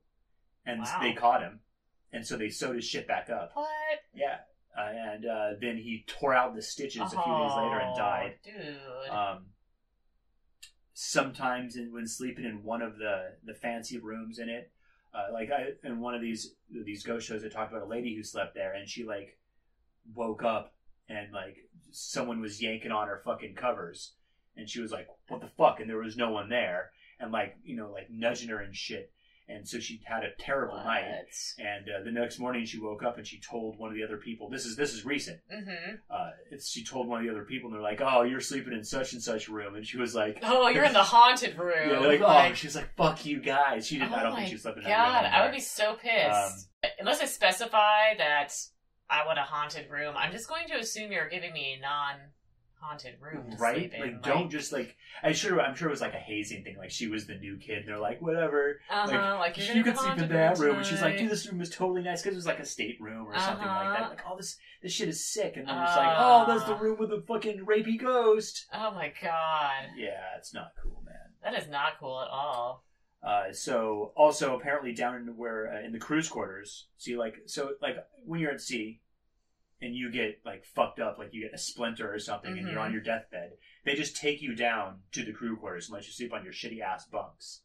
and 0.64 0.80
Wow. 0.82 0.98
they 1.02 1.12
caught 1.14 1.42
him, 1.42 1.60
and 2.12 2.24
so 2.26 2.36
they 2.36 2.48
sewed 2.50 2.76
his 2.76 2.84
shit 2.84 3.08
back 3.08 3.28
up. 3.30 3.50
what? 3.54 3.68
Yeah, 4.14 4.38
uh, 4.78 4.88
and 5.14 5.26
uh, 5.26 5.48
then 5.60 5.76
he 5.76 6.04
tore 6.06 6.34
out 6.34 6.54
the 6.54 6.62
stitches 6.62 7.02
a 7.02 7.08
few 7.08 7.16
days 7.18 7.52
later 7.56 7.78
and 7.80 7.92
Oh, 7.94 7.98
died. 7.98 8.34
Dude. 8.44 9.10
Um, 9.10 9.46
sometimes 10.94 11.76
in, 11.76 11.92
when 11.92 12.06
sleeping 12.06 12.44
in 12.44 12.62
one 12.62 12.82
of 12.82 12.98
the 12.98 13.34
the 13.44 13.54
fancy 13.54 13.98
rooms 13.98 14.38
in 14.38 14.48
it, 14.48 14.70
uh, 15.14 15.32
like 15.32 15.50
I 15.50 15.72
in 15.86 16.00
one 16.00 16.14
of 16.14 16.20
these 16.20 16.54
these 16.70 17.02
ghost 17.02 17.26
shows, 17.26 17.44
I 17.44 17.48
talked 17.48 17.72
about 17.72 17.84
a 17.84 17.90
lady 17.90 18.14
who 18.14 18.22
slept 18.22 18.54
there, 18.54 18.74
and 18.74 18.88
she 18.88 19.04
like 19.04 19.38
woke 20.14 20.42
up 20.42 20.74
and 21.08 21.32
like 21.32 21.56
someone 21.90 22.40
was 22.40 22.62
yanking 22.62 22.90
on 22.90 23.08
her 23.08 23.20
fucking 23.24 23.54
covers, 23.54 24.14
and 24.56 24.68
she 24.68 24.80
was 24.80 24.92
like, 24.92 25.08
"What 25.28 25.40
the 25.40 25.48
fuck?" 25.48 25.80
And 25.80 25.88
there 25.88 25.98
was 25.98 26.16
no 26.16 26.30
one 26.30 26.48
there, 26.48 26.90
and 27.20 27.32
like 27.32 27.56
you 27.64 27.76
know 27.76 27.90
like 27.90 28.10
nudging 28.10 28.48
her 28.48 28.60
and 28.60 28.74
shit, 28.74 29.12
and 29.48 29.68
so 29.68 29.78
she 29.78 30.00
had 30.04 30.24
a 30.24 30.30
terrible 30.38 30.76
night. 30.76 31.02
And 31.58 31.88
uh, 31.88 32.04
the 32.04 32.12
next 32.12 32.38
morning, 32.38 32.64
she 32.64 32.78
woke 32.78 33.02
up 33.02 33.18
and 33.18 33.26
she 33.26 33.40
told 33.40 33.78
one 33.78 33.90
of 33.90 33.96
the 33.96 34.04
other 34.04 34.16
people. 34.16 34.48
This 34.48 34.64
is 34.64 34.76
this 34.76 34.92
is 34.92 35.04
recent. 35.04 35.40
Mm-hmm. 35.52 35.94
Uh, 36.10 36.30
it's, 36.50 36.70
she 36.70 36.84
told 36.84 37.08
one 37.08 37.20
of 37.20 37.26
the 37.26 37.32
other 37.32 37.44
people, 37.44 37.68
and 37.68 37.74
they're 37.76 37.82
like, 37.82 38.00
"Oh, 38.00 38.22
you're 38.22 38.40
sleeping 38.40 38.72
in 38.72 38.84
such 38.84 39.12
and 39.12 39.22
such 39.22 39.48
room," 39.48 39.74
and 39.74 39.86
she 39.86 39.98
was 39.98 40.14
like, 40.14 40.38
Oh, 40.42 40.68
you're 40.68 40.84
in 40.84 40.92
the 40.92 41.02
haunted 41.02 41.58
room. 41.58 41.90
"Yeah," 41.90 42.00
like, 42.00 42.20
Like, 42.20 42.52
"Oh," 42.52 42.54
she's 42.54 42.76
like, 42.76 42.94
"Fuck 42.96 43.26
you 43.26 43.40
guys." 43.40 43.86
She 43.86 43.98
didn't. 43.98 44.12
I 44.12 44.20
oh 44.20 44.22
don't 44.24 44.36
think 44.36 44.48
she 44.48 44.56
slept 44.56 44.78
in 44.78 44.84
that 44.84 44.90
God, 44.90 45.24
room. 45.24 45.32
I 45.34 45.42
would 45.44 45.54
be 45.54 45.60
so 45.60 45.94
pissed. 45.94 46.68
Unless 46.98 47.20
I 47.20 47.26
specify 47.26 48.14
that 48.18 48.52
I 49.08 49.26
want 49.26 49.38
a 49.38 49.42
haunted 49.42 49.90
room, 49.90 50.14
I'm 50.16 50.32
just 50.32 50.48
going 50.48 50.66
to 50.68 50.74
assume 50.78 51.12
you're 51.12 51.28
giving 51.28 51.52
me 51.52 51.76
a 51.78 51.80
non-haunted 52.82 53.14
room 53.20 53.54
right. 53.58 53.76
sleep 53.76 53.94
in. 53.94 54.00
Like, 54.00 54.22
don't 54.22 54.50
just 54.50 54.72
like. 54.72 54.96
I'm 55.22 55.32
sure. 55.34 55.60
I'm 55.60 55.74
sure 55.74 55.88
it 55.88 55.90
was 55.92 56.00
like 56.00 56.14
a 56.14 56.18
hazing 56.18 56.64
thing. 56.64 56.76
Like 56.76 56.90
she 56.90 57.06
was 57.08 57.26
the 57.26 57.34
new 57.36 57.56
kid. 57.56 57.78
and 57.78 57.88
They're 57.88 57.98
like, 57.98 58.20
whatever. 58.20 58.80
Uh-huh, 58.90 59.36
like, 59.38 59.56
you're 59.56 59.76
you 59.76 59.84
could 59.84 59.96
sleep 59.96 60.18
in 60.18 60.28
that 60.30 60.58
room. 60.58 60.76
And 60.76 60.86
she's 60.86 61.00
like, 61.00 61.18
dude, 61.18 61.30
this 61.30 61.50
room 61.50 61.60
is 61.60 61.70
totally 61.70 62.02
nice 62.02 62.22
because 62.22 62.34
it 62.34 62.36
was 62.38 62.46
like 62.46 62.58
a 62.60 62.66
state 62.66 63.00
room 63.00 63.26
or 63.26 63.38
something 63.38 63.66
like 63.66 63.86
Uh-huh. 63.86 63.94
that. 64.00 64.08
Like, 64.10 64.20
oh, 64.28 64.36
this 64.36 64.56
this 64.82 64.92
shit 64.92 65.08
is 65.08 65.24
sick. 65.24 65.56
And 65.56 65.66
then 65.68 65.78
it's 65.82 65.96
like, 65.96 66.14
oh, 66.18 66.44
that's 66.46 66.64
the 66.64 66.74
Ah. 66.74 66.80
room 66.80 66.98
with 66.98 67.10
the 67.10 67.22
fucking 67.26 67.64
rapey 67.66 67.98
ghost. 68.00 68.66
Oh 68.72 68.90
my 68.92 69.12
god, 69.22 69.90
Yeah, 69.96 70.20
it's 70.38 70.52
not 70.52 70.72
cool, 70.82 71.02
man. 71.04 71.14
that 71.42 71.60
is 71.60 71.68
not 71.68 71.98
cool 72.00 72.20
at 72.20 72.28
all. 72.28 72.84
Uh, 73.22 73.52
so 73.52 74.12
also 74.16 74.56
apparently 74.58 74.92
down 74.92 75.14
in 75.14 75.36
where 75.36 75.72
uh, 75.72 75.86
in 75.86 75.92
the 75.92 75.98
crew's 75.98 76.28
quarters, 76.28 76.88
see 76.98 77.16
like 77.16 77.36
so 77.46 77.70
like 77.80 77.94
when 78.26 78.40
you're 78.40 78.50
at 78.50 78.60
sea 78.60 79.00
and 79.82 79.94
you 79.94 80.10
get 80.10 80.40
like 80.46 80.64
fucked 80.64 81.00
up, 81.00 81.18
like 81.18 81.30
you 81.34 81.42
get 81.42 81.52
a 81.54 81.58
splinter 81.58 82.12
or 82.14 82.18
something, 82.18 82.56
and 82.56 82.68
you're 82.68 82.78
on 82.80 82.92
your 82.92 83.02
deathbed, 83.02 83.50
they 83.84 83.94
just 83.94 84.16
take 84.16 84.40
you 84.40 84.54
down 84.54 85.00
to 85.12 85.24
the 85.24 85.32
crew 85.32 85.56
quarters 85.56 85.88
and 85.88 85.94
let 85.94 86.06
you 86.06 86.12
sleep 86.12 86.32
on 86.32 86.44
your 86.44 86.52
shitty 86.54 86.80
ass 86.80 87.04
bunks. 87.06 87.62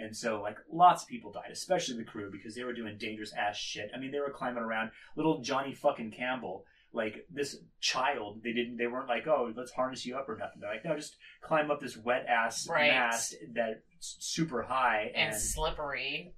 And 0.00 0.16
so 0.16 0.40
like 0.40 0.56
lots 0.72 1.02
of 1.02 1.08
people 1.08 1.30
died, 1.32 1.50
especially 1.52 1.96
the 1.96 2.04
crew 2.04 2.30
because 2.32 2.54
they 2.54 2.64
were 2.64 2.72
doing 2.72 2.96
dangerous 2.98 3.32
ass 3.34 3.56
shit. 3.56 3.90
I 3.94 3.98
mean, 3.98 4.10
they 4.12 4.20
were 4.20 4.30
climbing 4.30 4.62
around. 4.62 4.90
Little 5.16 5.40
Johnny 5.42 5.74
fucking 5.74 6.12
Campbell. 6.12 6.64
Like 6.90 7.26
this 7.30 7.56
child, 7.80 8.40
they 8.42 8.52
didn't. 8.54 8.78
They 8.78 8.86
weren't 8.86 9.08
like, 9.08 9.26
"Oh, 9.26 9.52
let's 9.54 9.72
harness 9.72 10.06
you 10.06 10.16
up" 10.16 10.26
or 10.26 10.36
nothing. 10.38 10.60
They're 10.60 10.70
like, 10.72 10.86
"No, 10.86 10.96
just 10.96 11.16
climb 11.42 11.70
up 11.70 11.80
this 11.80 11.98
wet 11.98 12.24
ass 12.26 12.66
Right. 12.66 12.90
mast 12.90 13.34
that's 13.52 13.82
super 14.00 14.62
high 14.62 15.12
And 15.14 15.36
slippery, 15.36 16.32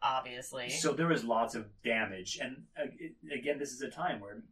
obviously. 0.00 0.70
so 0.70 0.92
there 0.92 1.08
was 1.08 1.24
lots 1.24 1.56
of 1.56 1.66
damage, 1.82 2.38
and 2.40 2.64
uh, 2.80 2.84
it, 2.98 3.14
again, 3.36 3.58
this 3.58 3.72
is 3.72 3.80
a 3.82 3.90
time 3.90 4.20
where 4.20 4.42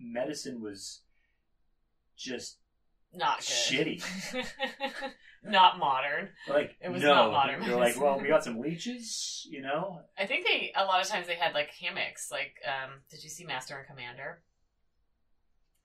medicine 0.00 0.60
was 0.60 1.02
just 2.16 2.58
not 3.14 3.38
good. 3.38 3.44
shitty. 3.46 4.44
not 5.44 5.78
modern. 5.78 6.28
like 6.48 6.76
It 6.80 6.90
was 6.90 7.02
no. 7.02 7.14
not 7.14 7.32
modern 7.32 7.60
They're 7.60 7.76
like, 7.76 8.00
well, 8.00 8.20
we 8.20 8.28
got 8.28 8.44
some 8.44 8.60
leeches, 8.60 9.46
you 9.50 9.62
know. 9.62 10.00
I 10.18 10.26
think 10.26 10.46
they 10.46 10.72
a 10.76 10.84
lot 10.84 11.00
of 11.00 11.08
times 11.08 11.26
they 11.26 11.36
had 11.36 11.54
like 11.54 11.70
hammocks. 11.80 12.30
Like, 12.30 12.56
um, 12.66 13.00
did 13.10 13.22
you 13.22 13.30
see 13.30 13.44
Master 13.44 13.76
and 13.76 13.86
Commander? 13.86 14.42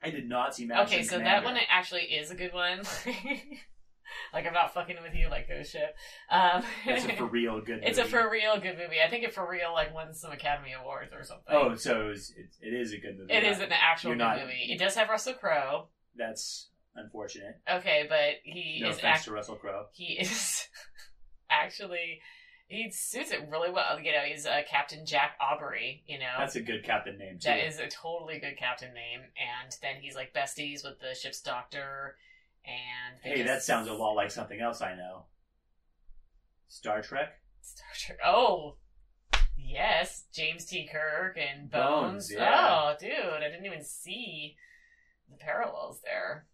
I 0.02 0.10
did 0.10 0.28
not 0.28 0.54
see 0.54 0.66
Master 0.66 0.96
okay, 0.96 1.04
so 1.04 1.18
that 1.18 1.44
one 1.44 1.58
actually 1.70 2.02
is 2.02 2.30
a 2.30 2.36
good 2.36 2.54
one. 2.54 2.82
like 4.34 4.46
I'm 4.46 4.54
not 4.54 4.74
fucking 4.74 4.98
with 5.04 5.14
you, 5.16 5.30
like 5.30 5.48
Ghost 5.48 5.72
Ship. 5.72 5.96
Um, 6.30 6.64
That's 6.86 7.06
a 7.06 7.16
for 7.16 7.26
real 7.40 7.62
good. 7.62 7.82
it's 7.84 7.98
a 8.00 8.06
for 8.06 8.30
real 8.30 8.60
good 8.60 8.78
movie. 8.78 8.98
I 9.06 9.10
think 9.10 9.24
it 9.24 9.34
for 9.34 9.50
real 9.50 9.74
like 9.74 9.94
won 9.94 10.14
some 10.14 10.32
Academy 10.32 10.72
Awards 10.80 11.12
or 11.14 11.24
something. 11.24 11.46
Oh, 11.50 11.76
so 11.76 12.10
it's, 12.10 12.32
it, 12.32 12.48
it 12.62 12.74
is 12.74 12.94
a 12.94 12.98
good 12.98 13.18
movie. 13.18 13.34
it 13.34 13.44
Yeah, 13.44 13.52
is 13.52 13.60
an 13.60 13.72
actual 13.72 14.16
not- 14.16 14.40
movie. 14.40 14.68
It 14.70 14.80
does 14.80 14.96
have 14.96 15.10
Russell 15.10 15.34
Crowe. 15.34 15.88
That's 16.16 16.70
unfortunate. 16.96 17.60
Okay, 17.72 18.06
but 18.08 18.36
he 18.44 18.80
No 18.82 18.90
is 18.90 18.98
offense 18.98 19.16
act- 19.18 19.24
to 19.26 19.32
Russell 19.32 19.56
Crowe. 19.56 19.86
he 19.94 20.14
is 20.20 20.68
actually 21.50 22.22
he 22.68 22.90
suits 22.90 23.32
it 23.32 23.48
really 23.52 23.70
well. 23.70 24.00
You 24.02 24.12
know, 24.14 24.22
he's 24.26 24.46
uh, 24.48 24.62
Captain 24.68 25.06
Jack 25.06 25.32
Aubrey. 25.40 26.04
You 26.08 26.18
know, 26.18 26.26
That's 26.40 26.56
a 26.56 26.62
good 26.62 26.84
captain 26.84 27.18
name 27.20 27.38
too. 27.38 27.50
That 27.50 27.68
is 27.68 27.78
a 27.78 27.88
totally 27.88 28.40
good 28.40 28.58
captain 28.58 28.94
name. 28.94 29.20
And 29.38 29.76
then 29.82 29.96
he's 30.02 30.16
like 30.16 30.34
besties 30.34 30.84
with 30.84 31.00
the 31.00 31.14
ship's 31.14 31.42
doctor. 31.42 32.16
And 32.66 33.20
hey, 33.22 33.44
that 33.44 33.64
sounds 33.64 33.88
a 33.88 33.94
lot 33.94 34.14
like 34.14 34.32
something 34.32 34.60
else 34.60 34.82
I 34.82 34.96
know. 34.96 35.26
Star 36.68 37.02
Trek. 37.02 37.40
Star 37.62 37.88
Trek. 37.98 38.20
Oh, 38.26 38.78
yes, 39.58 40.24
James 40.34 40.66
T. 40.66 40.88
Kirk 40.92 41.38
and 41.38 41.70
Bones. 41.70 42.30
Bones, 42.30 42.32
yeah. 42.32 42.70
Oh, 42.70 42.96
dude, 43.00 43.12
I 43.12 43.50
didn't 43.50 43.66
even 43.66 43.84
see 43.84 44.56
the 45.30 45.38
parallels 45.38 46.02
there. 46.04 46.46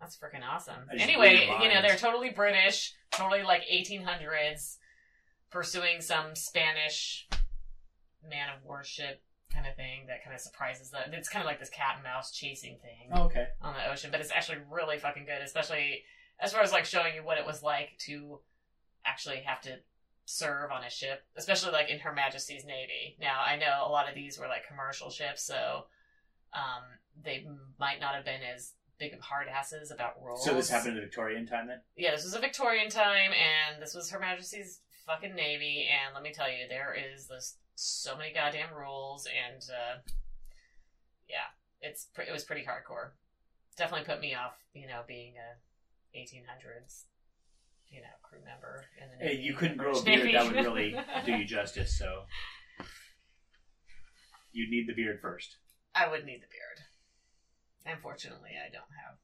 That's 0.00 0.16
freaking 0.16 0.46
awesome. 0.48 0.86
Anyway, 0.96 1.48
you 1.60 1.68
know 1.68 1.82
they're 1.82 1.96
totally 1.96 2.30
British, 2.30 2.94
totally 3.10 3.42
like 3.42 3.62
1800s, 3.72 4.76
pursuing 5.50 6.00
some 6.00 6.34
Spanish 6.34 7.26
man 8.28 8.48
of 8.56 8.64
war 8.64 8.84
ship 8.84 9.22
kind 9.52 9.66
of 9.66 9.74
thing 9.76 10.06
that 10.08 10.22
kind 10.22 10.34
of 10.34 10.40
surprises 10.40 10.90
them. 10.90 11.12
It's 11.12 11.28
kind 11.28 11.42
of 11.42 11.46
like 11.46 11.58
this 11.60 11.70
cat 11.70 11.94
and 11.96 12.04
mouse 12.04 12.30
chasing 12.32 12.78
thing 12.82 13.10
Oh, 13.12 13.24
okay. 13.24 13.46
on 13.62 13.74
the 13.74 13.90
ocean, 13.90 14.10
but 14.10 14.20
it's 14.20 14.30
actually 14.32 14.58
really 14.70 14.98
fucking 14.98 15.24
good, 15.24 15.42
especially 15.42 16.02
as 16.40 16.52
far 16.52 16.62
as 16.62 16.72
like 16.72 16.84
showing 16.84 17.14
you 17.14 17.24
what 17.24 17.38
it 17.38 17.46
was 17.46 17.62
like 17.62 17.90
to 18.06 18.40
actually 19.04 19.38
have 19.46 19.60
to 19.62 19.76
serve 20.26 20.70
on 20.70 20.84
a 20.84 20.90
ship, 20.90 21.24
especially 21.36 21.72
like 21.72 21.88
in 21.88 21.98
Her 22.00 22.12
Majesty's 22.12 22.64
Navy. 22.64 23.16
Now, 23.20 23.40
I 23.46 23.56
know 23.56 23.84
a 23.86 23.90
lot 23.90 24.08
of 24.08 24.14
these 24.14 24.38
were 24.38 24.46
like 24.46 24.66
commercial 24.68 25.10
ships, 25.10 25.42
so 25.42 25.86
um, 26.52 26.82
they 27.24 27.46
might 27.78 28.00
not 28.00 28.14
have 28.14 28.24
been 28.24 28.40
as 28.54 28.72
big 28.98 29.14
of 29.14 29.20
hard 29.20 29.46
asses 29.48 29.90
about 29.90 30.20
rules. 30.22 30.44
So 30.44 30.54
this 30.54 30.68
happened 30.68 30.90
in 30.90 30.94
the 30.96 31.00
Victorian 31.02 31.46
time 31.46 31.68
then. 31.68 31.80
Yeah, 31.96 32.10
this 32.10 32.24
was 32.24 32.34
a 32.34 32.40
Victorian 32.40 32.90
time, 32.90 33.30
and 33.32 33.80
this 33.82 33.94
was 33.94 34.10
Her 34.10 34.18
Majesty's 34.18 34.80
fucking 35.06 35.34
Navy, 35.34 35.88
and 35.88 36.12
let 36.14 36.22
me 36.22 36.32
tell 36.32 36.48
you, 36.50 36.68
there 36.68 36.94
is 36.94 37.26
this 37.28 37.56
so 37.78 38.16
many 38.16 38.32
goddamn 38.34 38.74
rules, 38.76 39.26
and 39.26 39.62
uh, 39.70 40.00
yeah, 41.28 41.54
it's 41.80 42.08
it 42.18 42.32
was 42.32 42.42
pretty 42.42 42.62
hardcore. 42.62 43.10
Definitely 43.76 44.06
put 44.06 44.20
me 44.20 44.34
off, 44.34 44.54
you 44.74 44.88
know, 44.88 45.02
being 45.06 45.34
a 45.38 46.18
1800s, 46.18 47.04
you 47.88 48.00
know, 48.00 48.08
crew 48.22 48.40
member. 48.44 48.84
In 49.00 49.18
the 49.18 49.24
Hey, 49.24 49.40
you 49.40 49.54
couldn't 49.54 49.76
grow 49.76 49.92
a 49.92 50.02
beard. 50.02 50.34
That 50.34 50.46
would 50.46 50.56
really 50.56 50.96
do 51.24 51.32
you 51.32 51.44
justice. 51.44 51.96
So 51.96 52.24
you'd 54.52 54.70
need 54.70 54.88
the 54.88 54.94
beard 54.94 55.20
first. 55.22 55.58
I 55.94 56.08
would 56.08 56.24
need 56.24 56.42
the 56.42 56.50
beard. 56.50 57.94
Unfortunately, 57.96 58.50
I 58.58 58.72
don't 58.72 58.90
have 59.06 59.18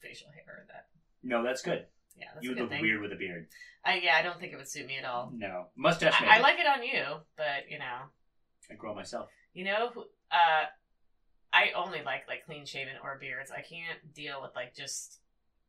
facial 0.00 0.28
hair. 0.28 0.64
That 0.68 0.86
No, 1.22 1.44
that's 1.44 1.60
good. 1.60 1.84
Yeah, 2.20 2.26
that's 2.34 2.44
you 2.44 2.50
would 2.50 2.58
look 2.58 2.70
thing. 2.70 2.82
weird 2.82 3.00
with 3.00 3.12
a 3.12 3.16
beard. 3.16 3.46
I, 3.84 4.00
yeah, 4.04 4.16
I 4.18 4.22
don't 4.22 4.38
think 4.38 4.52
it 4.52 4.56
would 4.56 4.68
suit 4.68 4.86
me 4.86 4.98
at 4.98 5.04
all. 5.04 5.32
No 5.34 5.66
mustache. 5.76 6.14
Maybe. 6.20 6.30
I, 6.30 6.36
I 6.36 6.40
like 6.40 6.58
it 6.58 6.66
on 6.66 6.82
you, 6.82 7.02
but 7.36 7.70
you 7.70 7.78
know. 7.78 8.10
I 8.70 8.74
grow 8.74 8.94
myself. 8.94 9.30
You 9.54 9.64
know, 9.64 9.90
uh, 10.30 10.66
I 11.52 11.70
only 11.74 12.02
like 12.04 12.28
like 12.28 12.44
clean 12.44 12.66
shaven 12.66 12.94
or 13.02 13.18
beards. 13.18 13.50
I 13.50 13.62
can't 13.62 14.14
deal 14.14 14.40
with 14.42 14.54
like 14.54 14.74
just 14.74 15.20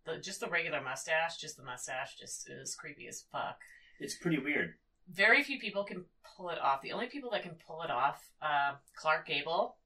the 0.05 0.17
just 0.17 0.41
the 0.41 0.47
regular 0.47 0.81
mustache. 0.81 1.37
Just 1.37 1.57
the 1.57 1.63
mustache 1.63 2.17
just 2.19 2.49
is 2.49 2.75
creepy 2.75 3.07
as 3.07 3.23
fuck. 3.31 3.59
It's 3.99 4.15
pretty 4.15 4.39
weird. 4.39 4.75
Very 5.09 5.43
few 5.43 5.59
people 5.59 5.83
can 5.83 6.05
pull 6.35 6.49
it 6.49 6.59
off. 6.59 6.81
The 6.81 6.91
only 6.91 7.07
people 7.07 7.31
that 7.31 7.43
can 7.43 7.55
pull 7.65 7.81
it 7.81 7.89
off, 7.89 8.29
uh, 8.41 8.73
Clark 8.95 9.27
Gable. 9.27 9.77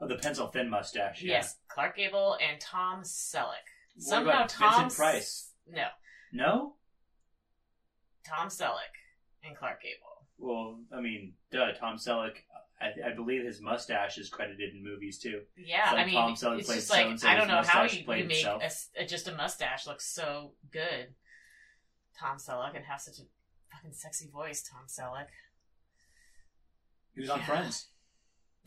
Oh, 0.00 0.08
the 0.08 0.16
pencil 0.16 0.46
thin 0.48 0.70
mustache. 0.70 1.22
Yeah. 1.22 1.34
Yes, 1.34 1.56
Clark 1.68 1.96
Gable 1.96 2.38
and 2.40 2.60
Tom 2.60 3.02
Selleck. 3.02 3.68
What 3.96 4.04
Somehow 4.04 4.30
about 4.30 4.48
Tom 4.48 4.82
Vincent 4.82 4.96
Price? 4.98 5.49
No, 5.72 5.86
No. 6.32 6.74
Tom 8.26 8.48
Selleck 8.48 8.94
and 9.44 9.56
Clark 9.56 9.82
Gable. 9.82 10.26
Well, 10.38 10.80
I 10.96 11.00
mean, 11.00 11.34
duh. 11.50 11.72
Tom 11.78 11.96
Selleck. 11.96 12.36
I, 12.80 13.10
I 13.10 13.14
believe 13.14 13.44
his 13.44 13.60
mustache 13.60 14.16
is 14.16 14.30
credited 14.30 14.72
in 14.74 14.82
movies 14.82 15.18
too. 15.18 15.42
Yeah, 15.56 15.84
I 15.94 16.04
mean, 16.06 16.14
Tom 16.14 16.34
Selleck 16.34 16.60
it's 16.60 16.68
just 16.72 16.90
like 16.90 17.22
I 17.24 17.36
don't 17.36 17.48
know 17.48 17.62
how 17.62 17.82
you, 17.84 18.04
make 18.06 18.42
a 18.44 18.70
a- 18.96 19.06
just 19.06 19.28
a 19.28 19.34
mustache 19.34 19.86
look 19.86 20.00
so 20.00 20.52
good. 20.72 21.08
Tom 22.18 22.38
Selleck 22.38 22.74
and 22.76 22.84
have 22.86 23.00
such 23.00 23.18
a 23.18 23.22
fucking 23.74 23.92
sexy 23.92 24.30
voice. 24.30 24.62
Tom 24.62 24.84
Selleck. 24.88 25.26
He 27.14 27.20
was 27.20 27.30
on 27.30 27.40
Yeah. 27.40 27.46
Friends. 27.46 27.88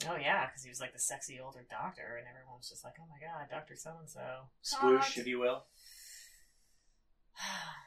Oh 0.08 0.16
yeah, 0.16 0.48
because 0.48 0.64
he 0.64 0.70
was 0.70 0.80
like 0.80 0.94
the 0.94 1.00
sexy 1.00 1.40
older 1.40 1.66
doctor, 1.70 2.18
and 2.18 2.28
everyone 2.28 2.58
was 2.58 2.70
just 2.70 2.84
like, 2.84 2.96
"Oh 3.00 3.06
my 3.10 3.20
god, 3.26 3.48
Doctor 3.50 3.76
So 3.76 3.96
and 4.00 4.10
So." 4.10 4.50
Sploosh, 4.64 5.18
if 5.18 5.28
you 5.28 5.40
will. 5.40 5.66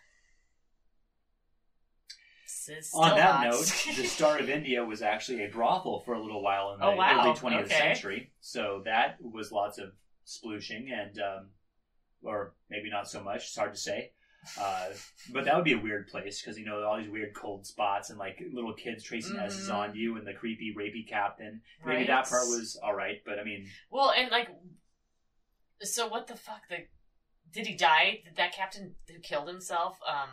On 2.95 3.17
that 3.17 3.43
note, 3.43 3.67
the 3.97 4.05
Star 4.07 4.39
of 4.39 4.49
India 4.49 4.85
was 4.85 5.03
actually 5.03 5.45
a 5.45 5.49
brothel 5.49 6.01
for 6.01 6.15
a 6.15 6.23
little 6.23 6.43
while 6.43 6.73
in 6.73 6.81
the 6.81 6.87
Oh, 6.87 6.97
wow. 6.97 7.21
early 7.21 7.35
20th 7.35 7.65
Okay. 7.67 7.75
century. 7.75 8.31
So 8.41 8.83
that 8.85 9.19
was 9.21 9.53
lots 9.53 9.79
of 9.79 9.93
splooshing 10.27 10.91
and, 10.93 11.19
um, 11.19 11.51
or 12.23 12.55
maybe 12.71 12.89
not 12.89 13.09
so 13.09 13.23
much. 13.23 13.43
It's 13.45 13.57
hard 13.57 13.75
to 13.75 13.81
say. 13.81 14.13
Uh, 14.59 14.89
but 15.33 15.45
that 15.45 15.55
would 15.57 15.65
be 15.65 15.73
a 15.73 15.79
weird 15.79 16.07
place 16.09 16.41
because 16.41 16.59
you 16.59 16.65
know 16.65 16.83
all 16.85 16.97
these 16.99 17.11
weird 17.11 17.35
cold 17.35 17.67
spots 17.67 18.11
and 18.11 18.19
like 18.19 18.41
little 18.53 18.73
kids 18.73 19.03
tracing 19.03 19.37
S's 19.39 19.69
Mhm. 19.69 19.75
on 19.75 19.95
you 19.95 20.17
and 20.17 20.27
the 20.27 20.33
creepy 20.33 20.73
rapey 20.75 21.07
captain. 21.07 21.63
Maybe 21.85 21.99
Right. 21.99 22.07
that 22.07 22.29
part 22.29 22.47
was 22.49 22.77
all 22.83 22.95
right, 22.95 23.23
but 23.25 23.39
I 23.39 23.45
mean, 23.45 23.69
well, 23.91 24.11
and 24.13 24.31
like, 24.31 24.49
so 25.83 26.07
what 26.07 26.27
the 26.29 26.37
fuck? 26.37 26.69
The 26.69 26.87
did 27.57 27.67
he 27.67 27.75
die? 27.75 28.21
Did 28.25 28.37
that 28.37 28.53
captain 28.55 28.95
who 29.09 29.19
killed 29.21 29.49
himself? 29.49 29.99
Um. 30.07 30.29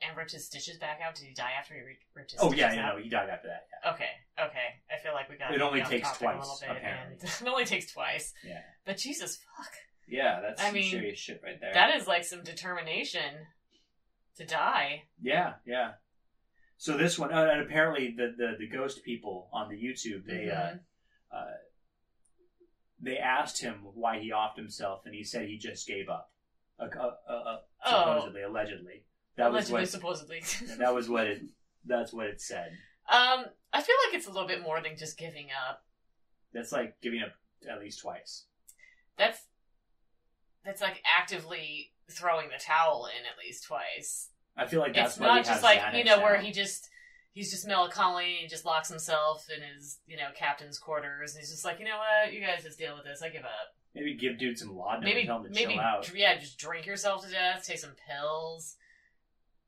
And 0.00 0.16
ripped 0.16 0.30
his 0.30 0.46
stitches 0.46 0.76
back 0.78 1.00
out. 1.04 1.16
Did 1.16 1.24
he 1.26 1.34
die 1.34 1.50
after 1.58 1.74
he 1.74 1.80
re- 1.80 1.98
ripped 2.14 2.30
his 2.30 2.40
oh 2.40 2.50
stitches 2.52 2.60
yeah, 2.60 2.72
you 2.74 2.80
out? 2.80 2.96
know, 2.96 3.02
he 3.02 3.08
died 3.08 3.28
after 3.30 3.48
that. 3.48 3.66
Yeah. 3.84 3.90
Okay, 3.94 4.10
okay. 4.40 4.68
I 4.94 5.02
feel 5.02 5.12
like 5.12 5.28
we 5.28 5.36
got 5.36 5.52
It 5.52 5.60
only 5.60 5.82
takes 5.82 6.08
twice, 6.18 6.38
little 6.38 6.58
apparently. 6.62 7.14
and- 7.20 7.22
it 7.42 7.48
only 7.48 7.64
takes 7.64 7.90
twice. 7.92 8.32
Yeah, 8.44 8.60
But 8.84 8.98
Jesus 8.98 9.38
fuck, 9.56 9.72
yeah, 10.06 10.40
that's 10.40 10.60
I 10.62 10.66
some 10.66 10.74
mean, 10.74 10.90
serious 10.90 11.18
shit 11.18 11.40
right 11.42 11.60
there. 11.60 11.74
that 11.74 11.96
is 11.96 12.06
like 12.06 12.22
some 12.24 12.44
determination 12.44 13.34
to 14.36 14.44
die. 14.46 15.02
Yeah, 15.20 15.54
yeah. 15.66 15.92
So 16.76 16.96
this 16.96 17.18
one, 17.18 17.32
uh, 17.34 17.48
and 17.50 17.60
apparently 17.62 18.14
the, 18.16 18.32
the 18.38 18.52
the 18.56 18.68
ghost 18.68 19.02
people 19.02 19.48
on 19.52 19.68
the 19.68 19.74
YouTube, 19.74 20.26
they 20.26 20.46
Mhm. 20.46 20.78
uh, 21.32 21.36
uh, 21.36 21.46
they 23.00 23.16
asked 23.18 23.60
him 23.60 23.76
why 23.94 24.18
he 24.18 24.30
offed 24.30 24.56
himself, 24.56 25.02
and 25.06 25.14
he 25.14 25.22
said 25.24 25.46
he 25.46 25.56
just 25.58 25.86
gave 25.86 26.08
up. 26.08 26.30
Uh, 26.80 26.84
uh, 26.96 27.10
uh, 27.28 27.32
uh, 27.32 27.56
Oh. 27.84 27.90
supposedly, 27.90 28.42
allegedly, 28.42 29.04
that 29.36 29.50
Allegedly, 29.50 29.80
was 29.80 29.90
supposedly. 29.90 30.40
what 30.40 30.78
that 30.78 30.94
was 30.94 31.08
what 31.08 31.26
it 31.28 31.42
that's 31.84 32.12
what 32.12 32.26
it 32.26 32.40
said. 32.40 32.72
um, 33.08 33.44
I 33.72 33.80
feel 33.82 33.94
like 34.06 34.14
it's 34.16 34.26
a 34.26 34.30
little 34.30 34.48
bit 34.48 34.62
more 34.62 34.80
than 34.82 34.96
just 34.96 35.16
giving 35.16 35.48
up. 35.68 35.84
That's 36.52 36.72
like 36.72 37.00
giving 37.00 37.22
up 37.22 37.32
at 37.70 37.78
least 37.80 38.00
twice. 38.00 38.44
That's 39.16 39.38
that's 40.64 40.80
like 40.80 41.02
actively 41.04 41.92
throwing 42.10 42.48
the 42.48 42.62
towel 42.62 43.06
in 43.06 43.24
at 43.26 43.38
least 43.44 43.64
twice. 43.64 44.30
I 44.56 44.66
feel 44.66 44.80
like 44.80 44.94
that's 44.94 45.12
it's 45.12 45.20
not 45.20 45.44
just 45.44 45.62
like 45.62 45.80
you 45.94 46.04
know 46.04 46.18
where 46.18 46.38
he 46.40 46.50
just 46.52 46.88
he's 47.38 47.52
just 47.52 47.68
melancholy 47.68 48.38
and 48.40 48.50
just 48.50 48.64
locks 48.64 48.88
himself 48.88 49.46
in 49.54 49.62
his 49.62 49.98
you 50.08 50.16
know 50.16 50.26
captain's 50.36 50.76
quarters 50.76 51.34
and 51.34 51.40
he's 51.40 51.50
just 51.50 51.64
like 51.64 51.78
you 51.78 51.84
know 51.84 51.96
what 51.96 52.32
you 52.32 52.40
guys 52.40 52.64
just 52.64 52.78
deal 52.78 52.96
with 52.96 53.04
this 53.04 53.22
I 53.22 53.28
give 53.28 53.44
up. 53.44 53.76
maybe 53.94 54.14
give 54.14 54.40
dude 54.40 54.58
some 54.58 54.76
laudanum 54.76 55.04
maybe 55.04 55.20
and 55.20 55.28
tell 55.28 55.36
him 55.38 55.44
to 55.44 55.50
maybe 55.50 55.74
chill 55.74 55.80
out. 55.80 56.10
yeah 56.16 56.36
just 56.36 56.58
drink 56.58 56.84
yourself 56.84 57.24
to 57.24 57.30
death 57.30 57.64
take 57.64 57.78
some 57.78 57.94
pills 58.08 58.76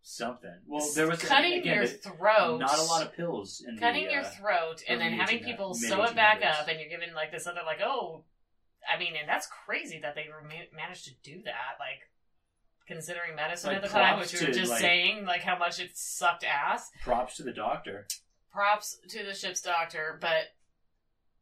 Something. 0.03 0.55
Well, 0.67 0.89
there 0.95 1.07
was 1.07 1.21
cutting 1.21 1.61
again, 1.61 1.75
your 1.77 1.87
throat 1.87 2.59
not 2.59 2.79
a 2.79 2.83
lot 2.85 3.03
of 3.03 3.13
pills 3.13 3.63
in 3.69 3.77
cutting 3.77 4.07
the, 4.07 4.13
your 4.13 4.23
uh, 4.23 4.31
throat 4.31 4.83
and 4.89 4.99
then 4.99 5.13
having 5.13 5.41
people 5.45 5.75
sew 5.75 6.03
it 6.05 6.17
back 6.17 6.43
up 6.43 6.67
and 6.69 6.81
you're 6.81 6.89
given 6.89 7.15
like 7.15 7.31
this 7.31 7.47
other 7.47 7.61
like 7.67 7.81
oh 7.85 8.25
i 8.93 8.99
mean 8.99 9.13
and 9.15 9.29
that's 9.29 9.47
crazy 9.67 10.01
that 10.01 10.15
they 10.15 10.25
managed 10.75 11.05
to 11.05 11.13
do 11.23 11.43
that 11.45 11.77
like 11.79 12.09
considering 12.91 13.35
medicine 13.37 13.69
Like, 13.69 13.77
at 13.79 13.83
the 13.85 13.89
time 13.89 14.19
which 14.19 14.33
we 14.39 14.47
were 14.47 14.53
just 14.53 14.71
like- 14.71 14.81
saying 14.81 15.25
like 15.25 15.43
how 15.43 15.57
much 15.57 15.79
it 15.81 15.97
sucked 15.97 16.45
ass 16.45 16.91
props 17.03 17.37
to 17.37 17.43
the 17.43 17.53
doctor. 17.53 18.07
props 18.53 18.99
to 19.09 19.23
the 19.25 19.35
ship's 19.35 19.61
doctor 19.62 20.19
but 20.21 20.55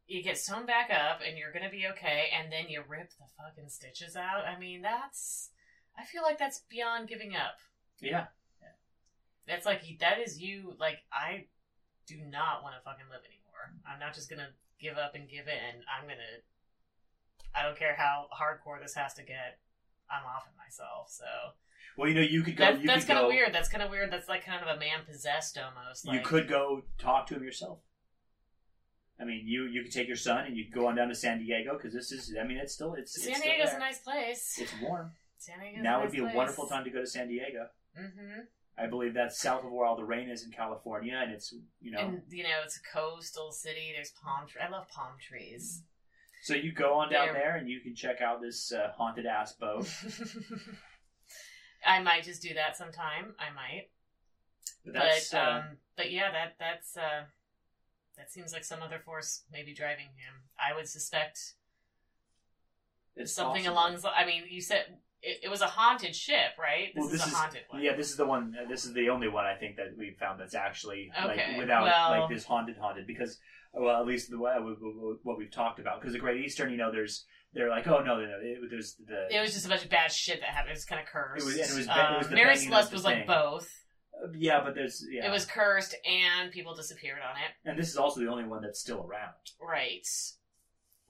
you 0.07 0.23
get 0.23 0.37
sewn 0.37 0.65
back 0.65 0.89
up 0.91 1.21
and 1.27 1.37
you're 1.37 1.51
gonna 1.51 1.69
be 1.69 1.85
okay 1.87 2.29
and 2.37 2.51
then 2.51 2.69
you 2.69 2.81
rip 2.87 3.09
the 3.11 3.25
fucking 3.37 3.69
stitches 3.69 4.15
out 4.15 4.45
i 4.45 4.57
mean 4.59 4.81
that's 4.81 5.49
i 5.97 6.03
feel 6.05 6.21
like 6.23 6.37
that's 6.37 6.59
beyond 6.69 7.07
giving 7.07 7.35
up 7.35 7.57
Yeah. 7.99 8.27
That's 9.47 9.65
like 9.65 9.81
that 9.99 10.19
is 10.19 10.39
you. 10.39 10.75
Like 10.79 10.99
I 11.11 11.45
do 12.05 12.17
not 12.17 12.61
want 12.61 12.75
to 12.75 12.81
fucking 12.85 13.05
live 13.09 13.25
anymore. 13.25 13.73
I'm 13.83 13.97
not 13.99 14.13
just 14.13 14.29
gonna 14.29 14.49
give 14.79 14.95
up 14.95 15.15
and 15.15 15.27
give 15.27 15.47
in. 15.47 15.81
I'm 15.89 16.03
gonna. 16.03 16.45
I 17.55 17.63
don't 17.63 17.75
care 17.75 17.95
how 17.95 18.27
hardcore 18.31 18.79
this 18.79 18.93
has 18.93 19.15
to 19.15 19.23
get. 19.23 19.57
I'm 20.11 20.25
off 20.25 20.47
it 20.47 20.57
myself. 20.57 21.09
So 21.09 21.25
Well, 21.97 22.09
you 22.09 22.15
know, 22.15 22.21
you 22.21 22.43
could 22.43 22.55
go. 22.57 22.65
that, 22.65 22.81
you 22.81 22.87
that's 22.87 23.05
kind 23.05 23.19
of 23.19 23.27
weird. 23.27 23.53
That's 23.53 23.69
kind 23.69 23.83
of 23.83 23.89
weird. 23.89 24.11
That's 24.11 24.27
like 24.29 24.45
kind 24.45 24.61
of 24.61 24.75
a 24.75 24.79
man 24.79 24.99
possessed 25.07 25.57
almost. 25.57 26.05
You 26.05 26.21
could 26.21 26.47
go 26.47 26.83
talk 26.97 27.27
to 27.27 27.35
him 27.35 27.43
yourself. 27.43 27.79
I 29.21 29.25
mean, 29.25 29.43
you 29.45 29.65
you 29.65 29.83
could 29.83 29.91
take 29.91 30.07
your 30.07 30.15
son 30.17 30.45
and 30.45 30.55
you 30.55 30.65
could 30.65 30.73
go 30.73 30.87
on 30.87 30.95
down 30.95 31.09
to 31.09 31.15
San 31.15 31.39
Diego 31.39 31.73
because 31.73 31.93
this 31.93 32.11
is. 32.11 32.35
I 32.39 32.45
mean, 32.45 32.57
it's 32.57 32.73
still 32.73 32.93
it's. 32.93 33.21
San 33.21 33.33
it's 33.33 33.41
Diego's 33.41 33.73
a 33.73 33.79
nice 33.79 33.99
place. 33.99 34.57
It's 34.59 34.73
warm. 34.81 35.11
San 35.37 35.59
Diego's 35.59 35.83
now 35.83 35.97
a 35.97 35.99
would 36.01 36.05
nice 36.05 36.13
be 36.13 36.19
a 36.19 36.23
place. 36.23 36.35
wonderful 36.35 36.67
time 36.67 36.83
to 36.85 36.89
go 36.89 37.01
to 37.01 37.07
San 37.07 37.27
Diego. 37.27 37.67
Mm-hmm. 37.99 38.41
I 38.77 38.87
believe 38.87 39.13
that's 39.13 39.41
south 39.41 39.65
of 39.65 39.71
where 39.71 39.85
all 39.85 39.97
the 39.97 40.05
rain 40.05 40.29
is 40.29 40.45
in 40.45 40.51
California, 40.51 41.19
and 41.21 41.33
it's 41.33 41.53
you 41.81 41.91
know. 41.91 41.99
And 41.99 42.21
you 42.29 42.43
know, 42.43 42.61
it's 42.63 42.77
a 42.77 42.97
coastal 42.97 43.51
city. 43.51 43.91
There's 43.93 44.11
palm 44.23 44.47
trees. 44.47 44.63
I 44.65 44.71
love 44.71 44.87
palm 44.87 45.13
trees. 45.19 45.83
So 46.41 46.53
you 46.53 46.71
go 46.71 46.93
on 46.95 47.11
down 47.11 47.27
There. 47.27 47.33
there 47.33 47.55
and 47.57 47.69
you 47.69 47.79
can 47.81 47.95
check 47.95 48.21
out 48.21 48.41
this 48.41 48.71
uh, 48.71 48.91
haunted 48.97 49.25
ass 49.25 49.53
boat. 49.53 49.87
I 51.85 52.01
might 52.01 52.23
just 52.23 52.41
do 52.41 52.53
that 52.55 52.77
sometime. 52.77 53.35
I 53.39 53.53
might. 53.53 53.89
But 54.85 54.93
that's 54.93 55.31
but 55.31 55.37
uh, 55.37 55.51
um, 55.51 55.63
but 55.97 56.11
yeah, 56.11 56.31
that 56.31 56.55
that's 56.59 56.95
uh, 56.97 57.23
that 58.17 58.31
seems 58.31 58.53
like 58.53 58.63
some 58.63 58.81
other 58.81 58.99
force 58.99 59.43
maybe 59.51 59.73
driving 59.73 60.05
him. 60.05 60.43
I 60.59 60.75
would 60.75 60.87
suspect 60.87 61.39
it's 63.15 63.33
something 63.33 63.63
possible. 63.65 63.73
along. 63.73 63.95
the- 64.01 64.09
I 64.17 64.25
mean, 64.25 64.43
you 64.49 64.61
said 64.61 64.97
it, 65.21 65.39
it 65.43 65.49
was 65.49 65.61
a 65.61 65.67
haunted 65.67 66.15
ship, 66.15 66.51
right? 66.59 66.89
This 66.95 67.01
Well, 67.03 67.05
is 67.07 67.11
this 67.13 67.23
a 67.23 67.27
is- 67.27 67.33
haunted 67.33 67.61
one. 67.69 67.81
Yeah, 67.83 67.95
this 67.95 68.09
is 68.09 68.17
the 68.17 68.25
one. 68.25 68.55
uh, 68.59 68.67
This 68.69 68.85
is 68.85 68.93
the 68.93 69.09
only 69.09 69.27
one 69.27 69.45
I 69.45 69.55
think 69.55 69.75
that 69.77 69.97
we 69.97 70.15
found 70.19 70.39
that's 70.39 70.55
actually 70.55 71.11
Okay, 71.17 71.47
like 71.51 71.57
without 71.57 71.83
well- 71.83 72.21
like 72.21 72.29
this 72.29 72.45
haunted 72.45 72.77
haunted 72.77 73.05
because 73.07 73.37
well 73.73 73.99
at 73.99 74.05
least 74.07 74.31
the 74.31 74.39
way 74.39 74.53
what 75.23 75.37
we've 75.37 75.51
talked 75.51 75.79
about 75.79 75.99
because 75.99 76.13
the 76.13 76.19
Great 76.19 76.43
Eastern 76.43 76.71
you 76.71 76.77
know 76.77 76.91
there's 76.91 77.25
they're 77.53 77.69
like 77.69 77.87
oh 77.87 77.99
no 77.99 78.15
no, 78.19 78.25
no 78.25 78.37
it, 78.41 78.57
there's 78.69 78.95
the 79.05 79.27
It 79.35 79.41
was 79.41 79.53
just 79.53 79.65
a 79.65 79.69
bunch 79.69 79.83
of 79.83 79.89
bad 79.89 80.11
shit 80.11 80.39
that 80.39 80.49
happened. 80.49 80.73
It's 80.75 80.85
kind 80.85 81.01
of 81.01 81.07
cursed. 81.07 81.43
It 81.43 81.45
was- 81.45 81.55
and 81.57 81.69
it 81.69 81.77
was 81.77 81.87
Um, 81.87 82.13
it 82.13 82.17
was 82.19 82.29
the 82.29 82.35
Mary 82.35 82.55
Celeste 82.55 82.91
was 82.93 83.03
like 83.03 83.27
both. 83.27 83.67
uh, 84.23 84.27
yeah 84.35 84.61
but 84.63 84.73
there's 84.75 85.05
yeah 85.11 85.27
It 85.27 85.31
was 85.31 85.45
cursed, 85.45 85.95
and 86.05 86.51
people 86.51 86.73
disappeared 86.75 87.19
on 87.21 87.35
it. 87.37 87.69
and 87.69 87.77
this 87.77 87.89
is 87.89 87.97
also 87.97 88.19
the 88.21 88.27
only 88.27 88.45
one 88.45 88.61
that's 88.61 88.79
still 88.79 89.05
around. 89.05 89.33
Right, 89.61 90.05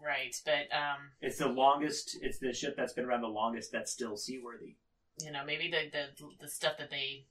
right. 0.04 0.36
But 0.46 0.74
um, 0.76 1.12
It's 1.22 1.38
the 1.38 1.48
longest. 1.48 2.18
It's 2.22 2.40
the 2.40 2.54
ship 2.54 2.76
that's 2.78 2.94
been 2.94 3.06
around 3.06 3.22
the 3.22 3.28
longest 3.28 3.72
that's 3.72 3.92
still 3.92 4.18
seaworthy. 4.18 4.76
you 5.24 5.32
know, 5.32 5.44
maybe 5.46 5.70
the 5.70 5.90
the 5.92 6.06
the 6.42 6.48
stuff 6.50 6.74
that 6.80 6.90
they 6.90 7.26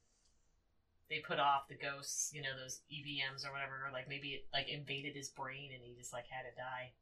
they 1.09 1.21
put 1.27 1.39
off 1.39 1.69
the 1.69 1.75
ghosts, 1.75 2.31
you 2.35 2.43
know, 2.43 2.51
those 2.63 2.81
EVMs 2.93 3.47
or 3.49 3.53
whatever, 3.53 3.89
like 3.93 4.09
maybe 4.09 4.29
it 4.29 4.47
like 4.53 4.69
invaded 4.69 5.17
his 5.17 5.29
brain 5.31 5.71
and 5.75 5.83
he 5.83 5.95
just 5.97 6.13
like 6.13 6.25
had 6.31 6.43
to 6.43 6.55
die. 6.57 6.93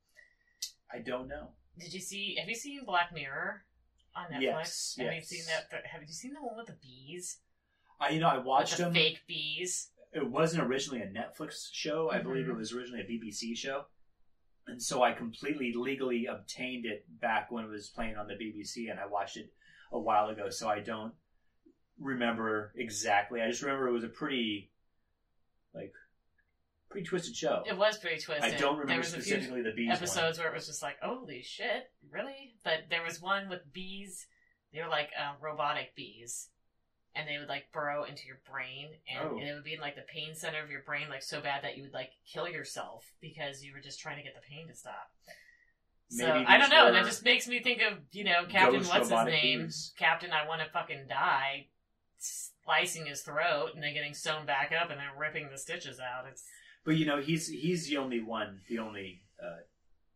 I 0.92 1.00
don't 1.00 1.26
know. 1.28 1.48
Did 1.78 1.92
you 1.92 2.00
see? 2.00 2.36
Have 2.38 2.48
you 2.48 2.54
seen 2.54 2.84
Black 2.86 3.12
Mirror 3.12 3.62
on 4.14 4.26
Netflix? 4.26 4.40
Yes, 4.40 4.96
Have 4.98 5.14
you 5.14 5.22
seen 5.22 5.44
that? 5.46 5.70
th- 5.70 5.82
Have 5.90 6.02
you 6.02 6.12
seen 6.12 6.32
the 6.34 6.40
one 6.42 6.56
with 6.56 6.66
the 6.68 6.76
bees? 6.80 7.38
I 8.00 8.10
you 8.10 8.20
know 8.20 8.28
I 8.28 8.38
watched 8.38 8.72
with 8.72 8.78
the 8.78 8.84
them. 8.84 8.94
fake 8.94 9.20
bees. 9.26 9.88
it 10.12 10.24
wasn't 10.30 10.62
originally 10.62 11.02
a 11.02 11.06
Netflix 11.08 11.68
show. 11.72 12.10
I 12.10 12.20
believe 12.20 12.46
Mhm. 12.46 12.50
it 12.50 12.56
was 12.56 12.72
originally 12.72 13.00
a 13.02 13.04
BBC 13.04 13.56
show. 13.56 13.86
And 14.68 14.82
so 14.82 15.02
I 15.02 15.12
completely 15.12 15.72
legally 15.74 16.26
obtained 16.26 16.86
it 16.86 17.04
back 17.20 17.50
when 17.50 17.64
it 17.64 17.70
was 17.70 17.88
playing 17.88 18.16
on 18.16 18.26
the 18.26 18.34
BBC, 18.34 18.90
and 18.90 18.98
I 18.98 19.06
watched 19.06 19.36
it 19.36 19.52
a 19.92 19.98
while 19.98 20.28
ago. 20.28 20.50
So 20.50 20.68
I 20.68 20.80
don't 20.80 21.14
remember 21.98 22.72
exactly. 22.76 23.40
I 23.40 23.48
just 23.48 23.62
remember 23.62 23.88
it 23.88 23.92
was 23.92 24.04
a 24.04 24.08
pretty, 24.08 24.72
like, 25.72 25.92
pretty 26.90 27.06
twisted 27.06 27.36
show. 27.36 27.62
It 27.66 27.76
was 27.76 27.98
pretty 27.98 28.20
twisted. 28.20 28.44
I 28.54 28.56
don't 28.56 28.74
there 28.74 28.80
remember 28.82 29.00
was 29.02 29.12
a 29.12 29.16
few 29.16 29.22
specifically 29.22 29.62
the 29.62 29.72
bees 29.72 29.92
episodes 29.92 30.38
where 30.38 30.48
it 30.48 30.54
was 30.54 30.66
just 30.66 30.82
like, 30.82 30.96
holy 31.00 31.42
shit, 31.42 31.90
really? 32.10 32.54
But 32.64 32.86
there 32.90 33.04
was 33.04 33.20
one 33.20 33.48
with 33.48 33.60
bees. 33.72 34.26
They 34.72 34.82
were 34.82 34.88
like 34.88 35.10
uh, 35.18 35.34
robotic 35.40 35.94
bees, 35.94 36.48
and 37.16 37.26
they 37.26 37.38
would 37.38 37.48
like 37.48 37.72
burrow 37.72 38.04
into 38.04 38.26
your 38.26 38.40
brain, 38.48 38.88
and, 39.08 39.28
Oh. 39.28 39.38
and 39.38 39.48
it 39.48 39.54
would 39.54 39.64
be 39.64 39.74
in 39.74 39.80
like 39.80 39.96
the 39.96 40.02
pain 40.02 40.34
center 40.34 40.62
of 40.62 40.70
your 40.70 40.82
brain, 40.82 41.08
like 41.08 41.22
so 41.22 41.40
bad 41.40 41.64
that 41.64 41.76
you 41.76 41.82
would 41.84 41.94
like 41.94 42.10
kill 42.30 42.48
yourself 42.48 43.10
because 43.20 43.64
you 43.64 43.72
were 43.72 43.80
just 43.80 43.98
trying 44.00 44.18
to 44.18 44.22
get 44.22 44.34
the 44.34 44.46
pain 44.48 44.68
to 44.68 44.74
stop. 44.74 45.10
So 46.08 46.30
I 46.46 46.56
don't 46.58 46.70
know. 46.70 46.92
That 46.92 47.04
just 47.04 47.24
makes 47.24 47.48
me 47.48 47.60
think 47.62 47.82
of 47.82 47.98
you 48.12 48.22
know 48.24 48.44
Captain 48.48 48.84
what's 48.84 49.08
his 49.10 49.24
name, 49.24 49.58
beings. 49.60 49.92
Captain 49.98 50.30
I 50.30 50.46
want 50.46 50.60
to 50.62 50.70
fucking 50.70 51.06
die, 51.08 51.66
slicing 52.18 53.06
his 53.06 53.22
throat 53.22 53.70
and 53.74 53.82
then 53.82 53.94
getting 53.94 54.14
sewn 54.14 54.46
back 54.46 54.72
up 54.72 54.90
and 54.90 55.00
then 55.00 55.18
ripping 55.18 55.48
the 55.50 55.58
stitches 55.58 55.98
out. 55.98 56.26
It's 56.30 56.44
But 56.84 56.96
you 56.96 57.06
know, 57.06 57.20
he's 57.20 57.48
he's 57.48 57.88
the 57.88 57.96
only 57.96 58.20
one, 58.20 58.60
the 58.68 58.78
only 58.78 59.22
uh, 59.42 59.62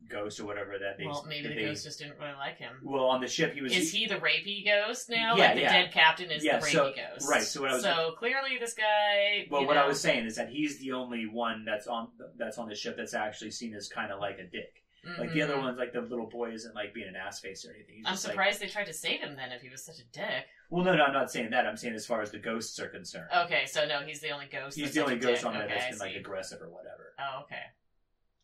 ghost 0.09 0.41
or 0.41 0.45
whatever 0.45 0.79
that 0.79 0.99
they. 0.99 1.07
well, 1.07 1.25
maybe 1.29 1.43
that 1.49 1.49
the 1.51 1.55
they- 1.63 1.69
ghost 1.69 1.85
just 1.85 1.99
didn't 1.99 2.19
really 2.19 2.35
like 2.39 2.57
him. 2.59 2.73
Well, 2.83 3.05
on 3.05 3.21
the 3.21 3.29
ship, 3.29 3.55
he 3.55 3.63
was. 3.63 3.73
Is 3.73 3.93
he 3.93 4.07
the 4.07 4.17
rapey 4.17 4.65
ghost 4.65 5.09
now? 5.11 5.37
Yeah, 5.37 5.47
like 5.47 5.55
the 5.55 5.61
yeah. 5.63 5.73
dead 5.73 5.93
captain 5.93 6.31
is 6.31 6.45
Yeah, 6.45 6.59
the 6.59 6.67
rapey 6.67 6.73
so- 6.73 6.93
ghost. 6.95 7.29
right, 7.29 7.43
so 7.43 7.61
what 7.61 7.71
I 7.71 7.75
was- 7.75 7.83
So 7.83 8.15
clearly 8.19 8.59
this 8.59 8.75
guy. 8.75 9.47
Well, 9.51 9.67
what 9.67 9.75
know, 9.75 9.85
I 9.85 9.87
was 9.87 10.01
saying 10.01 10.27
is 10.27 10.37
that 10.37 10.49
he's 10.49 10.79
the 10.79 10.93
only 10.93 11.27
one 11.27 11.65
that's 11.65 11.87
on 11.87 12.09
that's 12.37 12.59
on 12.59 12.69
the 12.69 12.75
ship 12.75 12.97
that's 12.97 13.15
actually 13.15 13.51
seen 13.53 13.75
as 13.75 13.89
kind 13.89 14.13
of 14.13 14.21
like 14.21 14.39
a 14.39 14.45
dick. 14.45 14.83
Like 15.19 15.33
the 15.33 15.41
other 15.41 15.55
mhm. 15.55 15.63
ones, 15.63 15.79
like 15.79 15.95
the 15.95 16.03
little 16.03 16.27
boy, 16.27 16.53
isn't 16.53 16.75
like 16.75 16.93
being 16.93 17.09
an 17.09 17.17
ass 17.17 17.41
face 17.41 17.65
or 17.65 17.71
anything. 17.73 17.97
He's 17.97 18.07
I'm 18.07 18.13
just, 18.13 18.27
like- 18.27 18.33
surprised 18.33 18.61
they 18.61 18.67
tried 18.69 18.85
to 18.85 18.93
save 18.93 19.21
him 19.21 19.35
then 19.35 19.51
if 19.51 19.63
he 19.63 19.71
was 19.71 19.83
such 19.83 19.99
a 19.99 20.05
dick. 20.13 20.45
well, 20.69 20.85
no, 20.85 20.95
no, 20.95 21.05
I'm 21.05 21.15
not 21.15 21.31
saying 21.31 21.49
that. 21.51 21.67
I'm 21.67 21.79
saying 21.79 21.95
as 21.95 22.05
far 22.05 22.21
as 22.21 22.31
the 22.31 22.39
ghosts 22.39 22.79
are 22.79 22.89
concerned, 22.89 23.29
Okay, 23.35 23.65
so 23.65 23.87
no, 23.87 24.01
he's 24.01 24.21
the 24.21 24.29
only 24.31 24.45
ghost. 24.47 24.77
he's 24.77 24.85
that's 24.87 24.95
the 24.97 25.03
only 25.03 25.17
ghost 25.17 25.41
dick. 25.41 25.47
on 25.47 25.55
there 25.55 25.65
okay, 25.65 25.75
that's 25.75 25.99
been 25.99 26.07
like 26.07 26.17
aggressive 26.17 26.61
or 26.61 26.69
whatever. 26.69 27.15
Oh, 27.19 27.43
okay. 27.45 27.63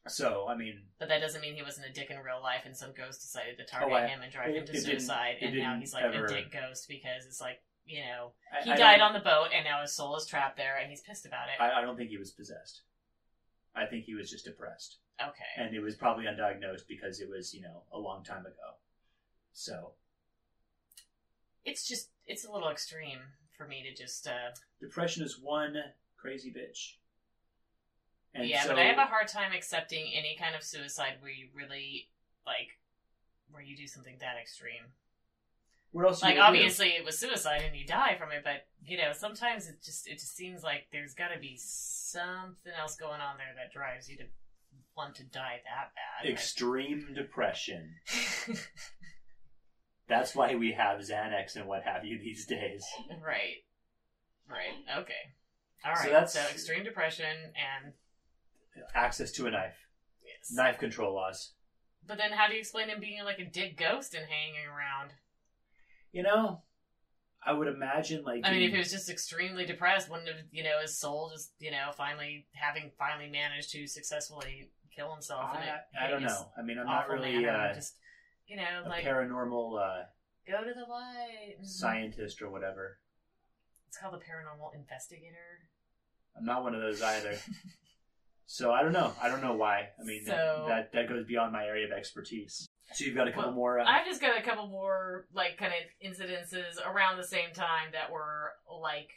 So, 0.09 0.47
I 0.49 0.55
mean, 0.57 0.83
But 0.99 1.09
that 1.09 1.21
doesn't 1.21 1.41
mean 1.41 1.55
he 1.55 1.63
wasn't 1.63 1.87
a 1.89 1.93
dick 1.93 2.11
in 2.11 2.19
real 2.19 2.41
life, 2.43 2.63
and 2.65 2.77
some 2.77 2.93
ghost 2.93 3.21
decided 3.23 3.57
to 3.59 3.65
target 3.65 3.91
Oh, 3.93 3.95
I- 3.97 4.07
him 4.07 4.23
and 4.23 4.33
drive 4.33 4.51
it- 4.51 4.57
him 4.57 4.67
to 4.67 4.73
didn't- 4.73 4.85
suicide, 4.87 5.37
it 5.41 5.47
and 5.47 5.57
now 5.57 5.71
didn't 5.71 5.81
he's 5.81 5.95
like 5.95 6.05
ever- 6.05 6.25
a 6.25 6.29
dick 6.29 6.51
ghost 6.51 6.89
because 6.89 7.27
it's 7.27 7.41
like 7.41 7.63
you 7.85 8.01
know 8.05 8.33
I, 8.53 8.63
he 8.63 8.71
I 8.73 8.77
died 8.77 8.97
don't- 8.99 9.09
on 9.09 9.13
the 9.15 9.21
boat, 9.21 9.49
and 9.53 9.65
now 9.65 9.81
his 9.83 9.93
soul 9.95 10.17
is 10.17 10.27
trapped 10.27 10.57
there, 10.57 10.77
and 10.77 10.91
he's 10.91 11.01
pissed 11.03 11.27
about 11.27 11.49
it. 11.49 11.61
I, 11.61 11.79
I 11.79 11.81
don't 11.83 11.97
think 11.97 12.11
he 12.11 12.19
was 12.19 12.31
possessed. 12.31 12.83
I 13.75 13.85
think 13.87 14.05
he 14.05 14.15
was 14.15 14.31
just 14.31 14.45
depressed, 14.47 14.99
okay, 15.21 15.45
and 15.57 15.75
it 15.75 15.81
was 15.81 15.97
probably 15.97 16.25
undiagnosed 16.25 16.87
because 16.89 17.21
it 17.21 17.29
was, 17.29 17.53
you 17.55 17.61
know, 17.63 17.83
a 17.93 17.99
long 17.99 18.25
time 18.25 18.47
ago. 18.47 18.77
So, 19.53 19.93
it's 21.65 21.87
just 21.87 22.11
it's 22.27 22.45
a 22.45 22.51
little 22.53 22.69
extreme 22.71 23.21
for 23.57 23.67
me 23.67 23.83
to 23.83 23.95
just. 23.95 24.27
uh 24.27 24.51
depression 24.81 25.25
is 25.25 25.39
one 25.39 25.77
crazy 26.17 26.53
bitch. 26.53 26.95
And 28.37 28.49
Yeah, 28.49 28.63
so, 28.63 28.69
but 28.71 28.79
I 28.79 28.85
have 28.85 28.99
a 28.99 29.07
hard 29.07 29.29
time 29.29 29.53
accepting 29.53 30.13
any 30.15 30.37
kind 30.39 30.55
of 30.55 30.63
suicide 30.63 31.15
where 31.21 31.31
you 31.31 31.49
really 31.55 32.09
like 32.47 32.79
where 33.51 33.63
you 33.63 33.77
do 33.77 33.87
something 33.87 34.17
that 34.21 34.37
extreme. 34.41 34.93
what 35.93 36.05
else? 36.07 36.23
Like 36.23 36.35
do? 36.37 36.41
obviously 36.41 36.89
it 36.91 37.05
was 37.05 37.19
suicide 37.19 37.63
and 37.67 37.75
you 37.77 37.87
die 37.87 38.17
from 38.19 38.31
it, 38.33 38.43
but 38.45 38.67
you 38.85 38.97
know 38.99 39.13
sometimes 39.13 39.69
it 39.69 39.83
just 39.83 40.07
it 40.07 40.15
just 40.15 40.37
seems 40.37 40.63
like 40.63 40.87
there's 40.93 41.15
got 41.15 41.29
to 41.29 41.39
be 41.41 41.57
something 41.59 42.73
else 42.79 42.97
going 42.97 43.21
on 43.21 43.37
there 43.39 43.55
that 43.57 43.73
drives 43.73 44.09
you 44.09 44.17
to 44.19 44.25
want 44.97 45.15
to 45.17 45.25
die 45.25 45.61
that 45.65 45.93
bad. 45.95 46.31
extreme 46.31 47.13
depression. 47.15 47.95
That's 50.09 50.35
why 50.37 50.55
we 50.55 50.73
have 50.73 51.01
Xanax 51.01 51.57
and 51.57 51.67
what 51.67 51.83
have 51.83 52.05
you 52.05 52.19
these 52.19 52.47
days. 52.47 52.85
right, 53.25 53.65
right, 54.49 55.01
okay, 55.01 55.35
all 55.85 55.93
right. 55.93 55.99
So 55.99 56.05
So, 56.05 56.11
that's- 56.11 56.53
extreme 56.53 56.85
depression 56.85 57.27
and 57.27 57.93
Access 58.95 59.33
to 59.33 59.47
a 59.47 59.51
knife, 59.51 59.77
yes. 60.25 60.53
knife 60.53 60.79
control 60.79 61.15
laws. 61.15 61.53
But 62.07 62.19
then 62.19 62.33
how 62.33 62.49
do 62.49 62.55
you 62.55 62.61
explain 62.61 62.89
him 62.89 63.01
being 63.01 63.25
like 63.25 63.39
a 63.39 63.45
dick 63.45 63.77
ghost 63.77 64.15
and 64.15 64.25
hanging 64.27 64.67
around? 64.67 65.13
You 66.13 66.23
know, 66.23 66.63
I 67.45 67.53
would 67.53 67.69
imagine 67.69 68.25
like 68.25 68.41
I 68.45 68.53
mean, 68.53 68.63
if 68.63 68.73
he 68.73 68.79
was 68.79 68.91
just 68.91 69.11
extremely 69.11 69.67
depressed, 69.67 70.11
wouldn't 70.11 70.29
have 70.29 70.39
you 70.51 70.65
know 70.65 70.81
his 70.81 70.99
soul 70.99 71.31
just 71.33 71.53
you 71.59 71.71
know 71.71 71.91
finally 71.97 72.47
having 72.53 72.91
finally 72.99 73.31
managed 73.31 73.71
to 73.73 73.87
successfully 73.87 74.71
kill 74.95 75.13
himself? 75.13 75.51
I, 75.53 76.07
I 76.07 76.11
don't 76.11 76.23
know. 76.23 76.51
I 76.59 76.63
mean, 76.63 76.79
I'm 76.79 76.87
not 76.87 77.05
awful 77.05 77.17
really 77.17 77.37
manner, 77.39 77.71
uh, 77.71 77.75
just 77.75 77.95
you 78.47 78.57
know 78.57 78.83
a 78.85 78.89
like 78.89 79.05
paranormal 79.05 79.81
uh, 79.81 80.05
go 80.49 80.65
to 80.65 80.75
the 80.75 80.91
light. 80.91 81.61
Mhm. 81.61 81.67
scientist 81.67 82.43
or 82.43 82.51
whatever. 82.51 82.99
It's 83.89 83.99
called 83.99 84.15
the 84.15 84.19
paranormal 84.19 84.75
investigator. 84.75 85.69
I'm 86.37 86.45
not 86.45 86.63
one 86.63 86.75
of 86.75 86.81
those 86.81 87.01
either. 87.01 87.39
so 88.47 88.73
I 88.73 88.83
don't 88.83 88.93
know. 88.93 89.13
I 89.21 89.29
don't 89.29 89.43
know 89.43 89.55
why. 89.55 89.89
I 90.01 90.05
mean, 90.05 90.25
So- 90.25 90.65
that 90.69 90.93
that 90.93 91.09
goes 91.09 91.27
beyond 91.27 91.53
my 91.53 91.65
area 91.65 91.87
of 91.87 91.93
expertise. 91.93 92.69
So 92.93 93.05
you've 93.05 93.17
got 93.17 93.27
a 93.27 93.33
couple 93.33 93.47
Well, 93.51 93.55
more. 93.55 93.81
Uh, 93.81 93.85
I've 93.85 94.07
just 94.07 94.21
got 94.21 94.39
a 94.39 94.43
couple 94.43 94.69
more 94.69 95.27
like 95.35 95.57
kind 95.59 95.73
of 95.73 96.09
incidences 96.09 96.77
around 96.87 97.17
the 97.17 97.25
same 97.27 97.53
time 97.53 97.91
that 97.93 98.11
were 98.13 98.53
like 98.71 99.11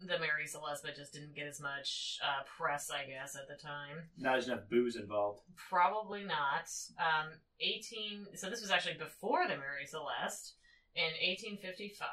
the 0.00 0.18
Mary 0.18 0.48
Celeste, 0.48 0.82
but 0.82 0.96
just 0.96 1.12
didn't 1.12 1.32
get 1.36 1.46
as 1.46 1.60
much 1.60 2.18
uh, 2.24 2.42
press, 2.58 2.90
I 2.90 3.04
guess, 3.06 3.36
at 3.36 3.46
the 3.46 3.54
time. 3.54 4.10
not 4.18 4.36
as 4.38 4.48
enough 4.48 4.68
booze 4.68 4.96
involved. 4.96 5.42
Probably 5.54 6.24
not. 6.24 6.68
Um, 6.98 7.34
18. 7.60 8.26
So 8.36 8.50
this 8.50 8.60
was 8.60 8.72
actually 8.72 8.94
before 8.98 9.44
the 9.46 9.56
Mary 9.56 9.86
Celeste 9.86 10.54
in 10.96 11.04
1855. 11.04 12.08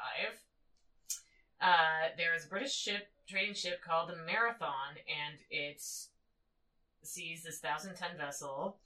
Uh, 1.60 2.14
there 2.16 2.34
is 2.36 2.44
a 2.46 2.48
British 2.48 2.74
ship, 2.74 3.08
trading 3.28 3.54
ship 3.54 3.82
called 3.82 4.08
the 4.08 4.16
Marathon, 4.24 4.94
and 5.08 5.38
it 5.50 5.82
sees 7.02 7.42
this 7.42 7.58
thousand 7.58 7.94
ton 7.94 8.10
vessel. 8.18 8.78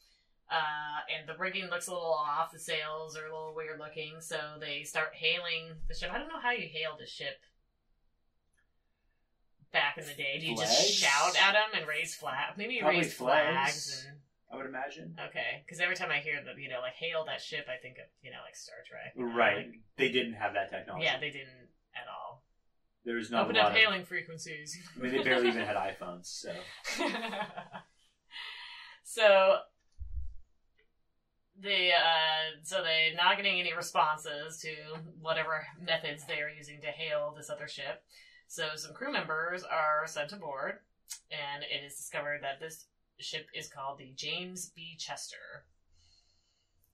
Uh, 0.51 1.01
and 1.19 1.27
the 1.27 1.37
rigging 1.39 1.71
looks 1.71 1.87
a 1.87 1.91
little 1.93 2.13
off. 2.13 2.53
The 2.53 2.59
sails 2.59 3.17
are 3.17 3.27
a 3.27 3.33
little 3.33 3.55
weird 3.57 3.79
looking, 3.81 4.17
so 4.21 4.37
they 4.61 4.83
start 4.83 5.09
hailing 5.15 5.73
the 5.89 5.95
ship. 5.95 6.11
I 6.13 6.19
don't 6.19 6.29
know 6.29 6.39
how 6.41 6.51
you 6.51 6.69
hailed 6.71 7.01
a 7.03 7.07
ship 7.07 7.41
back 9.73 9.97
in 9.99 10.05
the 10.07 10.13
day. 10.15 10.39
Do 10.39 10.47
you 10.47 10.55
Flags? 10.55 10.71
just 10.71 10.95
shout 10.99 11.35
at 11.41 11.53
them 11.53 11.71
and 11.81 11.89
raise 11.89 12.15
flags? 12.15 12.57
Maybe 12.59 12.75
you 12.75 12.81
Probably 12.83 13.01
raise 13.01 13.15
flags. 13.15 13.55
flags 13.55 14.07
and 14.09 14.19
I 14.53 14.57
would 14.57 14.67
imagine. 14.67 15.17
Okay, 15.31 15.63
because 15.65 15.81
every 15.81 15.97
time 15.97 16.11
I 16.11 16.19
hear 16.19 16.41
the 16.45 16.61
you 16.61 16.69
know 16.69 16.81
like 16.81 16.95
hail 16.95 17.25
that 17.27 17.41
ship, 17.41 17.67
I 17.67 17.81
think 17.81 17.97
of 17.97 18.05
you 18.23 18.31
know 18.31 18.39
like 18.45 18.55
Star 18.55 18.77
Trek. 18.87 19.15
you 19.17 19.27
know, 19.27 19.35
Right. 19.35 19.57
like- 19.57 19.81
they 19.97 20.11
didn't 20.13 20.35
have 20.35 20.53
that 20.55 20.71
technology. 20.71 21.05
yeah, 21.07 21.19
they 21.19 21.31
didn't 21.31 21.69
at 21.97 22.07
all. 22.09 22.45
There's 23.05 23.31
not 23.31 23.45
Open 23.45 23.57
a 23.57 23.61
lot 23.61 23.67
up 23.67 23.73
of- 23.73 23.79
hailing 23.79 24.05
frequencies. 24.05 24.77
I 24.97 25.03
mean, 25.03 25.13
they 25.13 25.23
barely 25.23 25.49
even 25.49 25.65
had 25.65 25.77
iPhones. 25.91 26.27
So 26.27 26.55
so 29.15 29.59
the 31.63 31.91
uh, 31.91 32.59
so 32.65 32.83
they're 32.83 33.15
not 33.15 33.37
getting 33.37 33.61
any 33.61 33.73
responses 33.73 34.59
to 34.59 34.75
whatever 35.21 35.65
methods 35.81 36.25
they 36.27 36.41
are 36.41 36.51
using 36.51 36.81
to 36.81 36.89
hail 36.89 37.33
this 37.37 37.49
other 37.49 37.69
ship. 37.69 38.03
So 38.49 38.71
some 38.75 38.93
crew 38.93 39.13
members 39.13 39.63
are 39.63 40.05
sent 40.09 40.33
aboard, 40.33 40.81
and 41.31 41.63
it 41.63 41.87
is 41.87 41.97
discovered 41.97 42.41
that 42.43 42.59
this 42.59 42.87
ship 43.21 43.47
is 43.55 43.69
called 43.69 43.99
the 43.99 44.13
James 44.17 44.73
B. 44.75 44.97
Chester, 44.99 45.65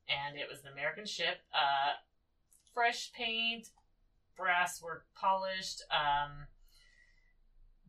and 0.06 0.36
it 0.36 0.47
was 0.51 0.60
an 0.60 0.72
American 0.74 1.06
ship. 1.06 1.38
Uh, 1.55 1.94
fresh 2.74 3.12
paint, 3.14 3.68
brass 4.36 4.82
work 4.82 5.06
polished, 5.18 5.82
um, 5.90 6.47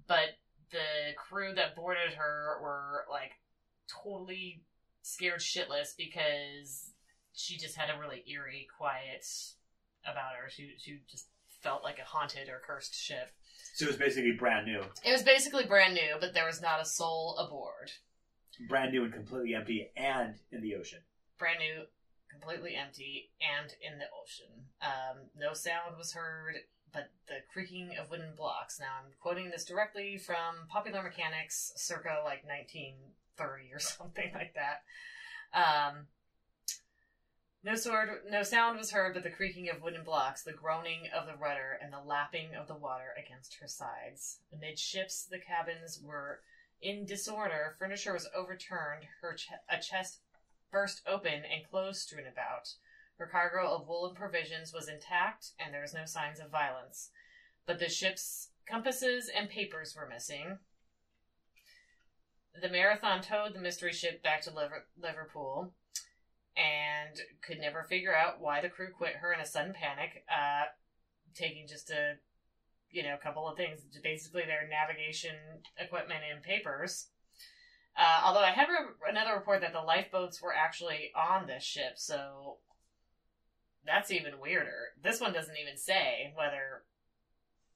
but 0.08 0.40
the 0.72 1.14
crew 1.18 1.54
that 1.54 1.76
boarded 1.76 2.14
her 2.14 2.60
were 2.64 3.04
like 3.12 3.34
totally 4.04 4.64
scared 5.02 5.40
shitless 5.40 5.96
because 5.98 6.92
she 7.34 7.58
just 7.58 7.76
had 7.76 7.90
a 7.90 8.00
really 8.00 8.24
eerie 8.28 8.68
quiet 8.78 9.26
about 10.04 10.36
her. 10.42 10.50
She 10.50 10.74
she 10.78 11.00
just 11.10 11.28
felt 11.62 11.84
like 11.84 12.00
a 12.00 12.04
haunted 12.04 12.50
or 12.50 12.62
cursed 12.66 12.96
ship. 13.00 13.32
so 13.76 13.86
it 13.86 13.90
was 13.90 13.98
basically 13.98 14.32
brand 14.32 14.66
new, 14.66 14.82
It 15.06 15.12
was 15.12 15.22
basically 15.24 15.66
brand 15.66 15.94
new, 15.94 16.16
but 16.20 16.34
there 16.34 16.46
was 16.48 16.62
not 16.62 16.82
a 16.82 16.86
soul 16.86 17.38
aboard. 17.38 17.92
brand 18.68 18.92
new 18.92 19.04
and 19.04 19.14
completely 19.14 19.54
empty, 19.56 19.92
and 19.96 20.36
in 20.52 20.62
the 20.62 20.76
ocean. 20.76 21.00
Brand 21.38 21.60
new, 21.60 21.84
completely 22.32 22.76
empty, 22.76 23.30
and 23.42 23.72
in 23.82 24.00
the 24.00 24.06
ocean. 24.22 24.66
Um, 24.82 25.30
no 25.38 25.54
sound 25.54 25.98
was 25.98 26.14
heard, 26.14 26.56
but 26.92 27.10
the 27.28 27.36
creaking 27.54 27.96
of 28.00 28.10
wooden 28.10 28.34
blocks. 28.36 28.80
Now 28.80 28.94
I'm 29.00 29.12
quoting 29.20 29.52
this 29.52 29.64
directly 29.66 30.18
from 30.18 30.68
Popular 30.68 31.04
Mechanics, 31.04 31.74
circa 31.76 32.22
like 32.26 32.44
1930 33.38 33.74
or 33.74 33.80
something 33.80 34.32
like 34.34 34.56
that. 34.56 34.84
Um, 35.54 36.08
no 37.64 37.76
sword, 37.76 38.10
no 38.30 38.42
sound 38.42 38.78
was 38.78 38.92
heard, 38.92 39.14
but 39.14 39.24
the 39.24 39.30
creaking 39.30 39.70
of 39.70 39.82
wooden 39.82 40.04
blocks, 40.04 40.44
the 40.44 40.52
groaning 40.52 41.04
of 41.16 41.28
the 41.28 41.36
rudder, 41.36 41.78
and 41.82 41.94
the 41.94 42.00
lapping 42.00 42.56
of 42.56 42.68
the 42.68 42.76
water 42.76 43.14
against 43.24 43.56
her 43.60 43.68
sides. 43.68 44.40
Amidships, 44.52 45.26
the 45.30 45.38
cabins 45.38 46.00
were 46.04 46.42
in 46.82 47.06
disorder. 47.06 47.76
Furniture 47.78 48.14
was 48.14 48.28
overturned. 48.36 49.04
Her 49.22 49.36
ch- 49.36 49.50
a 49.70 49.80
chest 49.80 50.22
burst 50.72 51.02
open 51.06 51.44
and 51.46 51.70
clothes 51.70 52.02
strewn 52.02 52.26
about. 52.26 52.74
Her 53.18 53.28
cargo 53.28 53.76
of 53.76 53.88
woolen 53.88 54.16
provisions 54.16 54.74
was 54.74 54.88
intact, 54.88 55.52
and 55.60 55.72
there 55.72 55.82
was 55.82 55.94
no 55.94 56.06
signs 56.06 56.40
of 56.40 56.50
violence. 56.50 57.12
But 57.68 57.78
the 57.78 57.90
ship's 57.90 58.50
compasses 58.66 59.30
and 59.30 59.50
papers 59.50 59.96
were 59.96 60.08
missing. 60.08 60.58
The 62.60 62.70
Marathon 62.70 63.22
towed 63.22 63.54
the 63.54 63.60
mystery 63.60 63.94
ship 63.94 64.22
back 64.24 64.42
to 64.42 64.54
Liver- 64.54 64.88
Liverpool 65.02 65.74
and 66.58 67.20
could 67.42 67.60
never 67.60 67.84
figure 67.84 68.16
out 68.16 68.42
why 68.42 68.62
the 68.62 68.70
crew 68.70 68.90
quit 68.92 69.16
her 69.16 69.34
in 69.34 69.40
a 69.40 69.46
sudden 69.46 69.74
panic, 69.74 70.26
uh, 70.30 70.66
taking 71.34 71.68
just 71.68 71.90
a 71.90 72.16
you 72.92 73.04
know, 73.04 73.16
couple 73.22 73.48
of 73.48 73.58
things. 73.58 73.82
Basically, 74.04 74.44
their 74.46 74.68
navigation 74.68 75.36
equipment 75.78 76.22
and 76.32 76.44
papers. 76.44 77.08
Uh, 77.98 78.22
although 78.24 78.42
I 78.42 78.52
have 78.52 78.70
re- 78.70 79.10
another 79.10 79.34
report 79.36 79.62
that 79.62 79.74
the 79.74 79.82
lifeboats 79.82 80.42
were 80.42 80.56
actually 80.56 81.12
on 81.16 81.48
this 81.48 81.64
ship, 81.64 81.94
so 81.96 82.58
that's 83.86 84.12
even 84.12 84.40
weirder. 84.40 84.94
This 85.02 85.20
one 85.20 85.34
doesn't 85.34 85.58
even 85.58 85.78
say 85.78 86.34
whether 86.36 86.84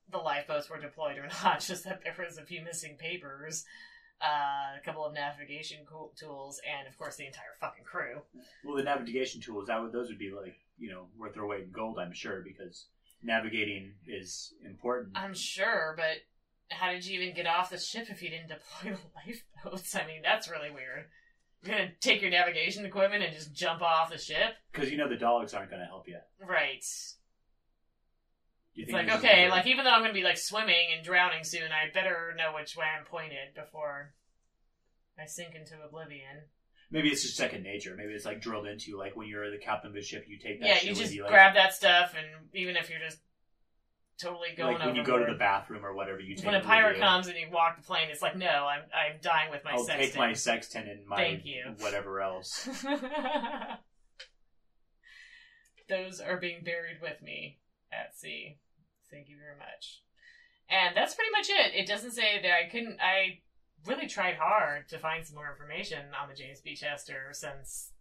the 0.09 0.17
lifeboats 0.17 0.69
were 0.69 0.79
deployed 0.79 1.17
or 1.17 1.27
not, 1.43 1.61
just 1.61 1.83
that 1.85 2.01
there 2.03 2.25
was 2.25 2.37
a 2.37 2.45
few 2.45 2.61
missing 2.61 2.97
papers, 2.97 3.65
uh, 4.21 4.77
a 4.79 4.83
couple 4.83 5.05
of 5.05 5.13
navigation 5.13 5.79
co- 5.85 6.11
tools, 6.17 6.61
and 6.67 6.87
of 6.87 6.97
course 6.97 7.15
the 7.17 7.25
entire 7.25 7.55
fucking 7.59 7.83
crew. 7.83 8.21
Well, 8.63 8.75
the 8.77 8.83
navigation 8.83 9.41
tools 9.41 9.67
that 9.67 9.81
would 9.81 9.91
those 9.91 10.09
would 10.09 10.19
be 10.19 10.31
like 10.31 10.55
you 10.77 10.89
know 10.89 11.07
worth 11.17 11.33
their 11.33 11.45
weight 11.45 11.63
in 11.63 11.71
gold, 11.71 11.99
I'm 11.99 12.13
sure, 12.13 12.41
because 12.41 12.87
navigating 13.23 13.93
is 14.07 14.53
important. 14.65 15.17
I'm 15.17 15.33
sure, 15.33 15.95
but 15.97 16.17
how 16.69 16.91
did 16.91 17.05
you 17.05 17.19
even 17.21 17.35
get 17.35 17.47
off 17.47 17.69
the 17.69 17.77
ship 17.77 18.07
if 18.09 18.21
you 18.21 18.29
didn't 18.29 18.49
deploy 18.49 18.95
the 18.95 18.99
lifeboats? 19.65 19.95
I 19.95 20.05
mean, 20.07 20.21
that's 20.23 20.49
really 20.49 20.71
weird. 20.71 21.05
You're 21.63 21.75
gonna 21.77 21.91
take 21.99 22.21
your 22.21 22.31
navigation 22.31 22.85
equipment 22.85 23.23
and 23.23 23.33
just 23.33 23.53
jump 23.53 23.81
off 23.81 24.11
the 24.11 24.17
ship? 24.17 24.55
Because 24.71 24.91
you 24.91 24.97
know 24.97 25.09
the 25.09 25.15
dogs 25.15 25.53
aren't 25.53 25.71
to 25.71 25.77
help 25.77 26.07
you. 26.07 26.19
Right. 26.39 26.85
It's 28.75 28.91
like, 28.91 29.09
okay, 29.09 29.49
like 29.49 29.67
even 29.67 29.85
though 29.85 29.91
I'm 29.91 30.01
gonna 30.01 30.13
be 30.13 30.23
like 30.23 30.37
swimming 30.37 30.87
and 30.95 31.03
drowning 31.03 31.43
soon, 31.43 31.71
I 31.71 31.91
better 31.93 32.33
know 32.37 32.53
which 32.55 32.75
way 32.75 32.85
I'm 32.85 33.05
pointed 33.05 33.53
before 33.55 34.13
I 35.17 35.25
sink 35.27 35.55
into 35.55 35.75
oblivion. 35.81 36.43
maybe 36.91 37.07
it's 37.09 37.21
just 37.21 37.37
second 37.37 37.63
nature. 37.63 37.95
Maybe 37.97 38.13
it's 38.13 38.25
like 38.25 38.41
drilled 38.41 38.67
into 38.67 38.91
you, 38.91 38.97
like 38.97 39.15
when 39.15 39.27
you're 39.27 39.49
the 39.49 39.57
captain 39.57 39.91
of 39.91 39.95
a 39.95 40.01
ship, 40.01 40.25
you 40.27 40.37
take 40.37 40.59
that. 40.59 40.67
yeah, 40.67 40.81
you 40.89 40.93
just 40.93 41.13
you, 41.13 41.21
like, 41.23 41.31
grab 41.31 41.55
that 41.55 41.73
stuff, 41.73 42.15
and 42.17 42.27
even 42.53 42.75
if 42.75 42.89
you're 42.89 42.99
just 42.99 43.19
totally 44.17 44.49
going 44.55 44.77
like 44.77 44.85
when 44.85 44.95
you 44.95 45.03
go 45.03 45.17
to 45.17 45.25
the 45.25 45.37
bathroom 45.37 45.85
or 45.85 45.93
whatever. 45.93 46.19
You 46.19 46.35
take 46.35 46.45
when 46.45 46.55
a 46.55 46.61
pirate 46.61 46.99
comes 46.99 47.27
and 47.27 47.37
you 47.37 47.47
walk 47.51 47.77
the 47.77 47.83
plane, 47.83 48.09
it's 48.09 48.21
like, 48.21 48.35
no, 48.35 48.45
I'm 48.47 48.81
I'm 48.93 49.19
dying 49.21 49.51
with 49.51 49.63
my 49.63 49.71
I'll 49.71 49.83
sextant. 49.83 50.11
take 50.11 50.17
my 50.17 50.33
sextant 50.33 50.89
and 50.89 51.05
my 51.07 51.17
Thank 51.17 51.45
you. 51.45 51.75
whatever 51.79 52.21
else. 52.21 52.67
Those 55.87 56.19
are 56.19 56.37
being 56.37 56.63
buried 56.63 56.97
with 57.01 57.21
me 57.21 57.59
at 57.91 58.17
sea. 58.17 58.57
Thank 59.11 59.29
you 59.29 59.37
very 59.37 59.57
much. 59.57 60.01
And 60.69 60.95
that's 60.95 61.13
pretty 61.13 61.31
much 61.31 61.49
it. 61.49 61.75
It 61.75 61.87
doesn't 61.87 62.11
say 62.11 62.41
that 62.41 62.51
I 62.51 62.69
couldn't. 62.69 62.97
I 62.99 63.39
really 63.85 64.07
tried 64.07 64.35
hard 64.35 64.89
to 64.89 64.97
find 64.97 65.25
some 65.25 65.35
more 65.35 65.51
information 65.51 65.99
on 66.19 66.27
the 66.27 66.35
James 66.35 66.61
B. 66.61 66.75
Chester 66.75 67.29
since 67.33 67.91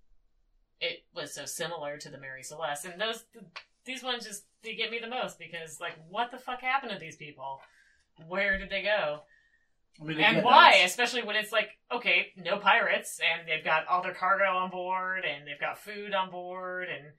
it 0.80 1.04
was 1.14 1.34
so 1.34 1.44
similar 1.44 1.98
to 1.98 2.08
the 2.08 2.18
Mary 2.18 2.42
Celeste. 2.42 2.86
And 2.86 3.00
those, 3.00 3.24
these 3.84 4.02
ones 4.02 4.24
just 4.24 4.44
they 4.62 4.74
get 4.74 4.90
me 4.90 4.98
the 4.98 5.08
most 5.08 5.38
because, 5.38 5.78
like, 5.80 5.92
what 6.08 6.30
the 6.30 6.38
fuck 6.38 6.60
happened 6.62 6.92
to 6.92 6.98
these 6.98 7.16
people? 7.16 7.60
Where 8.26 8.58
did 8.58 8.70
they 8.70 8.82
go? 8.82 9.20
I 10.00 10.04
mean, 10.04 10.20
and 10.20 10.42
why? 10.44 10.72
that's- 10.72 10.90
Especially 10.90 11.22
when 11.22 11.36
it's 11.36 11.52
like, 11.52 11.68
okay, 11.92 12.28
no 12.36 12.58
pirates, 12.58 13.20
and 13.20 13.46
they've 13.46 13.64
got 13.64 13.86
all 13.86 14.02
their 14.02 14.14
cargo 14.14 14.44
on 14.56 14.70
board, 14.70 15.24
and 15.24 15.46
they've 15.46 15.60
got 15.60 15.78
food 15.78 16.14
on 16.14 16.30
board, 16.30 16.88
and 16.88 17.12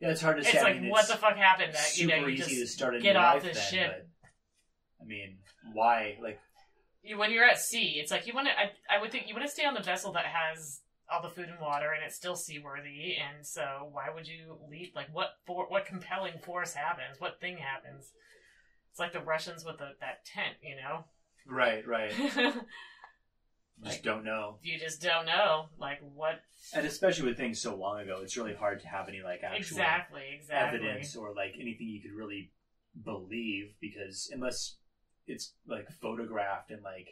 Yeah, 0.00 0.10
it's 0.10 0.20
hard 0.20 0.36
to 0.36 0.42
it's 0.42 0.52
say. 0.52 0.58
I 0.58 0.62
like, 0.62 0.80
mean, 0.80 0.90
what 0.90 1.00
it's 1.00 1.10
the 1.10 1.16
fuck 1.16 1.36
happened? 1.36 1.72
That 1.74 1.96
you 1.96 2.06
know, 2.06 2.16
you 2.16 2.28
easy 2.28 2.54
to 2.56 2.60
just 2.60 2.74
start 2.74 2.96
a 2.96 3.00
get 3.00 3.14
new 3.14 3.18
off 3.18 3.34
life 3.34 3.42
this 3.44 3.56
then, 3.56 3.66
ship. 3.66 4.08
but, 4.22 4.30
I 5.02 5.06
mean, 5.06 5.38
why? 5.72 6.18
Like, 6.22 6.38
you, 7.02 7.16
when 7.18 7.30
you're 7.30 7.44
at 7.44 7.58
sea, 7.58 7.98
it's 7.98 8.10
like 8.10 8.26
you 8.26 8.34
want 8.34 8.48
to. 8.48 8.52
I, 8.52 8.70
I 8.94 9.00
would 9.00 9.10
think 9.10 9.28
you 9.28 9.34
want 9.34 9.46
to 9.46 9.52
stay 9.52 9.64
on 9.64 9.74
the 9.74 9.82
vessel 9.82 10.12
that 10.12 10.26
has 10.26 10.80
all 11.10 11.22
the 11.22 11.28
food 11.30 11.48
and 11.48 11.60
water, 11.60 11.92
and 11.92 12.04
it's 12.04 12.16
still 12.16 12.36
seaworthy. 12.36 13.16
And 13.16 13.46
so, 13.46 13.88
why 13.92 14.06
would 14.14 14.26
you 14.28 14.58
leave? 14.70 14.90
Like, 14.94 15.08
what 15.12 15.30
for? 15.46 15.66
What 15.68 15.86
compelling 15.86 16.38
force 16.44 16.74
happens? 16.74 17.18
What 17.18 17.40
thing 17.40 17.56
happens? 17.58 18.12
It's 18.90 18.98
like 19.00 19.12
the 19.12 19.20
Russians 19.20 19.64
with 19.64 19.78
the, 19.78 19.90
that 20.00 20.24
tent, 20.24 20.56
you 20.62 20.76
know. 20.76 21.04
right, 21.46 21.86
right. 21.86 22.12
you 23.82 23.90
Just 23.90 24.02
don't 24.02 24.24
know. 24.24 24.56
You 24.62 24.78
just 24.78 25.02
don't 25.02 25.26
know, 25.26 25.66
like 25.78 25.98
what 26.14 26.40
And 26.74 26.86
especially 26.86 27.26
with 27.28 27.36
things 27.36 27.60
so 27.60 27.74
long 27.76 28.00
ago, 28.00 28.20
it's 28.22 28.36
really 28.36 28.54
hard 28.54 28.80
to 28.80 28.88
have 28.88 29.08
any 29.08 29.22
like 29.22 29.42
actual 29.42 29.58
exactly, 29.58 30.22
exactly. 30.34 30.78
evidence 30.80 31.14
or 31.16 31.34
like 31.34 31.54
anything 31.60 31.88
you 31.88 32.00
could 32.00 32.12
really 32.16 32.50
believe 33.04 33.74
because 33.80 34.30
unless 34.32 34.76
it's 35.26 35.52
like 35.68 35.90
photographed 36.00 36.70
and 36.70 36.82
like 36.82 37.08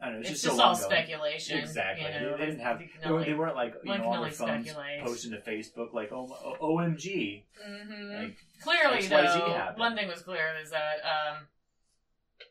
I 0.00 0.06
don't 0.06 0.14
know, 0.16 0.20
it's, 0.20 0.30
It's 0.30 0.42
just, 0.42 0.44
just 0.44 0.56
so 0.56 0.62
all 0.62 0.72
long 0.72 0.78
ago. 0.80 0.88
speculation. 0.88 1.58
Exactly. 1.58 2.04
You 2.04 2.12
They- 2.12 2.20
know, 2.20 2.36
they 2.36 2.46
didn't 2.46 2.60
have. 2.60 2.78
They, 2.80 3.08
only- 3.08 3.24
they 3.24 3.32
weren't 3.34 3.54
like 3.56 3.74
you 3.84 3.96
know 3.96 4.04
on 4.08 4.22
their 4.22 4.30
phones 4.32 4.66
speculate. 4.66 5.02
posting 5.04 5.30
to 5.30 5.38
Facebook 5.38 5.94
like 5.94 6.10
oh, 6.12 6.28
O- 6.60 6.76
OMG. 6.76 7.44
Mhm. 7.66 8.22
Like 8.24 8.36
Clearly, 8.60 8.98
XYZ 8.98 9.08
though, 9.08 9.52
happened. 9.54 9.78
one 9.78 9.94
thing 9.96 10.08
was 10.08 10.20
clear 10.22 10.52
is 10.62 10.70
that 10.70 10.96
um, 11.04 11.46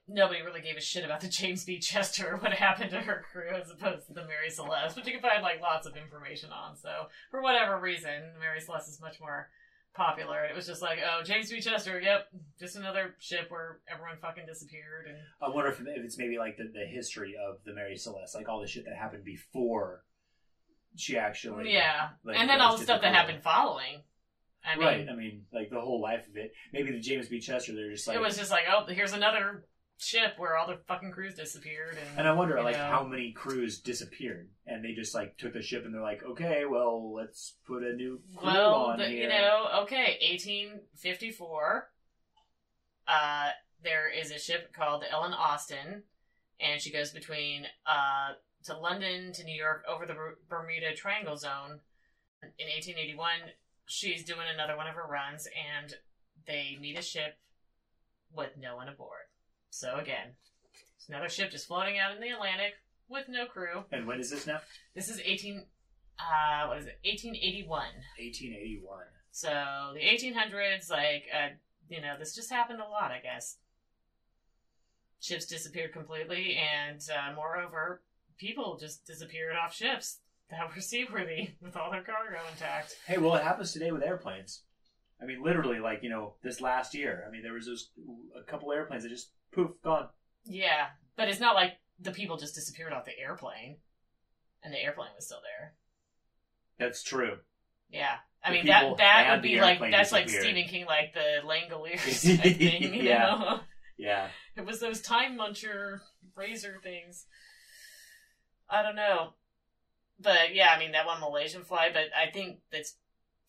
nobody 0.07 0.41
really 0.41 0.61
gave 0.61 0.77
a 0.77 0.81
shit 0.81 1.05
about 1.05 1.21
the 1.21 1.27
James 1.27 1.63
B. 1.63 1.79
Chester 1.79 2.33
or 2.33 2.37
what 2.37 2.53
happened 2.53 2.91
to 2.91 3.01
her 3.01 3.23
crew 3.31 3.49
as 3.49 3.69
opposed 3.69 4.07
to 4.07 4.13
the 4.13 4.25
Mary 4.25 4.49
Celeste, 4.49 4.95
which 4.95 5.05
you 5.07 5.13
can 5.13 5.21
find 5.21 5.41
like 5.43 5.61
lots 5.61 5.87
of 5.87 5.95
information 5.95 6.49
on. 6.51 6.75
So, 6.75 6.89
for 7.31 7.41
whatever 7.41 7.79
reason, 7.79 8.33
Mary 8.39 8.59
Celeste 8.59 8.89
is 8.89 9.01
much 9.01 9.19
more 9.19 9.49
popular. 9.95 10.43
It 10.45 10.55
was 10.55 10.65
just 10.65 10.81
like, 10.81 10.99
oh, 11.05 11.23
James 11.23 11.49
B. 11.51 11.61
Chester, 11.61 11.99
yep, 12.01 12.27
just 12.59 12.75
another 12.75 13.15
ship 13.19 13.45
where 13.49 13.79
everyone 13.91 14.17
fucking 14.21 14.45
disappeared 14.45 15.07
and 15.07 15.17
I 15.41 15.53
wonder 15.53 15.69
if 15.69 15.79
if 15.79 16.03
it's 16.03 16.17
maybe 16.17 16.37
like 16.37 16.57
the, 16.57 16.71
the 16.73 16.85
history 16.85 17.35
of 17.35 17.57
the 17.65 17.73
Mary 17.73 17.95
Celeste, 17.95 18.35
like 18.35 18.49
all 18.49 18.61
the 18.61 18.67
shit 18.67 18.85
that 18.85 18.95
happened 18.95 19.23
before 19.23 20.03
she 20.95 21.17
actually 21.17 21.73
yeah, 21.73 22.09
like, 22.23 22.37
and 22.37 22.49
then 22.49 22.61
all 22.61 22.77
the 22.77 22.83
stuff 22.83 23.01
that 23.01 23.13
happened 23.13 23.41
following. 23.43 24.01
I 24.65 24.77
mean, 24.77 24.85
right. 24.85 25.09
I 25.09 25.15
mean, 25.15 25.43
like 25.51 25.69
the 25.69 25.81
whole 25.81 26.01
life 26.01 26.25
of 26.29 26.37
it. 26.37 26.53
Maybe 26.71 26.91
the 26.91 26.99
James 26.99 27.27
B. 27.27 27.39
Chester, 27.39 27.73
they're 27.73 27.91
just 27.91 28.07
like 28.07 28.15
it 28.15 28.21
was 28.21 28.37
just 28.37 28.51
like, 28.51 28.63
oh, 28.71 28.85
here's 28.87 29.11
another 29.11 29.65
ship 30.03 30.33
where 30.37 30.55
all 30.57 30.67
the 30.67 30.77
fucking 30.87 31.11
crews 31.11 31.35
disappeared, 31.35 31.97
and, 31.99 32.19
And 32.19 32.27
I 32.27 32.33
wonder, 32.33 32.61
like, 32.61 32.75
know. 32.77 32.83
how 32.85 33.03
many 33.03 33.31
crews 33.31 33.79
disappeared, 33.79 34.49
and 34.67 34.83
they 34.83 34.93
just 34.93 35.13
like 35.15 35.37
took 35.37 35.53
the 35.53 35.61
ship, 35.61 35.85
and 35.85 35.93
they're 35.93 36.01
like, 36.01 36.23
okay, 36.23 36.65
well, 36.65 37.13
let's 37.13 37.55
put 37.65 37.83
a 37.83 37.93
new 37.93 38.21
crew 38.37 38.45
Well, 38.51 38.73
on 38.75 38.99
the, 38.99 39.05
here. 39.07 39.23
you 39.23 39.29
know, 39.29 39.67
okay, 39.83 40.17
1854. 40.31 41.89
Uh, 43.07 43.49
there 43.83 44.09
is 44.09 44.31
a 44.31 44.39
ship 44.39 44.73
called 44.73 45.01
the 45.01 45.11
Ellen 45.11 45.33
Austin, 45.33 46.03
and 46.59 46.81
she 46.81 46.91
goes 46.91 47.11
between 47.11 47.65
uh 47.85 48.33
to 48.63 48.77
London 48.77 49.33
to 49.33 49.43
New 49.43 49.53
York 49.55 49.83
over 49.89 50.05
the 50.05 50.15
Bermuda 50.47 50.95
Triangle 50.95 51.35
Zone. 51.35 51.81
In 52.57 52.67
1881, 52.67 53.29
she's 53.87 54.23
doing 54.23 54.47
another 54.53 54.77
one 54.77 54.87
of 54.87 54.95
her 54.95 55.05
runs, 55.05 55.47
and 55.47 55.93
they 56.47 56.77
meet 56.79 56.97
a 56.97 57.01
ship 57.01 57.37
with 58.33 58.51
no 58.57 58.77
one 58.77 58.87
aboard. 58.87 59.27
So 59.73 59.95
again, 59.95 60.27
it's 60.95 61.09
another 61.09 61.29
ship 61.29 61.49
just 61.49 61.65
floating 61.67 61.97
out 61.97 62.13
in 62.15 62.21
the 62.21 62.29
Atlantic 62.29 62.75
with 63.09 63.27
no 63.27 63.47
crew. 63.47 63.83
And 63.91 64.05
when 64.05 64.19
is 64.19 64.29
this 64.29 64.45
now? 64.45 64.59
This 64.93 65.09
is 65.09 65.19
18. 65.19 65.65
Uh, 66.19 66.67
what 66.67 66.77
is 66.77 66.85
it? 66.85 66.99
1881. 67.03 67.67
1881. 68.19 68.99
So 69.31 69.49
the 69.95 69.99
1800s, 69.99 70.91
like, 70.91 71.23
uh, 71.33 71.55
you 71.89 72.01
know, 72.01 72.13
this 72.19 72.35
just 72.35 72.51
happened 72.51 72.81
a 72.81 72.87
lot, 72.87 73.09
I 73.09 73.19
guess. 73.19 73.57
Ships 75.19 75.47
disappeared 75.47 75.91
completely, 75.91 76.55
and 76.55 77.01
uh, 77.09 77.33
moreover, 77.33 78.03
people 78.37 78.77
just 78.79 79.07
disappeared 79.07 79.55
off 79.55 79.73
ships 79.73 80.19
that 80.51 80.59
were 80.69 80.81
seaworthy 80.81 81.49
with 81.63 81.75
all 81.75 81.89
their 81.89 82.03
cargo 82.03 82.37
intact. 82.51 82.95
Hey, 83.07 83.17
well, 83.17 83.33
it 83.35 83.43
happens 83.43 83.73
today 83.73 83.91
with 83.91 84.03
airplanes. 84.03 84.61
I 85.19 85.25
mean, 85.25 85.41
literally, 85.41 85.79
like 85.79 86.03
you 86.03 86.09
know, 86.09 86.35
this 86.43 86.61
last 86.61 86.93
year. 86.93 87.23
I 87.27 87.31
mean, 87.31 87.41
there 87.41 87.53
was 87.53 87.65
those 87.65 87.89
a 88.39 88.43
couple 88.43 88.71
airplanes 88.71 89.01
that 89.01 89.09
just 89.09 89.29
poof 89.53 89.71
gone. 89.83 90.09
Yeah, 90.45 90.87
but 91.15 91.29
it's 91.29 91.39
not 91.39 91.55
like 91.55 91.73
the 91.99 92.11
people 92.11 92.37
just 92.37 92.55
disappeared 92.55 92.93
off 92.93 93.05
the 93.05 93.17
airplane, 93.19 93.77
and 94.63 94.73
the 94.73 94.79
airplane 94.81 95.09
was 95.15 95.25
still 95.25 95.41
there. 95.43 95.73
That's 96.79 97.03
true. 97.03 97.37
Yeah, 97.89 98.15
I 98.43 98.49
The 98.49 98.55
mean 98.57 98.65
that 98.67 98.97
that 98.97 99.31
would 99.31 99.41
be 99.43 99.61
like 99.61 99.79
that's 99.79 100.11
like. 100.11 100.29
Stephen 100.29 100.63
King, 100.65 100.85
like 100.85 101.13
the 101.13 101.45
Langoliers 101.47 102.25
type 102.41 102.57
thing, 102.57 102.93
you 102.93 103.03
Yeah. 103.03 103.19
know. 103.29 103.59
Yeah. 103.97 104.27
It 104.57 104.65
was 104.65 104.79
those 104.79 105.01
time 105.01 105.37
muncher 105.37 105.99
razor 106.35 106.79
things. 106.83 107.25
I 108.69 108.81
don't 108.81 108.95
know. 108.95 109.33
But 110.19 110.53
yeah, 110.55 110.69
I 110.75 110.79
mean 110.79 110.91
that 110.93 111.05
one 111.05 111.19
Malaysian 111.19 111.63
fly, 111.63 111.89
but 111.93 112.05
I 112.17 112.31
think 112.31 112.59
that's 112.71 112.95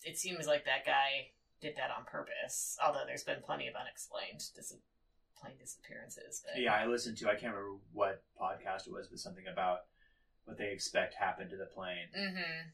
it 0.03 0.17
seems 0.17 0.45
like 0.45 0.65
that 0.65 0.85
guy 0.85 1.31
did 1.61 1.75
that 1.77 1.89
on 1.97 2.05
purpose. 2.05 2.77
Although 2.85 3.03
there's 3.07 3.23
been 3.23 3.41
plenty 3.43 3.67
of 3.67 3.73
unexplained 3.75 4.41
dis- 4.55 4.75
disappearances. 5.53 6.43
But 6.45 6.61
Yeah, 6.61 6.73
I 6.73 6.85
listened 6.85 7.17
to. 7.17 7.27
I 7.27 7.35
can't 7.35 7.53
remember 7.53 7.77
what 7.93 8.23
podcast 8.39 8.87
it 8.87 8.93
was, 8.93 9.07
but 9.07 9.19
something 9.19 9.45
about 9.51 9.79
what 10.45 10.57
they 10.57 10.71
expect 10.71 11.15
happened 11.15 11.49
to 11.51 11.57
the 11.57 11.65
plane, 11.65 12.07
hmm 12.15 12.69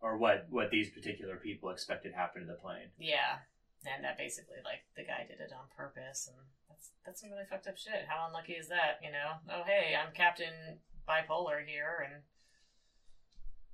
or 0.00 0.18
what 0.18 0.46
what 0.50 0.70
these 0.70 0.90
particular 0.90 1.36
people 1.36 1.70
expected 1.70 2.12
happened 2.12 2.46
to 2.46 2.52
the 2.52 2.58
plane. 2.58 2.90
Yeah. 2.98 3.40
And 3.86 4.02
that 4.04 4.16
basically 4.18 4.58
like 4.64 4.84
the 4.96 5.04
guy 5.04 5.24
did 5.28 5.40
it 5.40 5.52
on 5.52 5.68
purpose 5.76 6.28
and 6.28 6.36
that's 6.68 6.90
that's 7.04 7.20
some 7.20 7.30
really 7.30 7.44
fucked 7.48 7.66
up 7.66 7.76
shit. 7.78 8.04
How 8.08 8.26
unlucky 8.26 8.52
is 8.54 8.68
that, 8.68 9.00
you 9.02 9.12
know? 9.12 9.40
Oh 9.50 9.62
hey, 9.64 9.94
I'm 9.96 10.12
Captain 10.12 10.80
Bipolar 11.08 11.64
here 11.64 12.04
and 12.04 12.22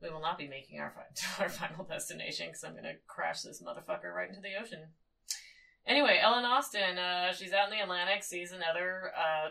we 0.03 0.11
will 0.11 0.21
not 0.21 0.39
be 0.39 0.49
making 0.49 0.81
our 0.81 0.91
fi- 0.95 1.43
our 1.43 1.49
final 1.49 1.85
destination 1.85 2.49
because 2.49 2.65
I'm 2.65 2.75
gonna 2.75 2.95
crash 3.07 3.43
this 3.43 3.63
motherfucker 3.63 4.15
right 4.15 4.29
into 4.29 4.41
the 4.41 4.55
ocean. 4.61 4.91
Anyway, 5.87 6.21
Ellen 6.23 6.45
Austin, 6.45 6.99
uh, 6.99 7.33
she's 7.33 7.53
out 7.53 7.71
in 7.71 7.77
the 7.77 7.83
Atlantic, 7.83 8.23
sees 8.23 8.53
another 8.53 9.13
uh, 9.17 9.51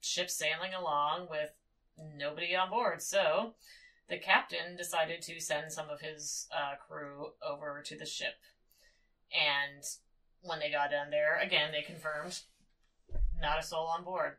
ship 0.00 0.30
sailing 0.30 0.74
along 0.78 1.28
with 1.30 1.50
nobody 2.16 2.54
on 2.54 2.70
board. 2.70 3.02
So 3.02 3.54
the 4.08 4.18
captain 4.18 4.76
decided 4.76 5.22
to 5.22 5.40
send 5.40 5.72
some 5.72 5.88
of 5.88 6.00
his 6.00 6.48
uh, 6.54 6.76
crew 6.76 7.28
over 7.42 7.82
to 7.86 7.98
the 7.98 8.06
ship. 8.06 8.34
And 9.32 9.82
when 10.42 10.60
they 10.60 10.70
got 10.70 10.90
down 10.90 11.10
there, 11.10 11.40
again, 11.40 11.72
they 11.72 11.82
confirmed 11.82 12.40
not 13.40 13.58
a 13.58 13.62
soul 13.62 13.86
on 13.86 14.04
board. 14.04 14.36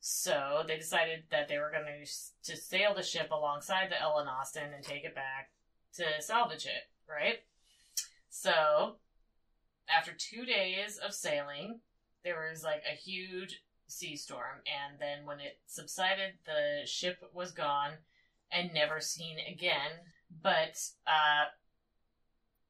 So 0.00 0.62
they 0.66 0.76
decided 0.76 1.24
that 1.30 1.48
they 1.48 1.58
were 1.58 1.72
going 1.72 1.84
to 1.84 2.52
to 2.52 2.56
sail 2.56 2.94
the 2.94 3.02
ship 3.02 3.30
alongside 3.30 3.90
the 3.90 4.00
Ellen 4.00 4.28
Austin 4.28 4.72
and 4.74 4.84
take 4.84 5.04
it 5.04 5.14
back 5.14 5.50
to 5.94 6.04
salvage 6.20 6.66
it, 6.66 6.88
right? 7.08 7.40
So 8.30 8.96
after 9.94 10.12
two 10.12 10.44
days 10.44 10.98
of 10.98 11.14
sailing, 11.14 11.80
there 12.24 12.48
was 12.50 12.62
like 12.62 12.82
a 12.90 12.96
huge 12.96 13.62
sea 13.86 14.16
storm, 14.16 14.62
and 14.66 14.98
then 15.00 15.24
when 15.24 15.40
it 15.40 15.58
subsided, 15.66 16.34
the 16.44 16.86
ship 16.86 17.22
was 17.32 17.52
gone 17.52 17.92
and 18.52 18.72
never 18.72 19.00
seen 19.00 19.38
again. 19.50 19.92
But 20.42 20.78
uh, 21.06 21.48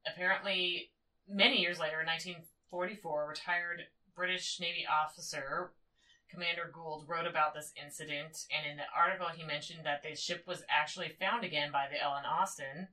apparently, 0.07 0.91
many 1.29 1.61
years 1.61 1.79
later, 1.79 2.01
in 2.01 2.07
1944, 2.07 3.29
retired 3.29 3.83
British 4.15 4.59
Navy 4.61 4.87
officer 4.87 5.73
Commander 6.31 6.71
Gould 6.73 7.09
wrote 7.09 7.27
about 7.27 7.55
this 7.55 7.73
incident, 7.83 8.47
and 8.55 8.71
in 8.71 8.77
the 8.77 8.85
article, 8.95 9.29
he 9.29 9.45
mentioned 9.45 9.81
that 9.85 10.03
the 10.03 10.15
ship 10.15 10.47
was 10.47 10.63
actually 10.69 11.17
found 11.19 11.45
again 11.45 11.73
by 11.73 11.87
the 11.91 12.03
Ellen 12.03 12.25
Austin. 12.27 12.89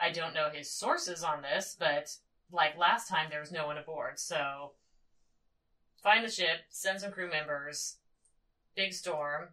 I 0.00 0.10
don't 0.10 0.34
know 0.34 0.48
his 0.50 0.70
sources 0.70 1.22
on 1.22 1.42
this, 1.42 1.76
but 1.78 2.16
like 2.52 2.76
last 2.78 3.08
time, 3.08 3.28
there 3.30 3.40
was 3.40 3.50
no 3.52 3.66
one 3.66 3.78
aboard. 3.78 4.18
So, 4.18 4.72
find 6.02 6.24
the 6.24 6.30
ship, 6.30 6.60
send 6.70 7.00
some 7.00 7.10
crew 7.10 7.30
members, 7.30 7.96
big 8.76 8.92
storm. 8.92 9.48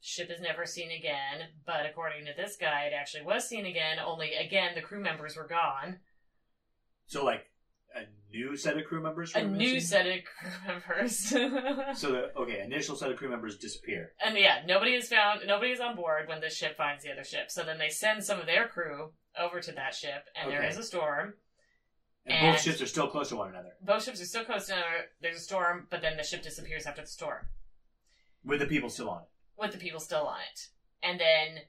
Ship 0.00 0.30
is 0.30 0.40
never 0.40 0.66
seen 0.66 0.90
again, 0.90 1.48
but 1.64 1.86
according 1.86 2.26
to 2.26 2.32
this 2.36 2.56
guy, 2.56 2.84
it 2.84 2.92
actually 2.92 3.24
was 3.24 3.48
seen 3.48 3.66
again, 3.66 3.98
only 4.04 4.34
again, 4.34 4.72
the 4.74 4.80
crew 4.80 5.00
members 5.00 5.36
were 5.36 5.46
gone. 5.46 5.98
So 7.06 7.24
like 7.24 7.44
a 7.94 8.00
new 8.32 8.56
set 8.56 8.76
of 8.78 8.84
crew 8.84 9.00
members. 9.02 9.32
A 9.34 9.42
new 9.42 9.78
set 9.78 10.06
of 10.06 10.20
crew 10.24 10.50
members. 10.66 11.16
So 12.00 12.10
the 12.12 12.32
okay, 12.36 12.62
initial 12.64 12.96
set 12.96 13.10
of 13.12 13.16
crew 13.16 13.28
members 13.28 13.58
disappear. 13.58 14.12
And 14.24 14.36
yeah, 14.36 14.62
nobody 14.66 14.94
is 14.94 15.08
found. 15.08 15.42
Nobody 15.46 15.70
is 15.72 15.80
on 15.80 15.94
board 15.94 16.28
when 16.28 16.40
this 16.40 16.56
ship 16.56 16.76
finds 16.76 17.04
the 17.04 17.12
other 17.12 17.22
ship. 17.24 17.50
So 17.50 17.62
then 17.62 17.78
they 17.78 17.90
send 17.90 18.24
some 18.24 18.40
of 18.40 18.46
their 18.46 18.66
crew 18.66 19.12
over 19.38 19.60
to 19.60 19.72
that 19.72 19.94
ship, 19.94 20.24
and 20.34 20.50
there 20.50 20.60
Okay. 20.60 20.68
is 20.68 20.78
a 20.78 20.82
storm. 20.82 21.34
And, 22.24 22.34
And- 22.34 22.54
both 22.54 22.62
ships 22.62 22.80
are 22.80 22.86
still 22.86 23.08
close 23.08 23.28
to 23.30 23.36
one 23.36 23.48
another. 23.48 23.76
Both 23.80 24.04
ships 24.04 24.20
are 24.20 24.24
still 24.26 24.44
close 24.44 24.66
to 24.66 24.74
another. 24.74 25.06
There's 25.20 25.36
a 25.36 25.40
storm, 25.40 25.86
but 25.90 26.00
then 26.02 26.16
the 26.16 26.22
ship 26.22 26.42
disappears 26.42 26.86
after 26.86 27.00
the 27.02 27.06
storm 27.08 27.46
With 28.44 28.60
the 28.60 28.66
people 28.66 28.88
still 28.90 29.10
on 29.10 29.22
it. 29.22 29.28
with 29.56 29.72
the 29.72 29.78
people 29.78 29.98
still 30.00 30.26
on 30.26 30.40
it. 30.40 30.68
And 31.02 31.18
then, 31.18 31.62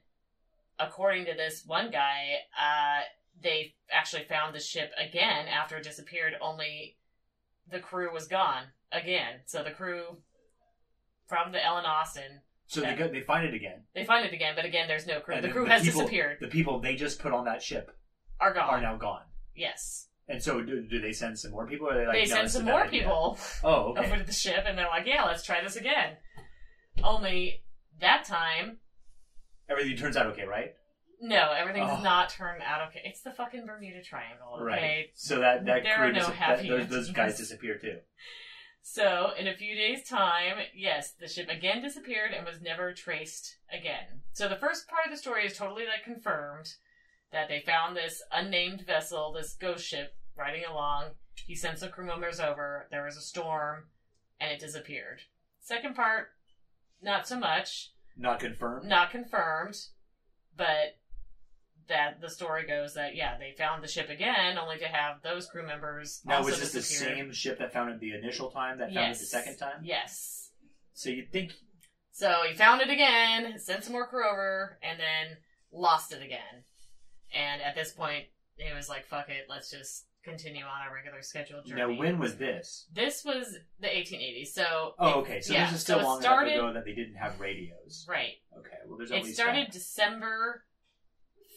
according 0.78 1.24
to 1.26 1.34
this 1.34 1.64
one 1.66 1.90
guy, 1.90 2.36
uh, 2.58 3.02
they 3.40 3.74
actually 3.90 4.24
found 4.24 4.54
the 4.54 4.60
ship 4.60 4.92
again 4.96 5.48
after 5.48 5.76
it 5.76 5.82
disappeared. 5.82 6.34
Only 6.40 6.98
the 7.66 7.80
crew 7.80 8.12
was 8.12 8.28
gone 8.28 8.66
again. 8.92 9.40
So 9.46 9.64
the 9.64 9.72
crew 9.72 10.18
from 11.26 11.50
the 11.52 11.64
Ellen 11.64 11.84
Austin, 11.84 12.42
So 12.66 12.80
Yeah. 12.80 12.92
they 12.94 12.96
go, 12.96 13.08
they 13.08 13.20
find 13.20 13.44
it 13.44 13.52
again. 13.54 13.86
they 13.94 14.04
find 14.04 14.24
it 14.24 14.32
again, 14.32 14.54
but 14.56 14.64
again, 14.64 14.88
there's 14.88 15.06
no 15.06 15.20
crew. 15.20 15.34
And 15.34 15.44
the 15.44 15.50
crew 15.50 15.64
the 15.64 15.70
has 15.72 15.82
people- 15.82 16.00
disappeared. 16.00 16.38
The 16.40 16.48
people 16.48 16.80
they 16.80 16.94
just 16.96 17.18
put 17.20 17.32
on 17.32 17.44
that 17.44 17.62
ship 17.62 17.90
Are 18.40 18.54
gone. 18.54 18.70
are 18.70 18.80
now 18.80 18.96
gone. 18.96 19.26
Yes. 19.54 20.08
And 20.28 20.42
so 20.42 20.62
do, 20.62 20.80
do 20.82 21.00
they 21.00 21.12
send 21.12 21.38
some 21.38 21.50
more 21.50 21.66
people? 21.66 21.86
Or 21.88 21.92
are 21.92 21.98
they 21.98 22.06
like 22.06 22.14
they 22.24 22.30
no, 22.30 22.36
send 22.36 22.50
some 22.50 22.62
a 22.62 22.64
bad 22.66 22.70
more 22.72 22.82
idea? 22.84 23.00
people 23.00 23.38
Oh, 23.62 23.74
okay. 23.92 24.06
over 24.06 24.16
to 24.18 24.24
the 24.24 24.32
ship, 24.32 24.64
and 24.66 24.76
they're 24.78 24.88
like, 24.88 25.06
"Yeah, 25.06 25.24
let's 25.24 25.42
try 25.44 25.62
this 25.62 25.76
again." 25.76 26.16
Only 27.02 27.62
that 28.00 28.24
time, 28.24 28.78
Everything 29.68 29.96
turns 29.96 30.16
out 30.16 30.26
okay, 30.28 30.44
right? 30.44 30.74
no, 31.20 31.52
everything 31.52 31.86
does 31.86 32.00
Oh. 32.00 32.02
not 32.02 32.28
turn 32.28 32.60
out 32.62 32.88
okay. 32.88 33.00
It's 33.04 33.22
the 33.22 33.30
fucking 33.32 33.64
Bermuda 33.66 34.02
Triangle, 34.02 34.54
okay? 34.56 34.64
Right. 34.64 35.06
So 35.14 35.40
that 35.40 35.64
that 35.66 35.82
There 35.84 35.96
crew 35.96 36.04
are 36.08 36.12
no 36.12 36.18
dis- 36.20 36.26
that- 36.28 36.34
happy 36.36 36.68
those, 36.68 36.88
those 36.88 37.10
guys 37.12 37.36
disappear 37.38 37.78
too. 37.78 37.98
So, 38.86 39.32
in 39.38 39.46
a 39.46 39.54
few 39.56 39.74
days' 39.74 40.06
time, 40.06 40.56
yes, 40.74 41.12
the 41.12 41.26
ship 41.28 41.48
again 41.48 41.80
disappeared 41.80 42.32
and 42.34 42.44
was 42.46 42.60
never 42.60 42.92
traced 42.92 43.56
again. 43.72 44.20
So, 44.32 44.46
the 44.48 44.56
first 44.56 44.86
part 44.88 45.06
of 45.06 45.10
the 45.10 45.16
story 45.16 45.46
is 45.46 45.56
totally 45.56 45.84
like 45.86 46.04
confirmed 46.04 46.74
that 47.32 47.48
they 47.48 47.60
found 47.60 47.96
this 47.96 48.22
unnamed 48.32 48.82
vessel, 48.86 49.32
this 49.32 49.54
ghost 49.54 49.84
ship, 49.86 50.14
riding 50.36 50.64
along. 50.70 51.10
He 51.46 51.54
sent 51.54 51.78
some 51.78 51.90
crew 51.90 52.06
members 52.06 52.40
over. 52.40 52.86
There 52.90 53.04
was 53.04 53.16
a 53.16 53.20
storm, 53.20 53.84
and 54.40 54.50
it 54.52 54.60
disappeared. 54.60 55.20
Second 55.60 55.94
part, 55.96 56.28
not 57.02 57.26
so 57.26 57.38
much, 57.38 57.90
Not 58.16 58.38
confirmed. 58.40 58.88
not 58.88 59.10
confirmed, 59.10 59.76
but 60.56 60.96
that 61.88 62.20
the 62.20 62.30
story 62.30 62.66
goes 62.66 62.94
that 62.94 63.14
yeah, 63.14 63.36
they 63.38 63.52
found 63.58 63.82
the 63.82 63.88
ship 63.88 64.08
again, 64.08 64.56
only 64.56 64.78
to 64.78 64.86
have 64.86 65.22
those 65.22 65.46
crew 65.46 65.66
members. 65.66 66.22
Now 66.24 66.36
also 66.38 66.50
was 66.50 66.60
this 66.60 66.72
the 66.72 66.82
same 66.82 67.32
ship 67.32 67.58
that 67.58 67.72
found 67.72 67.90
it 67.90 68.00
the 68.00 68.12
initial 68.14 68.50
time 68.50 68.78
that 68.78 68.92
found 68.94 69.12
it 69.12 69.18
the 69.18 69.26
second 69.26 69.56
time? 69.58 69.80
Yes. 69.82 70.50
So 70.94 71.10
you'd 71.10 71.30
think 71.32 71.52
So 72.12 72.42
he 72.48 72.54
found 72.54 72.80
it 72.80 72.88
again, 72.90 73.58
sent 73.58 73.84
some 73.84 73.92
more 73.92 74.06
crew 74.06 74.26
over, 74.26 74.78
and 74.82 74.98
then 75.00 75.36
lost 75.72 76.12
it 76.12 76.22
again. 76.22 76.64
And 77.34 77.62
at 77.62 77.74
this 77.74 77.92
point, 77.92 78.24
it 78.56 78.74
was 78.74 78.88
like, 78.88 79.06
fuck 79.06 79.28
it, 79.28 79.46
let's 79.48 79.70
just 79.70 80.06
continue 80.24 80.64
on 80.64 80.86
our 80.86 80.94
regular 80.94 81.20
scheduled 81.22 81.66
journey. 81.66 81.80
now 81.80 81.98
when 81.98 82.18
was 82.18 82.36
this? 82.36 82.86
This 82.92 83.24
was 83.24 83.56
the 83.80 83.88
1880s, 83.88 84.48
so. 84.48 84.94
Oh, 84.98 85.20
okay. 85.20 85.40
So 85.40 85.52
yeah, 85.52 85.66
this 85.66 85.76
is 85.76 85.82
still 85.82 86.00
so 86.00 86.06
long 86.06 86.20
started, 86.20 86.54
enough 86.54 86.64
ago 86.64 86.74
that 86.74 86.84
they 86.84 86.94
didn't 86.94 87.16
have 87.16 87.38
radios. 87.40 88.06
Right. 88.08 88.34
Okay. 88.58 88.76
Well, 88.86 88.98
there's 88.98 89.10
It 89.10 89.26
started 89.34 89.66
that. 89.66 89.72
December 89.72 90.64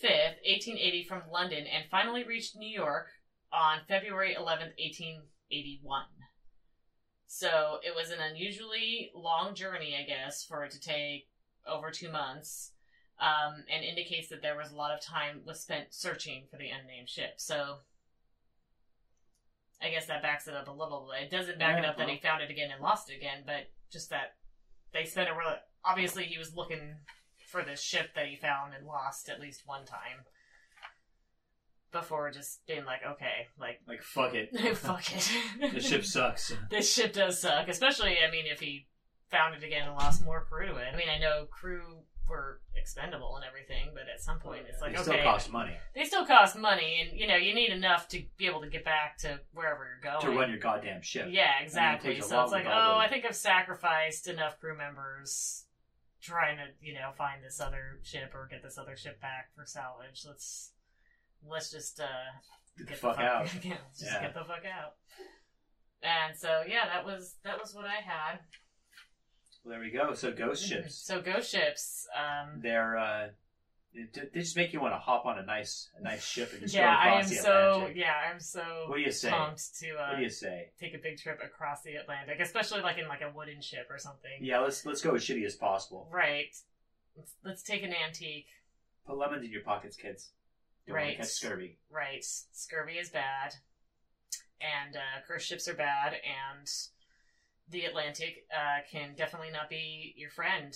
5th, 0.04 0.42
1880, 0.46 1.06
from 1.08 1.22
London, 1.32 1.66
and 1.66 1.86
finally 1.90 2.24
reached 2.24 2.56
New 2.56 2.70
York 2.70 3.08
on 3.52 3.80
February 3.88 4.36
11th, 4.38 4.76
1881. 4.78 6.04
So 7.28 7.80
it 7.86 7.94
was 7.96 8.10
an 8.10 8.20
unusually 8.20 9.12
long 9.14 9.54
journey, 9.54 9.96
I 10.00 10.06
guess, 10.06 10.44
for 10.44 10.64
it 10.64 10.72
to 10.72 10.80
take 10.80 11.28
over 11.68 11.92
two 11.92 12.12
months, 12.12 12.72
um, 13.20 13.64
and 13.74 13.84
indicates 13.84 14.30
that 14.30 14.42
there 14.42 14.56
was 14.56 14.72
a 14.72 14.76
lot 14.76 14.92
of 14.92 15.02
time 15.02 15.42
was 15.46 15.60
spent 15.60 15.88
searching 15.90 16.44
for 16.50 16.58
the 16.58 16.70
unnamed 16.70 17.10
ship. 17.10 17.34
So 17.38 17.78
I 19.82 19.90
guess 19.90 20.06
that 20.08 20.22
backs 20.22 20.48
it 20.48 20.54
up 20.54 20.68
a 20.68 20.72
little 20.72 21.10
bit. 21.12 21.26
It 21.26 21.36
doesn't 21.36 21.60
back 21.60 21.78
it 21.78 21.84
Yeah, 21.84 21.92
up 21.92 21.98
that 21.98 22.10
he 22.10 22.18
found 22.18 22.42
it 22.42 22.52
again 22.52 22.70
and 22.72 22.82
lost 22.82 23.10
it 23.10 23.18
again, 23.18 23.44
but 23.46 23.70
just 23.92 24.10
that 24.10 24.36
they 24.94 25.06
spent 25.06 25.30
a 25.30 25.34
real. 25.34 25.56
Obviously, 25.84 26.26
he 26.26 26.38
was 26.38 26.56
looking 26.56 26.96
for 27.48 27.64
this 27.64 27.82
ship 27.82 28.10
that 28.16 28.28
he 28.28 28.36
found 28.36 28.74
and 28.74 28.86
lost 28.86 29.30
at 29.30 29.40
least 29.40 29.64
one 29.66 29.86
time 29.86 30.26
before 31.92 32.30
just 32.32 32.66
being 32.68 32.86
like, 32.86 33.02
okay, 33.08 33.48
like 33.60 33.80
like 33.88 34.04
fuck 34.04 34.34
it. 34.34 34.50
fuck 34.78 35.12
it. 35.12 35.32
the 35.74 35.80
ship 35.80 36.06
sucks. 36.06 36.54
this 36.70 36.92
ship 36.92 37.14
does 37.14 37.42
suck. 37.42 37.68
Especially, 37.68 38.18
I 38.26 38.30
mean, 38.32 38.46
if 38.46 38.60
he 38.60 38.88
found 39.30 39.56
it 39.56 39.64
again 39.66 39.88
and 39.88 39.96
lost 39.96 40.24
more 40.24 40.46
crew 40.46 40.68
to 40.68 40.76
it. 40.76 40.88
I 40.94 40.96
mean, 40.96 41.10
I 41.10 41.20
know 41.20 41.46
crew 41.50 42.00
were 42.30 42.60
expendable 42.76 43.36
and 43.38 43.46
everything, 43.46 43.90
but 43.94 44.04
at 44.14 44.22
some 44.22 44.40
point 44.40 44.64
it's 44.70 44.82
like, 44.82 44.92
they 44.94 45.00
okay, 45.00 45.12
still 45.12 45.24
cost 45.24 45.52
money 45.52 45.74
they 45.96 46.04
still 46.04 46.26
cost 46.26 46.58
money, 46.58 47.08
and 47.08 47.20
you 47.20 47.28
know, 47.28 47.36
you 47.36 47.54
need 47.54 47.70
enough 47.72 48.08
to 48.10 48.24
be 48.38 48.46
able 48.48 48.62
to 48.62 48.70
get 48.70 48.84
back 48.86 49.18
to 49.20 49.40
wherever 49.54 49.86
you're 49.86 50.12
going. 50.12 50.22
to 50.22 50.40
run 50.40 50.50
your 50.50 50.60
goddamn 50.60 51.02
ship. 51.02 51.28
Yeah, 51.32 51.60
exactly. 51.62 52.14
takes 52.16 52.26
a 52.28 52.30
so 52.30 52.44
it's 52.44 52.52
like, 52.52 52.66
oh, 52.66 52.70
the- 52.70 52.98
I 52.98 53.08
think 53.08 53.26
I've 53.26 53.36
sacrificed 53.36 54.28
enough 54.28 54.60
crew 54.60 54.78
members 54.78 55.66
trying 56.22 56.58
to, 56.58 56.64
you 56.82 56.94
know, 56.94 57.12
find 57.18 57.44
this 57.44 57.60
other 57.62 58.00
ship 58.04 58.34
or 58.34 58.48
get 58.50 58.62
this 58.64 58.78
other 58.78 58.98
ship 58.98 59.22
back 59.22 59.50
for 59.56 59.66
salvage. 59.66 60.24
Let's 60.28 60.72
let's 61.48 61.72
just 61.72 62.00
uh 62.00 62.06
Get 62.78 62.88
the 62.88 62.92
get 62.94 63.00
fuck 63.00 63.20
out. 63.20 63.48
yeah, 63.64 63.76
let's 63.86 64.00
just 64.00 64.12
Yeah. 64.12 64.22
get 64.22 64.34
the 64.34 64.42
fuck 64.44 64.64
out. 64.66 64.96
And 66.04 66.38
so 66.38 66.64
yeah, 66.68 66.86
that 66.94 67.06
was 67.06 67.36
that 67.44 67.60
was 67.60 67.74
what 67.74 67.86
I 67.86 68.02
had. 68.06 68.40
Well, 69.68 69.76
there 69.78 69.84
we 69.84 69.92
go. 69.92 70.14
So 70.14 70.32
ghost 70.32 70.66
ships. 70.66 70.96
So 70.96 71.22
ghost 71.22 71.52
ships. 71.52 72.08
Um, 72.18 72.62
They're 72.62 72.98
uh, 72.98 73.28
they 73.94 74.40
just 74.40 74.56
make 74.56 74.72
you 74.72 74.80
want 74.80 74.94
to 74.94 74.98
hop 75.00 75.26
on 75.26 75.40
a 75.40 75.46
nice 75.46 75.90
a 76.00 76.04
nice 76.04 76.24
ship 76.26 76.52
and 76.54 76.62
just 76.62 76.74
yeah, 76.74 76.94
go 76.94 77.00
I 77.02 77.06
am 77.08 77.12
across 77.16 77.30
the 77.30 77.36
so 77.36 77.72
Atlantic. 77.74 77.98
yeah, 77.98 78.14
I'm 78.32 78.40
so 78.40 78.86
What 78.88 78.96
do 78.98 79.02
you 79.02 79.12
say? 79.12 79.30
pumped 79.30 79.80
to 79.80 79.90
uh, 79.96 80.08
What 80.12 80.18
do 80.18 80.24
you 80.24 80.30
say? 80.30 80.70
take 80.80 80.94
a 80.94 81.00
big 81.00 81.18
trip 81.18 81.40
across 81.44 81.82
the 81.82 81.96
Atlantic, 81.96 82.40
especially 82.40 82.82
like 82.82 82.98
in 82.98 83.08
like 83.10 83.22
a 83.22 83.30
wooden 83.36 83.62
ship 83.62 83.88
or 83.90 83.98
something. 83.98 84.32
Yeah, 84.40 84.60
let's 84.60 84.86
let's 84.86 85.02
go 85.02 85.16
as 85.16 85.24
shitty 85.24 85.46
as 85.46 85.56
possible. 85.56 86.08
Right. 86.12 86.56
Let's, 87.18 87.34
let's 87.44 87.64
take 87.64 87.84
an 87.84 87.94
antique. 87.94 88.48
Put 89.06 89.18
lemons 89.18 89.44
in 89.44 89.52
your 89.52 89.64
pockets, 89.64 89.98
kids. 89.98 90.30
Don't 90.88 90.96
want 90.96 91.04
to 91.04 91.08
Right. 91.10 91.18
catch 91.18 91.28
scurvy. 91.28 91.78
Right. 91.92 92.24
Scurvy 92.24 92.94
is 92.94 93.10
bad, 93.10 93.56
and 94.62 94.96
uh, 94.96 95.26
cruise 95.26 95.44
ships 95.44 95.68
are 95.68 95.74
bad, 95.74 96.14
and 96.14 96.68
the 97.70 97.86
Atlantic 97.86 98.46
uh, 98.52 98.82
can 98.90 99.14
definitely 99.16 99.52
not 99.52 99.70
be 99.70 100.14
your 100.18 100.30
friend. 100.30 100.76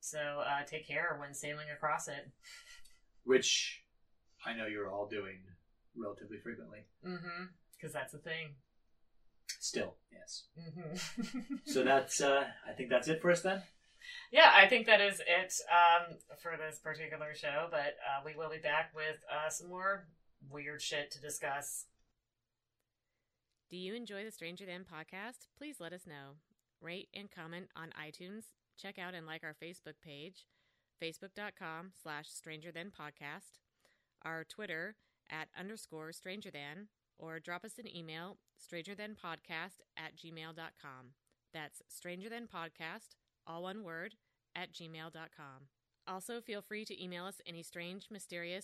So 0.00 0.18
uh, 0.18 0.64
take 0.66 0.86
care 0.86 1.16
when 1.20 1.34
sailing 1.34 1.66
across 1.72 2.08
it. 2.08 2.30
Which 3.24 3.82
I 4.44 4.54
know 4.54 4.66
you're 4.66 4.90
all 4.90 5.06
doing 5.06 5.38
relatively 5.96 6.38
frequently. 6.38 6.80
Mm-hmm. 7.06 7.44
Because 7.76 7.92
that's 7.92 8.12
the 8.12 8.18
thing. 8.18 8.54
Still, 9.60 9.94
yes. 10.12 10.44
Mm-hmm. 10.58 11.54
So 11.66 11.84
that's 11.84 12.20
uh, 12.20 12.44
I 12.68 12.72
think 12.72 12.90
that's 12.90 13.08
it 13.08 13.20
for 13.20 13.30
us 13.30 13.42
then. 13.42 13.62
yeah, 14.32 14.52
I 14.54 14.66
think 14.66 14.86
that 14.86 15.00
is 15.00 15.20
it 15.20 15.54
um, 15.70 16.16
for 16.40 16.56
this 16.56 16.78
particular 16.78 17.34
show. 17.34 17.68
But 17.70 17.96
uh, 18.06 18.22
we 18.24 18.34
will 18.36 18.50
be 18.50 18.58
back 18.58 18.92
with 18.94 19.18
uh, 19.30 19.50
some 19.50 19.68
more 19.68 20.06
weird 20.50 20.82
shit 20.82 21.10
to 21.12 21.20
discuss. 21.20 21.86
Do 23.72 23.78
you 23.78 23.94
enjoy 23.94 24.22
the 24.22 24.30
Stranger 24.30 24.66
Than 24.66 24.84
podcast? 24.84 25.48
Please 25.56 25.76
let 25.80 25.94
us 25.94 26.06
know. 26.06 26.36
Rate 26.82 27.08
and 27.14 27.30
comment 27.30 27.68
on 27.74 27.88
iTunes. 27.98 28.50
Check 28.76 28.98
out 28.98 29.14
and 29.14 29.26
like 29.26 29.42
our 29.42 29.54
Facebook 29.54 29.94
page, 30.04 30.44
facebook.com 31.02 31.92
slash 32.02 32.26
stranger 32.28 32.70
than 32.70 32.90
podcast, 32.90 33.60
our 34.26 34.44
Twitter 34.44 34.96
at 35.30 35.48
underscore 35.58 36.12
stranger 36.12 36.50
than, 36.50 36.88
or 37.18 37.40
drop 37.40 37.64
us 37.64 37.78
an 37.78 37.88
email, 37.96 38.36
stranger 38.58 38.94
than 38.94 39.16
podcast 39.16 39.80
at 39.96 40.18
gmail.com. 40.18 41.14
That's 41.54 41.80
stranger 41.88 42.28
than 42.28 42.48
podcast, 42.48 43.14
all 43.46 43.62
one 43.62 43.84
word, 43.84 44.16
at 44.54 44.74
gmail.com. 44.74 45.68
Also, 46.06 46.42
feel 46.42 46.60
free 46.60 46.84
to 46.84 47.02
email 47.02 47.24
us 47.24 47.40
any 47.46 47.62
strange, 47.62 48.08
mysterious, 48.10 48.60